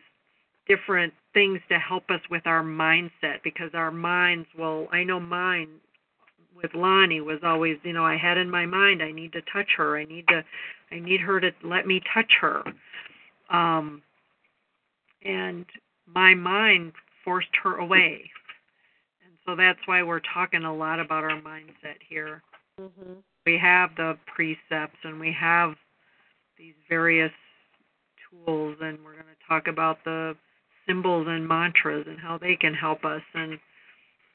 different 0.67 1.13
things 1.33 1.59
to 1.69 1.79
help 1.79 2.09
us 2.09 2.21
with 2.29 2.45
our 2.45 2.63
mindset 2.63 3.41
because 3.43 3.71
our 3.73 3.91
minds 3.91 4.47
will 4.57 4.87
I 4.91 5.03
know 5.03 5.19
mine 5.19 5.69
with 6.55 6.73
Lonnie 6.73 7.21
was 7.21 7.39
always, 7.43 7.77
you 7.83 7.91
know, 7.93 8.05
I 8.05 8.17
had 8.17 8.37
in 8.37 8.49
my 8.49 8.65
mind 8.65 9.01
I 9.03 9.11
need 9.11 9.33
to 9.33 9.41
touch 9.53 9.69
her. 9.77 9.97
I 9.97 10.05
need 10.05 10.27
to 10.29 10.43
I 10.91 10.99
need 10.99 11.21
her 11.21 11.39
to 11.39 11.51
let 11.63 11.85
me 11.85 12.01
touch 12.13 12.33
her. 12.41 12.63
Um 13.49 14.01
and 15.23 15.65
my 16.13 16.33
mind 16.33 16.93
forced 17.23 17.49
her 17.63 17.77
away. 17.77 18.29
And 19.25 19.33
so 19.45 19.55
that's 19.55 19.79
why 19.85 20.03
we're 20.03 20.21
talking 20.33 20.63
a 20.63 20.75
lot 20.75 20.99
about 20.99 21.23
our 21.23 21.41
mindset 21.41 21.97
here. 22.07 22.41
Mm-hmm. 22.79 23.13
We 23.45 23.57
have 23.61 23.91
the 23.95 24.17
precepts 24.33 24.97
and 25.03 25.19
we 25.19 25.35
have 25.39 25.75
these 26.57 26.73
various 26.89 27.31
tools, 28.29 28.77
and 28.81 28.97
we're 29.03 29.13
going 29.13 29.25
to 29.25 29.47
talk 29.47 29.67
about 29.67 29.97
the 30.03 30.35
symbols 30.87 31.27
and 31.29 31.47
mantras 31.47 32.05
and 32.07 32.19
how 32.19 32.37
they 32.37 32.55
can 32.55 32.73
help 32.73 33.05
us. 33.05 33.21
And 33.33 33.59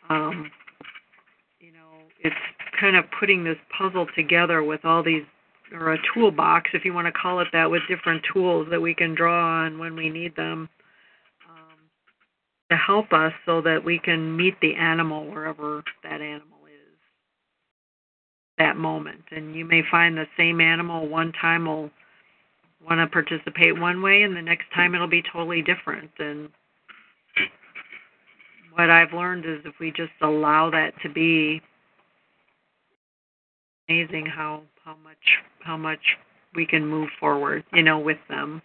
um, 0.08 0.50
you 1.60 1.72
know, 1.72 2.04
it's 2.22 2.34
kind 2.78 2.96
of 2.96 3.04
putting 3.18 3.44
this 3.44 3.56
puzzle 3.76 4.06
together 4.16 4.62
with 4.62 4.84
all 4.84 5.02
these, 5.02 5.24
or 5.72 5.92
a 5.92 5.98
toolbox, 6.14 6.70
if 6.72 6.84
you 6.84 6.92
want 6.92 7.06
to 7.06 7.12
call 7.12 7.40
it 7.40 7.48
that, 7.52 7.70
with 7.70 7.82
different 7.88 8.22
tools 8.32 8.68
that 8.70 8.80
we 8.80 8.94
can 8.94 9.14
draw 9.14 9.64
on 9.64 9.78
when 9.78 9.96
we 9.96 10.08
need 10.08 10.36
them 10.36 10.68
to 12.70 12.76
help 12.76 13.12
us, 13.12 13.32
so 13.46 13.60
that 13.62 13.84
we 13.84 13.98
can 13.98 14.36
meet 14.36 14.54
the 14.60 14.74
animal 14.74 15.26
wherever 15.26 15.82
that 16.02 16.20
animal 16.20 16.58
is 16.66 16.98
that 18.58 18.76
moment. 18.76 19.22
And 19.30 19.54
you 19.54 19.64
may 19.64 19.82
find 19.90 20.16
the 20.16 20.26
same 20.36 20.60
animal 20.60 21.08
one 21.08 21.32
time 21.40 21.66
will 21.66 21.90
want 22.86 23.00
to 23.00 23.06
participate 23.06 23.78
one 23.78 24.00
way 24.00 24.22
and 24.22 24.34
the 24.34 24.40
next 24.40 24.64
time 24.74 24.94
it'll 24.94 25.06
be 25.06 25.22
totally 25.30 25.60
different 25.60 26.10
and 26.18 26.48
what 28.72 28.88
I've 28.88 29.12
learned 29.12 29.44
is 29.44 29.60
if 29.64 29.74
we 29.78 29.90
just 29.90 30.12
allow 30.22 30.70
that 30.70 30.92
to 31.02 31.08
be 31.10 31.60
amazing 33.88 34.26
how 34.26 34.62
how 34.84 34.96
much 35.04 35.16
how 35.62 35.76
much 35.76 36.00
we 36.54 36.66
can 36.66 36.86
move 36.86 37.08
forward, 37.18 37.64
you 37.72 37.82
know, 37.82 37.98
with 37.98 38.18
them. 38.28 38.62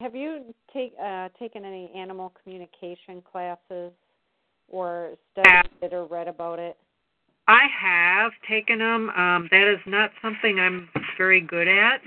Have 0.00 0.14
you 0.14 0.54
take 0.72 0.92
uh, 1.02 1.30
taken 1.38 1.64
any 1.64 1.90
animal 1.96 2.32
communication 2.42 3.22
classes 3.22 3.92
or 4.68 5.12
studied 5.32 5.70
it 5.80 5.94
or 5.94 6.04
read 6.04 6.28
about 6.28 6.58
it? 6.58 6.76
I 7.48 7.66
have 7.80 8.32
taken 8.48 8.80
them. 8.80 9.08
Um, 9.10 9.48
that 9.50 9.72
is 9.72 9.80
not 9.86 10.10
something 10.20 10.58
I'm 10.58 10.88
very 11.16 11.40
good 11.40 11.68
at 11.68 12.00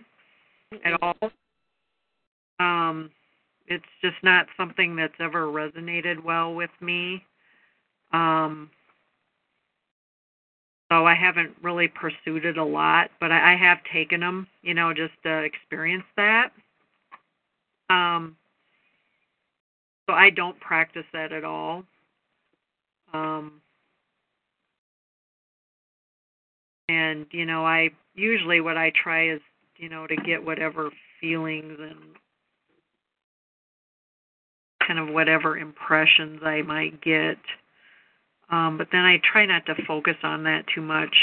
at 0.86 1.02
all. 1.02 1.32
Um, 2.60 3.10
it's 3.68 3.86
just 4.02 4.18
not 4.24 4.48
something 4.58 4.96
that's 4.96 5.14
ever 5.20 5.46
resonated 5.46 6.24
well 6.24 6.54
with 6.54 6.72
me. 6.82 7.24
Um, 8.12 8.70
so 10.92 11.06
I 11.06 11.16
haven't 11.16 11.56
really 11.62 11.88
pursued 11.88 12.46
it 12.46 12.58
a 12.58 12.64
lot, 12.64 13.10
but 13.20 13.32
I, 13.32 13.54
I 13.54 13.56
have 13.56 13.78
taken 13.94 14.20
them, 14.20 14.48
you 14.62 14.74
know, 14.74 14.94
just 14.94 15.14
to 15.24 15.44
experience 15.44 16.06
that. 16.18 16.50
Um, 17.90 18.36
so 20.08 20.14
I 20.14 20.30
don't 20.30 20.60
practice 20.60 21.06
that 21.14 21.32
at 21.32 21.44
all. 21.44 21.84
Um, 23.14 23.62
and 26.88 27.26
you 27.32 27.46
know, 27.46 27.66
I 27.66 27.90
usually 28.16 28.62
what 28.62 28.78
I 28.78 28.92
try 29.02 29.30
is, 29.30 29.42
you 29.78 29.90
know, 29.90 30.08
to 30.08 30.16
get 30.16 30.44
whatever 30.44 30.90
feelings 31.22 31.78
and 31.80 32.16
kind 34.86 35.00
of 35.00 35.14
whatever 35.14 35.58
impressions 35.58 36.42
I 36.44 36.62
might 36.64 37.02
get. 37.02 37.38
Um, 38.50 38.78
but 38.78 38.88
then 38.92 39.02
I 39.02 39.22
try 39.32 39.46
not 39.46 39.66
to 39.68 39.76
focus 39.88 40.16
on 40.24 40.44
that 40.44 40.66
too 40.74 40.82
much. 40.82 41.16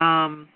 Um, 0.00 0.48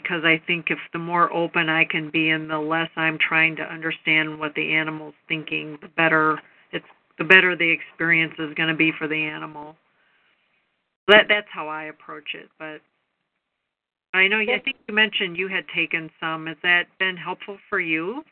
because 0.00 0.24
I 0.24 0.38
think 0.46 0.66
if 0.68 0.78
the 0.92 0.98
more 0.98 1.32
open 1.32 1.70
I 1.70 1.86
can 1.86 2.10
be 2.10 2.28
and 2.28 2.50
the 2.50 2.58
less 2.58 2.90
I'm 2.96 3.16
trying 3.18 3.56
to 3.56 3.62
understand 3.62 4.38
what 4.38 4.54
the 4.54 4.74
animal's 4.74 5.14
thinking, 5.26 5.78
the 5.80 5.88
better 5.88 6.38
it's 6.70 6.84
the 7.16 7.24
better 7.24 7.56
the 7.56 7.70
experience 7.70 8.34
is 8.38 8.52
going 8.54 8.68
to 8.68 8.74
be 8.74 8.92
for 8.98 9.08
the 9.08 9.22
animal. 9.22 9.74
That 11.08 11.24
that's 11.30 11.46
how 11.50 11.68
I 11.68 11.84
approach 11.84 12.34
it. 12.34 12.50
But 12.58 12.82
I 14.12 14.28
know 14.28 14.38
I 14.38 14.60
think 14.62 14.76
you 14.86 14.94
mentioned 14.94 15.38
you 15.38 15.48
had 15.48 15.64
taken 15.74 16.10
some. 16.20 16.46
Has 16.46 16.58
that 16.62 16.84
been 16.98 17.16
helpful 17.16 17.56
for 17.70 17.80
you? 17.80 18.22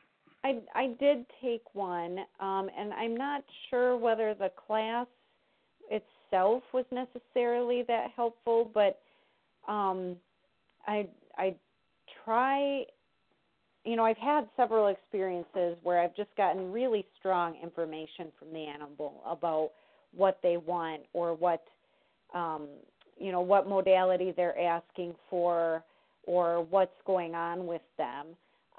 I 0.44 0.58
I 0.74 0.88
did 1.00 1.24
take 1.42 1.62
one, 1.72 2.18
um, 2.40 2.68
and 2.78 2.92
I'm 2.92 3.16
not 3.16 3.42
sure 3.70 3.96
whether 3.96 4.34
the 4.34 4.50
class 4.66 5.06
itself 5.90 6.62
was 6.74 6.84
necessarily 6.92 7.84
that 7.88 8.08
helpful, 8.14 8.70
but 8.74 9.00
um, 9.66 10.16
I 10.86 11.08
I 11.38 11.54
try 12.24 12.84
you 13.84 13.96
know, 13.96 14.04
I've 14.04 14.16
had 14.16 14.48
several 14.56 14.88
experiences 14.88 15.76
where 15.82 16.00
I've 16.00 16.16
just 16.16 16.34
gotten 16.36 16.72
really 16.72 17.06
strong 17.18 17.54
information 17.62 18.32
from 18.38 18.50
the 18.52 18.66
animal 18.66 19.22
about 19.26 19.72
what 20.16 20.38
they 20.42 20.56
want 20.56 21.02
or 21.12 21.34
what 21.34 21.62
um 22.34 22.66
you 23.18 23.30
know, 23.30 23.42
what 23.42 23.68
modality 23.68 24.32
they're 24.36 24.58
asking 24.58 25.14
for 25.30 25.84
or 26.24 26.64
what's 26.64 26.96
going 27.06 27.34
on 27.34 27.66
with 27.66 27.82
them. 27.98 28.28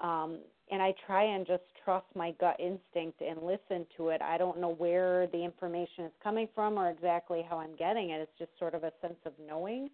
Um 0.00 0.38
and 0.70 0.82
I 0.82 0.92
try 1.06 1.22
and 1.22 1.46
just 1.46 1.62
trust 1.84 2.06
my 2.16 2.32
gut 2.40 2.56
instinct 2.58 3.20
and 3.20 3.40
listen 3.42 3.86
to 3.96 4.08
it. 4.08 4.20
I 4.20 4.36
don't 4.36 4.60
know 4.60 4.74
where 4.74 5.28
the 5.28 5.44
information 5.44 6.04
is 6.06 6.12
coming 6.22 6.48
from 6.56 6.76
or 6.76 6.90
exactly 6.90 7.46
how 7.48 7.58
I'm 7.58 7.76
getting 7.76 8.10
it. 8.10 8.20
It's 8.20 8.38
just 8.38 8.50
sort 8.58 8.74
of 8.74 8.82
a 8.82 8.92
sense 9.00 9.18
of 9.24 9.32
knowing. 9.46 9.88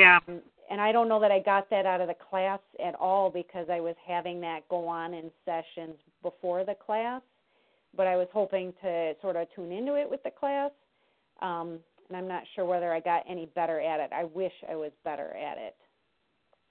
Yeah. 0.00 0.18
Um, 0.28 0.40
and 0.70 0.80
I 0.80 0.92
don't 0.92 1.08
know 1.08 1.20
that 1.20 1.32
I 1.32 1.40
got 1.40 1.68
that 1.70 1.84
out 1.84 2.00
of 2.00 2.08
the 2.08 2.14
class 2.30 2.60
at 2.84 2.94
all 2.94 3.28
because 3.28 3.66
I 3.70 3.80
was 3.80 3.96
having 4.06 4.40
that 4.40 4.60
go 4.68 4.86
on 4.86 5.12
in 5.14 5.30
sessions 5.44 5.96
before 6.22 6.64
the 6.64 6.74
class, 6.74 7.22
but 7.96 8.06
I 8.06 8.16
was 8.16 8.28
hoping 8.32 8.72
to 8.82 9.14
sort 9.20 9.36
of 9.36 9.48
tune 9.54 9.72
into 9.72 9.96
it 9.96 10.08
with 10.08 10.22
the 10.22 10.30
class. 10.30 10.70
Um, 11.42 11.80
and 12.08 12.16
I'm 12.16 12.28
not 12.28 12.44
sure 12.54 12.64
whether 12.64 12.92
I 12.92 13.00
got 13.00 13.24
any 13.28 13.46
better 13.54 13.80
at 13.80 14.00
it. 14.00 14.10
I 14.12 14.24
wish 14.24 14.52
I 14.70 14.76
was 14.76 14.92
better 15.04 15.36
at 15.36 15.58
it. 15.58 15.74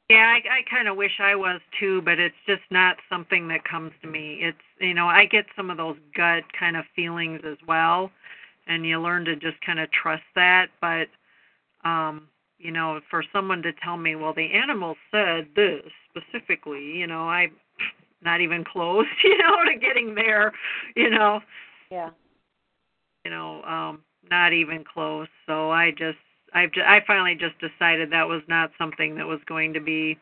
Yeah, 0.10 0.26
I, 0.26 0.38
I 0.38 0.62
kind 0.70 0.88
of 0.88 0.98
wish 0.98 1.20
I 1.20 1.36
was 1.36 1.62
too, 1.80 2.02
but 2.02 2.20
it's 2.20 2.36
just 2.48 2.64
not 2.72 2.98
something 3.10 3.48
that 3.50 3.64
comes 3.64 3.92
to 4.02 4.08
me. 4.08 4.40
It's 4.42 4.58
you 4.80 4.96
know 4.96 5.06
I 5.06 5.26
get 5.26 5.46
some 5.56 5.70
of 5.70 5.78
those 5.78 5.98
gut 6.16 6.44
kind 6.60 6.76
of 6.76 6.86
feelings 6.96 7.42
as 7.46 7.58
well, 7.68 8.10
and 8.66 8.86
you 8.86 9.00
learn 9.00 9.24
to 9.26 9.36
just 9.36 9.62
kind 9.64 9.80
of 9.80 9.88
trust 9.92 10.24
that. 10.34 10.70
But 10.82 11.08
um, 11.88 12.28
you 12.60 12.72
know, 12.72 12.99
for 13.10 13.23
someone 13.34 13.61
to 13.64 13.72
tell 13.73 13.98
me, 13.98 14.15
well, 14.15 14.34
the 14.34 14.52
animal 14.53 14.95
said 15.11 15.48
this 15.56 15.81
specifically, 16.10 16.84
you 16.84 17.07
know, 17.07 17.22
I'm 17.30 17.52
not 18.22 18.41
even 18.41 18.64
close, 18.64 19.06
you 19.23 19.38
know, 19.38 19.64
to 19.65 19.80
getting 19.80 20.15
there, 20.15 20.52
you 20.95 21.10
know. 21.10 21.40
Yeah. 21.90 22.10
You 23.26 23.31
know, 23.31 23.64
um, 23.64 24.03
not 24.30 24.53
even 24.53 24.84
close. 24.84 25.27
So 25.45 25.72
I 25.72 25.91
just 25.91 26.18
I've 26.53 26.72
just, 26.72 26.86
I 26.86 26.99
finally 27.06 27.36
just 27.36 27.56
decided 27.60 28.11
that 28.11 28.27
was 28.27 28.41
not 28.48 28.72
something 28.77 29.15
that 29.15 29.26
was 29.26 29.40
going 29.48 29.73
to 29.73 29.80
be 29.80 30.18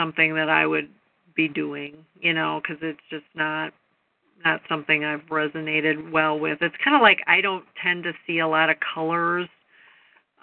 something 0.00 0.34
that 0.34 0.48
I 0.48 0.66
would 0.66 0.88
be 1.34 1.48
doing, 1.48 2.04
you 2.20 2.34
know, 2.34 2.60
because 2.62 2.82
it's 2.82 3.00
just 3.10 3.24
not 3.34 3.72
not 4.44 4.60
something 4.68 5.04
I've 5.04 5.26
resonated 5.30 6.10
well 6.10 6.38
with. 6.38 6.58
It's 6.62 6.74
kind 6.82 6.96
of 6.96 7.02
like 7.02 7.20
I 7.26 7.40
don't 7.40 7.64
tend 7.82 8.04
to 8.04 8.12
see 8.26 8.40
a 8.40 8.48
lot 8.48 8.70
of 8.70 8.76
colors 8.94 9.48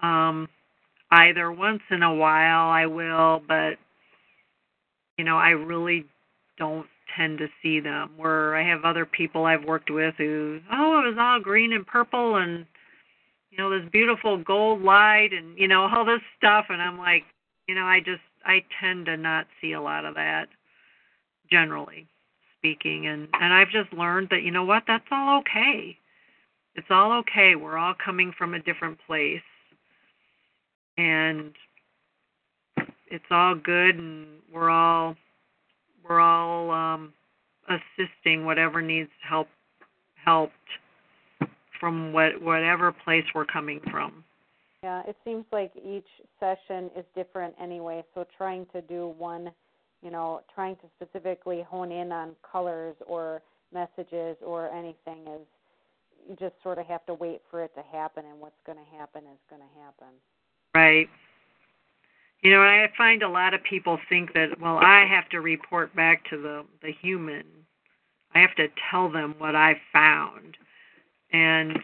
um 0.01 0.47
either 1.11 1.51
once 1.51 1.81
in 1.89 2.03
a 2.03 2.13
while 2.13 2.69
I 2.69 2.85
will, 2.85 3.41
but 3.47 3.77
you 5.17 5.26
know, 5.26 5.38
I 5.38 5.49
really 5.49 6.05
don't 6.57 6.88
tend 7.17 7.39
to 7.39 7.47
see 7.61 7.80
them. 7.80 8.11
Where 8.17 8.55
I 8.55 8.67
have 8.67 8.85
other 8.85 9.05
people 9.05 9.45
I've 9.45 9.63
worked 9.63 9.89
with 9.89 10.15
who, 10.17 10.59
oh, 10.71 11.01
it 11.01 11.09
was 11.09 11.17
all 11.19 11.39
green 11.39 11.73
and 11.73 11.85
purple 11.85 12.35
and 12.35 12.65
you 13.51 13.57
know 13.57 13.69
this 13.69 13.89
beautiful 13.91 14.38
gold 14.38 14.81
light 14.81 15.30
and 15.34 15.57
you 15.57 15.67
know 15.67 15.88
all 15.88 16.05
this 16.05 16.21
stuff. 16.38 16.65
And 16.69 16.81
i'm 16.81 16.97
like 16.97 17.23
you 17.67 17.76
know 17.76 17.84
i 17.84 17.99
just 17.99 18.21
i 18.45 18.63
tend 18.80 19.07
to 19.07 19.17
not 19.17 19.47
see 19.59 19.73
a 19.73 19.81
lot 19.81 20.05
of 20.05 20.15
that 20.15 20.47
generally 21.51 22.07
speaking. 22.57 23.07
And 23.07 23.27
and 23.34 23.53
i've 23.53 23.69
just 23.69 23.91
learned 23.93 24.30
that 24.31 24.43
you 24.43 24.51
know 24.51 24.65
what 24.65 24.84
that's 24.88 25.05
all 25.11 25.39
okay. 25.39 25.97
It's 26.76 26.88
all 26.91 27.11
okay. 27.19 27.55
We're 27.55 27.77
all 27.77 27.95
coming 28.03 28.31
from 28.38 28.53
a 28.53 28.61
different 28.61 28.99
place 29.05 29.41
and 30.99 31.53
it's 33.09 33.23
all 33.31 33.55
good 33.55 33.95
and 33.95 34.27
we're 34.53 34.69
all 34.69 35.15
we're 36.07 36.19
all 36.19 36.69
um 36.71 37.13
assisting 37.69 38.45
whatever 38.45 38.81
needs 38.81 39.09
help 39.27 39.47
helped 40.23 40.53
from 41.80 42.11
what 42.11 42.41
whatever 42.41 42.91
place 42.91 43.23
we're 43.34 43.45
coming 43.45 43.80
from. 43.89 44.23
Yeah, 44.84 45.01
it 45.07 45.15
seems 45.26 45.45
like 45.51 45.71
each 45.76 46.07
session 46.39 46.89
is 46.97 47.05
different 47.15 47.53
anyway, 47.61 48.03
so 48.13 48.26
trying 48.38 48.65
to 48.73 48.81
do 48.81 49.13
one, 49.17 49.51
you 50.01 50.09
know, 50.09 50.41
trying 50.53 50.77
to 50.77 50.84
specifically 50.95 51.63
hone 51.67 51.91
in 51.91 52.11
on 52.11 52.35
colors 52.49 52.95
or 53.05 53.41
messages 53.73 54.38
or 54.41 54.69
anything 54.69 55.27
is 55.27 55.41
you 56.30 56.35
just 56.39 56.55
sort 56.63 56.77
of 56.77 56.85
have 56.85 57.05
to 57.07 57.13
wait 57.13 57.41
for 57.49 57.63
it 57.63 57.71
to 57.76 57.84
happen 57.91 58.23
and 58.30 58.39
what's 58.39 58.59
going 58.65 58.77
to 58.77 58.97
happen 58.97 59.23
is 59.23 59.39
going 59.49 59.61
to 59.61 59.81
happen. 59.81 60.13
Right. 60.76 61.10
You 62.41 62.52
know, 62.52 62.62
I 62.62 62.88
find 62.98 63.22
a 63.22 63.30
lot 63.30 63.54
of 63.54 63.62
people 63.64 64.00
think 64.08 64.34
that 64.34 64.60
well, 64.62 64.78
I 64.78 65.06
have 65.10 65.28
to 65.30 65.41
report 65.41 65.96
back 65.96 66.30
to 66.30 66.41
the 66.41 66.66
the 66.82 66.91
human. 67.02 67.44
I 68.34 68.40
have 68.40 68.56
to 68.56 68.68
tell 68.91 69.12
them 69.12 69.36
what 69.40 69.56
I 69.56 69.76
found 69.91 70.56
and 71.32 71.80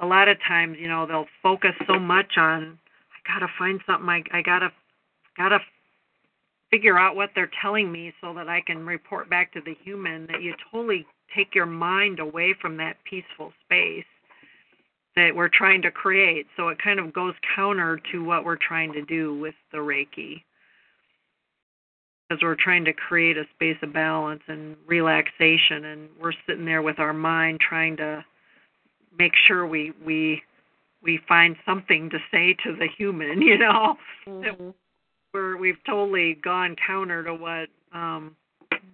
a 0.00 0.06
lot 0.06 0.28
of 0.28 0.36
times 0.46 0.76
you 0.80 0.88
know 0.88 1.06
they'll 1.06 1.26
focus 1.42 1.72
so 1.86 1.98
much 1.98 2.36
on 2.36 2.78
i 3.12 3.32
gotta 3.32 3.50
find 3.58 3.80
something 3.86 4.08
i 4.08 4.22
i 4.32 4.42
gotta 4.42 4.70
gotta 5.36 5.58
figure 6.70 6.98
out 6.98 7.16
what 7.16 7.30
they're 7.34 7.50
telling 7.60 7.90
me 7.90 8.12
so 8.20 8.32
that 8.34 8.48
i 8.48 8.60
can 8.60 8.86
report 8.86 9.28
back 9.28 9.52
to 9.52 9.60
the 9.60 9.74
human 9.84 10.26
that 10.26 10.42
you 10.42 10.54
totally 10.70 11.06
take 11.34 11.54
your 11.54 11.66
mind 11.66 12.18
away 12.18 12.54
from 12.60 12.76
that 12.76 12.96
peaceful 13.04 13.52
space 13.64 14.04
that 15.18 15.34
we're 15.34 15.48
trying 15.48 15.82
to 15.82 15.90
create 15.90 16.46
so 16.56 16.68
it 16.68 16.78
kind 16.82 16.98
of 16.98 17.12
goes 17.12 17.34
counter 17.54 18.00
to 18.12 18.24
what 18.24 18.44
we're 18.44 18.56
trying 18.56 18.92
to 18.92 19.02
do 19.02 19.38
with 19.38 19.54
the 19.72 19.78
reiki 19.78 20.42
because 22.28 22.42
we're 22.42 22.56
trying 22.56 22.84
to 22.84 22.92
create 22.92 23.36
a 23.36 23.44
space 23.54 23.76
of 23.82 23.92
balance 23.92 24.42
and 24.48 24.76
relaxation 24.86 25.86
and 25.86 26.08
we're 26.20 26.32
sitting 26.46 26.64
there 26.64 26.82
with 26.82 26.98
our 26.98 27.12
mind 27.12 27.58
trying 27.60 27.96
to 27.96 28.24
make 29.18 29.32
sure 29.46 29.66
we 29.66 29.92
we 30.04 30.42
we 31.02 31.20
find 31.28 31.56
something 31.64 32.10
to 32.10 32.18
say 32.30 32.56
to 32.64 32.74
the 32.74 32.88
human, 32.96 33.40
you 33.42 33.58
know. 33.58 33.96
Mm-hmm. 34.26 34.70
we're 35.32 35.56
we've 35.56 35.82
totally 35.86 36.34
gone 36.34 36.76
counter 36.86 37.22
to 37.24 37.34
what 37.34 37.68
um 37.92 38.36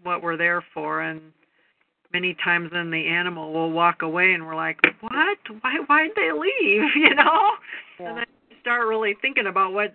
what 0.02 0.22
we're 0.22 0.36
there 0.36 0.64
for 0.72 1.00
and 1.00 1.20
many 2.14 2.34
times 2.42 2.70
then 2.72 2.90
the 2.90 3.06
animal 3.06 3.52
will 3.52 3.70
walk 3.70 4.02
away 4.02 4.32
and 4.32 4.46
we're 4.46 4.56
like 4.56 4.78
what? 5.00 5.38
Why 5.60 5.76
why'd 5.86 6.10
they 6.16 6.32
leave? 6.32 6.82
You 6.94 7.14
know? 7.14 7.50
Yeah. 8.00 8.08
and 8.08 8.18
then 8.18 8.26
you 8.48 8.56
start 8.60 8.86
really 8.86 9.14
thinking 9.20 9.46
about 9.46 9.72
what 9.72 9.94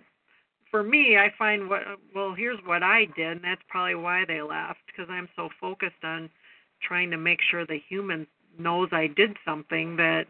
for 0.70 0.82
me 0.82 1.16
i 1.18 1.28
find 1.36 1.68
what 1.68 1.82
well 2.14 2.32
here's 2.36 2.58
what 2.64 2.82
i 2.82 3.06
did 3.16 3.32
and 3.32 3.40
that's 3.44 3.60
probably 3.68 3.96
why 3.96 4.24
they 4.26 4.40
left 4.40 4.78
because 4.86 5.10
i'm 5.10 5.28
so 5.34 5.48
focused 5.60 6.04
on 6.04 6.30
trying 6.80 7.10
to 7.10 7.16
make 7.16 7.40
sure 7.50 7.66
the 7.66 7.80
human 7.88 8.26
knows 8.58 8.88
i 8.92 9.08
did 9.08 9.36
something 9.44 9.96
that 9.96 10.26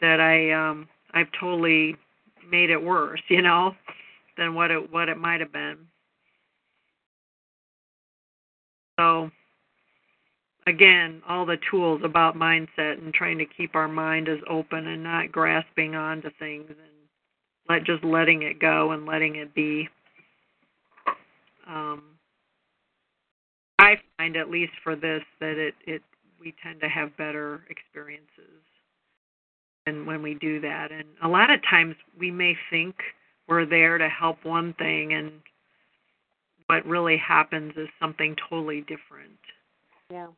that 0.00 0.18
i 0.20 0.50
um 0.50 0.88
i've 1.14 1.28
totally 1.38 1.94
made 2.50 2.70
it 2.70 2.82
worse 2.82 3.22
you 3.28 3.40
know 3.40 3.72
than 4.36 4.54
what 4.54 4.70
it 4.70 4.92
what 4.92 5.08
it 5.08 5.18
might 5.18 5.40
have 5.40 5.52
been. 5.52 5.78
So 8.98 9.30
again 10.66 11.22
all 11.28 11.44
the 11.44 11.58
tools 11.70 12.02
about 12.04 12.36
mindset 12.36 12.98
and 12.98 13.12
trying 13.12 13.38
to 13.38 13.46
keep 13.46 13.74
our 13.74 13.88
mind 13.88 14.28
as 14.28 14.38
open 14.48 14.86
and 14.86 15.02
not 15.02 15.32
grasping 15.32 15.94
onto 15.94 16.30
things 16.38 16.66
and 16.68 16.78
let 17.68 17.84
just 17.84 18.04
letting 18.04 18.42
it 18.42 18.58
go 18.58 18.92
and 18.92 19.06
letting 19.06 19.36
it 19.36 19.54
be. 19.54 19.88
Um 21.66 22.02
i 23.78 23.96
find 24.16 24.36
at 24.36 24.50
least 24.50 24.72
for 24.84 24.94
this 24.94 25.22
that 25.40 25.58
it 25.58 25.74
it 25.86 26.02
we 26.40 26.54
tend 26.62 26.80
to 26.80 26.88
have 26.88 27.16
better 27.16 27.62
experiences 27.70 28.62
and 29.86 30.06
when 30.06 30.22
we 30.22 30.34
do 30.34 30.60
that. 30.60 30.92
And 30.92 31.04
a 31.22 31.28
lot 31.28 31.50
of 31.50 31.60
times 31.68 31.94
we 32.18 32.30
may 32.30 32.56
think 32.70 32.96
we're 33.48 33.66
there 33.66 33.98
to 33.98 34.08
help 34.08 34.44
one 34.44 34.74
thing 34.74 35.14
and 35.14 35.32
what 36.66 36.86
really 36.86 37.16
happens 37.16 37.72
is 37.76 37.88
something 38.00 38.36
totally 38.48 38.80
different. 38.82 39.38
Yeah. 40.10 40.28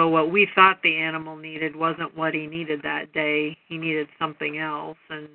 So 0.00 0.08
what 0.08 0.32
we 0.32 0.48
thought 0.54 0.78
the 0.82 0.96
animal 0.96 1.36
needed 1.36 1.76
wasn't 1.76 2.16
what 2.16 2.32
he 2.32 2.46
needed 2.46 2.80
that 2.82 3.12
day. 3.12 3.54
He 3.68 3.76
needed 3.76 4.08
something 4.18 4.56
else 4.56 4.96
and 5.10 5.28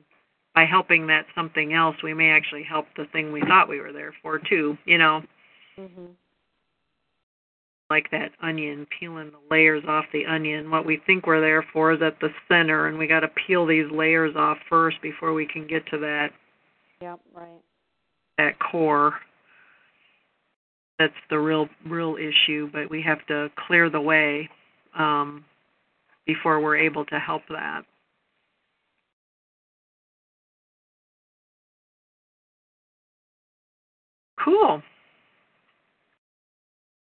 by 0.55 0.65
helping 0.65 1.05
that 1.07 1.27
something 1.35 1.73
else, 1.73 1.97
we 2.01 2.13
may 2.15 2.31
actually 2.31 2.63
help 2.63 2.87
the 2.97 3.05
thing 3.11 3.31
we 3.31 3.41
thought 3.41 3.69
we 3.69 3.79
were 3.79 3.91
there 3.91 4.13
for 4.23 4.39
too, 4.39 4.75
you 4.85 4.97
know, 4.97 5.21
Mhm. 5.77 6.15
like 7.91 8.09
that 8.09 8.31
onion, 8.39 8.87
peeling 8.87 9.29
the 9.29 9.39
layers 9.51 9.85
off 9.85 10.09
the 10.11 10.25
onion. 10.25 10.71
What 10.71 10.85
we 10.85 10.97
think 10.97 11.27
we're 11.27 11.41
there 11.41 11.61
for 11.61 11.91
is 11.91 12.01
at 12.01 12.19
the 12.19 12.33
center 12.47 12.87
and 12.87 12.97
we 12.97 13.05
got 13.05 13.19
to 13.19 13.27
peel 13.27 13.67
these 13.67 13.91
layers 13.91 14.35
off 14.35 14.57
first 14.67 14.99
before 15.01 15.33
we 15.33 15.45
can 15.45 15.67
get 15.67 15.85
to 15.87 15.99
that 15.99 16.33
Yep, 17.01 17.19
right. 17.33 17.61
that 18.39 18.57
core. 18.57 19.19
That's 20.97 21.13
the 21.29 21.39
real 21.39 21.67
real 21.85 22.15
issue, 22.15 22.69
but 22.71 22.89
we 22.89 23.01
have 23.01 23.25
to 23.27 23.49
clear 23.67 23.89
the 23.89 23.99
way 23.99 24.49
um, 24.97 25.43
before 26.25 26.61
we're 26.61 26.77
able 26.77 27.05
to 27.05 27.19
help 27.19 27.41
that. 27.49 27.81
Cool. 34.43 34.81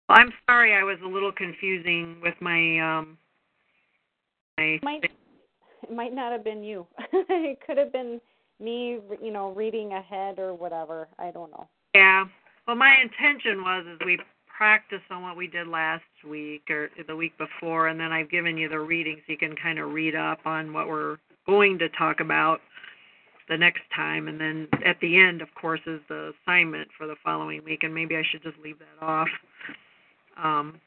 Well, 0.08 0.18
I'm 0.20 0.32
sorry 0.48 0.74
I 0.74 0.84
was 0.84 0.98
a 1.04 1.08
little 1.08 1.32
confusing 1.32 2.18
with 2.22 2.36
my 2.40 2.80
um 2.80 3.18
my 4.58 4.80
Might 4.84 5.04
it 5.04 5.92
might 5.92 6.14
not 6.14 6.32
have 6.32 6.44
been 6.44 6.64
you. 6.64 6.88
it 7.14 7.60
could 7.66 7.78
have 7.78 7.92
been 7.92 8.22
me, 8.60 9.00
you 9.22 9.32
know, 9.32 9.52
reading 9.52 9.94
ahead 9.94 10.40
or 10.40 10.54
whatever. 10.54 11.08
I 11.20 11.32
don't 11.32 11.52
know. 11.52 11.68
Yeah. 11.94 12.26
Well, 12.68 12.76
my 12.76 12.96
intention 13.02 13.64
was 13.64 13.86
is 13.86 14.00
we 14.06 14.20
practice 14.58 15.02
on 15.12 15.22
what 15.22 15.38
we 15.38 15.48
did 15.48 15.68
last 15.68 16.04
week 16.28 16.64
or 16.70 16.90
the 17.08 17.16
week 17.16 17.34
before, 17.38 17.88
and 17.90 18.00
then 18.00 18.12
I've 18.12 18.32
given 18.32 18.58
you 18.58 18.70
the 18.70 18.80
readings 18.80 19.20
so 19.26 19.34
you 19.34 19.38
can 19.38 19.56
kind 19.56 19.80
of 19.80 19.92
read 19.92 20.16
up 20.16 20.40
on 20.46 20.74
what 20.74 20.88
we're 20.88 21.18
going 21.46 21.78
to 21.80 21.90
talk 21.90 22.22
about 22.22 22.62
the 23.48 23.58
next 23.58 23.82
time, 23.96 24.28
and 24.28 24.40
then 24.40 24.68
at 24.84 25.00
the 25.02 25.20
end, 25.20 25.42
of 25.44 25.50
course, 25.54 25.82
is 25.86 26.00
the 26.10 26.34
assignment 26.44 26.88
for 26.98 27.06
the 27.06 27.16
following 27.24 27.64
week, 27.64 27.84
and 27.84 27.94
maybe 27.94 28.16
I 28.16 28.24
should 28.32 28.42
just 28.42 28.58
leave 28.64 28.78
that 28.80 29.06
off. 29.06 29.28
Um, 30.42 30.82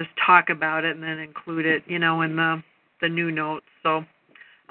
just 0.00 0.10
talk 0.24 0.50
about 0.50 0.84
it 0.84 0.96
and 0.96 1.02
then 1.02 1.18
include 1.18 1.66
it, 1.66 1.82
you 1.86 1.98
know, 1.98 2.22
in 2.22 2.36
the 2.36 2.62
the 3.00 3.08
new 3.08 3.30
notes. 3.30 3.66
So 3.84 4.04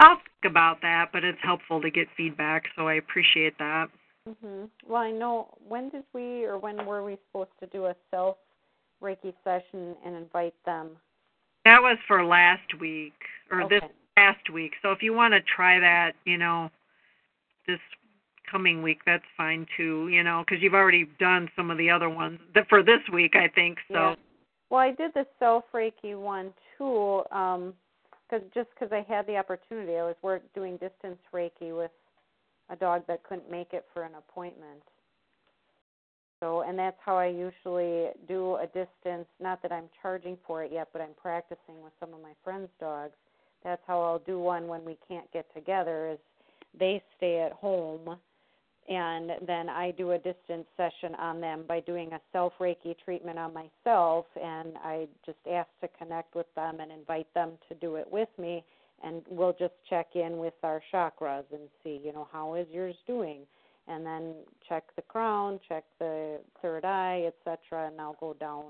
I'll 0.00 0.16
think 0.16 0.52
about 0.52 0.82
that, 0.82 1.06
but 1.14 1.24
it's 1.24 1.38
helpful 1.42 1.80
to 1.80 1.90
get 1.90 2.08
feedback, 2.14 2.64
so 2.76 2.88
I 2.88 2.94
appreciate 2.94 3.56
that. 3.58 3.86
Mhm. 4.28 4.70
Well, 4.86 5.02
I 5.02 5.10
know 5.10 5.54
when 5.66 5.88
did 5.90 6.04
we 6.12 6.44
or 6.44 6.58
when 6.58 6.84
were 6.84 7.02
we 7.02 7.16
supposed 7.28 7.56
to 7.60 7.66
do 7.66 7.86
a 7.86 7.96
self 8.10 8.36
Reiki 9.02 9.32
session 9.44 9.96
and 10.04 10.16
invite 10.16 10.54
them? 10.64 10.96
That 11.64 11.82
was 11.82 11.98
for 12.06 12.24
last 12.24 12.74
week 12.74 13.14
or 13.50 13.68
this 13.68 13.82
Okay. 13.82 13.92
past 14.16 14.50
week. 14.50 14.74
So 14.82 14.92
if 14.92 15.02
you 15.02 15.12
want 15.12 15.32
to 15.32 15.40
try 15.42 15.78
that, 15.78 16.14
you 16.24 16.38
know, 16.38 16.70
this 17.66 17.80
coming 18.44 18.82
week, 18.82 19.04
that's 19.04 19.24
fine 19.36 19.66
too. 19.76 20.08
You 20.08 20.22
know, 20.22 20.44
because 20.44 20.62
you've 20.62 20.74
already 20.74 21.04
done 21.18 21.50
some 21.56 21.70
of 21.70 21.78
the 21.78 21.90
other 21.90 22.08
ones 22.10 22.40
that 22.54 22.68
for 22.68 22.82
this 22.82 23.06
week, 23.08 23.36
I 23.36 23.48
think. 23.48 23.78
So 23.88 24.10
Yeah. 24.10 24.16
Well, 24.70 24.80
I 24.80 24.90
did 24.90 25.14
the 25.14 25.26
self 25.38 25.64
Reiki 25.72 26.14
one 26.14 26.52
too, 26.76 27.24
um, 27.30 27.74
cause 28.28 28.42
just 28.52 28.68
because 28.70 28.92
I 28.92 29.00
had 29.00 29.26
the 29.26 29.38
opportunity, 29.38 29.96
I 29.96 30.02
was 30.02 30.16
work 30.20 30.42
doing 30.52 30.76
distance 30.76 31.18
Reiki 31.32 31.74
with 31.74 31.90
a 32.70 32.76
dog 32.76 33.02
that 33.08 33.22
couldn't 33.22 33.50
make 33.50 33.72
it 33.72 33.86
for 33.92 34.02
an 34.02 34.12
appointment. 34.16 34.82
So, 36.40 36.62
and 36.62 36.78
that's 36.78 36.96
how 37.04 37.16
I 37.16 37.26
usually 37.26 38.08
do 38.28 38.56
a 38.56 38.66
distance. 38.66 39.26
Not 39.40 39.60
that 39.62 39.72
I'm 39.72 39.88
charging 40.00 40.38
for 40.46 40.62
it 40.62 40.70
yet, 40.72 40.88
but 40.92 41.02
I'm 41.02 41.14
practicing 41.20 41.82
with 41.82 41.92
some 41.98 42.14
of 42.14 42.22
my 42.22 42.32
friends' 42.44 42.70
dogs. 42.78 43.14
That's 43.64 43.82
how 43.86 44.00
I'll 44.00 44.20
do 44.20 44.38
one 44.38 44.68
when 44.68 44.84
we 44.84 44.96
can't 45.08 45.30
get 45.32 45.52
together. 45.52 46.10
Is 46.12 46.18
they 46.78 47.02
stay 47.16 47.40
at 47.40 47.52
home 47.52 48.18
and 48.88 49.32
then 49.46 49.68
I 49.68 49.90
do 49.90 50.12
a 50.12 50.18
distance 50.18 50.66
session 50.76 51.14
on 51.18 51.40
them 51.40 51.64
by 51.68 51.80
doing 51.80 52.12
a 52.14 52.20
self 52.32 52.54
Reiki 52.58 52.96
treatment 53.04 53.38
on 53.38 53.52
myself, 53.52 54.24
and 54.42 54.76
I 54.82 55.08
just 55.26 55.38
ask 55.50 55.68
to 55.82 55.88
connect 55.98 56.34
with 56.34 56.46
them 56.54 56.80
and 56.80 56.90
invite 56.90 57.32
them 57.34 57.52
to 57.68 57.74
do 57.74 57.96
it 57.96 58.10
with 58.10 58.30
me, 58.38 58.64
and 59.02 59.22
we'll 59.28 59.54
just 59.58 59.74
check 59.88 60.08
in 60.14 60.38
with 60.38 60.54
our 60.62 60.82
chakras 60.92 61.44
and 61.52 61.68
see, 61.82 62.00
you 62.04 62.12
know, 62.12 62.28
how 62.32 62.54
is 62.54 62.66
yours 62.70 62.96
doing, 63.06 63.40
and 63.86 64.04
then 64.04 64.34
check 64.68 64.84
the 64.96 65.02
crown, 65.02 65.60
check 65.68 65.84
the 65.98 66.40
third 66.60 66.84
eye, 66.84 67.26
etc., 67.26 67.88
and 67.88 68.00
I'll 68.00 68.16
go 68.20 68.34
down 68.34 68.64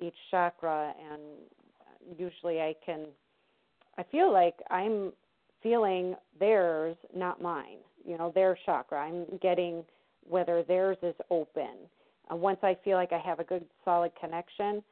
each 0.00 0.14
chakra, 0.30 0.94
and 1.12 2.18
usually 2.18 2.60
I 2.60 2.74
can, 2.84 3.06
I 3.98 4.04
feel 4.04 4.32
like 4.32 4.56
I'm 4.70 5.12
feeling 5.62 6.14
theirs, 6.38 6.96
not 7.14 7.42
mine 7.42 7.78
you 8.04 8.18
know 8.18 8.32
their 8.34 8.58
chakra. 8.66 8.98
I'm 9.00 9.26
getting 9.42 9.84
whether 10.28 10.62
theirs 10.62 10.96
is 11.02 11.14
open. 11.30 11.88
Uh, 12.30 12.36
once 12.36 12.58
i 12.62 12.76
feel 12.84 12.96
like 12.96 13.12
i 13.12 13.18
have 13.18 13.40
a 13.40 13.44
good 13.44 13.64
solid 13.84 14.12
connection 14.20 14.82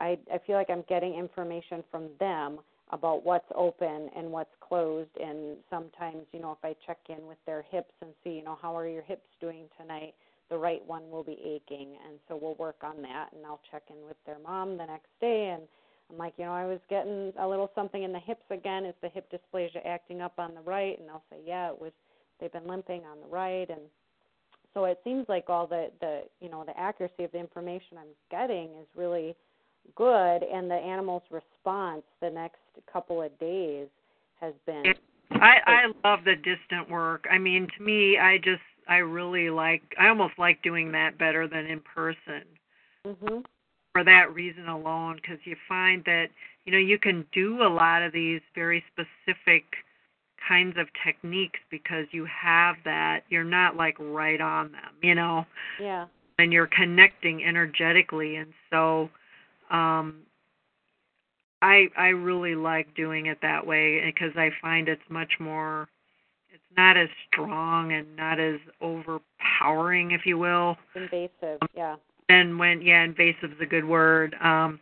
i 0.00 0.18
i 0.32 0.38
feel 0.46 0.56
like 0.56 0.70
i'm 0.70 0.84
getting 0.88 1.14
information 1.14 1.84
from 1.90 2.08
them 2.18 2.58
about 2.90 3.24
what's 3.24 3.50
open 3.54 4.10
and 4.16 4.30
what's 4.30 4.54
closed 4.60 5.10
and 5.20 5.56
sometimes 5.70 6.24
you 6.32 6.40
know 6.40 6.52
if 6.52 6.64
i 6.64 6.74
check 6.86 6.98
in 7.08 7.26
with 7.26 7.38
their 7.46 7.64
hips 7.70 7.92
and 8.02 8.10
see 8.24 8.30
you 8.30 8.44
know 8.44 8.58
how 8.60 8.76
are 8.76 8.88
your 8.88 9.02
hips 9.02 9.28
doing 9.40 9.64
tonight 9.80 10.14
the 10.50 10.56
right 10.56 10.82
one 10.86 11.10
will 11.10 11.24
be 11.24 11.38
aching 11.44 11.96
and 12.06 12.18
so 12.28 12.38
we'll 12.40 12.54
work 12.54 12.78
on 12.82 13.02
that 13.02 13.28
and 13.34 13.44
i'll 13.46 13.60
check 13.70 13.82
in 13.90 14.06
with 14.06 14.16
their 14.26 14.38
mom 14.38 14.76
the 14.76 14.86
next 14.86 15.10
day 15.20 15.54
and 15.54 15.62
I'm 16.10 16.16
like, 16.16 16.32
you 16.38 16.46
know, 16.46 16.54
I 16.54 16.64
was 16.64 16.78
getting 16.88 17.34
a 17.38 17.46
little 17.46 17.70
something 17.74 18.02
in 18.02 18.14
the 18.14 18.18
hips 18.18 18.46
again. 18.50 18.86
Is 18.86 18.94
the 19.02 19.10
hip 19.10 19.30
dysplasia 19.30 19.84
acting 19.84 20.22
up 20.22 20.32
on 20.38 20.54
the 20.54 20.62
right? 20.62 20.98
And 20.98 21.06
they'll 21.06 21.22
say, 21.30 21.36
yeah, 21.44 21.68
it 21.68 21.78
was 21.78 21.92
they've 22.40 22.52
been 22.52 22.66
limping 22.66 23.02
on 23.04 23.20
the 23.20 23.26
right 23.26 23.68
and 23.68 23.80
so 24.74 24.84
it 24.84 25.00
seems 25.04 25.26
like 25.28 25.44
all 25.48 25.66
the 25.66 25.90
the 26.00 26.22
you 26.40 26.48
know 26.48 26.64
the 26.64 26.78
accuracy 26.78 27.24
of 27.24 27.32
the 27.32 27.38
information 27.38 27.98
i'm 27.98 28.14
getting 28.30 28.68
is 28.80 28.86
really 28.94 29.34
good 29.94 30.42
and 30.42 30.70
the 30.70 30.74
animal's 30.74 31.22
response 31.30 32.02
the 32.20 32.30
next 32.30 32.58
couple 32.92 33.22
of 33.22 33.36
days 33.38 33.88
has 34.40 34.54
been 34.66 34.94
I 35.30 35.58
I 35.66 36.08
love 36.08 36.20
the 36.24 36.36
distant 36.36 36.90
work. 36.90 37.26
I 37.30 37.38
mean, 37.38 37.68
to 37.76 37.84
me, 37.84 38.18
I 38.18 38.38
just 38.38 38.62
I 38.88 38.96
really 38.96 39.50
like 39.50 39.82
I 40.00 40.08
almost 40.08 40.34
like 40.38 40.62
doing 40.62 40.90
that 40.92 41.18
better 41.18 41.46
than 41.46 41.66
in 41.66 41.80
person. 41.80 42.44
Mhm 43.06 43.44
for 43.98 44.04
that 44.04 44.32
reason 44.32 44.68
alone 44.68 45.16
because 45.16 45.38
you 45.44 45.56
find 45.68 46.04
that 46.04 46.26
you 46.64 46.72
know 46.72 46.78
you 46.78 46.98
can 46.98 47.24
do 47.32 47.62
a 47.62 47.68
lot 47.68 48.02
of 48.02 48.12
these 48.12 48.40
very 48.54 48.84
specific 48.92 49.64
kinds 50.48 50.76
of 50.78 50.86
techniques 51.04 51.58
because 51.68 52.06
you 52.12 52.24
have 52.26 52.76
that. 52.84 53.22
You're 53.28 53.42
not 53.42 53.76
like 53.76 53.96
right 53.98 54.40
on 54.40 54.70
them 54.70 54.92
you 55.02 55.14
know? 55.14 55.46
Yeah. 55.80 56.06
And 56.38 56.52
you're 56.52 56.68
connecting 56.68 57.44
energetically 57.44 58.36
and 58.36 58.52
so 58.70 59.10
um 59.70 60.20
i 61.62 61.86
i 61.96 62.08
really 62.08 62.54
like 62.54 62.94
doing 62.94 63.26
it 63.26 63.38
that 63.42 63.66
way 63.66 64.02
because 64.04 64.32
i 64.36 64.50
find 64.60 64.88
it's 64.88 65.02
much 65.08 65.32
more 65.40 65.88
it's 66.52 66.76
not 66.76 66.96
as 66.96 67.08
strong 67.30 67.92
and 67.92 68.16
not 68.16 68.40
as 68.40 68.58
overpowering, 68.80 70.12
if 70.12 70.22
you 70.24 70.38
will. 70.38 70.76
Invasive, 70.94 71.60
yeah. 71.74 71.96
Than 72.28 72.58
when 72.58 72.82
yeah, 72.82 73.04
invasive 73.04 73.52
is 73.52 73.60
a 73.60 73.66
good 73.66 73.84
word. 73.84 74.34
Um, 74.42 74.80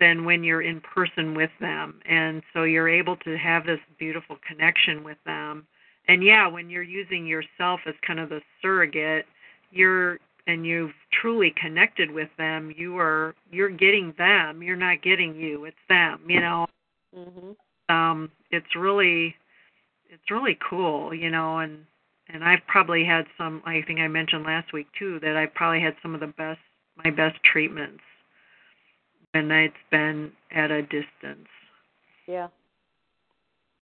than 0.00 0.24
when 0.24 0.44
you're 0.44 0.62
in 0.62 0.80
person 0.80 1.34
with 1.34 1.50
them, 1.60 2.00
and 2.08 2.42
so 2.52 2.62
you're 2.62 2.88
able 2.88 3.16
to 3.16 3.36
have 3.36 3.66
this 3.66 3.80
beautiful 3.98 4.36
connection 4.46 5.02
with 5.02 5.18
them. 5.26 5.66
And 6.06 6.22
yeah, 6.22 6.46
when 6.46 6.70
you're 6.70 6.84
using 6.84 7.26
yourself 7.26 7.80
as 7.84 7.94
kind 8.06 8.20
of 8.20 8.28
the 8.28 8.40
surrogate, 8.62 9.26
you're 9.72 10.18
and 10.48 10.66
you've 10.66 10.94
truly 11.12 11.54
connected 11.60 12.10
with 12.10 12.30
them, 12.38 12.72
you 12.76 12.98
are 12.98 13.34
you're 13.52 13.68
getting 13.68 14.14
them. 14.18 14.62
You're 14.62 14.76
not 14.76 15.02
getting 15.02 15.36
you. 15.36 15.66
It's 15.66 15.76
them. 15.88 16.24
You 16.26 16.40
know. 16.40 16.66
Mhm. 17.14 17.56
Um, 17.88 18.30
it's 18.50 18.74
really 18.74 19.36
it's 20.10 20.30
really 20.30 20.58
cool, 20.68 21.14
you 21.14 21.30
know, 21.30 21.58
and 21.58 21.84
and 22.28 22.42
I've 22.42 22.66
probably 22.66 23.04
had 23.04 23.26
some. 23.36 23.62
I 23.64 23.82
think 23.82 24.00
I 24.00 24.08
mentioned 24.08 24.44
last 24.44 24.72
week 24.72 24.88
too 24.98 25.20
that 25.20 25.36
I've 25.36 25.54
probably 25.54 25.80
had 25.80 25.96
some 26.02 26.14
of 26.14 26.20
the 26.20 26.26
best 26.26 26.60
my 27.04 27.10
best 27.10 27.36
treatments 27.44 28.02
when 29.32 29.50
it's 29.50 29.74
been 29.90 30.32
at 30.50 30.70
a 30.70 30.82
distance. 30.82 31.48
Yeah. 32.26 32.48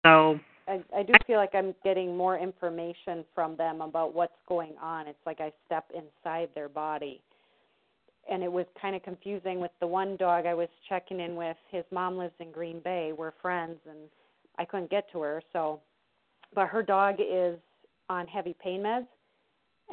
So 0.04 0.40
I, 0.66 0.82
I 0.96 1.02
do 1.02 1.12
feel 1.26 1.36
like 1.36 1.54
I'm 1.54 1.74
getting 1.84 2.16
more 2.16 2.38
information 2.38 3.24
from 3.34 3.56
them 3.56 3.80
about 3.80 4.14
what's 4.14 4.32
going 4.48 4.72
on. 4.80 5.06
It's 5.06 5.18
like 5.26 5.40
I 5.40 5.52
step 5.66 5.90
inside 5.94 6.48
their 6.54 6.68
body. 6.68 7.20
And 8.30 8.42
it 8.42 8.50
was 8.50 8.64
kind 8.80 8.96
of 8.96 9.02
confusing 9.02 9.60
with 9.60 9.70
the 9.80 9.86
one 9.86 10.16
dog 10.16 10.46
I 10.46 10.54
was 10.54 10.68
checking 10.88 11.20
in 11.20 11.36
with. 11.36 11.56
His 11.70 11.84
mom 11.92 12.16
lives 12.16 12.32
in 12.40 12.52
Green 12.52 12.80
Bay. 12.80 13.12
We're 13.16 13.32
friends, 13.42 13.76
and 13.88 13.98
I 14.58 14.64
couldn't 14.64 14.90
get 14.90 15.10
to 15.12 15.20
her. 15.20 15.42
So, 15.52 15.80
but 16.54 16.68
her 16.68 16.82
dog 16.82 17.16
is 17.20 17.58
on 18.08 18.26
heavy 18.26 18.54
pain 18.62 18.80
meds. 18.80 19.06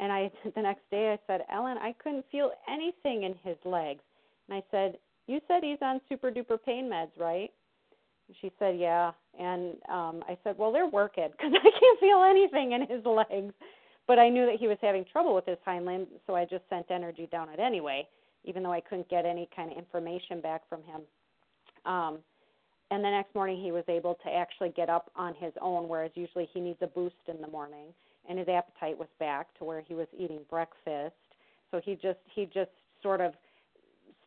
And 0.00 0.10
I 0.10 0.30
the 0.54 0.62
next 0.62 0.88
day 0.90 1.12
I 1.12 1.18
said, 1.26 1.42
Ellen, 1.52 1.76
I 1.78 1.94
couldn't 2.02 2.24
feel 2.32 2.52
anything 2.68 3.24
in 3.24 3.34
his 3.42 3.56
legs. 3.64 4.02
And 4.48 4.56
I 4.56 4.62
said, 4.70 4.98
You 5.26 5.40
said 5.46 5.62
he's 5.62 5.78
on 5.82 6.00
super 6.08 6.30
duper 6.30 6.58
pain 6.64 6.88
meds, 6.90 7.10
right? 7.18 7.50
She 8.40 8.50
said, 8.58 8.78
Yeah. 8.78 9.12
And 9.38 9.76
um 9.88 10.22
I 10.28 10.36
said, 10.44 10.56
Well, 10.58 10.72
they're 10.72 10.86
working 10.86 11.28
because 11.30 11.52
I 11.54 11.70
can't 11.80 12.00
feel 12.00 12.22
anything 12.22 12.72
in 12.72 12.82
his 12.82 13.04
legs. 13.04 13.54
But 14.06 14.18
I 14.18 14.28
knew 14.28 14.46
that 14.46 14.56
he 14.58 14.66
was 14.66 14.78
having 14.82 15.04
trouble 15.10 15.34
with 15.34 15.46
his 15.46 15.58
hind 15.64 15.86
limb, 15.86 16.06
so 16.26 16.34
I 16.34 16.44
just 16.44 16.64
sent 16.68 16.90
energy 16.90 17.28
down 17.30 17.48
it 17.50 17.60
anyway, 17.60 18.06
even 18.44 18.62
though 18.64 18.72
I 18.72 18.80
couldn't 18.80 19.08
get 19.08 19.24
any 19.24 19.48
kind 19.54 19.70
of 19.70 19.78
information 19.78 20.40
back 20.40 20.68
from 20.68 20.82
him. 20.82 21.02
Um, 21.84 22.18
and 22.90 23.02
the 23.02 23.10
next 23.10 23.34
morning 23.34 23.62
he 23.62 23.72
was 23.72 23.84
able 23.88 24.18
to 24.24 24.30
actually 24.30 24.70
get 24.70 24.90
up 24.90 25.10
on 25.16 25.34
his 25.36 25.52
own, 25.60 25.88
whereas 25.88 26.10
usually 26.14 26.48
he 26.52 26.60
needs 26.60 26.78
a 26.82 26.86
boost 26.88 27.14
in 27.26 27.40
the 27.40 27.48
morning. 27.48 27.86
And 28.28 28.38
his 28.38 28.48
appetite 28.48 28.98
was 28.98 29.08
back 29.18 29.56
to 29.58 29.64
where 29.64 29.80
he 29.80 29.94
was 29.94 30.06
eating 30.16 30.40
breakfast. 30.50 31.14
So 31.70 31.80
he 31.82 31.94
just 31.94 32.18
he 32.34 32.44
just 32.44 32.70
sort 33.02 33.20
of 33.20 33.32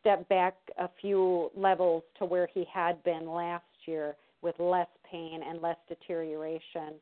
stepped 0.00 0.28
back 0.28 0.56
a 0.78 0.88
few 1.00 1.50
levels 1.56 2.02
to 2.18 2.24
where 2.24 2.48
he 2.52 2.64
had 2.72 3.02
been 3.04 3.30
last 3.30 3.64
year 3.86 4.16
with 4.42 4.58
less 4.58 4.88
pain 5.10 5.40
and 5.48 5.60
less 5.62 5.76
deterioration. 5.88 6.94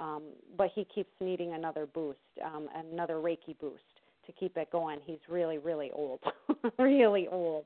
Um, 0.00 0.22
but 0.56 0.70
he 0.74 0.86
keeps 0.94 1.10
needing 1.20 1.54
another 1.54 1.86
boost, 1.86 2.18
um, 2.44 2.68
another 2.74 3.14
Reiki 3.14 3.58
boost 3.60 3.82
to 4.26 4.32
keep 4.32 4.56
it 4.56 4.70
going. 4.70 5.00
He's 5.04 5.18
really, 5.28 5.58
really 5.58 5.90
old, 5.92 6.20
really 6.78 7.26
old. 7.28 7.64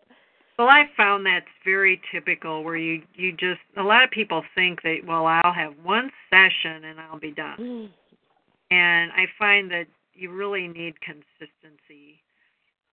Well, 0.59 0.69
I 0.69 0.85
found 0.97 1.27
that's 1.27 1.47
very 1.65 2.01
typical 2.13 2.63
where 2.63 2.77
you 2.77 3.03
you 3.15 3.33
just 3.33 3.61
a 3.77 3.83
lot 3.83 4.05
of 4.05 4.11
people 4.11 4.43
think 4.55 4.83
that 4.83 4.99
well 5.07 5.27
I'll 5.27 5.53
have 5.53 5.73
one 5.83 6.11
session 6.31 6.85
and 6.85 7.01
I'll 7.01 7.19
be 7.19 7.33
done. 7.33 7.91
and 8.71 9.13
I 9.13 9.25
find 9.39 9.71
that 9.71 9.87
you 10.15 10.31
really 10.31 10.69
need 10.69 10.95
consistency. 11.01 12.21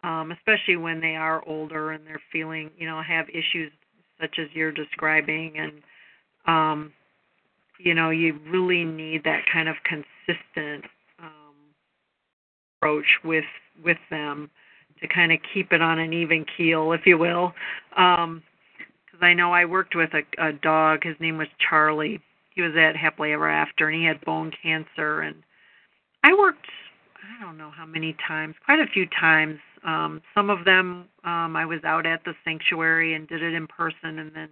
Um 0.03 0.31
especially 0.31 0.77
when 0.77 1.01
they 1.01 1.15
are 1.15 1.43
older 1.47 1.91
and 1.91 2.07
they're 2.07 2.21
feeling, 2.31 2.71
you 2.77 2.87
know, 2.87 3.01
have 3.01 3.27
issues 3.29 3.71
such 4.19 4.37
as 4.39 4.47
you're 4.53 4.71
describing 4.71 5.55
and 5.57 5.81
um 6.45 6.93
you 7.79 7.93
know 7.93 8.09
you 8.09 8.37
really 8.49 8.83
need 8.83 9.23
that 9.23 9.43
kind 9.51 9.69
of 9.69 9.75
consistent 9.83 10.85
um, 11.19 11.55
approach 12.77 13.19
with 13.23 13.45
with 13.83 13.97
them 14.09 14.49
to 15.01 15.07
kind 15.07 15.31
of 15.31 15.39
keep 15.53 15.71
it 15.71 15.81
on 15.81 15.99
an 15.99 16.13
even 16.13 16.45
keel, 16.57 16.91
if 16.91 17.01
you 17.05 17.17
will. 17.17 17.53
Because 17.91 18.23
um, 18.23 18.43
I 19.21 19.33
know 19.33 19.51
I 19.51 19.65
worked 19.65 19.95
with 19.95 20.09
a, 20.13 20.47
a 20.47 20.53
dog. 20.53 21.03
His 21.03 21.15
name 21.19 21.37
was 21.37 21.47
Charlie. 21.69 22.19
He 22.53 22.61
was 22.61 22.73
at 22.77 22.95
Happily 22.95 23.33
Ever 23.33 23.49
After, 23.49 23.87
and 23.87 23.99
he 23.99 24.05
had 24.05 24.23
bone 24.25 24.51
cancer. 24.61 25.21
And 25.21 25.35
I 26.23 26.33
worked, 26.37 26.67
I 27.23 27.43
don't 27.43 27.57
know 27.57 27.71
how 27.71 27.85
many 27.85 28.15
times, 28.27 28.55
quite 28.65 28.79
a 28.79 28.87
few 28.87 29.07
times. 29.19 29.59
Um, 29.85 30.21
some 30.35 30.49
of 30.49 30.65
them 30.65 31.05
um, 31.23 31.55
I 31.55 31.65
was 31.65 31.83
out 31.83 32.05
at 32.05 32.23
the 32.25 32.33
sanctuary 32.43 33.13
and 33.13 33.27
did 33.27 33.41
it 33.41 33.53
in 33.53 33.67
person, 33.67 34.19
and 34.19 34.31
then 34.35 34.49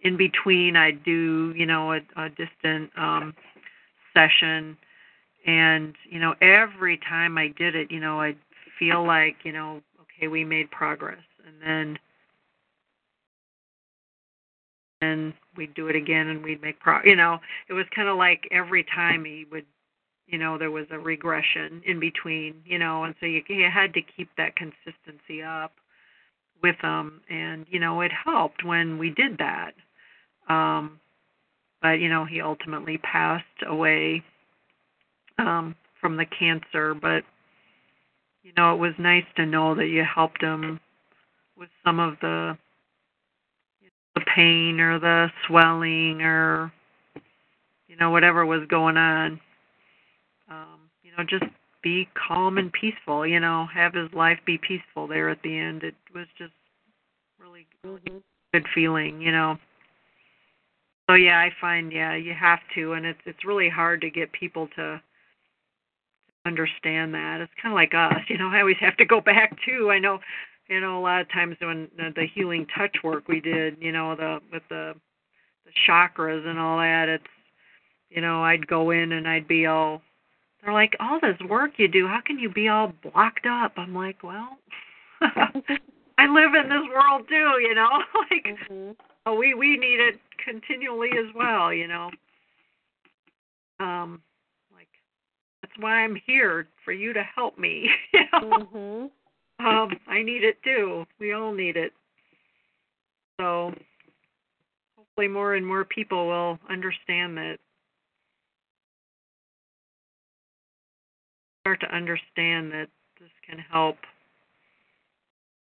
in 0.00 0.16
between 0.16 0.76
I'd 0.76 1.02
do 1.04 1.52
you 1.56 1.66
know 1.66 1.92
a, 1.92 2.00
a 2.16 2.28
distant 2.30 2.90
um 2.96 3.34
session. 4.14 4.76
And 5.46 5.94
you 6.08 6.18
know 6.20 6.34
every 6.40 6.98
time 6.98 7.38
I 7.38 7.48
did 7.48 7.74
it 7.74 7.90
you 7.90 8.00
know 8.00 8.20
I'd 8.20 8.38
feel 8.78 9.06
like 9.06 9.36
you 9.44 9.52
know 9.52 9.80
okay 10.02 10.28
we 10.28 10.44
made 10.44 10.70
progress. 10.70 11.22
And 11.46 11.56
then 11.62 11.98
and 15.00 15.34
we'd 15.56 15.74
do 15.74 15.88
it 15.88 15.96
again 15.96 16.28
and 16.28 16.42
we'd 16.42 16.62
make 16.62 16.80
pro 16.80 17.02
you 17.04 17.16
know 17.16 17.38
it 17.68 17.72
was 17.72 17.86
kind 17.94 18.08
of 18.08 18.16
like 18.16 18.48
every 18.50 18.84
time 18.84 19.24
he 19.24 19.44
would 19.50 19.66
you 20.26 20.38
know 20.38 20.58
there 20.58 20.70
was 20.70 20.86
a 20.90 20.98
regression 20.98 21.82
in 21.86 22.00
between 22.00 22.54
you 22.64 22.78
know 22.78 23.04
and 23.04 23.14
so 23.20 23.26
you, 23.26 23.42
you 23.48 23.68
had 23.72 23.92
to 23.94 24.00
keep 24.02 24.28
that 24.36 24.56
consistency 24.56 25.42
up 25.42 25.72
with 26.62 26.76
them 26.82 27.20
and 27.28 27.66
you 27.68 27.78
know 27.78 28.00
it 28.00 28.12
helped 28.24 28.64
when 28.64 28.98
we 28.98 29.10
did 29.10 29.38
that 29.38 29.72
um, 30.48 31.00
but 31.84 32.00
you 32.00 32.08
know, 32.08 32.24
he 32.24 32.40
ultimately 32.40 32.96
passed 32.96 33.44
away 33.66 34.22
um, 35.38 35.74
from 36.00 36.16
the 36.16 36.24
cancer. 36.24 36.94
But 36.94 37.24
you 38.42 38.52
know, 38.56 38.74
it 38.74 38.78
was 38.78 38.94
nice 38.98 39.26
to 39.36 39.46
know 39.46 39.74
that 39.74 39.88
you 39.88 40.02
helped 40.02 40.42
him 40.42 40.80
with 41.58 41.68
some 41.84 42.00
of 42.00 42.14
the 42.22 42.56
you 43.82 43.88
know, 43.88 44.14
the 44.14 44.24
pain 44.34 44.80
or 44.80 44.98
the 44.98 45.30
swelling 45.46 46.22
or 46.22 46.72
you 47.86 47.96
know 47.96 48.10
whatever 48.10 48.46
was 48.46 48.66
going 48.68 48.96
on. 48.96 49.40
You 51.16 51.24
know, 51.24 51.28
just 51.28 51.50
be 51.82 52.08
calm 52.14 52.58
and 52.58 52.72
peaceful. 52.72 53.26
You 53.26 53.40
know, 53.40 53.66
have 53.72 53.94
his 53.94 54.12
life 54.12 54.38
be 54.44 54.58
peaceful 54.58 55.06
there 55.06 55.28
at 55.28 55.42
the 55.42 55.56
end. 55.56 55.82
It 55.82 55.94
was 56.14 56.26
just 56.38 56.52
really, 57.38 57.66
really 57.84 58.00
Mm-hmm. 58.00 58.18
good 58.52 58.66
feeling. 58.74 59.20
You 59.20 59.32
know. 59.32 59.58
So 61.08 61.16
yeah, 61.16 61.38
I 61.38 61.50
find 61.60 61.92
yeah 61.92 62.14
you 62.14 62.32
have 62.32 62.60
to, 62.74 62.94
and 62.94 63.04
it's 63.06 63.20
it's 63.26 63.44
really 63.44 63.68
hard 63.68 64.00
to 64.00 64.10
get 64.10 64.32
people 64.32 64.68
to 64.76 65.00
understand 66.46 67.14
that. 67.14 67.40
It's 67.40 67.52
kind 67.60 67.72
of 67.72 67.76
like 67.76 67.94
us, 67.94 68.22
you 68.28 68.38
know. 68.38 68.48
I 68.48 68.60
always 68.60 68.76
have 68.80 68.96
to 68.98 69.04
go 69.04 69.20
back 69.20 69.56
to. 69.66 69.90
I 69.90 69.98
know, 69.98 70.18
you 70.68 70.80
know, 70.80 70.98
a 70.98 71.02
lot 71.02 71.20
of 71.20 71.30
times 71.30 71.56
when 71.60 71.88
the, 71.96 72.10
the 72.14 72.26
healing 72.34 72.66
touch 72.76 72.96
work 73.02 73.28
we 73.28 73.40
did, 73.40 73.76
you 73.80 73.92
know, 73.92 74.16
the 74.16 74.40
with 74.52 74.62
the 74.68 74.94
the 75.64 75.72
chakras 75.88 76.46
and 76.46 76.58
all 76.58 76.78
that, 76.78 77.08
it's 77.08 77.24
you 78.10 78.20
know, 78.20 78.42
I'd 78.44 78.66
go 78.66 78.90
in 78.90 79.12
and 79.12 79.28
I'd 79.28 79.48
be 79.48 79.66
all. 79.66 80.02
They're 80.64 80.72
like, 80.72 80.96
all 80.98 81.18
this 81.20 81.36
work 81.48 81.72
you 81.76 81.88
do, 81.88 82.06
how 82.06 82.20
can 82.24 82.38
you 82.38 82.48
be 82.48 82.68
all 82.68 82.92
blocked 83.02 83.46
up? 83.46 83.72
I'm 83.76 83.94
like, 83.94 84.22
well, 84.22 84.56
I 85.20 86.26
live 86.26 86.54
in 86.54 86.70
this 86.70 86.88
world 86.94 87.28
too, 87.28 87.58
you 87.60 87.74
know. 87.74 87.88
like, 88.30 88.58
hmm 88.68 88.90
oh, 89.26 89.34
we 89.34 89.54
we 89.54 89.76
need 89.76 90.00
it 90.00 90.18
continually 90.42 91.10
as 91.18 91.34
well, 91.34 91.72
you 91.72 91.86
know. 91.88 92.10
Um, 93.80 94.22
like 94.72 94.88
that's 95.62 95.74
why 95.78 96.02
I'm 96.02 96.16
here 96.26 96.66
for 96.84 96.92
you 96.92 97.12
to 97.12 97.22
help 97.22 97.58
me. 97.58 97.88
You 98.12 98.20
know? 98.32 98.66
Mhm. 98.72 99.10
Um, 99.60 100.00
I 100.08 100.22
need 100.22 100.44
it 100.44 100.62
too. 100.62 101.04
We 101.20 101.32
all 101.32 101.52
need 101.52 101.76
it. 101.76 101.92
So 103.40 103.72
hopefully 104.96 105.28
more 105.28 105.54
and 105.54 105.66
more 105.66 105.84
people 105.84 106.26
will 106.26 106.58
understand 106.68 107.36
that 107.36 107.58
start 111.64 111.80
to 111.80 111.96
understand 111.96 112.70
that 112.70 112.88
this 113.18 113.30
can 113.48 113.58
help 113.58 113.96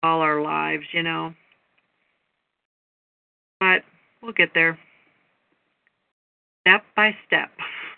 all 0.04 0.22
our 0.22 0.44
lives, 0.44 0.84
you 0.92 1.02
know. 1.02 1.34
But 3.60 3.82
we'll 4.22 4.34
get 4.34 4.50
there. 4.54 4.78
Step 6.62 6.84
by 6.96 7.16
step. 7.26 7.50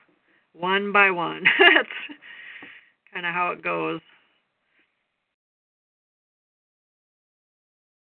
One 0.54 0.94
by 0.94 1.12
one. 1.12 1.44
That's 1.60 1.90
kind 3.14 3.26
of 3.26 3.34
how 3.34 3.52
it 3.52 3.64
goes. 3.64 4.02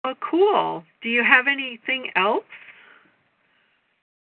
Oh, 0.05 0.15
cool. 0.31 0.85
Do 1.03 1.09
you 1.09 1.23
have 1.25 1.47
anything 1.47 2.11
else? 2.15 2.45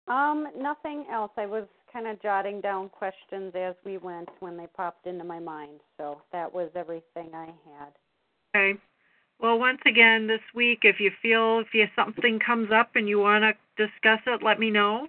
Um, 0.06 0.48
nothing 0.56 1.04
else. 1.10 1.32
I 1.36 1.46
was 1.46 1.64
kind 1.92 2.06
of 2.06 2.20
jotting 2.22 2.60
down 2.60 2.88
questions 2.88 3.52
as 3.54 3.74
we 3.84 3.98
went 3.98 4.28
when 4.40 4.56
they 4.56 4.66
popped 4.66 5.06
into 5.06 5.24
my 5.24 5.38
mind. 5.38 5.80
So 5.98 6.22
that 6.32 6.52
was 6.52 6.70
everything 6.74 7.30
I 7.34 7.46
had. 7.46 7.92
Okay. 8.54 8.78
Well, 9.40 9.58
once 9.58 9.80
again, 9.86 10.26
this 10.26 10.40
week, 10.54 10.80
if 10.82 11.00
you 11.00 11.10
feel 11.20 11.58
if 11.60 11.74
you 11.74 11.86
something 11.96 12.38
comes 12.38 12.70
up 12.72 12.90
and 12.94 13.08
you 13.08 13.18
want 13.18 13.42
to 13.42 13.86
discuss 13.86 14.20
it, 14.26 14.42
let 14.42 14.60
me 14.60 14.70
know. 14.70 15.08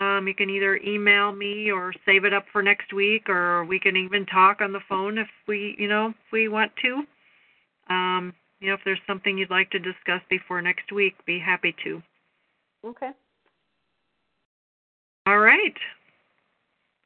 Um, 0.00 0.26
you 0.26 0.34
can 0.34 0.50
either 0.50 0.76
email 0.76 1.32
me 1.32 1.70
or 1.70 1.92
save 2.04 2.24
it 2.24 2.34
up 2.34 2.44
for 2.52 2.62
next 2.62 2.92
week, 2.92 3.28
or 3.28 3.64
we 3.64 3.78
can 3.78 3.96
even 3.96 4.26
talk 4.26 4.60
on 4.60 4.72
the 4.72 4.80
phone 4.88 5.18
if 5.18 5.28
we, 5.46 5.76
you 5.78 5.88
know, 5.88 6.08
if 6.08 6.32
we 6.32 6.48
want 6.48 6.72
to. 6.82 7.04
Um, 7.88 8.34
you 8.60 8.68
know, 8.68 8.74
if 8.74 8.80
there's 8.84 9.00
something 9.06 9.38
you'd 9.38 9.50
like 9.50 9.70
to 9.70 9.78
discuss 9.78 10.20
before 10.28 10.60
next 10.60 10.90
week, 10.90 11.14
be 11.26 11.38
happy 11.38 11.74
to. 11.84 12.02
Okay. 12.84 13.10
All 15.26 15.38
right. 15.38 15.74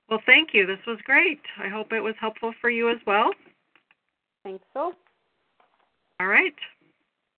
Well, 0.09 0.20
thank 0.27 0.51
you. 0.53 0.66
This 0.66 0.78
was 0.86 0.99
great. 1.05 1.40
I 1.62 1.69
hope 1.69 1.93
it 1.93 2.01
was 2.01 2.15
helpful 2.20 2.53
for 2.61 2.70
you 2.70 2.90
as 2.90 2.99
well. 3.07 3.31
Think 4.43 4.62
so. 4.73 4.93
All 6.20 6.27
right. 6.27 6.55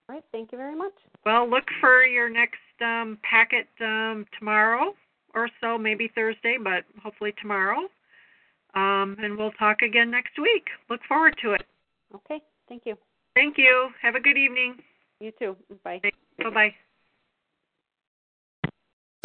All 0.09 0.15
right. 0.15 0.25
Thank 0.33 0.53
you 0.53 0.59
very 0.59 0.77
much. 0.77 0.93
Well, 1.27 1.49
look 1.49 1.65
for 1.81 2.05
your 2.05 2.31
next 2.31 2.59
um, 2.81 3.19
packet 3.29 3.67
um, 3.81 4.27
tomorrow 4.39 4.95
or 5.35 5.49
so, 5.61 5.77
maybe 5.77 6.11
Thursday, 6.15 6.57
but 6.63 6.85
hopefully 7.03 7.35
tomorrow. 7.41 7.89
Um, 8.75 9.17
and 9.21 9.37
we'll 9.37 9.53
talk 9.53 9.83
again 9.83 10.11
next 10.11 10.39
week. 10.41 10.67
Look 10.89 11.01
forward 11.09 11.35
to 11.43 11.53
it. 11.53 11.63
Okay. 12.15 12.41
Thank 12.69 12.83
you. 12.87 12.97
Thank 13.35 13.59
you. 13.59 13.91
Have 14.01 14.15
a 14.15 14.21
good 14.21 14.37
evening. 14.37 14.77
You 15.19 15.33
too. 15.39 15.57
Bye. 15.85 16.01
Bye 16.39 16.51
bye. 16.51 16.75